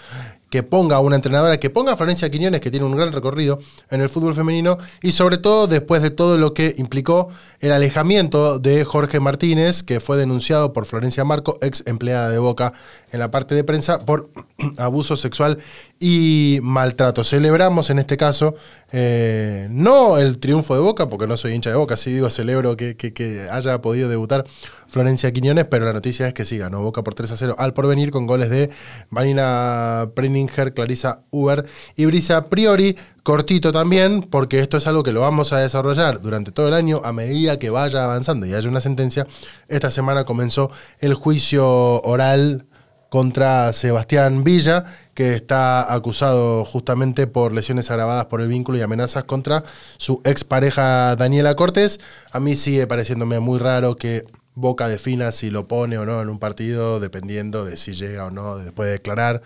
que 0.52 0.62
ponga 0.62 0.96
a 0.96 1.00
una 1.00 1.16
entrenadora, 1.16 1.58
que 1.58 1.70
ponga 1.70 1.94
a 1.94 1.96
Florencia 1.96 2.30
Quiñones, 2.30 2.60
que 2.60 2.70
tiene 2.70 2.84
un 2.84 2.94
gran 2.94 3.10
recorrido 3.10 3.58
en 3.90 4.02
el 4.02 4.10
fútbol 4.10 4.34
femenino, 4.34 4.76
y 5.00 5.12
sobre 5.12 5.38
todo 5.38 5.66
después 5.66 6.02
de 6.02 6.10
todo 6.10 6.36
lo 6.36 6.52
que 6.52 6.74
implicó 6.76 7.30
el 7.60 7.72
alejamiento 7.72 8.58
de 8.58 8.84
Jorge 8.84 9.18
Martínez, 9.18 9.82
que 9.82 9.98
fue 9.98 10.18
denunciado 10.18 10.74
por 10.74 10.84
Florencia 10.84 11.24
Marco, 11.24 11.56
ex 11.62 11.82
empleada 11.86 12.28
de 12.28 12.36
Boca 12.36 12.74
en 13.12 13.20
la 13.20 13.30
parte 13.30 13.54
de 13.54 13.64
prensa, 13.64 14.00
por 14.00 14.28
abuso 14.76 15.16
sexual 15.16 15.56
y 16.04 16.58
maltrato. 16.64 17.22
Celebramos 17.22 17.88
en 17.88 18.00
este 18.00 18.16
caso 18.16 18.56
eh, 18.90 19.68
no 19.70 20.18
el 20.18 20.38
triunfo 20.40 20.74
de 20.74 20.80
Boca, 20.80 21.08
porque 21.08 21.28
no 21.28 21.36
soy 21.36 21.52
hincha 21.52 21.70
de 21.70 21.76
Boca, 21.76 21.96
sí 21.96 22.10
digo 22.10 22.28
celebro 22.28 22.76
que, 22.76 23.48
haya 23.52 23.80
podido 23.80 24.08
debutar 24.08 24.44
Florencia 24.88 25.32
Quiñones, 25.32 25.66
pero 25.66 25.84
la 25.84 25.92
noticia 25.92 26.26
es 26.26 26.34
que 26.34 26.44
sí, 26.44 26.58
ganó 26.58 26.82
Boca 26.82 27.04
por 27.04 27.14
3 27.14 27.30
a 27.30 27.36
0 27.36 27.54
al 27.56 27.72
porvenir 27.72 28.10
con 28.10 28.26
goles 28.26 28.50
de 28.50 28.70
Marina 29.10 30.10
Preninger, 30.16 30.74
Clarisa 30.74 31.22
Uber 31.30 31.64
y 31.94 32.04
Brisa 32.06 32.46
Priori. 32.46 32.96
Cortito 33.22 33.70
también, 33.70 34.22
porque 34.22 34.58
esto 34.58 34.78
es 34.78 34.88
algo 34.88 35.04
que 35.04 35.12
lo 35.12 35.20
vamos 35.20 35.52
a 35.52 35.60
desarrollar 35.60 36.20
durante 36.20 36.50
todo 36.50 36.66
el 36.66 36.74
año 36.74 37.00
a 37.04 37.12
medida 37.12 37.60
que 37.60 37.70
vaya 37.70 38.02
avanzando 38.02 38.44
y 38.44 38.54
haya 38.54 38.68
una 38.68 38.80
sentencia. 38.80 39.28
Esta 39.68 39.92
semana 39.92 40.24
comenzó 40.24 40.72
el 40.98 41.14
juicio 41.14 42.02
oral 42.02 42.66
contra 43.12 43.74
Sebastián 43.74 44.42
Villa, 44.42 44.86
que 45.14 45.34
está 45.34 45.92
acusado 45.92 46.64
justamente 46.64 47.26
por 47.26 47.52
lesiones 47.52 47.90
agravadas 47.90 48.26
por 48.26 48.40
el 48.40 48.48
vínculo 48.48 48.78
y 48.78 48.82
amenazas 48.82 49.24
contra 49.24 49.62
su 49.98 50.20
expareja 50.24 51.16
Daniela 51.16 51.54
Cortés. 51.54 52.00
A 52.30 52.40
mí 52.40 52.56
sigue 52.56 52.86
pareciéndome 52.86 53.40
muy 53.40 53.58
raro 53.58 53.96
que 53.96 54.24
Boca 54.54 54.86
defina 54.88 55.32
si 55.32 55.50
lo 55.50 55.66
pone 55.66 55.96
o 55.96 56.04
no 56.04 56.20
en 56.20 56.28
un 56.28 56.38
partido, 56.38 57.00
dependiendo 57.00 57.64
de 57.64 57.76
si 57.76 57.94
llega 57.94 58.26
o 58.26 58.30
no 58.30 58.58
después 58.58 58.86
de 58.86 58.92
declarar. 58.92 59.42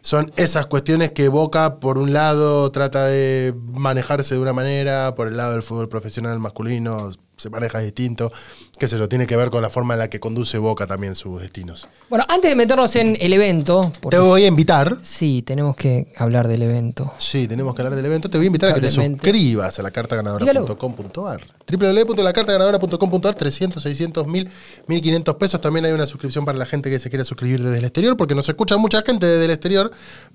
Son 0.00 0.32
esas 0.36 0.66
cuestiones 0.66 1.12
que 1.12 1.28
Boca, 1.28 1.78
por 1.78 1.98
un 1.98 2.12
lado, 2.12 2.70
trata 2.72 3.06
de 3.06 3.54
manejarse 3.72 4.34
de 4.34 4.40
una 4.40 4.52
manera, 4.52 5.14
por 5.14 5.28
el 5.28 5.36
lado 5.36 5.52
del 5.52 5.62
fútbol 5.62 5.88
profesional 5.88 6.38
masculino 6.40 7.12
se 7.36 7.50
maneja 7.50 7.78
distinto, 7.78 8.32
que 8.78 8.88
se 8.88 8.96
lo 8.96 9.08
tiene 9.08 9.26
que 9.26 9.36
ver 9.36 9.50
con 9.50 9.60
la 9.62 9.70
forma 9.70 9.94
en 9.94 10.00
la 10.00 10.08
que 10.08 10.20
conduce 10.20 10.58
Boca 10.58 10.86
también 10.86 11.14
sus 11.14 11.40
destinos. 11.40 11.88
Bueno, 12.08 12.24
antes 12.28 12.50
de 12.50 12.54
meternos 12.56 12.94
en 12.96 13.16
el 13.20 13.32
evento, 13.32 13.92
Te 14.08 14.18
voy 14.18 14.44
a 14.44 14.46
invitar. 14.46 14.96
sí, 15.02 15.42
tenemos 15.42 15.76
que 15.76 16.12
hablar 16.16 16.48
del 16.48 16.62
evento. 16.62 17.12
Sí, 17.18 17.46
tenemos 17.48 17.74
que 17.74 17.82
hablar 17.82 17.96
del 17.96 18.06
evento. 18.06 18.30
Te 18.30 18.38
voy 18.38 18.46
a 18.46 18.48
invitar 18.48 18.70
a 18.70 18.74
que 18.74 18.80
te 18.80 18.90
suscribas 18.90 19.78
a 19.78 19.82
la 19.82 19.90
cartaganadora.com.ar. 19.90 21.40
www.lacartaganadora.com.ar 21.70 23.34
300, 23.34 23.82
600, 23.82 24.26
1000, 24.26 24.50
1500 24.86 25.34
pesos. 25.36 25.60
También 25.60 25.84
hay 25.84 25.92
una 25.92 26.06
suscripción 26.06 26.44
para 26.44 26.56
la 26.58 26.66
gente 26.66 26.90
que 26.90 26.98
se 26.98 27.10
quiera 27.10 27.24
suscribir 27.24 27.62
desde 27.62 27.78
el 27.78 27.84
exterior, 27.84 28.16
porque 28.16 28.34
nos 28.34 28.48
escucha 28.48 28.76
mucha 28.76 29.02
gente 29.02 29.26
desde 29.26 29.44
el 29.44 29.50
exterior 29.50 29.90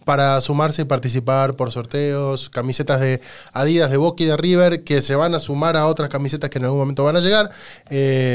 para 0.06 0.40
sumarse 0.42 0.84
y 0.84 0.86
participar 0.86 1.56
por 1.56 1.72
sorteos, 1.72 2.50
camisetas 2.50 3.00
de 3.00 3.22
Adidas, 3.54 3.90
de 3.90 3.98
Boca 3.98 4.24
y 4.24 4.28
de 4.28 4.38
River, 4.38 4.84
que 4.84 5.02
se 5.02 5.16
van 5.16 5.34
a 5.36 5.40
sumar 5.40 5.78
a 5.78 5.88
otras 5.88 6.10
camisetas 6.10 6.50
que 6.50 6.60
en 6.60 6.66
algún 6.66 6.80
momento 6.80 7.04
van 7.04 7.16
a 7.16 7.20
llegar. 7.20 7.50
Eh, 7.90 8.32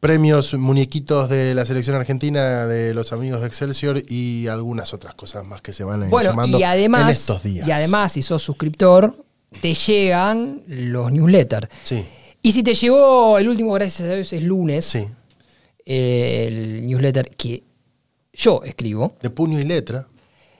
premios, 0.00 0.52
muñequitos 0.54 1.28
de 1.30 1.54
la 1.54 1.64
selección 1.64 1.96
argentina, 1.96 2.66
de 2.66 2.92
los 2.94 3.12
amigos 3.12 3.40
de 3.40 3.46
Excelsior 3.46 4.02
y 4.08 4.46
algunas 4.48 4.92
otras 4.92 5.14
cosas 5.14 5.44
más 5.46 5.62
que 5.62 5.72
se 5.72 5.82
van 5.84 6.10
Bueno, 6.10 6.30
sumando 6.32 6.58
y 6.58 6.62
además, 6.62 7.02
en 7.04 7.08
estos 7.08 7.42
días. 7.42 7.66
y 7.66 7.70
además, 7.70 8.12
si 8.12 8.22
sos 8.22 8.42
suscriptor, 8.42 9.24
te 9.62 9.72
llegan 9.74 10.62
los 10.66 11.10
newsletters. 11.12 11.68
Sí, 11.84 12.04
Y 12.42 12.52
si 12.52 12.62
te 12.62 12.74
llegó 12.74 13.38
el 13.38 13.48
último, 13.48 13.72
gracias 13.72 14.08
a 14.08 14.14
Dios, 14.14 14.32
es 14.32 14.42
lunes, 14.42 14.84
sí. 14.84 15.06
eh, 15.86 16.44
el 16.48 16.86
newsletter 16.86 17.30
que 17.36 17.62
yo 18.34 18.62
escribo. 18.64 19.16
De 19.22 19.30
puño 19.30 19.58
y 19.60 19.64
letra. 19.64 20.06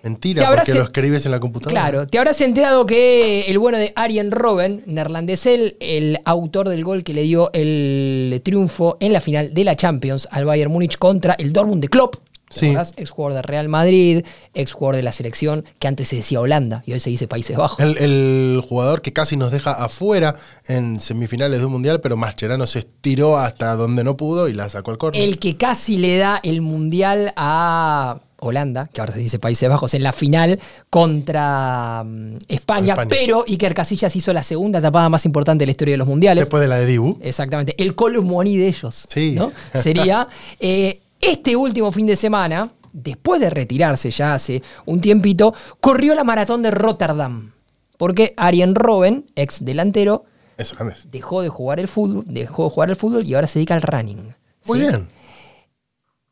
Mentira, 0.05 0.55
porque 0.55 0.75
lo 0.75 0.83
escribes 0.83 1.25
en 1.25 1.33
la 1.33 1.41
computadora. 1.41 1.81
Claro, 1.81 2.07
te 2.07 2.19
habrás 2.19 2.39
enterado 2.43 2.85
que 2.85 3.47
el 3.49 3.59
bueno 3.59 3.79
de 3.79 3.95
Arjen 3.97 4.31
Robben, 4.31 4.83
neerlandés, 4.85 5.47
él, 5.47 5.79
el 5.81 6.19
autor 6.27 6.69
del 6.69 6.85
gol 6.85 7.03
que 7.03 7.15
le 7.15 7.23
dio 7.23 7.51
el 7.55 8.41
triunfo 8.45 8.99
en 9.01 9.15
la 9.15 9.23
final 9.23 9.55
de 9.55 9.65
la 9.65 9.77
Champions 9.77 10.29
al 10.31 10.45
Bayern 10.45 10.71
Múnich 10.71 10.99
contra 10.99 11.33
el 11.39 11.55
Dortmund 11.55 11.81
de 11.81 11.89
Klopp. 11.89 12.17
¿te 12.17 12.61
Sí. 12.61 12.77
Ex 12.97 13.11
jugador 13.11 13.35
de 13.35 13.43
Real 13.43 13.69
Madrid, 13.69 14.25
ex 14.53 14.73
jugador 14.73 14.97
de 14.97 15.03
la 15.03 15.13
selección, 15.13 15.65
que 15.79 15.89
antes 15.89 16.09
se 16.09 16.17
decía 16.17 16.41
Holanda 16.41 16.83
y 16.87 16.93
hoy 16.93 17.01
se 17.01 17.11
dice 17.11 17.27
Países 17.27 17.57
Bajos. 17.57 17.81
El, 17.81 17.97
el 17.99 18.63
jugador 18.69 19.03
que 19.03 19.13
casi 19.13 19.37
nos 19.37 19.51
deja 19.51 19.73
afuera 19.73 20.37
en 20.67 21.01
semifinales 21.01 21.61
de 21.61 21.67
un 21.67 21.73
mundial, 21.73 22.01
pero 22.01 22.17
Mascherano 22.17 22.67
se 22.67 22.81
estiró 22.81 23.39
hasta 23.39 23.75
donde 23.75 24.05
no 24.05 24.17
pudo 24.17 24.49
y 24.49 24.53
la 24.53 24.69
sacó 24.69 24.91
al 24.91 24.99
córner. 24.99 25.23
El 25.23 25.39
que 25.39 25.57
casi 25.57 25.97
le 25.97 26.19
da 26.19 26.41
el 26.43 26.61
mundial 26.61 27.33
a 27.37 28.21
Holanda, 28.45 28.89
que 28.93 29.01
ahora 29.01 29.13
se 29.13 29.21
dice 29.21 29.39
Países 29.39 29.69
Bajos, 29.69 29.95
en 29.95 30.03
la 30.03 30.13
final 30.13 30.61
contra 30.91 32.05
mm, 32.05 32.37
España, 32.49 32.93
España. 32.95 33.09
pero 33.09 33.45
Iker 33.47 33.75
Casillas 33.75 34.15
hizo 34.15 34.33
la 34.33 34.43
segunda 34.43 34.81
tapada 34.81 35.09
más 35.09 35.25
importante 35.27 35.63
de 35.63 35.67
la 35.67 35.73
historia 35.73 35.93
de 35.93 35.99
los 35.99 36.09
mundiales. 36.09 36.43
Después 36.43 36.61
de 36.61 36.69
la 36.69 36.77
de 36.77 36.87
Dibu. 36.87 37.19
Exactamente, 37.23 37.75
el 37.83 37.95
Columoni 37.95 38.57
de 38.57 38.69
ellos. 38.69 39.07
Sí. 39.09 39.35
¿no? 39.37 39.53
Sería. 39.73 40.29
eh, 40.61 41.01
este 41.21 41.57
último 41.57 41.91
fin 41.91 42.07
de 42.07 42.17
semana, 42.17 42.71
después 42.93 43.41
de 43.41 43.49
retirarse 43.49 44.11
ya 44.11 44.35
hace 44.35 44.63
un 44.85 45.01
tiempito, 45.01 45.55
corrió 45.81 46.15
la 46.15 46.23
maratón 46.25 46.63
de 46.63 46.71
Rotterdam. 46.71 47.53
Porque 47.97 48.35
Arjen 48.37 48.75
Robben, 48.75 49.25
ex 49.35 49.65
delantero, 49.65 50.25
Eso, 50.59 50.77
dejó 51.11 51.41
de 51.41 51.49
jugar 51.49 51.81
el 51.81 51.89
fútbol, 51.89 52.25
dejó 52.27 52.65
de 52.65 52.71
jugar 52.71 52.91
el 52.91 52.97
fútbol 52.97 53.25
y 53.25 53.35
ahora 53.35 53.47
se 53.47 53.59
dedica 53.59 53.75
al 53.75 53.83
running. 53.83 54.35
Muy 54.67 54.81
¿sí? 54.81 54.87
bien. 54.87 55.09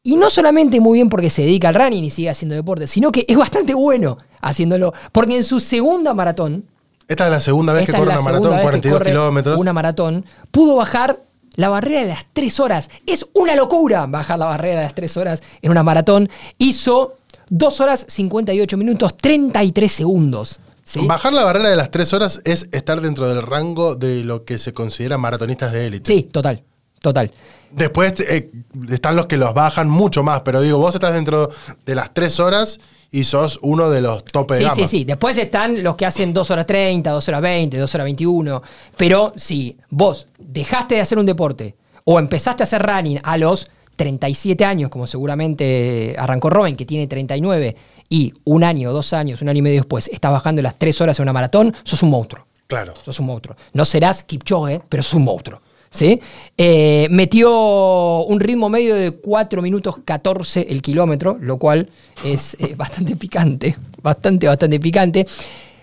Y 0.05 0.17
no 0.17 0.31
solamente 0.31 0.81
muy 0.81 0.99
bien 0.99 1.09
porque 1.09 1.31
se 1.31 1.43
dedica 1.43 1.69
al 1.69 1.77
running 1.77 2.05
y 2.05 2.11
sigue 2.11 2.29
haciendo 2.29 2.55
deporte, 2.55 2.87
sino 2.87 3.13
que 3.13 3.25
es 3.29 3.37
bastante 3.37 3.73
bueno 3.75 4.19
haciéndolo. 4.41 4.93
Porque 5.13 5.37
en 5.37 5.45
su 5.45 5.61
segunda 5.61 6.13
maratón, 6.13 6.65
Esta 7.07 7.27
es 7.27 7.31
la 7.31 7.41
segunda 7.41 7.73
vez 7.73 7.87
que 7.87 7.93
corre 7.93 8.13
una 8.13 8.23
maratón, 8.23 8.51
vez 8.51 8.59
que 8.59 8.63
42 8.63 8.99
corre 8.99 9.11
kilómetros. 9.11 9.59
Una 9.59 9.73
maratón, 9.73 10.25
pudo 10.51 10.75
bajar 10.75 11.21
la 11.55 11.69
barrera 11.69 12.01
de 12.01 12.07
las 12.09 12.25
3 12.33 12.61
horas. 12.61 12.91
Es 13.07 13.27
una 13.35 13.55
locura 13.55 14.07
bajar 14.07 14.39
la 14.39 14.47
barrera 14.47 14.81
de 14.81 14.87
las 14.87 14.95
3 14.95 15.17
horas 15.19 15.43
en 15.61 15.71
una 15.71 15.85
maratón. 15.85 16.29
Hizo 16.59 17.19
2 17.51 17.81
horas 17.81 18.05
58 18.09 18.77
minutos 18.77 19.17
33 19.17 19.93
segundos. 19.93 20.59
¿sí? 20.85 21.07
Bajar 21.07 21.33
la 21.33 21.45
barrera 21.45 21.69
de 21.69 21.77
las 21.77 21.91
tres 21.91 22.13
horas 22.13 22.41
es 22.45 22.69
estar 22.73 23.01
dentro 23.01 23.29
del 23.29 23.43
rango 23.43 23.95
de 23.95 24.25
lo 24.25 24.45
que 24.45 24.59
se 24.59 24.73
considera 24.73 25.19
maratonistas 25.19 25.73
de 25.73 25.87
élite. 25.87 26.13
Sí, 26.13 26.23
total, 26.25 26.63
total. 27.01 27.31
Después 27.75 28.15
eh, 28.21 28.51
están 28.91 29.17
los 29.17 29.27
que 29.27 29.37
los 29.37 29.55
bajan 29.55 29.89
mucho 29.89 30.23
más, 30.23 30.43
pero 30.43 30.61
digo, 30.61 30.79
vos 30.79 30.95
estás 30.95 31.15
dentro 31.15 31.51
de 31.87 31.95
las 31.95 32.13
tres 32.13 32.39
horas 32.41 32.79
y 33.11 33.25
sos 33.25 33.59
uno 33.63 33.91
de 33.91 34.01
los 34.01 34.25
tope 34.25 34.55
de 34.55 34.61
Sí, 34.61 34.65
gama. 34.65 34.77
sí, 34.77 34.87
sí. 34.87 35.05
Después 35.05 35.37
están 35.39 35.83
los 35.83 35.97
que 35.97 36.07
hacen 36.07 36.33
2 36.33 36.51
horas 36.51 36.67
30, 36.67 37.11
2 37.11 37.29
horas 37.29 37.41
20, 37.43 37.79
2 37.79 37.95
horas 37.95 38.05
21. 38.05 38.63
Pero 38.97 39.33
si 39.37 39.77
vos 39.91 40.27
dejaste 40.39 40.95
de 40.97 41.01
hacer 41.03 41.19
un 41.19 41.27
deporte 41.27 41.75
o 42.05 42.19
empezaste 42.19 42.63
a 42.63 42.65
hacer 42.65 42.83
running 42.83 43.21
a 43.23 43.37
los 43.37 43.69
37 43.97 44.65
años, 44.65 44.89
como 44.91 45.07
seguramente 45.07 46.15
arrancó 46.19 46.49
Robin, 46.51 46.75
que 46.75 46.87
tiene 46.87 47.07
39, 47.07 47.77
y 48.09 48.33
un 48.45 48.65
año, 48.65 48.93
dos 48.93 49.13
años, 49.13 49.43
un 49.43 49.49
año 49.49 49.59
y 49.59 49.63
medio 49.63 49.81
después 49.81 50.09
estás 50.09 50.33
bajando 50.33 50.61
las 50.63 50.79
3 50.79 51.01
horas 51.03 51.19
en 51.19 51.25
una 51.25 51.33
maratón, 51.33 51.75
sos 51.85 52.03
un 52.03 52.11
monstruo. 52.11 52.47
Claro. 52.67 52.95
Sos 53.05 53.21
un 53.21 53.27
monstruo. 53.27 53.57
No 53.75 53.85
serás 53.85 54.23
Kipchoge, 54.23 54.81
pero 54.89 55.03
sos 55.03 55.15
un 55.15 55.25
monstruo. 55.25 55.61
¿Sí? 55.93 56.19
Eh, 56.57 57.07
metió 57.11 58.25
un 58.25 58.41
ritmo 58.41 58.71
medio 58.71 58.95
de 58.95 59.13
4 59.13 59.61
minutos 59.61 59.97
14 60.05 60.67
el 60.71 60.81
kilómetro, 60.81 61.37
lo 61.41 61.59
cual 61.59 61.89
es 62.25 62.55
eh, 62.55 62.75
bastante 62.77 63.15
picante. 63.15 63.77
Bastante, 64.03 64.49
bastante 64.49 64.81
picante. 64.81 65.27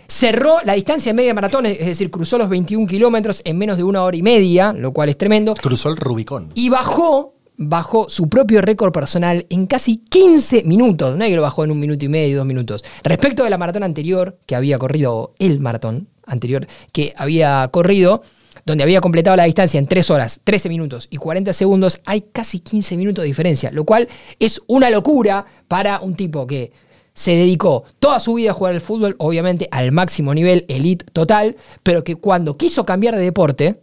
Cerró 0.07 0.57
la 0.65 0.73
distancia 0.73 1.11
de 1.11 1.15
media 1.15 1.35
maratón, 1.35 1.67
es 1.67 1.85
decir, 1.85 2.09
cruzó 2.09 2.39
los 2.39 2.49
21 2.49 2.87
kilómetros 2.87 3.43
en 3.45 3.59
menos 3.59 3.77
de 3.77 3.83
una 3.83 4.03
hora 4.03 4.17
y 4.17 4.23
media, 4.23 4.73
lo 4.73 4.91
cual 4.91 5.09
es 5.09 5.17
tremendo. 5.17 5.53
Cruzó 5.53 5.89
el 5.89 5.97
Rubicón. 5.97 6.49
Y 6.55 6.69
bajó, 6.69 7.35
bajó 7.57 8.09
su 8.09 8.27
propio 8.27 8.63
récord 8.63 8.91
personal 8.91 9.45
en 9.51 9.67
casi 9.67 9.97
15 9.97 10.63
minutos. 10.63 11.15
No 11.15 11.23
es 11.23 11.29
que 11.29 11.35
lo 11.35 11.43
bajó 11.43 11.63
en 11.63 11.69
un 11.69 11.79
minuto 11.79 12.03
y 12.03 12.09
medio, 12.09 12.37
dos 12.37 12.47
minutos. 12.47 12.83
Respecto 13.03 13.43
de 13.43 13.51
la 13.51 13.59
maratón 13.59 13.83
anterior, 13.83 14.39
que 14.47 14.55
había 14.55 14.79
corrido, 14.79 15.35
el 15.37 15.59
maratón 15.59 16.07
anterior 16.25 16.65
que 16.91 17.13
había 17.15 17.67
corrido, 17.71 18.23
donde 18.69 18.83
había 18.83 19.01
completado 19.01 19.35
la 19.35 19.45
distancia 19.45 19.79
en 19.79 19.87
3 19.87 20.11
horas, 20.11 20.41
13 20.43 20.69
minutos 20.69 21.07
y 21.09 21.17
40 21.17 21.53
segundos, 21.53 21.99
hay 22.05 22.21
casi 22.31 22.59
15 22.59 22.97
minutos 22.97 23.23
de 23.23 23.27
diferencia, 23.27 23.71
lo 23.71 23.83
cual 23.83 24.07
es 24.37 24.61
una 24.67 24.91
locura 24.91 25.43
para 25.67 25.99
un 26.01 26.15
tipo 26.15 26.45
que 26.45 26.71
se 27.13 27.31
dedicó 27.31 27.83
toda 27.97 28.19
su 28.19 28.35
vida 28.35 28.51
a 28.51 28.53
jugar 28.53 28.75
al 28.75 28.81
fútbol, 28.81 29.15
obviamente 29.17 29.67
al 29.71 29.91
máximo 29.91 30.35
nivel, 30.35 30.65
elite 30.67 31.03
total, 31.11 31.55
pero 31.81 32.03
que 32.03 32.15
cuando 32.15 32.57
quiso 32.57 32.85
cambiar 32.85 33.15
de 33.15 33.23
deporte, 33.23 33.81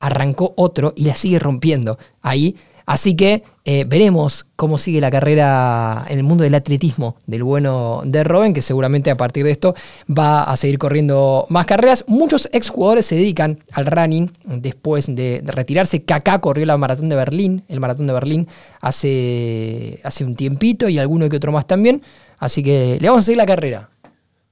arrancó 0.00 0.54
otro 0.56 0.92
y 0.96 1.04
la 1.04 1.14
sigue 1.14 1.38
rompiendo 1.38 1.96
ahí. 2.20 2.56
Así 2.86 3.14
que 3.14 3.44
eh, 3.64 3.84
veremos 3.86 4.46
cómo 4.56 4.78
sigue 4.78 5.00
la 5.00 5.10
carrera 5.10 6.06
en 6.08 6.18
el 6.18 6.24
mundo 6.24 6.44
del 6.44 6.54
atletismo 6.54 7.16
del 7.26 7.42
bueno 7.42 8.02
de 8.04 8.24
Robin, 8.24 8.54
que 8.54 8.62
seguramente 8.62 9.10
a 9.10 9.16
partir 9.16 9.44
de 9.44 9.50
esto 9.50 9.74
va 10.08 10.44
a 10.44 10.56
seguir 10.56 10.78
corriendo 10.78 11.46
más 11.50 11.66
carreras. 11.66 12.04
Muchos 12.06 12.48
exjugadores 12.52 13.04
se 13.06 13.16
dedican 13.16 13.62
al 13.72 13.86
running 13.86 14.32
después 14.44 15.06
de, 15.14 15.42
de 15.42 15.52
retirarse. 15.52 16.02
Kaká 16.02 16.40
corrió 16.40 16.64
la 16.64 16.78
maratón 16.78 17.08
de 17.10 17.16
Berlín, 17.16 17.64
el 17.68 17.80
maratón 17.80 18.06
de 18.06 18.14
Berlín 18.14 18.48
hace, 18.80 20.00
hace 20.04 20.24
un 20.24 20.36
tiempito 20.36 20.88
y 20.88 20.98
alguno 20.98 21.28
que 21.28 21.36
otro 21.36 21.52
más 21.52 21.66
también. 21.66 22.02
Así 22.38 22.62
que 22.62 22.96
le 23.00 23.08
vamos 23.08 23.24
a 23.24 23.26
seguir 23.26 23.36
la 23.36 23.46
carrera 23.46 23.90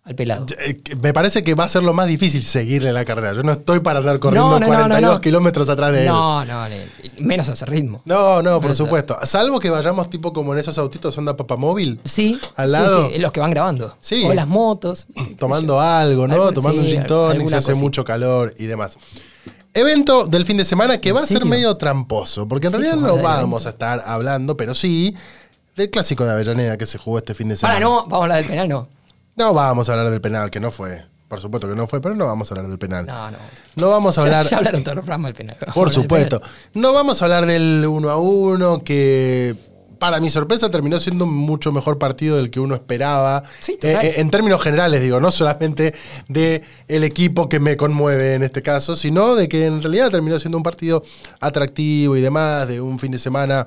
al 0.08 0.14
pelado. 0.14 0.46
Eh, 0.58 0.80
Me 1.00 1.12
parece 1.12 1.44
que 1.44 1.54
va 1.54 1.64
a 1.64 1.68
ser 1.68 1.82
lo 1.82 1.92
más 1.92 2.06
difícil 2.06 2.42
seguirle 2.42 2.92
la 2.92 3.04
carrera. 3.04 3.34
Yo 3.34 3.42
no 3.42 3.52
estoy 3.52 3.80
para 3.80 3.98
andar 3.98 4.18
corriendo 4.18 4.48
No, 4.48 4.58
no, 4.58 4.66
no, 4.66 4.72
42 4.72 5.02
no, 5.10 5.14
no. 5.16 5.20
kilómetros 5.20 5.68
atrás 5.68 5.92
de 5.92 6.00
él. 6.02 6.06
No, 6.08 6.44
no, 6.44 6.64
menos 7.18 7.48
a 7.48 7.52
ese 7.52 7.66
ritmo. 7.66 8.00
No, 8.06 8.42
no, 8.42 8.60
por 8.60 8.74
supuesto. 8.74 9.16
Salvo 9.24 9.60
que 9.60 9.68
vayamos 9.70 10.08
tipo 10.08 10.32
como 10.32 10.54
en 10.54 10.60
esos 10.60 10.78
autitos 10.78 11.16
onda 11.18 11.36
papamóvil, 11.36 12.00
Sí, 12.04 12.38
Al 12.56 12.66
sí, 12.68 12.72
lado. 12.72 13.10
sí, 13.10 13.18
los 13.18 13.32
que 13.32 13.40
van 13.40 13.50
grabando. 13.50 13.94
Sí. 14.00 14.24
O 14.24 14.32
las 14.32 14.48
motos. 14.48 15.06
tomando 15.38 15.80
algo, 15.80 16.26
¿no? 16.26 16.34
Algo- 16.34 16.52
tomando 16.52 16.80
sí, 16.82 16.88
un 16.88 16.94
gin 16.94 17.06
tonic, 17.06 17.48
se 17.48 17.56
hace 17.56 17.66
cosita. 17.72 17.80
mucho 17.84 18.04
calor 18.04 18.54
y 18.58 18.64
demás. 18.66 18.96
Evento 19.74 20.24
del 20.26 20.44
fin 20.44 20.56
de 20.56 20.64
semana 20.64 20.98
que 20.98 21.10
¿En 21.10 21.16
va 21.16 21.20
a 21.20 21.26
ser 21.26 21.44
medio 21.44 21.76
tramposo, 21.76 22.48
porque 22.48 22.66
en 22.68 22.72
Sí, 22.72 22.78
realidad 22.78 22.96
no 23.00 23.18
vamos 23.22 23.66
a 23.66 23.68
estar 23.68 24.02
hablando, 24.06 24.56
pero 24.56 24.74
sí 24.74 25.14
del 25.76 25.90
clásico 25.90 26.24
de 26.24 26.32
Avellaneda 26.32 26.76
que 26.76 26.86
se 26.86 26.98
jugó 26.98 27.18
este 27.18 27.34
fin 27.34 27.48
de 27.50 27.56
semana. 27.56 27.76
Para, 27.76 27.86
no, 27.86 28.02
vamos 28.06 28.12
a 28.20 28.22
hablar 28.22 28.38
del 28.38 28.46
penal, 28.46 28.68
no. 28.68 28.88
No 29.38 29.54
vamos 29.54 29.88
a 29.88 29.92
hablar 29.92 30.10
del 30.10 30.20
penal, 30.20 30.50
que 30.50 30.58
no 30.58 30.72
fue. 30.72 31.06
Por 31.28 31.40
supuesto 31.40 31.68
que 31.68 31.76
no 31.76 31.86
fue, 31.86 32.00
pero 32.00 32.14
no 32.16 32.26
vamos 32.26 32.50
a 32.50 32.54
hablar 32.54 32.68
del 32.68 32.78
penal. 32.78 33.06
No, 33.06 33.30
no. 33.30 33.38
No 33.76 33.90
vamos 33.90 34.18
a 34.18 34.22
hablar. 34.22 34.46
ya 34.48 34.56
hablaron 34.56 34.82
todos 34.82 34.96
los 34.96 35.04
programas 35.04 35.28
del 35.28 35.36
penal. 35.36 35.56
Por 35.72 35.90
supuesto. 35.90 36.40
penal. 36.40 36.54
No 36.74 36.92
vamos 36.92 37.22
a 37.22 37.26
hablar 37.26 37.46
del 37.46 37.86
1 37.86 38.10
a 38.10 38.16
1, 38.16 38.80
que 38.80 39.54
para 39.98 40.20
mi 40.20 40.30
sorpresa 40.30 40.70
terminó 40.70 40.98
siendo 40.98 41.24
un 41.24 41.34
mucho 41.34 41.72
mejor 41.72 41.98
partido 41.98 42.36
del 42.36 42.50
que 42.50 42.60
uno 42.60 42.74
esperaba. 42.74 43.42
Sí. 43.60 43.78
Eh, 43.82 43.98
eh, 44.02 44.14
en 44.16 44.30
términos 44.30 44.62
generales, 44.62 45.02
digo, 45.02 45.20
no 45.20 45.30
solamente 45.30 45.94
de 46.28 46.62
el 46.86 47.04
equipo 47.04 47.48
que 47.48 47.60
me 47.60 47.76
conmueve 47.76 48.34
en 48.34 48.42
este 48.42 48.62
caso, 48.62 48.96
sino 48.96 49.34
de 49.34 49.48
que 49.48 49.66
en 49.66 49.82
realidad 49.82 50.10
terminó 50.10 50.38
siendo 50.38 50.56
un 50.56 50.62
partido 50.62 51.02
atractivo 51.40 52.16
y 52.16 52.20
demás, 52.20 52.68
de 52.68 52.80
un 52.80 52.98
fin 52.98 53.12
de 53.12 53.18
semana 53.18 53.66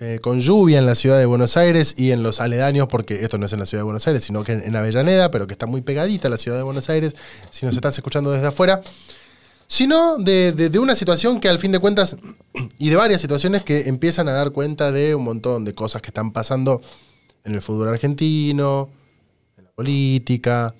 eh, 0.00 0.18
con 0.20 0.40
lluvia 0.40 0.78
en 0.78 0.86
la 0.86 0.94
ciudad 0.94 1.18
de 1.18 1.26
Buenos 1.26 1.56
Aires 1.56 1.94
y 1.96 2.10
en 2.10 2.22
los 2.22 2.40
aledaños, 2.40 2.88
porque 2.88 3.22
esto 3.22 3.38
no 3.38 3.46
es 3.46 3.52
en 3.52 3.60
la 3.60 3.66
ciudad 3.66 3.80
de 3.80 3.84
Buenos 3.84 4.06
Aires, 4.06 4.24
sino 4.24 4.42
que 4.42 4.52
en, 4.52 4.62
en 4.64 4.74
Avellaneda, 4.76 5.30
pero 5.30 5.46
que 5.46 5.52
está 5.52 5.66
muy 5.66 5.80
pegadita 5.80 6.28
a 6.28 6.30
la 6.30 6.38
ciudad 6.38 6.56
de 6.56 6.64
Buenos 6.64 6.88
Aires, 6.88 7.14
si 7.50 7.66
nos 7.66 7.74
estás 7.74 7.96
escuchando 7.96 8.32
desde 8.32 8.48
afuera 8.48 8.82
sino 9.72 10.18
de, 10.18 10.52
de- 10.52 10.78
una 10.78 10.94
situación 10.94 11.40
que 11.40 11.48
al 11.48 11.58
fin 11.58 11.72
de 11.72 11.78
cuentas, 11.78 12.14
y 12.76 12.90
de 12.90 12.96
varias 12.96 13.22
situaciones 13.22 13.62
que 13.62 13.88
empiezan 13.88 14.28
a 14.28 14.32
dar 14.32 14.50
cuenta 14.50 14.92
de 14.92 15.14
un 15.14 15.24
montón 15.24 15.64
de 15.64 15.74
cosas 15.74 16.02
que 16.02 16.08
están 16.08 16.30
pasando 16.30 16.82
en 17.42 17.54
el 17.54 17.62
fútbol 17.62 17.88
argentino, 17.88 18.90
en 19.56 19.64
la 19.64 19.70
política, 19.70 20.74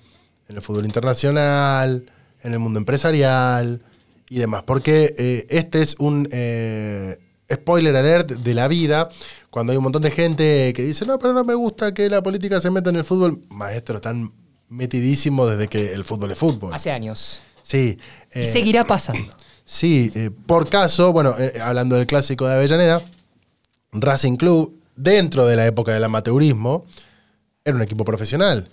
en 0.47 0.57
el 0.57 0.61
fútbol 0.61 0.85
internacional, 0.85 2.05
en 2.43 2.53
el 2.53 2.59
mundo 2.59 2.77
empresarial 2.77 3.81
y 4.29 4.37
demás. 4.37 4.61
Porque 4.61 5.15
eh, 5.17 5.47
este 5.49 5.81
es 5.81 5.95
un 5.97 6.29
eh, 6.31 7.17
spoiler 7.51 7.95
alert 7.95 8.29
de 8.31 8.53
la 8.53 8.67
vida, 8.67 9.09
cuando 9.49 9.71
hay 9.71 9.77
un 9.77 9.83
montón 9.85 10.03
de 10.03 10.11
gente 10.11 10.71
que 10.75 10.83
dice, 10.83 11.03
no, 11.07 11.17
pero 11.17 11.33
no 11.33 11.43
me 11.43 11.55
gusta 11.55 11.95
que 11.95 12.07
la 12.11 12.21
política 12.21 12.61
se 12.61 12.69
meta 12.69 12.91
en 12.91 12.97
el 12.97 13.03
fútbol. 13.03 13.41
Maestro, 13.49 13.95
están 13.95 14.31
metidísimos 14.69 15.49
desde 15.49 15.67
que 15.67 15.93
el 15.93 16.03
fútbol 16.03 16.29
es 16.29 16.37
fútbol. 16.37 16.71
Hace 16.75 16.91
años. 16.91 17.41
Sí. 17.73 17.97
Y 18.35 18.39
eh, 18.39 18.45
seguirá 18.45 18.85
pasando. 18.85 19.27
Sí, 19.65 20.11
eh, 20.13 20.29
por 20.45 20.69
caso, 20.69 21.11
bueno, 21.11 21.33
eh, 21.39 21.59
hablando 21.59 21.95
del 21.95 22.05
clásico 22.05 22.45
de 22.45 22.53
Avellaneda, 22.53 23.01
Racing 23.93 24.35
Club, 24.35 24.79
dentro 24.95 25.47
de 25.47 25.55
la 25.55 25.65
época 25.65 25.91
del 25.91 26.03
amateurismo, 26.03 26.85
era 27.65 27.75
un 27.75 27.81
equipo 27.81 28.05
profesional, 28.05 28.69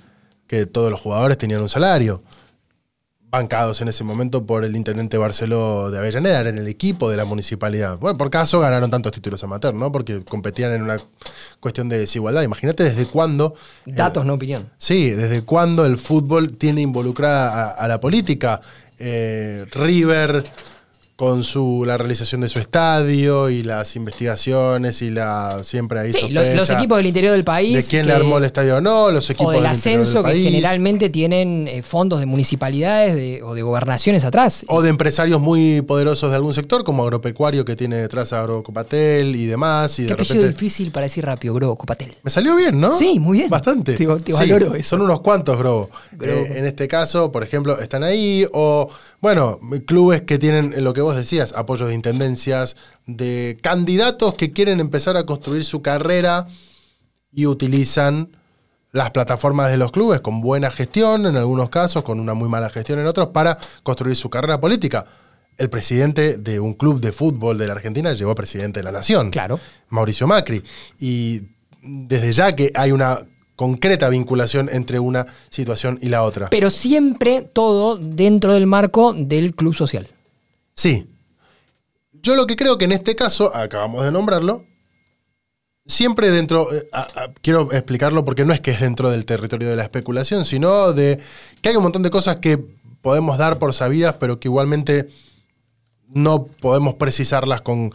que 0.46 0.66
todos 0.66 0.90
los 0.90 1.00
jugadores 1.00 1.38
tenían 1.38 1.62
un 1.62 1.70
salario, 1.70 2.22
bancados 3.30 3.80
en 3.80 3.86
ese 3.86 4.02
momento 4.02 4.44
por 4.44 4.64
el 4.64 4.74
intendente 4.74 5.16
Barceló 5.16 5.92
de 5.92 5.98
Avellaneda, 5.98 6.40
era 6.40 6.50
en 6.50 6.58
el 6.58 6.66
equipo 6.66 7.08
de 7.08 7.16
la 7.16 7.24
municipalidad. 7.24 7.96
Bueno, 7.98 8.18
por 8.18 8.28
caso 8.28 8.58
ganaron 8.58 8.90
tantos 8.90 9.12
títulos 9.12 9.44
amateur, 9.44 9.72
¿no? 9.72 9.92
Porque 9.92 10.24
competían 10.24 10.72
en 10.72 10.82
una 10.82 10.96
cuestión 11.60 11.88
de 11.88 11.96
desigualdad. 11.96 12.42
Imagínate 12.42 12.82
desde 12.82 13.06
cuándo... 13.06 13.54
eh, 13.86 13.92
Datos, 13.94 14.26
no 14.26 14.34
opinión. 14.34 14.68
Sí, 14.78 15.10
desde 15.10 15.42
cuándo 15.42 15.86
el 15.86 15.96
fútbol 15.96 16.56
tiene 16.58 16.80
involucrada 16.80 17.68
a, 17.68 17.70
a 17.70 17.86
la 17.86 18.00
política. 18.00 18.60
Eh, 19.02 19.64
River 19.72 20.44
con 21.20 21.44
su 21.44 21.84
la 21.86 21.98
realización 21.98 22.40
de 22.40 22.48
su 22.48 22.58
estadio 22.58 23.50
y 23.50 23.62
las 23.62 23.94
investigaciones 23.94 25.02
y 25.02 25.10
la 25.10 25.60
siempre 25.64 26.00
ahí 26.00 26.14
Sí, 26.14 26.30
lo- 26.30 26.40
sospecha 26.40 26.56
los 26.56 26.70
equipos 26.70 26.96
del 26.96 27.06
interior 27.08 27.32
del 27.32 27.44
país. 27.44 27.74
de 27.76 27.84
quién 27.90 28.02
que- 28.04 28.08
le 28.08 28.14
armó 28.14 28.38
el 28.38 28.44
estadio 28.44 28.76
o 28.76 28.80
no, 28.80 29.10
los 29.10 29.28
equipos 29.28 29.48
o 29.48 29.50
del 29.52 29.62
del 29.64 29.74
interior 29.74 30.00
ascenso 30.00 30.22
del 30.22 30.32
que 30.32 30.38
país, 30.38 30.44
generalmente 30.46 31.10
tienen 31.10 31.68
eh, 31.68 31.82
fondos 31.82 32.20
de 32.20 32.24
municipalidades 32.26 33.14
de- 33.16 33.42
o 33.42 33.52
de 33.54 33.60
gobernaciones 33.60 34.24
atrás. 34.24 34.64
o 34.68 34.80
de 34.80 34.88
empresarios 34.88 35.42
muy 35.42 35.82
poderosos 35.82 36.30
de 36.30 36.36
algún 36.36 36.54
sector 36.54 36.84
como 36.84 37.02
agropecuario 37.02 37.66
que 37.66 37.76
tiene 37.76 37.96
detrás 37.96 38.32
a 38.32 38.40
Agrocopatel 38.40 39.36
y 39.36 39.44
demás 39.44 39.98
y 39.98 40.02
Qué 40.04 40.08
de 40.08 40.12
apellido 40.14 40.34
repente 40.36 40.54
difícil 40.58 40.90
para 40.90 41.04
decir 41.04 41.26
rápido, 41.26 41.52
Grobo 41.52 41.76
Copatel. 41.76 42.14
Me 42.22 42.30
salió 42.30 42.56
bien, 42.56 42.80
¿no? 42.80 42.96
Sí, 42.96 43.20
muy 43.20 43.36
bien. 43.40 43.50
Bastante. 43.50 43.92
Te- 43.92 44.06
te 44.06 44.32
Sí, 44.32 44.32
valoro 44.32 44.74
eso. 44.74 44.88
Son 44.96 45.02
unos 45.02 45.20
cuantos, 45.20 45.58
Grobo. 45.58 45.90
Grobo. 46.12 46.32
Eh, 46.32 46.54
en 46.58 46.64
este 46.64 46.88
caso, 46.88 47.30
por 47.30 47.42
ejemplo, 47.42 47.78
están 47.78 48.04
ahí. 48.04 48.46
O, 48.54 48.88
bueno, 49.20 49.58
clubes 49.86 50.22
que 50.22 50.38
tienen 50.38 50.72
eh, 50.72 50.80
lo 50.80 50.92
que 50.92 51.00
vos 51.00 51.14
decías, 51.14 51.52
apoyos 51.54 51.88
de 51.88 51.94
intendencias, 51.94 52.76
de 53.06 53.58
candidatos 53.62 54.34
que 54.34 54.52
quieren 54.52 54.80
empezar 54.80 55.16
a 55.16 55.26
construir 55.26 55.64
su 55.64 55.82
carrera 55.82 56.46
y 57.32 57.46
utilizan 57.46 58.36
las 58.92 59.10
plataformas 59.10 59.70
de 59.70 59.76
los 59.76 59.92
clubes 59.92 60.20
con 60.20 60.40
buena 60.40 60.70
gestión 60.70 61.26
en 61.26 61.36
algunos 61.36 61.68
casos, 61.68 62.02
con 62.02 62.18
una 62.18 62.34
muy 62.34 62.48
mala 62.48 62.70
gestión 62.70 62.98
en 62.98 63.06
otros, 63.06 63.28
para 63.28 63.58
construir 63.82 64.16
su 64.16 64.30
carrera 64.30 64.60
política. 64.60 65.04
El 65.56 65.68
presidente 65.68 66.38
de 66.38 66.58
un 66.58 66.74
club 66.74 67.00
de 67.00 67.12
fútbol 67.12 67.58
de 67.58 67.66
la 67.66 67.74
Argentina 67.74 68.14
llegó 68.14 68.30
a 68.30 68.34
presidente 68.34 68.80
de 68.80 68.84
la 68.84 68.92
Nación. 68.92 69.30
Claro. 69.30 69.60
Mauricio 69.90 70.26
Macri. 70.26 70.62
Y 70.98 71.42
desde 71.82 72.32
ya 72.32 72.52
que 72.52 72.72
hay 72.74 72.92
una 72.92 73.20
concreta 73.60 74.08
vinculación 74.08 74.70
entre 74.72 74.98
una 75.00 75.26
situación 75.50 75.98
y 76.00 76.08
la 76.08 76.22
otra. 76.22 76.48
Pero 76.48 76.70
siempre 76.70 77.42
todo 77.42 77.98
dentro 77.98 78.54
del 78.54 78.66
marco 78.66 79.12
del 79.12 79.54
club 79.54 79.74
social. 79.74 80.08
Sí. 80.74 81.06
Yo 82.22 82.36
lo 82.36 82.46
que 82.46 82.56
creo 82.56 82.78
que 82.78 82.86
en 82.86 82.92
este 82.92 83.14
caso, 83.14 83.54
acabamos 83.54 84.02
de 84.02 84.12
nombrarlo, 84.12 84.64
siempre 85.84 86.30
dentro, 86.30 86.72
eh, 86.74 86.88
a- 86.90 87.02
a- 87.24 87.32
quiero 87.42 87.70
explicarlo 87.70 88.24
porque 88.24 88.46
no 88.46 88.54
es 88.54 88.60
que 88.60 88.70
es 88.70 88.80
dentro 88.80 89.10
del 89.10 89.26
territorio 89.26 89.68
de 89.68 89.76
la 89.76 89.82
especulación, 89.82 90.46
sino 90.46 90.94
de 90.94 91.18
que 91.60 91.68
hay 91.68 91.76
un 91.76 91.82
montón 91.82 92.02
de 92.02 92.08
cosas 92.08 92.36
que 92.36 92.56
podemos 93.02 93.36
dar 93.36 93.58
por 93.58 93.74
sabidas, 93.74 94.14
pero 94.18 94.40
que 94.40 94.48
igualmente 94.48 95.10
no 96.08 96.44
podemos 96.46 96.94
precisarlas 96.94 97.60
con, 97.60 97.92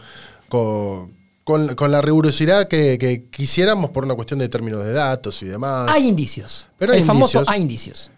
con, 0.48 1.12
con- 1.46 1.76
con 1.76 1.92
la 1.92 2.00
rigurosidad 2.02 2.66
que, 2.66 2.98
que 2.98 3.30
quisiéramos 3.30 3.90
por 3.90 4.04
una 4.04 4.16
cuestión 4.16 4.40
de 4.40 4.48
términos 4.48 4.84
de 4.84 4.92
datos 4.92 5.40
y 5.42 5.46
demás. 5.46 5.86
Hay 5.88 6.08
indicios. 6.08 6.66
Pero 6.76 6.92
el 6.92 7.04
famoso 7.04 7.44
hay 7.46 7.60
indicios. 7.62 8.10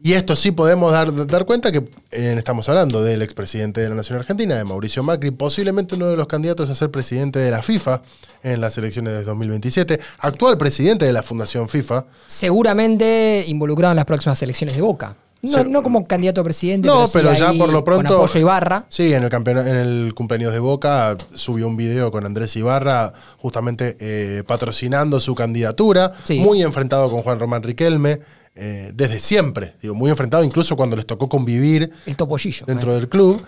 Y 0.00 0.12
esto 0.14 0.34
sí 0.36 0.52
podemos 0.52 0.90
dar, 0.92 1.26
dar 1.26 1.44
cuenta 1.44 1.70
que 1.72 1.78
eh, 2.12 2.34
estamos 2.38 2.68
hablando 2.68 3.02
del 3.02 3.20
expresidente 3.20 3.80
de 3.82 3.88
la 3.90 3.96
Nación 3.96 4.16
Argentina, 4.18 4.54
de 4.54 4.62
Mauricio 4.64 5.02
Macri, 5.02 5.32
posiblemente 5.32 5.96
uno 5.96 6.06
de 6.06 6.16
los 6.16 6.28
candidatos 6.28 6.70
a 6.70 6.74
ser 6.76 6.90
presidente 6.90 7.40
de 7.40 7.50
la 7.50 7.62
FIFA 7.62 8.00
en 8.44 8.60
las 8.60 8.78
elecciones 8.78 9.12
de 9.12 9.24
2027, 9.24 10.00
actual 10.20 10.56
presidente 10.56 11.04
de 11.04 11.12
la 11.12 11.22
Fundación 11.24 11.68
FIFA. 11.68 12.06
Seguramente 12.28 13.44
involucrado 13.48 13.92
en 13.92 13.96
las 13.96 14.04
próximas 14.06 14.40
elecciones 14.42 14.76
de 14.76 14.82
Boca. 14.82 15.16
No, 15.40 15.52
Se- 15.52 15.64
no 15.64 15.82
como 15.84 16.04
candidato 16.04 16.40
a 16.40 16.44
presidente, 16.44 16.88
No, 16.88 17.06
pero 17.12 17.32
ya 17.32 17.50
ahí 17.50 17.58
por 17.58 17.68
lo 17.72 17.84
pronto. 17.84 18.08
Con 18.08 18.16
apoyo 18.24 18.40
Ibarra. 18.40 18.86
Sí, 18.88 19.12
en 19.14 19.22
el, 19.22 19.30
campeona- 19.30 19.68
en 19.70 19.76
el 19.76 20.14
cumpleaños 20.14 20.52
de 20.52 20.58
Boca 20.58 21.16
subió 21.32 21.68
un 21.68 21.76
video 21.76 22.10
con 22.10 22.26
Andrés 22.26 22.56
Ibarra, 22.56 23.12
justamente 23.36 23.96
eh, 24.00 24.42
patrocinando 24.46 25.20
su 25.20 25.34
candidatura, 25.36 26.12
Sí. 26.24 26.40
muy 26.40 26.60
enfrentado 26.62 27.08
con 27.08 27.22
Juan 27.22 27.38
Román 27.38 27.62
Riquelme, 27.62 28.18
eh, 28.56 28.90
desde 28.92 29.20
siempre, 29.20 29.74
digo, 29.80 29.94
muy 29.94 30.10
enfrentado, 30.10 30.42
incluso 30.42 30.76
cuando 30.76 30.96
les 30.96 31.06
tocó 31.06 31.28
convivir 31.28 31.92
El 32.06 32.16
topollillo. 32.16 32.66
dentro 32.66 32.92
del 32.94 33.08
club. 33.08 33.40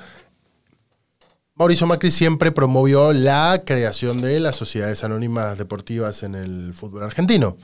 Mauricio 1.57 1.87
Macri 1.87 2.11
siempre 2.11 2.53
promovió 2.53 3.13
la 3.13 3.63
creación 3.67 4.23
de 4.23 4.41
las 4.41 4.57
sociedades 4.57 5.05
anónimas 5.05 5.59
deportivas 5.59 6.23
en 6.23 6.35
el 6.35 6.73
fútbol 6.73 7.03
argentino. 7.03 7.57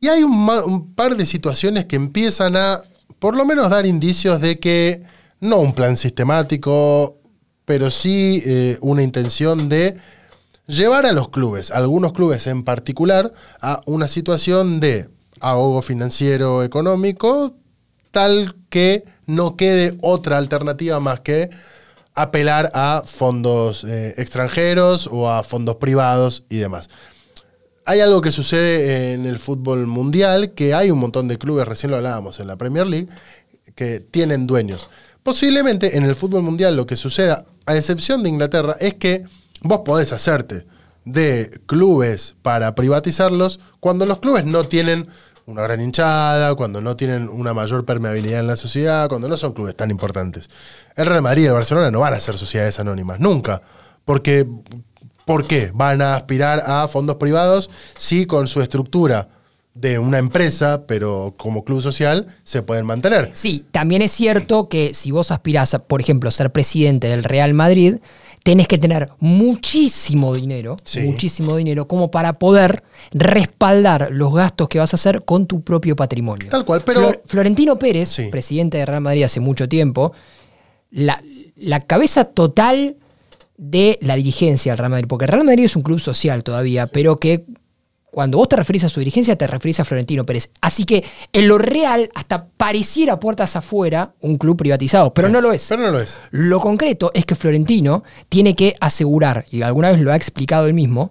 Y 0.00 0.08
hay 0.08 0.22
un, 0.22 0.94
par 0.94 1.16
de 1.16 1.26
situaciones 1.26 1.86
que 1.86 1.96
empiezan 1.96 2.56
a, 2.56 2.82
por 3.18 3.36
lo 3.36 3.44
menos, 3.44 3.70
dar 3.70 3.86
indicios 3.86 4.40
de 4.40 4.58
que 4.58 5.02
no 5.40 5.58
un 5.58 5.74
plan 5.74 5.96
sistemático, 5.96 7.18
pero 7.64 7.90
sí 7.90 8.42
eh, 8.44 8.78
una 8.80 9.02
intención 9.02 9.68
de 9.68 9.96
llevar 10.66 11.06
a 11.06 11.12
los 11.12 11.30
clubes, 11.30 11.70
algunos 11.70 12.12
clubes 12.12 12.46
en 12.46 12.62
particular, 12.62 13.32
a 13.60 13.80
una 13.86 14.08
situación 14.08 14.80
de 14.80 15.08
ahogo 15.40 15.80
financiero 15.82 16.62
económico, 16.62 17.54
tal 18.10 18.56
que 18.68 19.04
no 19.26 19.56
quede 19.56 19.96
otra 20.02 20.38
alternativa 20.38 21.00
más 21.00 21.20
que 21.20 21.50
apelar 22.14 22.70
a 22.74 23.02
fondos 23.04 23.84
eh, 23.84 24.14
extranjeros 24.16 25.08
o 25.10 25.30
a 25.30 25.42
fondos 25.42 25.76
privados 25.76 26.44
y 26.48 26.56
demás. 26.56 26.88
Hay 27.88 28.00
algo 28.00 28.20
que 28.20 28.32
sucede 28.32 29.12
en 29.12 29.26
el 29.26 29.38
fútbol 29.38 29.86
mundial, 29.86 30.54
que 30.54 30.74
hay 30.74 30.90
un 30.90 30.98
montón 30.98 31.28
de 31.28 31.38
clubes, 31.38 31.66
recién 31.68 31.92
lo 31.92 31.96
hablábamos 31.96 32.40
en 32.40 32.48
la 32.48 32.56
Premier 32.56 32.84
League, 32.84 33.08
que 33.76 34.00
tienen 34.00 34.48
dueños. 34.48 34.90
Posiblemente 35.22 35.96
en 35.96 36.02
el 36.02 36.16
fútbol 36.16 36.42
mundial 36.42 36.76
lo 36.76 36.84
que 36.84 36.96
suceda, 36.96 37.46
a 37.64 37.76
excepción 37.76 38.24
de 38.24 38.28
Inglaterra, 38.28 38.76
es 38.80 38.94
que 38.94 39.24
vos 39.60 39.82
podés 39.84 40.12
hacerte 40.12 40.66
de 41.04 41.60
clubes 41.66 42.34
para 42.42 42.74
privatizarlos 42.74 43.60
cuando 43.78 44.04
los 44.04 44.18
clubes 44.18 44.44
no 44.44 44.64
tienen 44.64 45.06
una 45.46 45.62
gran 45.62 45.80
hinchada, 45.80 46.56
cuando 46.56 46.80
no 46.80 46.96
tienen 46.96 47.28
una 47.28 47.54
mayor 47.54 47.84
permeabilidad 47.84 48.40
en 48.40 48.48
la 48.48 48.56
sociedad, 48.56 49.08
cuando 49.08 49.28
no 49.28 49.36
son 49.36 49.52
clubes 49.52 49.76
tan 49.76 49.92
importantes. 49.92 50.50
El 50.96 51.06
Real 51.06 51.22
Madrid 51.22 51.44
y 51.44 51.46
el 51.46 51.52
Barcelona 51.52 51.92
no 51.92 52.00
van 52.00 52.14
a 52.14 52.20
ser 52.20 52.36
sociedades 52.36 52.80
anónimas, 52.80 53.20
nunca. 53.20 53.62
Porque, 54.04 54.44
¿por 55.26 55.46
qué? 55.46 55.70
Van 55.74 56.00
a 56.00 56.14
aspirar 56.14 56.62
a 56.64 56.88
fondos 56.88 57.16
privados 57.16 57.68
si 57.98 58.24
con 58.24 58.46
su 58.46 58.62
estructura 58.62 59.28
de 59.74 59.98
una 59.98 60.16
empresa, 60.16 60.84
pero 60.86 61.34
como 61.36 61.62
club 61.62 61.82
social, 61.82 62.28
se 62.44 62.62
pueden 62.62 62.86
mantener. 62.86 63.30
Sí, 63.34 63.66
también 63.72 64.00
es 64.00 64.10
cierto 64.12 64.70
que 64.70 64.94
si 64.94 65.10
vos 65.10 65.30
aspirás, 65.30 65.74
a, 65.74 65.80
por 65.80 66.00
ejemplo, 66.00 66.30
ser 66.30 66.50
presidente 66.50 67.08
del 67.08 67.24
Real 67.24 67.52
Madrid, 67.52 67.96
tenés 68.42 68.68
que 68.68 68.78
tener 68.78 69.10
muchísimo 69.18 70.32
dinero, 70.34 70.76
Sí. 70.84 71.00
muchísimo 71.00 71.56
dinero, 71.56 71.86
como 71.88 72.10
para 72.10 72.38
poder 72.38 72.84
respaldar 73.12 74.08
los 74.12 74.32
gastos 74.32 74.68
que 74.68 74.78
vas 74.78 74.94
a 74.94 74.96
hacer 74.96 75.24
con 75.24 75.46
tu 75.46 75.60
propio 75.62 75.94
patrimonio. 75.96 76.48
Tal 76.48 76.64
cual, 76.64 76.80
pero- 76.86 77.00
Flor- 77.00 77.22
Florentino 77.26 77.78
Pérez, 77.78 78.08
Sí. 78.08 78.28
presidente 78.30 78.78
de 78.78 78.86
Real 78.86 79.00
Madrid 79.02 79.24
hace 79.24 79.40
mucho 79.40 79.68
tiempo, 79.68 80.12
la, 80.90 81.20
la 81.56 81.80
cabeza 81.80 82.24
total 82.24 82.96
de 83.56 83.98
la 84.02 84.16
dirigencia 84.16 84.72
del 84.72 84.78
Real 84.78 84.90
Madrid, 84.90 85.06
porque 85.08 85.24
el 85.24 85.32
Real 85.32 85.44
Madrid 85.44 85.64
es 85.64 85.76
un 85.76 85.82
club 85.82 86.00
social 86.00 86.44
todavía, 86.44 86.86
pero 86.86 87.16
que 87.16 87.46
cuando 88.16 88.38
vos 88.38 88.48
te 88.48 88.56
referís 88.56 88.82
a 88.84 88.88
su 88.88 89.00
dirigencia, 89.00 89.36
te 89.36 89.46
referís 89.46 89.78
a 89.80 89.84
Florentino 89.84 90.24
Pérez. 90.24 90.48
Así 90.62 90.84
que 90.84 91.04
en 91.34 91.48
lo 91.48 91.58
real, 91.58 92.08
hasta 92.14 92.46
pareciera 92.46 93.20
puertas 93.20 93.56
afuera 93.56 94.14
un 94.20 94.38
club 94.38 94.56
privatizado, 94.56 95.12
pero 95.12 95.28
no 95.28 95.42
lo 95.42 95.52
es. 95.52 95.66
Pero 95.68 95.82
no 95.82 95.90
lo 95.90 96.00
es. 96.00 96.18
Lo 96.30 96.58
concreto 96.58 97.10
es 97.12 97.26
que 97.26 97.34
Florentino 97.34 98.04
tiene 98.30 98.54
que 98.54 98.74
asegurar, 98.80 99.44
y 99.50 99.60
alguna 99.60 99.90
vez 99.90 100.00
lo 100.00 100.12
ha 100.12 100.16
explicado 100.16 100.66
él 100.66 100.72
mismo, 100.72 101.10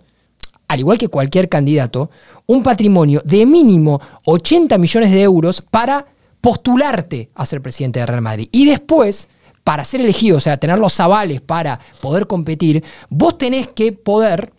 al 0.67 0.79
igual 0.79 0.97
que 0.97 1.07
cualquier 1.07 1.47
candidato, 1.47 2.09
un 2.47 2.63
patrimonio 2.63 3.21
de 3.23 3.45
mínimo 3.45 4.01
80 4.23 4.75
millones 4.79 5.11
de 5.11 5.21
euros 5.21 5.61
para 5.61 6.07
postularte 6.41 7.29
a 7.35 7.45
ser 7.45 7.61
presidente 7.61 7.99
de 7.99 8.07
Real 8.07 8.21
Madrid. 8.21 8.49
Y 8.51 8.65
después, 8.65 9.29
para 9.65 9.83
ser 9.83 9.99
elegido, 9.99 10.37
o 10.37 10.39
sea, 10.39 10.57
tener 10.57 10.77
los 10.77 10.99
avales 10.99 11.41
para 11.41 11.79
poder 11.99 12.27
competir, 12.27 12.83
vos 13.09 13.35
tenés 13.35 13.67
que 13.67 13.91
poder 13.91 14.53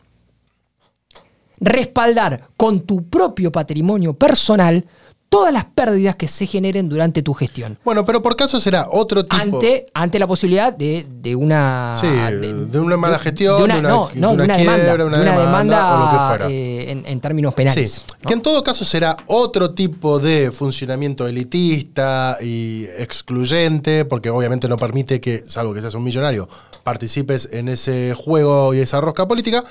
respaldar 1.61 2.49
con 2.57 2.81
tu 2.81 3.09
propio 3.09 3.53
patrimonio 3.53 4.15
personal 4.15 4.85
todas 5.29 5.53
las 5.53 5.65
pérdidas 5.65 6.17
que 6.17 6.29
se 6.29 6.47
generen 6.47 6.89
durante 6.89 7.23
tu 7.23 7.35
gestión 7.35 7.79
Bueno, 7.85 8.05
pero 8.05 8.23
por 8.23 8.37
caso 8.37 8.61
será 8.61 8.87
otro 8.91 9.25
tipo. 9.25 9.37
ante, 9.37 9.87
ante 9.93 10.19
la 10.19 10.27
posibilidad 10.27 10.73
de, 10.73 11.07
de 11.21 11.35
una 11.37 11.97
Sí, 12.01 12.07
de 12.07 12.79
una 12.81 12.97
mala 12.97 13.19
gestión, 13.19 13.59
de 13.59 13.65
una, 13.65 13.81
no, 13.81 14.11
no, 14.15 14.31
demanda, 14.37 14.57
quiebra, 14.57 14.77
de 14.97 15.05
una 15.05 15.05
una 15.05 15.19
demanda, 15.19 15.45
demanda, 15.47 15.95
o 15.95 15.99
lo 16.05 16.11
que 16.11 16.27
fuera. 16.27 16.51
eh, 16.51 16.91
en, 16.93 17.05
en 17.07 17.21
términos 17.21 17.55
penales. 17.55 17.91
Sí, 17.91 18.03
¿no? 18.23 18.29
que 18.29 18.35
en 18.35 18.43
todo 18.43 18.63
caso 18.63 18.85
será 18.85 19.17
otro 19.27 19.73
tipo 19.75 20.19
de 20.19 20.51
funcionamiento 20.53 21.27
elitista 21.27 22.39
y 22.41 22.85
excluyente, 22.99 24.05
porque 24.05 24.31
obviamente 24.31 24.69
no 24.69 24.77
permite 24.77 25.21
que, 25.21 25.43
salvo 25.47 25.75
que 25.75 25.81
seas 25.81 25.95
un 25.95 26.05
millonario, 26.05 26.49
participes 26.85 27.49
en 27.53 27.69
ese 27.69 28.15
juego 28.15 28.73
y 28.75 28.79
esa 28.79 29.01
rosca 29.01 29.27
política. 29.27 29.65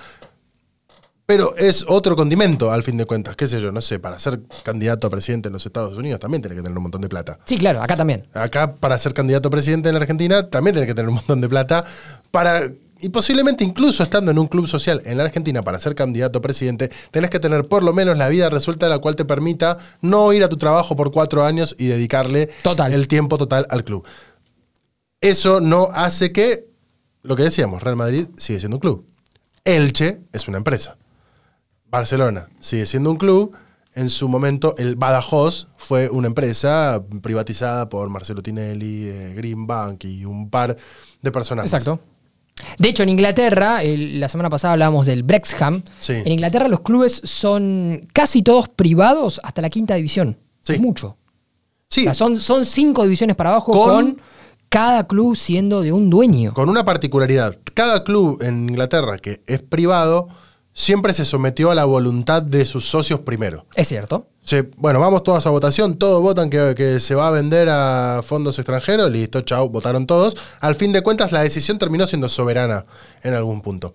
Pero 1.25 1.55
es 1.57 1.85
otro 1.87 2.15
condimento, 2.15 2.71
al 2.71 2.83
fin 2.83 2.97
de 2.97 3.05
cuentas. 3.05 3.35
¿Qué 3.35 3.47
sé 3.47 3.59
yo? 3.59 3.71
No 3.71 3.81
sé, 3.81 3.97
para 3.97 4.19
ser 4.19 4.41
candidato 4.63 5.07
a 5.07 5.09
presidente 5.09 5.47
en 5.49 5.53
los 5.53 5.65
Estados 5.65 5.97
Unidos 5.97 6.19
también 6.19 6.41
tiene 6.41 6.55
que 6.55 6.61
tener 6.61 6.77
un 6.77 6.83
montón 6.83 7.01
de 7.01 7.09
plata. 7.09 7.39
Sí, 7.45 7.57
claro, 7.57 7.81
acá 7.81 7.95
también. 7.95 8.27
Acá, 8.33 8.75
para 8.75 8.97
ser 8.99 9.13
candidato 9.13 9.47
a 9.47 9.51
presidente 9.51 9.89
en 9.89 9.95
la 9.95 10.01
Argentina, 10.01 10.49
también 10.49 10.75
tiene 10.75 10.85
que 10.85 10.93
tener 10.93 11.09
un 11.09 11.15
montón 11.15 11.41
de 11.41 11.49
plata. 11.49 11.83
Para, 12.29 12.69
y 13.01 13.09
posiblemente 13.09 13.63
incluso 13.63 14.03
estando 14.03 14.29
en 14.29 14.37
un 14.37 14.45
club 14.45 14.67
social 14.67 15.01
en 15.03 15.17
la 15.17 15.23
Argentina 15.23 15.63
para 15.63 15.79
ser 15.79 15.95
candidato 15.95 16.37
a 16.37 16.41
presidente, 16.43 16.91
tenés 17.09 17.31
que 17.31 17.39
tener 17.39 17.67
por 17.67 17.81
lo 17.81 17.91
menos 17.91 18.15
la 18.17 18.29
vida 18.29 18.51
resuelta 18.51 18.87
la 18.87 18.99
cual 18.99 19.15
te 19.15 19.25
permita 19.25 19.77
no 20.01 20.31
ir 20.31 20.43
a 20.43 20.49
tu 20.49 20.57
trabajo 20.57 20.95
por 20.95 21.11
cuatro 21.11 21.43
años 21.43 21.75
y 21.79 21.87
dedicarle 21.87 22.49
Total. 22.61 22.93
el 22.93 23.07
tiempo 23.07 23.39
total 23.39 23.65
al 23.71 23.83
club. 23.83 24.05
Eso 25.21 25.59
no 25.59 25.89
hace 25.91 26.31
que, 26.31 26.67
lo 27.23 27.35
que 27.35 27.43
decíamos, 27.43 27.81
Real 27.81 27.95
Madrid 27.95 28.27
sigue 28.37 28.59
siendo 28.59 28.77
un 28.77 28.81
club. 28.81 29.07
Elche 29.63 30.21
es 30.31 30.47
una 30.47 30.57
empresa. 30.57 30.97
Barcelona 31.95 32.47
sigue 32.59 32.85
siendo 32.85 33.11
un 33.11 33.17
club. 33.17 33.55
En 33.93 34.09
su 34.09 34.27
momento, 34.27 34.75
el 34.77 34.95
Badajoz 34.97 35.67
fue 35.77 36.09
una 36.09 36.27
empresa 36.27 37.01
privatizada 37.21 37.87
por 37.87 38.09
Marcelo 38.09 38.41
Tinelli, 38.43 39.07
eh, 39.07 39.33
Greenbank 39.35 40.03
y 40.03 40.25
un 40.25 40.49
par 40.49 40.75
de 41.21 41.31
personas. 41.31 41.65
Exacto. 41.65 41.99
De 42.77 42.89
hecho, 42.89 43.03
en 43.03 43.09
Inglaterra, 43.09 43.83
el- 43.83 44.19
la 44.19 44.27
semana 44.29 44.49
pasada 44.49 44.73
hablábamos 44.73 45.05
del 45.05 45.23
Brexham. 45.23 45.81
Sí. 45.99 46.13
En 46.13 46.31
Inglaterra 46.31 46.67
los 46.67 46.81
clubes 46.81 47.21
son 47.23 48.05
casi 48.13 48.43
todos 48.43 48.67
privados 48.69 49.39
hasta 49.43 49.61
la 49.61 49.69
quinta 49.69 49.95
división. 49.95 50.37
Sí. 50.61 50.73
Es 50.73 50.79
mucho. 50.81 51.17
Sí, 51.89 52.01
O 52.01 52.03
sea, 52.05 52.13
son, 52.13 52.39
son 52.39 52.65
cinco 52.65 53.03
divisiones 53.03 53.35
para 53.37 53.51
abajo 53.51 53.71
Con- 53.71 53.89
con, 54.13 54.21
cada 54.67 55.07
club 55.07 55.37
siendo 55.37 55.81
de 55.81 55.93
un 55.93 56.09
dueño. 56.09 56.53
con 56.53 56.67
una 56.69 56.83
particularidad. 56.83 57.57
Cada 57.73 58.03
club 58.03 58.41
en 58.41 58.67
Inglaterra 58.69 59.17
que 59.19 59.41
es 59.47 59.61
privado 59.61 60.27
siempre 60.77 61.13
se 61.13 61.23
sometió 61.25 61.71
a 61.71 61.75
la 61.75 61.85
voluntad 61.85 62.43
de 62.43 62.65
sus 62.65 62.87
socios 62.87 63.21
primero. 63.21 63.65
Es 63.75 63.87
cierto. 63.87 64.27
Bueno, 64.77 64.99
vamos 64.99 65.23
todos 65.23 65.47
a 65.47 65.49
votación, 65.49 65.97
todos 65.97 66.21
votan 66.21 66.49
que, 66.51 66.75
que 66.75 66.99
se 66.99 67.15
va 67.15 67.29
a 67.29 67.31
vender 67.31 67.67
a 67.71 68.21
fondos 68.23 68.59
extranjeros, 68.59 69.09
listo, 69.09 69.41
chau, 69.41 69.69
votaron 69.69 70.05
todos. 70.05 70.35
Al 70.59 70.75
fin 70.75 70.91
de 70.91 71.01
cuentas, 71.01 71.31
la 71.31 71.41
decisión 71.41 71.79
terminó 71.79 72.05
siendo 72.05 72.29
soberana 72.29 72.85
en 73.23 73.33
algún 73.33 73.61
punto. 73.61 73.93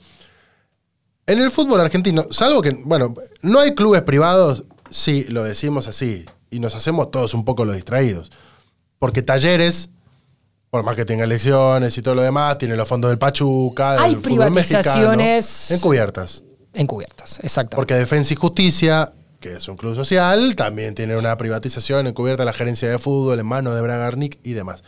En 1.26 1.38
el 1.38 1.50
fútbol 1.52 1.80
argentino, 1.80 2.26
salvo 2.30 2.62
que, 2.62 2.70
bueno, 2.84 3.14
no 3.42 3.60
hay 3.60 3.74
clubes 3.74 4.02
privados, 4.02 4.64
sí, 4.90 5.24
lo 5.28 5.44
decimos 5.44 5.86
así, 5.86 6.24
y 6.50 6.58
nos 6.58 6.74
hacemos 6.74 7.10
todos 7.12 7.34
un 7.34 7.44
poco 7.44 7.64
los 7.64 7.76
distraídos. 7.76 8.32
Porque 8.98 9.22
talleres, 9.22 9.90
por 10.70 10.82
más 10.82 10.96
que 10.96 11.04
tenga 11.04 11.24
elecciones 11.24 11.96
y 11.96 12.02
todo 12.02 12.16
lo 12.16 12.22
demás, 12.22 12.58
tiene 12.58 12.74
los 12.74 12.88
fondos 12.88 13.10
del 13.10 13.18
Pachuca, 13.18 13.92
del 13.92 14.02
Hay 14.02 14.14
fútbol 14.16 14.48
privatizaciones- 14.50 15.26
mexicano, 15.26 15.76
encubiertas. 15.76 16.42
Encubiertas, 16.74 17.40
exactamente. 17.42 17.76
Porque 17.76 17.94
Defensa 17.94 18.32
y 18.32 18.36
Justicia, 18.36 19.12
que 19.40 19.54
es 19.54 19.68
un 19.68 19.76
club 19.76 19.96
social, 19.96 20.54
también 20.56 20.94
tiene 20.94 21.16
una 21.16 21.36
privatización 21.36 22.06
encubierta 22.06 22.44
la 22.44 22.52
gerencia 22.52 22.88
de 22.88 22.98
fútbol 22.98 23.40
en 23.40 23.46
manos 23.46 23.74
de 23.74 23.80
Bragarnik 23.80 24.38
y 24.42 24.52
demás. 24.52 24.84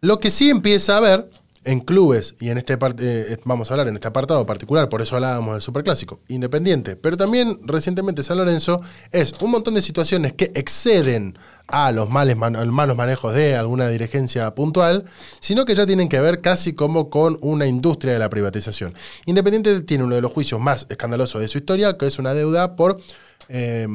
Lo 0.00 0.20
que 0.20 0.30
sí 0.30 0.50
empieza 0.50 0.94
a 0.94 0.98
haber 0.98 1.30
en 1.64 1.80
clubes, 1.80 2.34
y 2.40 2.50
en 2.50 2.58
este 2.58 2.76
eh, 2.98 3.38
vamos 3.44 3.70
a 3.70 3.74
hablar 3.74 3.88
en 3.88 3.94
este 3.94 4.08
apartado 4.08 4.44
particular, 4.46 4.88
por 4.88 5.00
eso 5.00 5.14
hablábamos 5.14 5.54
del 5.54 5.62
superclásico, 5.62 6.20
independiente, 6.28 6.96
pero 6.96 7.16
también 7.16 7.60
recientemente 7.62 8.24
San 8.24 8.38
Lorenzo, 8.38 8.80
es 9.12 9.32
un 9.40 9.52
montón 9.52 9.74
de 9.74 9.82
situaciones 9.82 10.32
que 10.32 10.50
exceden 10.56 11.38
a 11.72 11.90
los 11.90 12.08
males 12.10 12.36
malos 12.36 12.96
manejos 12.96 13.34
de 13.34 13.56
alguna 13.56 13.88
dirigencia 13.88 14.54
puntual, 14.54 15.04
sino 15.40 15.64
que 15.64 15.74
ya 15.74 15.86
tienen 15.86 16.08
que 16.08 16.20
ver 16.20 16.40
casi 16.40 16.74
como 16.74 17.10
con 17.10 17.38
una 17.40 17.66
industria 17.66 18.12
de 18.12 18.18
la 18.18 18.28
privatización. 18.30 18.94
Independiente 19.26 19.80
tiene 19.82 20.04
uno 20.04 20.14
de 20.14 20.20
los 20.20 20.30
juicios 20.32 20.60
más 20.60 20.86
escandalosos 20.90 21.40
de 21.40 21.48
su 21.48 21.58
historia, 21.58 21.96
que 21.98 22.06
es 22.06 22.18
una 22.18 22.34
deuda 22.34 22.76
por, 22.76 23.00
eh, 23.48 23.88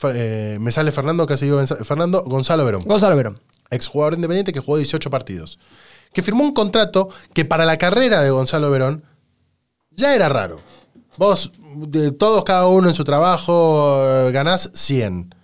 Fer- 0.00 0.12
eh, 0.14 0.58
me 0.60 0.70
sale 0.70 0.92
Fernando, 0.92 1.26
casi 1.26 1.46
digo 1.46 1.60
Fernando 1.66 2.22
Gonzalo 2.24 2.64
Verón 2.64 2.84
Gonzalo 2.84 3.16
Verón. 3.16 3.34
exjugador 3.70 4.14
independiente 4.14 4.52
que 4.52 4.60
jugó 4.60 4.76
18 4.76 5.10
partidos, 5.10 5.58
que 6.12 6.22
firmó 6.22 6.44
un 6.44 6.54
contrato 6.54 7.08
que 7.34 7.44
para 7.44 7.66
la 7.66 7.76
carrera 7.78 8.22
de 8.22 8.30
Gonzalo 8.30 8.70
Verón 8.70 9.02
ya 9.90 10.14
era 10.14 10.28
raro. 10.28 10.60
Vos, 11.16 11.50
de 11.74 12.12
todos, 12.12 12.44
cada 12.44 12.68
uno 12.68 12.88
en 12.88 12.94
su 12.94 13.02
trabajo, 13.02 14.04
eh, 14.08 14.30
ganás 14.30 14.70
100. 14.72 15.34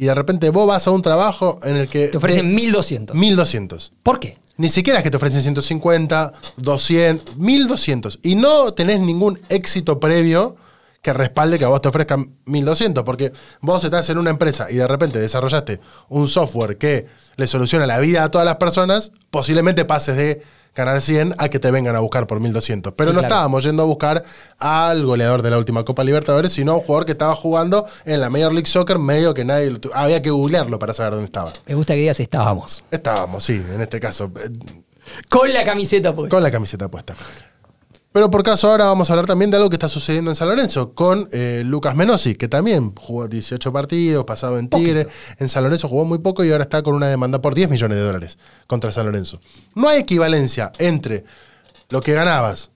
Y 0.00 0.06
de 0.06 0.14
repente 0.14 0.48
vos 0.48 0.66
vas 0.66 0.86
a 0.86 0.92
un 0.92 1.02
trabajo 1.02 1.60
en 1.62 1.76
el 1.76 1.86
que... 1.86 2.08
Te 2.08 2.16
ofrecen 2.16 2.48
de- 2.48 2.54
1200. 2.54 3.14
1200. 3.14 3.92
¿Por 4.02 4.18
qué? 4.18 4.38
Ni 4.56 4.70
siquiera 4.70 5.00
es 5.00 5.02
que 5.02 5.10
te 5.10 5.18
ofrecen 5.18 5.42
150, 5.42 6.32
200, 6.56 7.36
1200. 7.36 8.18
Y 8.22 8.34
no 8.34 8.72
tenés 8.72 9.00
ningún 9.00 9.38
éxito 9.50 10.00
previo 10.00 10.56
que 11.02 11.12
respalde 11.12 11.58
que 11.58 11.64
a 11.64 11.68
vos 11.68 11.80
te 11.80 11.88
ofrezcan 11.88 12.36
1200. 12.44 13.04
Porque 13.04 13.32
vos 13.60 13.82
estás 13.84 14.08
en 14.10 14.18
una 14.18 14.30
empresa 14.30 14.70
y 14.70 14.74
de 14.76 14.86
repente 14.86 15.18
desarrollaste 15.18 15.80
un 16.08 16.28
software 16.28 16.76
que 16.78 17.06
le 17.36 17.46
soluciona 17.46 17.86
la 17.86 17.98
vida 17.98 18.24
a 18.24 18.30
todas 18.30 18.44
las 18.44 18.56
personas, 18.56 19.12
posiblemente 19.30 19.84
pases 19.84 20.16
de 20.16 20.42
ganar 20.72 21.00
100 21.00 21.34
a 21.38 21.48
que 21.48 21.58
te 21.58 21.70
vengan 21.72 21.96
a 21.96 22.00
buscar 22.00 22.26
por 22.28 22.38
1200. 22.38 22.92
Pero 22.96 23.10
Sí, 23.10 23.14
no 23.14 23.20
claro. 23.20 23.34
estábamos 23.34 23.64
yendo 23.64 23.82
a 23.82 23.86
buscar 23.86 24.22
al 24.58 25.04
goleador 25.04 25.42
de 25.42 25.50
la 25.50 25.58
última 25.58 25.84
Copa 25.84 26.04
Libertadores, 26.04 26.52
sino 26.52 26.72
a 26.72 26.74
un 26.76 26.82
jugador 26.82 27.06
que 27.06 27.12
estaba 27.12 27.34
jugando 27.34 27.86
en 28.04 28.20
la 28.20 28.30
Major 28.30 28.52
League 28.52 28.68
Soccer, 28.68 28.98
medio 28.98 29.34
que 29.34 29.44
nadie. 29.44 29.74
Había 29.94 30.22
que 30.22 30.30
googlearlo 30.30 30.78
para 30.78 30.92
saber 30.94 31.12
dónde 31.14 31.24
estaba. 31.26 31.52
Me 31.66 31.74
gusta 31.74 31.94
que 31.94 32.00
digas 32.00 32.20
estábamos. 32.20 32.84
Estábamos, 32.90 33.42
sí, 33.42 33.54
en 33.54 33.80
este 33.80 33.98
caso. 33.98 34.30
eh, 34.44 34.48
Con 35.28 35.52
la 35.52 35.64
camiseta, 35.64 36.14
pues. 36.14 36.30
con 36.30 36.42
la 36.42 36.50
camiseta 36.52 36.88
puesta. 36.88 37.14
Pero 38.12 38.28
por 38.28 38.42
caso 38.42 38.68
ahora 38.68 38.86
vamos 38.86 39.08
a 39.08 39.12
hablar 39.12 39.26
también 39.26 39.52
de 39.52 39.56
algo 39.56 39.70
que 39.70 39.76
está 39.76 39.88
sucediendo 39.88 40.32
en 40.32 40.34
San 40.34 40.48
Lorenzo 40.48 40.94
con 40.94 41.28
eh, 41.30 41.62
Lucas 41.64 41.94
Menosi, 41.94 42.34
que 42.34 42.48
también 42.48 42.92
jugó 42.96 43.28
18 43.28 43.72
partidos, 43.72 44.24
pasado 44.24 44.58
en 44.58 44.68
Tigre. 44.68 45.06
En 45.38 45.48
San 45.48 45.62
Lorenzo 45.62 45.88
jugó 45.88 46.04
muy 46.04 46.18
poco 46.18 46.44
y 46.44 46.50
ahora 46.50 46.64
está 46.64 46.82
con 46.82 46.96
una 46.96 47.06
demanda 47.06 47.40
por 47.40 47.54
10 47.54 47.70
millones 47.70 47.98
de 47.98 48.02
dólares 48.02 48.38
contra 48.66 48.90
San 48.90 49.06
Lorenzo. 49.06 49.40
No 49.76 49.88
hay 49.88 50.00
equivalencia 50.00 50.72
entre 50.78 51.24
lo 51.88 52.00
que 52.00 52.12
ganabas, 52.12 52.72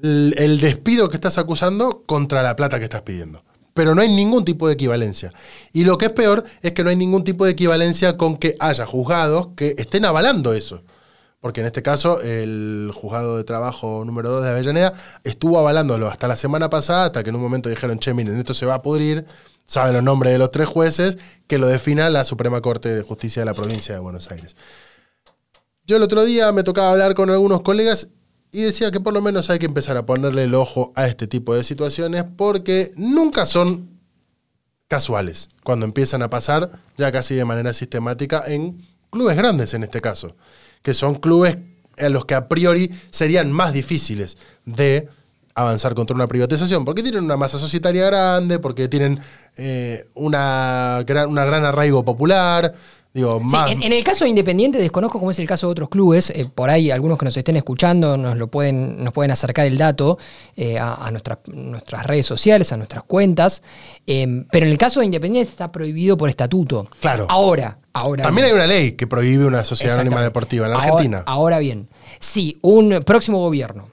el, 0.00 0.34
el 0.38 0.60
despido 0.60 1.08
que 1.08 1.16
estás 1.16 1.38
acusando 1.38 2.04
contra 2.06 2.42
la 2.44 2.54
plata 2.54 2.78
que 2.78 2.84
estás 2.84 3.02
pidiendo. 3.02 3.42
Pero 3.74 3.96
no 3.96 4.02
hay 4.02 4.14
ningún 4.14 4.44
tipo 4.44 4.68
de 4.68 4.74
equivalencia. 4.74 5.32
Y 5.72 5.84
lo 5.84 5.98
que 5.98 6.06
es 6.06 6.12
peor 6.12 6.44
es 6.60 6.70
que 6.70 6.84
no 6.84 6.90
hay 6.90 6.96
ningún 6.96 7.24
tipo 7.24 7.44
de 7.44 7.52
equivalencia 7.52 8.16
con 8.16 8.36
que 8.36 8.54
haya 8.60 8.86
juzgados 8.86 9.48
que 9.56 9.74
estén 9.76 10.04
avalando 10.04 10.52
eso. 10.52 10.84
Porque 11.42 11.60
en 11.60 11.66
este 11.66 11.82
caso, 11.82 12.20
el 12.20 12.92
juzgado 12.94 13.36
de 13.36 13.42
trabajo 13.42 14.04
número 14.04 14.30
2 14.30 14.44
de 14.44 14.50
Avellaneda 14.50 14.92
estuvo 15.24 15.58
avalándolo 15.58 16.06
hasta 16.06 16.28
la 16.28 16.36
semana 16.36 16.70
pasada, 16.70 17.06
hasta 17.06 17.24
que 17.24 17.30
en 17.30 17.36
un 17.36 17.42
momento 17.42 17.68
dijeron, 17.68 17.98
che, 17.98 18.14
miren, 18.14 18.38
esto 18.38 18.54
se 18.54 18.64
va 18.64 18.74
a 18.74 18.82
pudrir, 18.82 19.26
saben 19.66 19.92
los 19.92 20.04
nombres 20.04 20.32
de 20.32 20.38
los 20.38 20.52
tres 20.52 20.68
jueces, 20.68 21.18
que 21.48 21.58
lo 21.58 21.66
defina 21.66 22.08
la 22.10 22.24
Suprema 22.24 22.60
Corte 22.60 22.94
de 22.94 23.02
Justicia 23.02 23.42
de 23.42 23.46
la 23.46 23.54
provincia 23.54 23.92
de 23.92 24.00
Buenos 24.00 24.30
Aires. 24.30 24.54
Yo 25.84 25.96
el 25.96 26.04
otro 26.04 26.24
día 26.24 26.52
me 26.52 26.62
tocaba 26.62 26.92
hablar 26.92 27.16
con 27.16 27.28
algunos 27.28 27.62
colegas 27.62 28.10
y 28.52 28.62
decía 28.62 28.92
que 28.92 29.00
por 29.00 29.12
lo 29.12 29.20
menos 29.20 29.50
hay 29.50 29.58
que 29.58 29.66
empezar 29.66 29.96
a 29.96 30.06
ponerle 30.06 30.44
el 30.44 30.54
ojo 30.54 30.92
a 30.94 31.08
este 31.08 31.26
tipo 31.26 31.56
de 31.56 31.64
situaciones 31.64 32.24
porque 32.36 32.92
nunca 32.94 33.46
son 33.46 33.98
casuales 34.86 35.48
cuando 35.64 35.86
empiezan 35.86 36.22
a 36.22 36.30
pasar 36.30 36.70
ya 36.96 37.10
casi 37.10 37.34
de 37.34 37.44
manera 37.44 37.74
sistemática 37.74 38.44
en 38.46 38.86
clubes 39.10 39.36
grandes 39.36 39.74
en 39.74 39.82
este 39.82 40.00
caso, 40.00 40.36
que 40.82 40.94
son 40.94 41.14
clubes 41.16 41.56
en 41.96 42.12
los 42.12 42.24
que 42.24 42.34
a 42.34 42.48
priori 42.48 42.90
serían 43.10 43.52
más 43.52 43.72
difíciles 43.72 44.36
de 44.64 45.08
avanzar 45.54 45.94
contra 45.94 46.14
una 46.14 46.26
privatización, 46.26 46.84
porque 46.84 47.02
tienen 47.02 47.24
una 47.24 47.36
masa 47.36 47.58
societaria 47.58 48.06
grande, 48.06 48.58
porque 48.58 48.88
tienen 48.88 49.20
eh, 49.56 50.04
una, 50.14 51.02
gran, 51.06 51.28
una 51.28 51.44
gran 51.44 51.64
arraigo 51.66 52.02
popular, 52.04 52.72
digo, 53.12 53.38
Sí, 53.46 53.52
más... 53.52 53.70
en, 53.70 53.82
en 53.82 53.92
el 53.92 54.02
caso 54.02 54.24
de 54.24 54.30
Independiente 54.30 54.78
desconozco 54.78 55.18
cómo 55.18 55.30
es 55.30 55.38
el 55.38 55.46
caso 55.46 55.66
de 55.66 55.72
otros 55.72 55.90
clubes. 55.90 56.30
eh, 56.30 56.48
por 56.52 56.70
ahí 56.70 56.90
algunos 56.90 57.18
que 57.18 57.26
nos 57.26 57.36
estén 57.36 57.56
escuchando 57.56 58.16
nos 58.16 58.38
lo 58.38 58.46
pueden, 58.48 59.04
nos 59.04 59.12
pueden 59.12 59.30
acercar 59.30 59.66
el 59.66 59.76
dato 59.76 60.16
eh, 60.56 60.78
a, 60.78 61.10
nuestras 61.10 62.06
redes 62.06 62.24
sociales, 62.24 62.72
a 62.72 62.78
nuestras 62.78 63.04
cuentas. 63.04 63.62
eh, 64.06 64.46
pero 64.50 64.64
en 64.64 64.72
el 64.72 64.78
caso 64.78 65.00
de 65.00 65.06
Independiente 65.06 65.50
está 65.50 65.70
prohibido 65.70 66.16
por 66.16 66.30
estatuto. 66.30 66.88
Claro. 67.02 67.26
Ahora, 67.28 67.76
ahora. 67.92 68.22
También 68.24 68.46
hay 68.46 68.52
bien. 68.52 68.64
una 68.64 68.66
ley 68.72 68.92
que 68.92 69.06
prohíbe 69.06 69.44
una 69.46 69.64
sociedad 69.64 69.96
anónima 69.98 70.22
deportiva 70.22 70.66
en 70.66 70.72
la 70.72 70.78
Ahora- 70.78 70.88
Argentina. 70.92 71.22
Ahora, 71.26 71.58
bien, 71.58 71.88
si 72.20 72.58
un 72.62 73.02
próximo 73.04 73.38
gobierno 73.38 73.88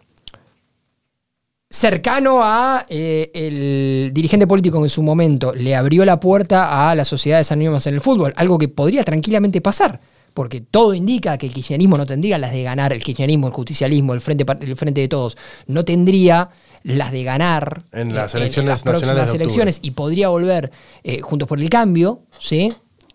cercano 1.72 2.40
a 2.44 2.86
eh, 2.90 3.30
el 3.34 4.12
dirigente 4.14 4.48
político 4.48 4.80
que 4.80 4.86
en 4.86 4.90
su 4.90 5.04
momento 5.04 5.54
le 5.54 5.76
abrió 5.76 6.04
la 6.04 6.20
puerta 6.20 6.90
a 6.90 6.96
las 6.96 7.08
sociedades 7.08 7.52
anónimas 7.52 7.86
en 7.88 7.94
el 7.96 8.02
fútbol, 8.02 8.34
algo 8.38 8.58
que 8.58 8.68
podría 8.70 9.04
tranquilamente 9.04 9.62
pasar. 9.62 10.00
Porque 10.34 10.62
todo 10.62 10.94
indica 10.94 11.38
que 11.38 11.48
el 11.48 11.54
kirchnerismo 11.54 11.98
no 11.98 12.06
tendría 12.06 12.38
las 12.38 12.52
de 12.52 12.64
ganar, 12.64 12.94
el 12.94 13.04
kirchnerismo, 13.04 13.48
el 13.48 13.54
justicialismo, 13.54 14.14
el 14.14 14.22
frente, 14.22 14.46
el 14.62 14.76
frente 14.76 15.02
de 15.02 15.08
todos, 15.08 15.38
no 15.68 15.84
tendría 15.86 16.50
las 16.84 17.12
de 17.12 17.24
ganar 17.24 17.80
En 17.92 18.16
las 18.16 18.34
elecciones 18.36 18.70
las 18.70 18.86
nacionales 18.86 19.02
próximas 19.02 19.16
de 19.16 19.22
octubre. 19.24 19.44
elecciones 19.44 19.80
y 19.82 19.92
podría 19.92 20.30
volver 20.30 20.72
eh, 21.04 21.22
juntos 21.22 21.48
por 21.48 21.60
el 21.60 21.70
cambio, 21.70 22.22
¿sí? 22.40 22.72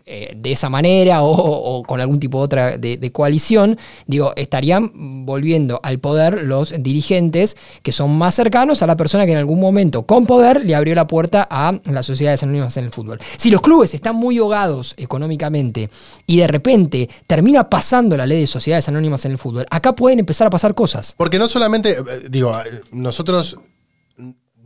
Eh, 0.07 0.34
de 0.36 0.52
esa 0.52 0.68
manera 0.68 1.22
o, 1.22 1.82
con 1.82 1.98
algún 1.98 2.20
tipo 2.20 2.36
de 2.36 2.44
otra 2.44 2.76
de, 2.76 2.98
de 2.98 3.11
coalición, 3.11 3.78
digo, 4.07 4.34
estarían 4.36 5.24
volviendo 5.24 5.80
al 5.82 5.98
poder 5.98 6.42
los 6.42 6.74
dirigentes 6.78 7.57
que 7.82 7.90
son 7.90 8.18
más 8.18 8.34
cercanos 8.34 8.82
a 8.82 8.86
la 8.86 8.98
persona 8.98 9.24
que 9.24 9.32
en 9.32 9.38
algún 9.38 9.59
momento 9.61 10.05
con 10.05 10.26
poder 10.26 10.62
le 10.62 10.74
abrió 10.74 10.94
la 10.94 11.07
puerta 11.07 11.48
a 11.50 11.80
las 11.84 12.05
sociedades 12.05 12.42
anónimas 12.42 12.76
en 12.76 12.84
el 12.84 12.90
fútbol. 12.90 13.18
Si 13.38 13.48
los 13.48 13.62
clubes 13.62 13.94
están 13.94 14.16
muy 14.16 14.36
ahogados 14.36 14.92
económicamente 14.98 15.88
y 16.26 16.36
de 16.36 16.48
repente 16.48 17.09
termina 17.26 17.70
pasando 17.70 18.14
la 18.14 18.26
ley 18.26 18.40
de 18.42 18.46
sociedades 18.46 18.86
anónimas 18.88 19.24
en 19.24 19.32
el 19.32 19.38
fútbol, 19.38 19.64
acá 19.70 19.94
pueden 19.94 20.18
empezar 20.18 20.46
a 20.46 20.50
pasar 20.50 20.74
cosas. 20.74 21.14
Porque 21.16 21.38
no 21.38 21.48
solamente, 21.48 21.92
eh, 21.92 22.05
digo, 22.28 22.52
eh, 22.59 22.82
nosotros 22.92 23.59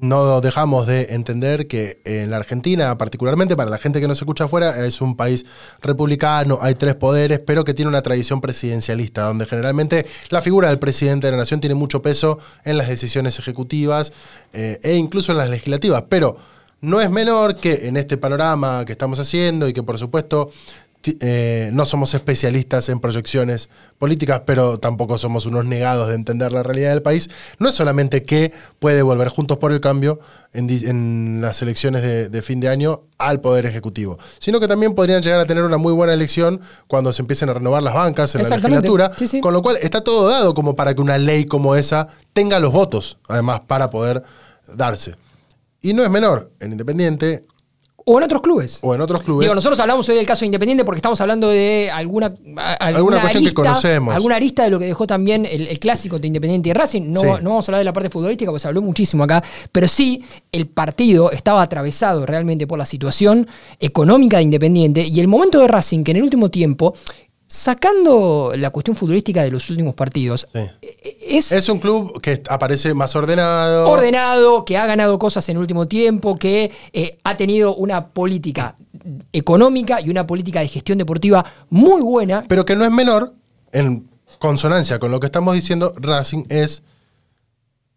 no 0.00 0.40
dejamos 0.40 0.86
de 0.86 1.14
entender 1.14 1.66
que 1.66 2.00
en 2.04 2.30
la 2.30 2.36
Argentina, 2.36 2.96
particularmente 2.98 3.56
para 3.56 3.70
la 3.70 3.78
gente 3.78 4.00
que 4.00 4.08
nos 4.08 4.18
escucha 4.18 4.44
afuera, 4.44 4.84
es 4.86 5.00
un 5.00 5.16
país 5.16 5.44
republicano, 5.80 6.58
hay 6.60 6.74
tres 6.74 6.94
poderes, 6.94 7.40
pero 7.40 7.64
que 7.64 7.74
tiene 7.74 7.88
una 7.88 8.02
tradición 8.02 8.40
presidencialista, 8.40 9.22
donde 9.22 9.46
generalmente 9.46 10.06
la 10.30 10.42
figura 10.42 10.68
del 10.68 10.78
presidente 10.78 11.26
de 11.26 11.32
la 11.32 11.38
nación 11.38 11.60
tiene 11.60 11.74
mucho 11.74 12.02
peso 12.02 12.38
en 12.64 12.78
las 12.78 12.88
decisiones 12.88 13.38
ejecutivas 13.38 14.12
eh, 14.52 14.78
e 14.82 14.94
incluso 14.94 15.32
en 15.32 15.38
las 15.38 15.50
legislativas. 15.50 16.04
Pero 16.08 16.36
no 16.80 17.00
es 17.00 17.10
menor 17.10 17.56
que 17.56 17.88
en 17.88 17.96
este 17.96 18.16
panorama 18.16 18.84
que 18.84 18.92
estamos 18.92 19.18
haciendo 19.18 19.68
y 19.68 19.72
que 19.72 19.82
por 19.82 19.98
supuesto 19.98 20.50
eh, 21.20 21.70
no 21.72 21.84
somos 21.84 22.12
especialistas 22.14 22.88
en 22.88 23.00
proyecciones 23.00 23.68
políticas, 23.98 24.42
pero 24.44 24.78
tampoco 24.78 25.16
somos 25.16 25.46
unos 25.46 25.64
negados 25.64 26.08
de 26.08 26.14
entender 26.14 26.52
la 26.52 26.62
realidad 26.62 26.90
del 26.90 27.02
país. 27.02 27.30
No 27.58 27.68
es 27.68 27.74
solamente 27.74 28.24
que 28.24 28.52
puede 28.78 29.02
volver 29.02 29.28
Juntos 29.28 29.58
por 29.58 29.72
el 29.72 29.80
Cambio 29.80 30.18
en, 30.52 31.40
las 31.40 31.62
elecciones 31.62 32.02
de, 32.02 32.28
de 32.28 32.42
fin 32.42 32.58
de 32.60 32.68
año 32.68 33.02
al 33.16 33.40
Poder 33.40 33.66
Ejecutivo, 33.66 34.18
sino 34.38 34.60
que 34.60 34.68
también 34.68 34.94
podrían 34.94 35.22
llegar 35.22 35.40
a 35.40 35.46
tener 35.46 35.62
una 35.62 35.76
muy 35.76 35.92
buena 35.92 36.14
elección 36.14 36.60
cuando 36.88 37.12
se 37.12 37.22
empiecen 37.22 37.48
a 37.48 37.54
renovar 37.54 37.82
las 37.82 37.94
bancas 37.94 38.34
en 38.34 38.42
la 38.42 38.56
legislatura, 38.56 39.12
Sí, 39.16 39.26
sí. 39.28 39.40
con 39.40 39.52
lo 39.52 39.62
cual 39.62 39.78
está 39.80 40.02
todo 40.02 40.28
dado 40.28 40.54
como 40.54 40.74
para 40.74 40.94
que 40.94 41.00
una 41.00 41.18
ley 41.18 41.44
como 41.44 41.74
esa 41.74 42.08
tenga 42.32 42.58
los 42.58 42.72
votos, 42.72 43.18
además, 43.28 43.60
para 43.66 43.90
poder 43.90 44.22
darse. 44.74 45.14
Y 45.80 45.92
no 45.92 46.02
es 46.02 46.10
menor 46.10 46.50
en 46.60 46.72
Independiente 46.72 47.44
O 48.10 48.18
en 48.18 48.24
otros 48.24 48.40
clubes. 48.42 48.78
o 48.82 48.94
en 48.94 49.00
otros 49.00 49.20
clubes. 49.20 49.44
Digo, 49.44 49.54
nosotros 49.54 49.78
hablamos 49.80 50.08
hoy 50.08 50.16
del 50.16 50.26
caso 50.26 50.40
de 50.40 50.46
Independiente 50.46 50.84
porque 50.84 50.98
estamos 50.98 51.20
hablando 51.20 51.48
de 51.48 51.90
alguna, 51.92 52.34
a- 52.56 52.72
Alguna 52.74 53.20
cuestión 53.20 53.44
que 53.44 53.52
conocemos. 53.52 54.14
Alguna 54.14 54.36
arista 54.36 54.64
de 54.64 54.70
lo 54.70 54.78
que 54.78 54.86
dejó 54.86 55.06
también 55.06 55.44
el, 55.44 55.68
el 55.68 55.78
clásico 55.78 56.18
de 56.18 56.26
Independiente 56.26 56.70
y 56.70 56.72
Racing. 56.72 57.02
No, 57.12 57.20
Sí. 57.20 57.26
no 57.42 57.50
vamos 57.50 57.68
a 57.68 57.70
hablar 57.70 57.80
de 57.80 57.84
la 57.84 57.92
parte 57.92 58.08
futbolística 58.10 58.50
porque 58.50 58.60
se 58.60 58.68
habló 58.68 58.80
muchísimo 58.82 59.24
acá. 59.24 59.42
Pero 59.72 59.86
sí, 59.88 60.24
el 60.52 60.66
partido 60.66 61.30
estaba 61.30 61.60
atravesado 61.62 62.24
realmente 62.24 62.66
por 62.66 62.78
la 62.78 62.86
situación 62.86 63.46
económica 63.78 64.38
de 64.38 64.44
Independiente 64.44 65.02
y 65.06 65.20
el 65.20 65.28
momento 65.28 65.60
de 65.60 65.68
Racing 65.68 66.02
que 66.04 66.12
en 66.12 66.16
el 66.18 66.22
último 66.22 66.50
tiempo, 66.50 66.94
sacando 67.48 68.52
la 68.54 68.68
cuestión 68.70 68.94
futbolística 68.94 69.42
de 69.42 69.50
los 69.50 69.68
últimos 69.70 69.94
partidos, 69.94 70.46
Sí. 70.52 70.60
e- 70.82 71.38
es, 71.38 71.50
Es 71.50 71.68
un 71.70 71.78
club 71.80 72.20
que 72.20 72.42
aparece 72.48 72.92
más 72.94 73.16
ordenado. 73.16 73.88
ordenado, 73.90 74.64
que 74.66 74.76
ha 74.76 74.86
ganado 74.86 75.18
cosas 75.18 75.48
en 75.48 75.56
el 75.56 75.60
último 75.62 75.88
tiempo, 75.88 76.36
que 76.38 76.70
eh, 76.92 77.18
ha 77.24 77.36
tenido 77.38 77.74
una 77.74 78.08
política 78.08 78.76
económica 79.32 80.00
y 80.00 80.10
una 80.10 80.26
política 80.26 80.60
de 80.60 80.68
gestión 80.68 80.98
deportiva 80.98 81.44
muy 81.70 82.02
buena. 82.02 82.44
Pero 82.46 82.66
que 82.66 82.76
no 82.76 82.84
es 82.84 82.90
menor, 82.90 83.32
en 83.72 84.06
consonancia 84.38 84.98
con 84.98 85.10
lo 85.10 85.18
que 85.18 85.26
estamos 85.26 85.54
diciendo, 85.54 85.94
Racing 85.96 86.44
es 86.50 86.82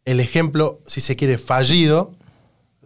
el 0.05 0.19
ejemplo, 0.21 0.79
si 0.87 1.01
se 1.01 1.15
quiere, 1.17 1.37
fallido 1.37 2.13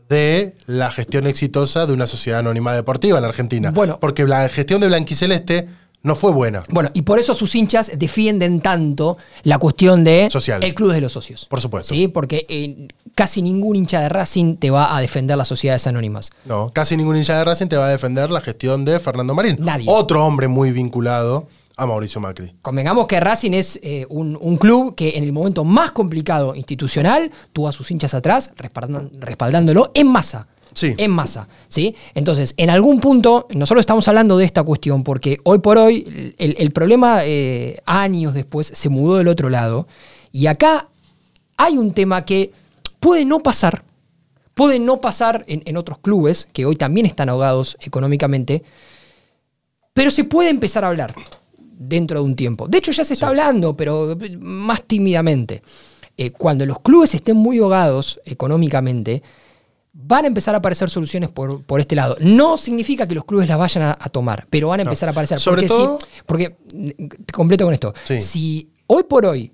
de 0.09 0.53
la 0.65 0.91
gestión 0.91 1.25
exitosa 1.27 1.85
de 1.85 1.93
una 1.93 2.07
sociedad 2.07 2.39
anónima 2.39 2.73
deportiva 2.73 3.17
en 3.17 3.23
la 3.23 3.29
Argentina. 3.29 3.71
Bueno. 3.71 3.99
Porque 3.99 4.25
la 4.25 4.49
gestión 4.49 4.81
de 4.81 4.87
Blanquiceleste 4.87 5.67
no 6.05 6.15
fue 6.15 6.31
buena, 6.31 6.63
Bueno, 6.69 6.89
y 6.93 7.01
por 7.01 7.19
eso 7.19 7.33
sus 7.33 7.53
hinchas 7.55 7.91
defienden 7.97 8.61
tanto 8.61 9.17
la 9.43 9.57
cuestión 9.57 10.03
de 10.03 10.29
Social. 10.29 10.63
el 10.63 10.73
club 10.73 10.91
de 10.93 11.01
los 11.01 11.11
socios. 11.11 11.45
por 11.45 11.59
supuesto. 11.59 11.93
Sí, 11.93 12.07
porque 12.07 12.45
eh, 12.47 12.87
casi 13.15 13.41
ningún 13.41 13.75
hincha 13.75 13.99
de 14.01 14.09
Racing 14.09 14.57
te 14.57 14.69
va 14.69 14.95
a 14.95 15.01
defender 15.01 15.35
las 15.35 15.47
sociedades 15.47 15.87
anónimas. 15.87 16.29
No, 16.45 16.69
casi 16.71 16.95
ningún 16.95 17.17
hincha 17.17 17.37
de 17.37 17.43
Racing 17.43 17.67
te 17.67 17.75
va 17.75 17.87
a 17.87 17.89
defender 17.89 18.29
la 18.31 18.39
gestión 18.41 18.85
de 18.85 18.99
Fernando 18.99 19.33
Marín. 19.33 19.57
Nadie. 19.59 19.85
Otro 19.89 20.23
hombre 20.25 20.47
muy 20.47 20.71
vinculado 20.71 21.47
a 21.77 21.85
Mauricio 21.85 22.21
Macri. 22.21 22.53
Convengamos 22.61 23.05
que 23.07 23.19
Racing 23.19 23.51
es 23.51 23.79
eh, 23.83 24.05
un, 24.09 24.37
un 24.39 24.55
club 24.57 24.95
que 24.95 25.17
en 25.17 25.23
el 25.23 25.33
momento 25.33 25.65
más 25.65 25.91
complicado 25.91 26.55
institucional 26.55 27.31
tuvo 27.51 27.67
a 27.67 27.71
sus 27.73 27.91
hinchas 27.91 28.13
atrás 28.13 28.51
respaldándolo 29.19 29.91
en 29.93 30.07
masa. 30.07 30.47
Sí. 30.75 30.93
En 30.97 31.09
masa. 31.09 31.47
¿sí? 31.69 31.95
Entonces, 32.13 32.53
en 32.57 32.69
algún 32.69 32.99
punto, 32.99 33.47
nosotros 33.55 33.79
estamos 33.79 34.07
hablando 34.07 34.37
de 34.37 34.45
esta 34.45 34.61
cuestión 34.61 35.03
porque 35.03 35.39
hoy 35.43 35.59
por 35.59 35.77
hoy 35.77 36.35
el, 36.37 36.55
el 36.59 36.71
problema 36.71 37.21
eh, 37.23 37.79
años 37.85 38.33
después 38.33 38.67
se 38.67 38.89
mudó 38.89 39.15
del 39.15 39.29
otro 39.29 39.49
lado 39.49 39.87
y 40.31 40.47
acá 40.47 40.89
hay 41.57 41.77
un 41.77 41.93
tema 41.93 42.25
que 42.25 42.51
puede 42.99 43.23
no 43.23 43.41
pasar, 43.41 43.83
puede 44.53 44.79
no 44.79 44.99
pasar 44.99 45.45
en, 45.47 45.63
en 45.65 45.77
otros 45.77 45.97
clubes 45.99 46.47
que 46.51 46.65
hoy 46.65 46.75
también 46.75 47.05
están 47.05 47.29
ahogados 47.29 47.77
económicamente, 47.79 48.61
pero 49.93 50.11
se 50.11 50.25
puede 50.25 50.49
empezar 50.49 50.83
a 50.83 50.89
hablar 50.89 51.15
dentro 51.77 52.19
de 52.19 52.25
un 52.25 52.35
tiempo. 52.35 52.67
De 52.67 52.79
hecho, 52.79 52.91
ya 52.91 53.05
se 53.05 53.13
está 53.13 53.29
hablando, 53.29 53.77
pero 53.77 54.17
más 54.39 54.83
tímidamente. 54.83 55.61
Eh, 56.17 56.31
cuando 56.31 56.65
los 56.65 56.79
clubes 56.79 57.13
estén 57.13 57.37
muy 57.37 57.59
ahogados 57.59 58.19
económicamente, 58.25 59.21
van 59.97 60.25
a 60.25 60.27
empezar 60.27 60.53
a 60.53 60.57
aparecer 60.59 60.89
soluciones 60.89 61.29
por, 61.29 61.63
por 61.63 61.79
este 61.79 61.95
lado. 61.95 62.17
No 62.19 62.57
significa 62.57 63.07
que 63.07 63.15
los 63.15 63.23
clubes 63.25 63.47
las 63.47 63.57
vayan 63.57 63.83
a, 63.85 63.97
a 63.99 64.09
tomar, 64.09 64.45
pero 64.49 64.67
van 64.67 64.81
a 64.81 64.83
empezar 64.83 65.07
a 65.09 65.11
aparecer. 65.13 65.39
Sobre 65.39 65.63
porque 65.63 65.67
todo- 65.67 65.99
si- 65.99 66.05
porque, 66.25 66.57
mm, 66.73 67.07
te 67.25 67.33
completo 67.33 67.63
con 67.65 67.73
esto. 67.73 67.93
Sí. 68.05 68.19
Si 68.21 68.69
hoy 68.87 69.03
por 69.03 69.25
hoy 69.25 69.51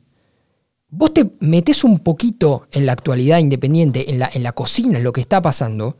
vos 0.89 1.13
te 1.13 1.29
metés 1.39 1.83
un 1.83 1.99
poquito 1.99 2.67
en 2.71 2.85
la 2.85 2.91
actualidad 2.93 3.37
independiente, 3.37 4.09
en 4.09 4.19
la, 4.19 4.29
en 4.33 4.43
la 4.43 4.51
cocina, 4.51 4.97
en 4.97 5.03
lo 5.03 5.13
que 5.13 5.21
está 5.21 5.41
pasando, 5.41 5.95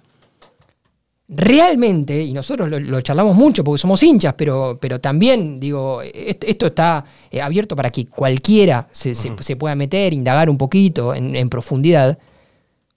realmente, 1.29 2.21
y 2.21 2.33
nosotros 2.33 2.67
lo, 2.69 2.79
lo 2.79 2.99
charlamos 3.01 3.35
mucho 3.35 3.63
porque 3.63 3.79
somos 3.79 4.03
hinchas, 4.03 4.33
pero, 4.37 4.77
pero 4.81 4.99
también, 4.99 5.59
digo, 5.59 6.01
est- 6.01 6.43
esto 6.43 6.65
está 6.67 7.05
eh, 7.29 7.41
abierto 7.41 7.75
para 7.75 7.89
que 7.89 8.05
cualquiera 8.07 8.87
se, 8.91 9.15
se- 9.15 9.31
se 9.39 9.55
pueda 9.55 9.75
meter, 9.75 10.13
indagar 10.13 10.49
un 10.49 10.57
poquito 10.57 11.13
en, 11.15 11.35
en 11.35 11.49
profundidad. 11.49 12.17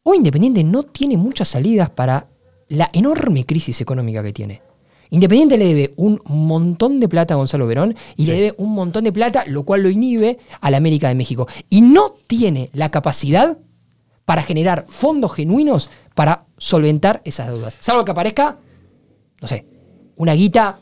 Hoy 0.07 0.18
Independiente 0.18 0.62
no 0.62 0.82
tiene 0.82 1.16
muchas 1.16 1.48
salidas 1.48 1.88
para 1.88 2.28
la 2.68 2.90
enorme 2.92 3.46
crisis 3.46 3.80
económica 3.80 4.22
que 4.22 4.34
tiene. 4.34 4.61
Independiente 5.09 5.57
le 5.57 5.64
debe 5.64 5.94
un 5.96 6.20
montón 6.26 7.00
de 7.00 7.09
plata 7.09 7.32
a 7.32 7.36
Gonzalo 7.38 7.66
Verón 7.66 7.96
y 8.14 8.26
le 8.26 8.34
debe 8.34 8.55
un 8.59 8.74
montón 8.74 9.05
de 9.05 9.12
plata, 9.12 9.44
lo 9.46 9.62
cual 9.62 9.82
lo 9.82 9.88
inhibe 9.88 10.38
a 10.61 10.70
la 10.70 10.76
América 10.76 11.09
de 11.09 11.14
México. 11.14 11.48
Y 11.70 11.80
no 11.80 12.16
tiene 12.26 12.68
la 12.74 12.90
capacidad 12.90 13.57
para 14.26 14.42
generar 14.42 14.84
fondos 14.88 15.32
genuinos 15.32 15.88
para 16.14 16.44
solventar 16.59 17.22
esas 17.24 17.48
deudas. 17.48 17.78
Salvo 17.80 18.05
que 18.05 18.11
aparezca, 18.11 18.59
no 19.40 19.48
sé, 19.48 19.66
una 20.16 20.34
guita 20.34 20.80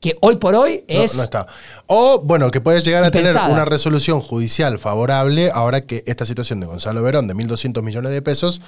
que 0.00 0.16
hoy 0.20 0.36
por 0.36 0.54
hoy 0.54 0.84
No, 0.88 1.02
es... 1.02 1.14
no 1.14 1.22
está. 1.22 1.46
O, 1.86 2.20
bueno, 2.20 2.50
que 2.50 2.60
puedes 2.60 2.84
llegar 2.84 3.04
a 3.04 3.10
tener 3.10 3.36
una 3.36 3.64
resolución 3.64 4.20
judicial 4.20 4.78
favorable 4.78 5.50
ahora 5.52 5.80
que 5.80 6.04
esta 6.06 6.24
situación 6.24 6.60
de 6.60 6.66
Gonzalo 6.66 7.02
Verón 7.02 7.26
de 7.26 7.34
1.200 7.34 7.82
millones 7.82 8.12
de 8.12 8.22
pesos 8.22 8.60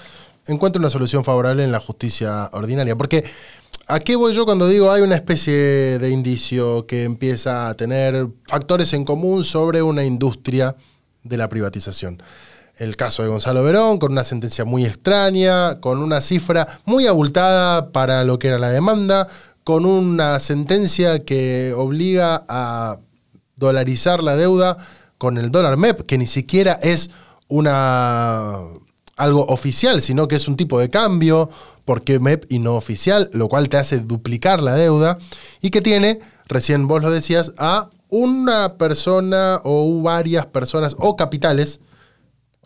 encuentra 0.47 0.81
una 0.81 0.91
solución 0.91 1.25
favorable 1.25 1.65
en 1.65 1.73
la 1.73 1.81
justicia 1.81 2.51
ordinaria. 2.53 2.97
Porque, 2.97 3.25
¿a 3.87 4.01
qué 4.01 4.17
voy 4.17 4.35
yo 4.35 4.45
cuando 4.45 4.67
digo 4.67 4.91
hay 4.91 5.03
una 5.03 5.15
especie 5.15 5.99
de 5.99 6.11
indicio 6.11 6.87
que 6.87 7.05
empieza 7.05 7.69
a 7.69 7.75
tener 7.75 8.27
factores 8.47 8.93
en 8.93 9.05
común 9.05 9.45
sobre 9.45 9.83
una 9.83 10.05
industria 10.05 10.77
de 11.23 11.37
la 11.37 11.49
privatización? 11.49 12.23
El 12.77 12.97
caso 12.97 13.23
de 13.23 13.29
Gonzalo 13.29 13.63
Verón, 13.63 13.99
con 13.99 14.13
una 14.13 14.25
sentencia 14.25 14.65
muy 14.65 14.87
extraña, 14.87 15.81
con 15.81 15.99
una 15.99 16.23
cifra 16.23 16.67
muy 16.87 17.07
abultada 17.07 17.93
para 17.93 18.25
lo 18.25 18.39
que 18.39 18.49
era 18.49 18.59
la 18.59 18.71
demanda, 18.71 19.29
con 19.71 19.87
una 19.87 20.41
sentencia 20.41 21.25
que 21.25 21.73
obliga 21.77 22.45
a 22.49 22.99
dolarizar 23.55 24.21
la 24.21 24.35
deuda 24.35 24.77
con 25.17 25.39
el 25.39 25.53
dólar 25.53 25.77
MEP, 25.77 26.01
que 26.07 26.19
ni 26.19 26.27
siquiera 26.27 26.73
es 26.83 27.11
una 27.47 28.65
algo 29.17 29.45
oficial, 29.47 30.03
sino 30.03 30.27
que 30.27 30.35
es 30.35 30.49
un 30.49 30.57
tipo 30.57 30.81
de 30.81 30.91
cambio, 30.91 31.51
porque 31.85 32.19
MEP 32.19 32.51
y 32.51 32.59
no 32.59 32.75
oficial, 32.75 33.31
lo 33.33 33.49
cual 33.49 33.69
te 33.69 33.77
hace 33.77 34.01
duplicar 34.01 34.61
la 34.61 34.75
deuda, 34.75 35.19
y 35.63 35.71
que 35.71 35.83
tiene, 35.83 36.19
recién 36.49 36.89
vos 36.89 37.01
lo 37.01 37.13
decías, 37.13 37.53
a 37.57 37.91
una 38.09 38.75
persona 38.77 39.61
o 39.63 40.03
varias 40.03 40.47
personas 40.47 40.97
o 40.99 41.15
capitales 41.15 41.79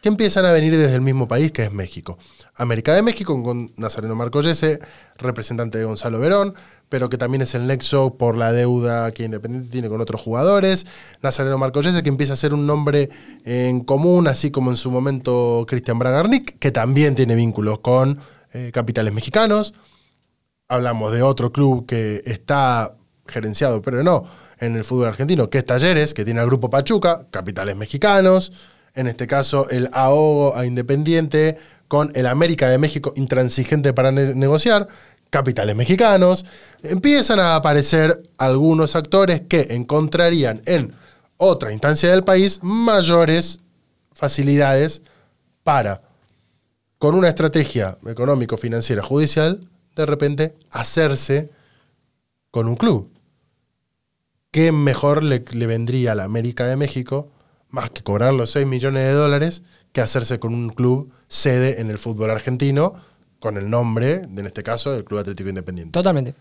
que 0.00 0.08
empiezan 0.08 0.46
a 0.46 0.52
venir 0.52 0.74
desde 0.74 0.94
el 0.94 1.02
mismo 1.02 1.28
país, 1.28 1.52
que 1.52 1.64
es 1.64 1.70
México. 1.70 2.16
América 2.56 2.94
de 2.94 3.02
México, 3.02 3.42
con 3.42 3.72
Nazareno 3.76 4.14
Marcollese, 4.14 4.78
representante 5.18 5.78
de 5.78 5.84
Gonzalo 5.84 6.20
Verón, 6.20 6.54
pero 6.88 7.08
que 7.08 7.18
también 7.18 7.42
es 7.42 7.54
el 7.54 7.66
nexo 7.66 8.16
por 8.16 8.36
la 8.36 8.52
deuda 8.52 9.10
que 9.12 9.24
Independiente 9.24 9.70
tiene 9.70 9.88
con 9.88 10.00
otros 10.00 10.20
jugadores. 10.20 10.86
Nazareno 11.22 11.58
Marcollese, 11.58 12.02
que 12.02 12.08
empieza 12.08 12.34
a 12.34 12.36
ser 12.36 12.54
un 12.54 12.66
nombre 12.66 13.08
en 13.44 13.80
común, 13.80 14.28
así 14.28 14.50
como 14.50 14.70
en 14.70 14.76
su 14.76 14.90
momento 14.90 15.66
Cristian 15.68 15.98
Bragarnik, 15.98 16.58
que 16.58 16.70
también 16.70 17.14
tiene 17.14 17.34
vínculos 17.34 17.80
con 17.80 18.20
eh, 18.52 18.70
capitales 18.72 19.12
mexicanos. 19.12 19.74
Hablamos 20.68 21.12
de 21.12 21.22
otro 21.22 21.52
club 21.52 21.86
que 21.86 22.22
está 22.24 22.96
gerenciado, 23.26 23.82
pero 23.82 24.02
no, 24.02 24.24
en 24.60 24.76
el 24.76 24.84
fútbol 24.84 25.08
argentino, 25.08 25.50
que 25.50 25.58
es 25.58 25.66
Talleres, 25.66 26.14
que 26.14 26.24
tiene 26.24 26.40
al 26.40 26.46
Grupo 26.46 26.70
Pachuca, 26.70 27.26
capitales 27.30 27.74
mexicanos. 27.74 28.52
En 28.94 29.08
este 29.08 29.26
caso, 29.26 29.68
el 29.70 29.90
ahogo 29.92 30.56
a 30.56 30.66
Independiente 30.66 31.58
con 31.88 32.10
el 32.14 32.26
América 32.26 32.68
de 32.68 32.78
México 32.78 33.12
intransigente 33.16 33.92
para 33.92 34.12
ne- 34.12 34.34
negociar, 34.34 34.86
capitales 35.30 35.74
mexicanos. 35.76 36.44
Empiezan 36.82 37.40
a 37.40 37.56
aparecer 37.56 38.22
algunos 38.38 38.94
actores 38.96 39.42
que 39.48 39.68
encontrarían 39.70 40.62
en 40.66 40.94
otra 41.36 41.72
instancia 41.72 42.10
del 42.10 42.24
país 42.24 42.60
mayores 42.62 43.60
facilidades 44.12 45.02
para, 45.64 46.02
con 46.98 47.14
una 47.14 47.28
estrategia 47.28 47.98
económico-financiera 48.06 49.02
judicial, 49.02 49.68
de 49.96 50.06
repente 50.06 50.54
hacerse 50.70 51.50
con 52.50 52.68
un 52.68 52.76
club. 52.76 53.10
¿Qué 54.52 54.70
mejor 54.70 55.24
le, 55.24 55.44
le 55.50 55.66
vendría 55.66 56.12
a 56.12 56.14
la 56.14 56.24
América 56.24 56.66
de 56.66 56.76
México, 56.76 57.28
más 57.70 57.90
que 57.90 58.04
cobrar 58.04 58.32
los 58.34 58.52
6 58.52 58.66
millones 58.66 59.02
de 59.02 59.12
dólares, 59.12 59.62
que 59.94 60.00
hacerse 60.00 60.40
con 60.40 60.52
un 60.52 60.70
club 60.70 61.12
sede 61.28 61.80
en 61.80 61.88
el 61.88 61.98
fútbol 61.98 62.30
argentino, 62.30 62.94
con 63.38 63.56
el 63.56 63.70
nombre, 63.70 64.24
en 64.24 64.44
este 64.44 64.64
caso, 64.64 64.92
del 64.92 65.04
Club 65.04 65.20
Atlético 65.20 65.48
Independiente? 65.48 65.92
Totalmente. 65.92 66.34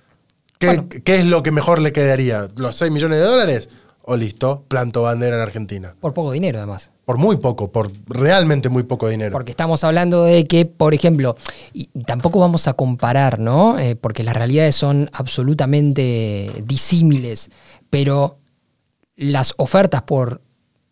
¿Qué, 0.57 0.67
Bueno. 0.67 0.87
qué 0.89 1.19
es 1.19 1.25
lo 1.25 1.43
que 1.43 1.51
mejor 1.51 1.79
le 1.79 1.91
quedaría? 1.93 2.47
¿Los 2.57 2.77
6 2.77 2.91
millones 2.91 3.19
de 3.19 3.25
dólares? 3.25 3.69
O 4.01 4.17
listo, 4.17 4.65
planto 4.67 5.03
bandera 5.03 5.35
en 5.35 5.43
Argentina. 5.43 5.95
Por 5.99 6.13
poco 6.15 6.31
dinero, 6.31 6.57
además. 6.57 6.89
Por 7.05 7.17
muy 7.17 7.37
poco, 7.37 7.71
por 7.71 7.91
realmente 8.07 8.69
muy 8.69 8.83
poco 8.83 9.07
dinero. 9.07 9.31
Porque 9.31 9.51
estamos 9.51 9.83
hablando 9.83 10.23
de 10.23 10.45
que, 10.45 10.65
por 10.65 10.95
ejemplo, 10.95 11.37
y 11.73 11.85
tampoco 12.07 12.39
vamos 12.39 12.67
a 12.67 12.73
comparar, 12.73 13.39
¿no? 13.39 13.77
Eh, 13.77 13.95
porque 13.95 14.23
las 14.23 14.35
realidades 14.35 14.75
son 14.75 15.11
absolutamente 15.13 16.51
disímiles, 16.65 17.51
pero 17.91 18.39
las 19.15 19.53
ofertas 19.57 20.01
por 20.01 20.41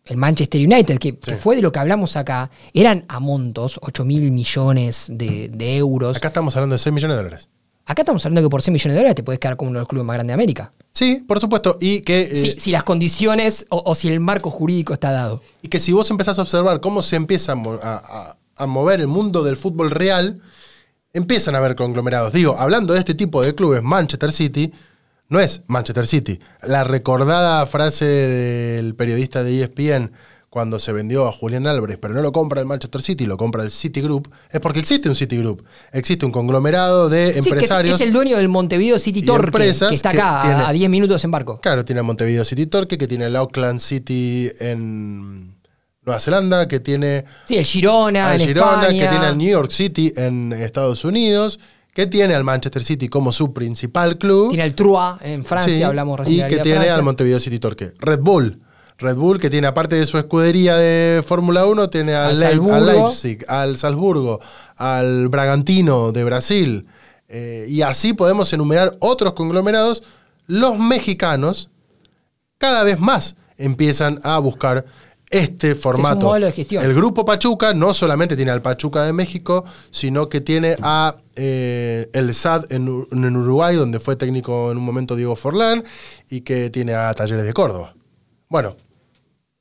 el 0.06 0.16
Manchester 0.16 0.60
United, 0.60 0.98
que, 0.98 1.16
que 1.18 1.36
fue 1.36 1.56
de 1.56 1.62
lo 1.62 1.70
que 1.72 1.78
hablamos 1.78 2.16
acá, 2.16 2.50
eran 2.74 3.04
a 3.08 3.20
montos, 3.20 3.78
8 3.82 4.04
mil 4.04 4.30
millones 4.32 5.06
de, 5.08 5.48
de 5.48 5.76
euros. 5.76 6.16
Acá 6.16 6.28
estamos 6.28 6.56
hablando 6.56 6.74
de 6.74 6.78
6 6.78 6.92
millones 6.92 7.16
de 7.16 7.22
dólares. 7.22 7.48
Acá 7.84 8.02
estamos 8.02 8.24
hablando 8.24 8.48
que 8.48 8.50
por 8.50 8.62
6 8.62 8.72
millones 8.72 8.94
de 8.94 8.98
dólares 8.98 9.16
te 9.16 9.22
puedes 9.22 9.38
quedar 9.40 9.56
como 9.56 9.70
uno 9.70 9.78
de 9.78 9.82
los 9.82 9.88
clubes 9.88 10.06
más 10.06 10.14
grandes 10.14 10.28
de 10.28 10.34
América. 10.34 10.72
Sí, 10.92 11.24
por 11.26 11.40
supuesto. 11.40 11.78
Y 11.80 12.00
que, 12.02 12.22
eh, 12.22 12.34
Si, 12.34 12.60
si 12.60 12.70
las 12.70 12.84
condiciones 12.84 13.66
o, 13.70 13.82
o 13.84 13.94
si 13.94 14.08
el 14.08 14.20
marco 14.20 14.50
jurídico 14.50 14.92
está 14.92 15.10
dado. 15.12 15.42
y 15.62 15.68
que 15.68 15.78
si 15.80 15.92
vos 15.92 16.08
empezás 16.10 16.38
a 16.38 16.42
observar 16.42 16.80
cómo 16.80 17.02
se 17.02 17.16
empieza 17.16 17.54
a- 17.54 18.36
a 18.56 18.66
mover 18.66 19.00
el 19.00 19.08
mundo 19.08 19.42
del 19.42 19.56
fútbol 19.56 19.90
real, 19.90 20.40
empiezan 21.12 21.54
a 21.54 21.58
haber 21.58 21.74
conglomerados. 21.74 22.32
Digo, 22.32 22.56
hablando 22.58 22.92
de 22.94 23.00
este 23.00 23.14
tipo 23.14 23.42
de 23.42 23.54
clubes, 23.54 23.82
Manchester 23.82 24.30
City 24.32 24.72
no 25.32 25.40
es 25.40 25.62
Manchester 25.66 26.06
City. 26.06 26.38
La 26.62 26.84
recordada 26.84 27.66
frase 27.66 28.04
del 28.04 28.94
periodista 28.94 29.42
de 29.42 29.62
ESPN 29.62 30.12
cuando 30.50 30.78
se 30.78 30.92
vendió 30.92 31.26
a 31.26 31.32
Julián 31.32 31.66
Álvarez, 31.66 31.96
pero 31.98 32.12
no 32.12 32.20
lo 32.20 32.30
compra 32.30 32.60
el 32.60 32.66
Manchester 32.66 33.00
City, 33.00 33.24
lo 33.24 33.38
compra 33.38 33.62
el 33.62 33.70
Citigroup, 33.70 34.28
es 34.50 34.60
porque 34.60 34.80
existe 34.80 35.08
un 35.08 35.14
Citigroup. 35.16 35.64
Existe 35.92 36.26
un 36.26 36.32
conglomerado 36.32 37.08
de 37.08 37.28
Sí, 37.28 37.32
que 37.32 37.38
es, 37.38 37.46
empresarios. 37.46 37.94
es 37.94 38.00
el 38.06 38.12
dueño 38.12 38.36
del 38.36 38.50
Montevideo 38.50 38.98
City 38.98 39.22
Torque, 39.22 39.46
empresas 39.46 39.88
que 39.88 39.94
está 39.94 40.10
acá 40.10 40.40
a- 40.40 40.42
tiene- 40.42 40.62
a 40.64 40.72
10 40.72 40.90
minutos 40.90 41.24
en 41.24 41.30
barco. 41.30 41.58
Claro, 41.62 41.86
tiene 41.86 42.00
a 42.00 42.02
Montevideo 42.02 42.44
City 42.44 42.66
Torque, 42.66 42.98
que 42.98 43.08
tiene 43.08 43.24
el 43.24 43.36
Auckland 43.36 43.80
City 43.80 44.50
en 44.60 45.56
Nueva 46.04 46.20
Zelanda, 46.20 46.68
que 46.68 46.80
tiene 46.80 47.24
Sí, 47.48 47.56
el 47.56 47.64
Girona 47.64 48.32
al 48.32 48.40
en 48.42 48.46
Girona, 48.48 48.82
España. 48.82 49.04
que 49.04 49.08
tiene 49.08 49.24
al 49.26 49.38
New 49.38 49.48
York 49.50 49.70
City 49.70 50.12
en 50.16 50.52
Estados 50.52 51.06
Unidos, 51.06 51.60
que 51.94 52.06
tiene 52.06 52.34
al 52.34 52.44
Manchester 52.44 52.82
City 52.84 53.08
como 53.08 53.32
su 53.32 53.52
principal 53.52 54.16
club. 54.18 54.48
Tiene 54.50 54.64
el 54.64 54.74
Trua 54.74 55.18
en 55.20 55.44
Francia, 55.44 55.74
Sí, 55.76 55.82
hablamos 55.82 56.18
recién 56.20 56.46
Y 56.46 56.48
que 56.48 56.56
tiene 56.60 56.78
Francia. 56.78 56.94
al 56.94 57.02
Montevideo 57.02 57.38
City 57.40 57.58
Torque. 57.58 57.92
Red 57.98 58.20
Bull. 58.20 58.60
Red 58.98 59.16
Bull, 59.16 59.40
que 59.40 59.50
tiene, 59.50 59.66
aparte 59.66 59.96
de 59.96 60.06
su 60.06 60.16
escudería 60.16 60.76
de 60.76 61.22
Fórmula 61.26 61.66
1, 61.66 61.90
tiene 61.90 62.14
al, 62.14 62.30
Al 62.30 62.38
Salzburgo. 62.38 62.74
al 62.74 62.86
Leipzig, 62.86 63.44
al 63.48 63.76
Salzburgo, 63.76 64.40
al 64.76 65.28
Bragantino 65.28 66.12
de 66.12 66.24
Brasil. 66.24 66.86
eh, 67.28 67.66
y 67.68 67.82
así 67.82 68.12
podemos 68.12 68.52
enumerar 68.52 68.96
otros 69.00 69.32
conglomerados. 69.32 70.02
Los 70.46 70.78
mexicanos 70.78 71.70
cada 72.58 72.84
vez 72.84 73.00
más 73.00 73.34
empiezan 73.56 74.20
a 74.22 74.38
buscar 74.38 74.84
este 75.30 75.74
formato. 75.74 76.26
modelo 76.26 76.46
de 76.46 76.52
gestión. 76.52 76.84
El 76.84 76.94
grupo 76.94 77.24
Pachuca 77.24 77.72
no 77.74 77.94
solamente 77.94 78.36
tiene 78.36 78.50
al 78.50 78.60
Pachuca 78.62 79.02
de 79.04 79.12
México, 79.12 79.64
sino 79.90 80.28
que 80.28 80.40
tiene 80.42 80.76
a 80.82 81.16
eh, 81.36 82.08
el 82.12 82.34
SAD 82.34 82.72
en, 82.72 82.88
Ur- 82.88 83.08
en 83.12 83.36
Uruguay, 83.36 83.76
donde 83.76 84.00
fue 84.00 84.16
técnico 84.16 84.70
en 84.70 84.78
un 84.78 84.84
momento 84.84 85.16
Diego 85.16 85.36
Forlán, 85.36 85.82
y 86.30 86.40
que 86.42 86.70
tiene 86.70 86.94
a 86.94 87.12
Talleres 87.14 87.44
de 87.44 87.52
Córdoba. 87.52 87.94
Bueno, 88.48 88.76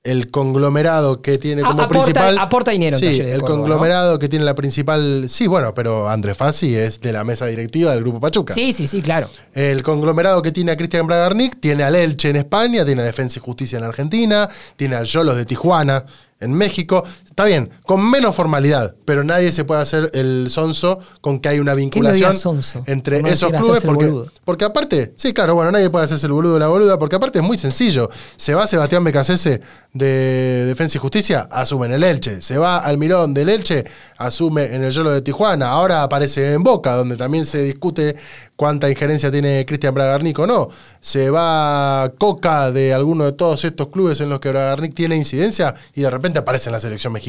el 0.03 0.31
conglomerado 0.31 1.21
que 1.21 1.37
tiene 1.37 1.61
como 1.61 1.83
aporta- 1.83 1.87
principal. 2.05 2.37
aporta 2.39 2.71
dinero 2.71 2.97
Sí, 2.97 3.05
el 3.05 3.13
Córdoba, 3.19 3.37
¿no? 3.37 3.45
conglomerado 3.45 4.19
que 4.19 4.29
tiene 4.29 4.43
la 4.45 4.55
principal. 4.55 5.27
Sí, 5.29 5.45
bueno, 5.45 5.75
pero 5.75 6.09
André 6.09 6.33
Fassi 6.33 6.75
es 6.75 6.99
de 7.01 7.11
la 7.11 7.23
mesa 7.23 7.45
directiva 7.45 7.91
del 7.93 8.01
grupo 8.01 8.19
Pachuca. 8.19 8.51
Sí, 8.55 8.73
sí, 8.73 8.87
sí, 8.87 9.03
claro. 9.03 9.29
El 9.53 9.83
conglomerado 9.83 10.41
que 10.41 10.51
tiene 10.51 10.71
a 10.71 10.75
Cristian 10.77 11.05
Bragarnik 11.05 11.59
tiene 11.59 11.83
al 11.83 11.95
Elche 11.95 12.29
en 12.31 12.37
España, 12.37 12.83
tiene 12.83 13.03
a 13.03 13.05
Defensa 13.05 13.37
y 13.37 13.43
Justicia 13.43 13.77
en 13.77 13.83
Argentina, 13.83 14.49
tiene 14.75 14.95
al 14.95 15.05
Yolos 15.05 15.37
de 15.37 15.45
Tijuana 15.45 16.03
en 16.39 16.51
México. 16.53 17.03
Está 17.31 17.45
bien, 17.45 17.69
con 17.85 18.11
menos 18.11 18.35
formalidad, 18.35 18.93
pero 19.05 19.23
nadie 19.23 19.53
se 19.53 19.63
puede 19.63 19.81
hacer 19.81 20.11
el 20.13 20.47
sonso 20.49 20.99
con 21.21 21.39
que 21.39 21.47
hay 21.47 21.59
una 21.59 21.73
vinculación 21.73 22.33
sonso? 22.33 22.83
entre 22.87 23.21
no 23.21 23.29
esos 23.29 23.51
clubes. 23.51 23.79
Porque, 23.85 24.11
porque 24.43 24.65
aparte, 24.65 25.13
sí, 25.15 25.33
claro, 25.33 25.55
bueno, 25.55 25.71
nadie 25.71 25.89
puede 25.89 26.03
hacerse 26.03 26.27
el 26.27 26.33
boludo 26.33 26.55
o 26.55 26.59
la 26.59 26.67
boluda, 26.67 26.99
porque 26.99 27.15
aparte 27.15 27.39
es 27.39 27.45
muy 27.45 27.57
sencillo. 27.57 28.09
Se 28.35 28.53
va 28.53 28.67
Sebastián 28.67 29.05
Becasese 29.05 29.61
de 29.93 30.65
Defensa 30.65 30.97
y 30.97 30.99
Justicia, 30.99 31.47
asume 31.49 31.85
en 31.85 31.93
el 31.93 32.03
Elche. 32.03 32.41
Se 32.41 32.57
va 32.57 32.79
al 32.79 32.97
Mirón 32.97 33.33
del 33.33 33.47
Elche, 33.47 33.85
asume 34.17 34.75
en 34.75 34.83
el 34.83 34.91
Yolo 34.91 35.11
de 35.11 35.21
Tijuana. 35.21 35.69
Ahora 35.69 36.03
aparece 36.03 36.51
en 36.51 36.63
Boca, 36.63 36.95
donde 36.95 37.15
también 37.15 37.45
se 37.45 37.63
discute 37.63 38.17
cuánta 38.57 38.89
injerencia 38.89 39.31
tiene 39.31 39.65
Cristian 39.65 39.93
Bragarnik 39.93 40.37
o 40.39 40.45
no. 40.45 40.67
Se 40.99 41.29
va 41.29 42.11
Coca 42.17 42.71
de 42.71 42.93
alguno 42.93 43.23
de 43.23 43.31
todos 43.31 43.63
estos 43.63 43.87
clubes 43.87 44.19
en 44.19 44.29
los 44.29 44.41
que 44.41 44.49
Bragarnik 44.49 44.93
tiene 44.93 45.15
incidencia 45.15 45.73
y 45.95 46.01
de 46.01 46.09
repente 46.11 46.39
aparece 46.39 46.67
en 46.67 46.73
la 46.73 46.79
selección 46.81 47.13
mexicana. 47.13 47.20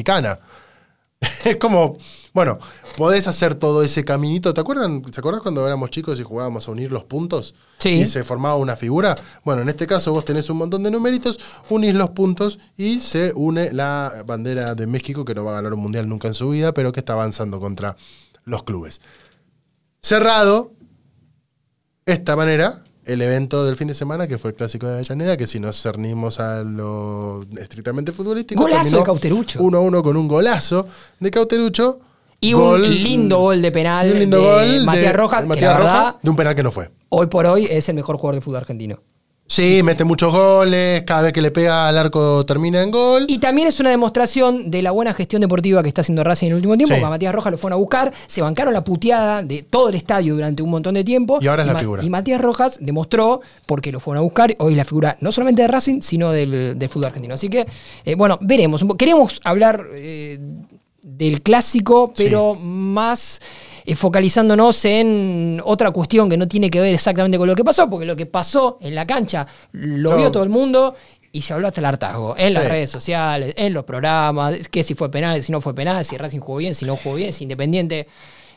Es 1.45 1.57
como, 1.57 1.97
bueno, 2.33 2.59
podés 2.97 3.27
hacer 3.27 3.55
todo 3.55 3.83
ese 3.83 4.03
caminito. 4.03 4.53
¿Te 4.53 4.61
acuerdan? 4.61 5.01
¿Te 5.01 5.19
acuerdas 5.19 5.41
cuando 5.41 5.65
éramos 5.65 5.89
chicos 5.89 6.19
y 6.19 6.23
jugábamos 6.23 6.67
a 6.67 6.71
unir 6.71 6.91
los 6.91 7.03
puntos? 7.03 7.55
Sí. 7.79 7.89
Y 7.89 8.07
se 8.07 8.23
formaba 8.23 8.55
una 8.55 8.75
figura. 8.75 9.15
Bueno, 9.43 9.61
en 9.61 9.69
este 9.69 9.87
caso 9.87 10.13
vos 10.13 10.25
tenés 10.25 10.49
un 10.49 10.57
montón 10.57 10.83
de 10.83 10.91
numeritos, 10.91 11.39
unís 11.69 11.95
los 11.95 12.11
puntos 12.11 12.59
y 12.77 12.99
se 12.99 13.33
une 13.33 13.71
la 13.73 14.23
bandera 14.25 14.75
de 14.75 14.87
México, 14.87 15.25
que 15.25 15.35
no 15.35 15.45
va 15.45 15.51
a 15.51 15.55
ganar 15.55 15.73
un 15.73 15.79
mundial 15.79 16.07
nunca 16.07 16.27
en 16.27 16.33
su 16.33 16.49
vida, 16.49 16.73
pero 16.73 16.91
que 16.91 16.99
está 16.99 17.13
avanzando 17.13 17.59
contra 17.59 17.95
los 18.45 18.63
clubes. 18.63 19.01
Cerrado, 20.01 20.73
esta 22.05 22.35
manera, 22.35 22.83
el 23.05 23.21
evento 23.21 23.65
del 23.65 23.75
fin 23.75 23.87
de 23.87 23.93
semana, 23.93 24.27
que 24.27 24.37
fue 24.37 24.51
el 24.51 24.55
clásico 24.55 24.87
de 24.87 24.93
Avellaneda, 24.95 25.37
que 25.37 25.47
si 25.47 25.59
nos 25.59 25.81
cernimos 25.81 26.39
a 26.39 26.63
lo 26.63 27.41
estrictamente 27.59 28.11
futbolístico. 28.11 28.61
Golazo 28.63 28.97
de 28.97 29.03
Cauterucho. 29.03 29.61
1 29.61 29.77
a 29.77 29.81
1 29.81 30.03
con 30.03 30.17
un 30.17 30.27
golazo 30.27 30.87
de 31.19 31.31
Cauterucho. 31.31 31.99
Y 32.39 32.51
Gol- 32.53 32.81
un 32.83 32.89
lindo 32.89 33.39
gol 33.39 33.61
de 33.61 33.71
penal 33.71 34.07
y 34.07 34.11
un 34.11 34.19
lindo 34.19 34.37
de 34.37 34.43
gol 34.43 34.83
Matías 34.85 35.15
Rojas, 35.15 35.39
de 35.39 35.43
que 35.43 35.49
Matías 35.49 35.71
la 35.71 35.77
Rojas, 35.77 35.93
verdad, 35.93 36.15
de 36.21 36.29
un 36.29 36.35
penal 36.35 36.55
que 36.55 36.63
no 36.63 36.71
fue. 36.71 36.89
hoy 37.09 37.27
por 37.27 37.45
hoy 37.45 37.67
es 37.69 37.87
el 37.87 37.95
mejor 37.95 38.17
jugador 38.17 38.35
de 38.35 38.41
fútbol 38.41 38.57
argentino. 38.57 38.99
Sí, 39.45 39.81
mete 39.83 40.03
muchos 40.03 40.33
goles, 40.33 41.03
cada 41.03 41.23
vez 41.23 41.33
que 41.33 41.41
le 41.41 41.51
pega 41.51 41.87
al 41.87 41.97
arco 41.97 42.43
termina 42.45 42.81
en 42.81 42.89
gol. 42.89 43.25
Y 43.27 43.37
también 43.37 43.67
es 43.67 43.79
una 43.79 43.91
demostración 43.91 44.71
de 44.71 44.81
la 44.81 44.89
buena 44.91 45.13
gestión 45.13 45.41
deportiva 45.41 45.83
que 45.83 45.89
está 45.89 46.01
haciendo 46.01 46.23
Racing 46.23 46.47
en 46.47 46.51
el 46.53 46.55
último 46.55 46.75
tiempo, 46.75 46.95
Sí. 46.95 46.99
porque 46.99 47.05
a 47.05 47.09
Matías 47.11 47.35
Rojas 47.35 47.51
lo 47.51 47.57
fueron 47.59 47.77
a 47.77 47.79
buscar, 47.79 48.11
se 48.25 48.41
bancaron 48.41 48.73
la 48.73 48.83
puteada 48.83 49.43
de 49.43 49.61
todo 49.61 49.89
el 49.89 49.95
estadio 49.95 50.33
durante 50.33 50.63
un 50.63 50.71
montón 50.71 50.95
de 50.95 51.03
tiempo. 51.03 51.37
Y 51.39 51.47
ahora 51.47 51.63
es 51.63 51.67
la 51.67 51.75
figura. 51.75 52.03
Y 52.03 52.09
Matías 52.09 52.41
Rojas 52.41 52.77
demostró, 52.81 53.41
porque 53.67 53.91
lo 53.91 53.99
fueron 53.99 54.21
a 54.21 54.23
buscar, 54.23 54.55
hoy 54.57 54.71
es 54.73 54.77
la 54.77 54.85
figura 54.85 55.17
no 55.19 55.31
solamente 55.31 55.61
de 55.61 55.67
Racing, 55.67 56.01
sino 56.01 56.31
del, 56.31 56.79
del 56.79 56.89
fútbol 56.89 57.07
argentino. 57.07 57.35
Así 57.35 57.49
que, 57.49 57.67
eh, 58.05 58.15
bueno, 58.15 58.39
veremos. 58.41 58.83
Queremos 58.97 59.39
hablar 59.43 59.85
eh, 59.93 60.39
del 61.03 61.41
clásico, 61.43 62.11
pero 62.17 62.55
más 62.55 63.39
eh, 63.85 63.95
focalizándonos 63.95 64.85
en 64.85 65.61
otra 65.63 65.91
cuestión 65.91 66.29
que 66.29 66.37
no 66.37 66.47
tiene 66.47 66.69
que 66.69 66.79
ver 66.81 66.93
exactamente 66.93 67.37
con 67.37 67.47
lo 67.47 67.55
que 67.55 67.63
pasó, 67.63 67.89
porque 67.89 68.05
lo 68.05 68.15
que 68.15 68.25
pasó 68.25 68.77
en 68.81 68.95
la 68.95 69.05
cancha 69.05 69.45
lo 69.73 70.11
No. 70.11 70.17
vio 70.17 70.31
todo 70.31 70.43
el 70.43 70.49
mundo 70.49 70.95
y 71.31 71.41
se 71.41 71.53
habló 71.53 71.67
hasta 71.67 71.81
el 71.81 71.85
hartazgo 71.85 72.35
en 72.37 72.53
las 72.53 72.65
redes 72.65 72.91
sociales, 72.91 73.55
en 73.57 73.73
los 73.73 73.83
programas, 73.83 74.67
que 74.69 74.83
si 74.83 74.93
fue 74.93 75.09
penal, 75.09 75.41
si 75.41 75.51
no 75.51 75.61
fue 75.61 75.73
penal, 75.73 76.05
si 76.05 76.15
Racing 76.15 76.39
jugó 76.39 76.57
bien, 76.59 76.75
si 76.75 76.85
no 76.85 76.95
jugó 76.95 77.15
bien, 77.15 77.33
si 77.33 77.43
Independiente 77.43 78.07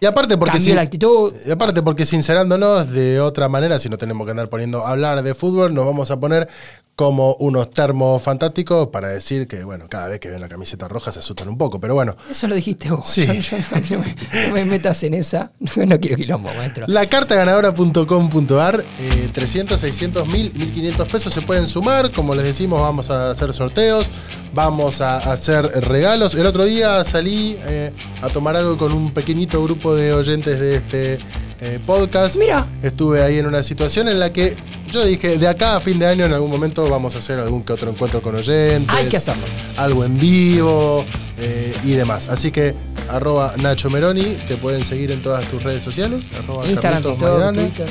Y 0.00 0.06
aparte 0.06 0.36
porque 0.36 0.58
sin- 0.58 0.74
la 0.76 0.82
actitud. 0.82 1.32
y 1.46 1.50
aparte 1.50 1.82
porque 1.82 2.04
sincerándonos 2.06 2.90
de 2.90 3.20
otra 3.20 3.48
manera, 3.48 3.78
si 3.78 3.88
no 3.88 3.96
tenemos 3.98 4.24
que 4.26 4.30
andar 4.32 4.48
poniendo 4.48 4.86
a 4.86 4.90
hablar 4.90 5.22
de 5.22 5.34
fútbol, 5.34 5.72
nos 5.74 5.86
vamos 5.86 6.10
a 6.10 6.20
poner 6.20 6.48
como 6.96 7.34
unos 7.40 7.70
termos 7.72 8.22
fantásticos 8.22 8.88
para 8.88 9.08
decir 9.08 9.46
que, 9.46 9.64
bueno, 9.64 9.84
cada 9.86 10.08
vez 10.08 10.18
que 10.18 10.30
ven 10.30 10.40
la 10.40 10.48
camiseta 10.48 10.88
roja 10.88 11.12
se 11.12 11.18
asustan 11.18 11.46
un 11.48 11.58
poco, 11.58 11.78
pero 11.78 11.94
bueno. 11.94 12.16
Eso 12.30 12.48
lo 12.48 12.54
dijiste 12.54 12.90
vos. 12.90 13.06
Sí. 13.06 13.26
Yo, 13.26 13.58
yo 13.58 13.58
no, 13.58 13.98
no 13.98 13.98
me, 14.02 14.16
no 14.48 14.54
me 14.54 14.64
metas 14.64 15.02
en 15.02 15.12
esa. 15.14 15.52
No, 15.76 16.00
quiero 16.00 16.16
quilombo, 16.16 16.48
maestro. 16.56 16.86
La 16.88 17.06
cartaganadora.com.ar, 17.06 18.84
eh, 18.98 19.30
300, 19.32 19.78
600, 19.78 20.26
1000, 20.26 20.54
1500 20.54 21.08
pesos 21.08 21.34
se 21.34 21.42
pueden 21.42 21.66
sumar. 21.66 22.12
Como 22.12 22.34
les 22.34 22.44
decimos, 22.44 22.80
vamos 22.80 23.10
a 23.10 23.30
hacer 23.30 23.52
sorteos, 23.52 24.10
vamos 24.56 25.02
a 25.02 25.18
hacer 25.18 25.66
regalos. 25.86 26.34
El 26.34 26.46
otro 26.46 26.64
día 26.64 27.04
salí 27.04 27.58
eh, 27.62 27.92
a 28.22 28.30
tomar 28.30 28.56
algo 28.56 28.78
con 28.78 28.90
un 28.90 29.12
pequeñito 29.12 29.62
grupo 29.62 29.94
de 29.94 30.14
oyentes 30.14 30.58
de 30.58 30.76
este 30.76 31.18
eh, 31.60 31.78
podcast. 31.84 32.38
Mira. 32.38 32.66
Estuve 32.82 33.22
ahí 33.22 33.38
en 33.38 33.46
una 33.46 33.62
situación 33.62 34.08
en 34.08 34.18
la 34.18 34.32
que 34.32 34.56
yo 34.90 35.04
dije, 35.04 35.36
de 35.36 35.46
acá 35.46 35.76
a 35.76 35.80
fin 35.80 35.98
de 35.98 36.06
año 36.06 36.24
en 36.24 36.32
algún 36.32 36.50
momento 36.50 36.88
vamos 36.88 37.14
a 37.14 37.18
hacer 37.18 37.38
algún 37.38 37.64
que 37.64 37.74
otro 37.74 37.90
encuentro 37.90 38.22
con 38.22 38.34
oyentes. 38.34 38.96
Hay 38.96 39.10
que 39.10 39.18
hacerlo. 39.18 39.44
Algo 39.76 40.04
en 40.04 40.18
vivo 40.18 41.04
eh, 41.36 41.74
y 41.84 41.90
demás. 41.90 42.26
Así 42.26 42.50
que 42.50 42.74
arroba 43.10 43.54
Nacho 43.58 43.90
Meroni, 43.90 44.38
te 44.48 44.56
pueden 44.56 44.86
seguir 44.86 45.10
en 45.10 45.20
todas 45.20 45.44
tus 45.50 45.62
redes 45.62 45.84
sociales. 45.84 46.30
Arroba 46.34 46.66
Instagram, 46.66 47.02
TikTok. 47.02 47.54
Twitter. 47.54 47.86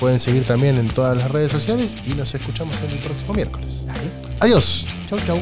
Pueden 0.00 0.18
seguir 0.20 0.44
también 0.44 0.76
en 0.76 0.88
todas 0.88 1.16
las 1.16 1.30
redes 1.30 1.52
sociales 1.52 1.96
y 2.04 2.10
nos 2.10 2.34
escuchamos 2.34 2.76
el 2.88 2.98
próximo 2.98 3.32
miércoles. 3.32 3.86
Adiós. 4.40 4.86
Chau, 5.08 5.18
chau. 5.20 5.40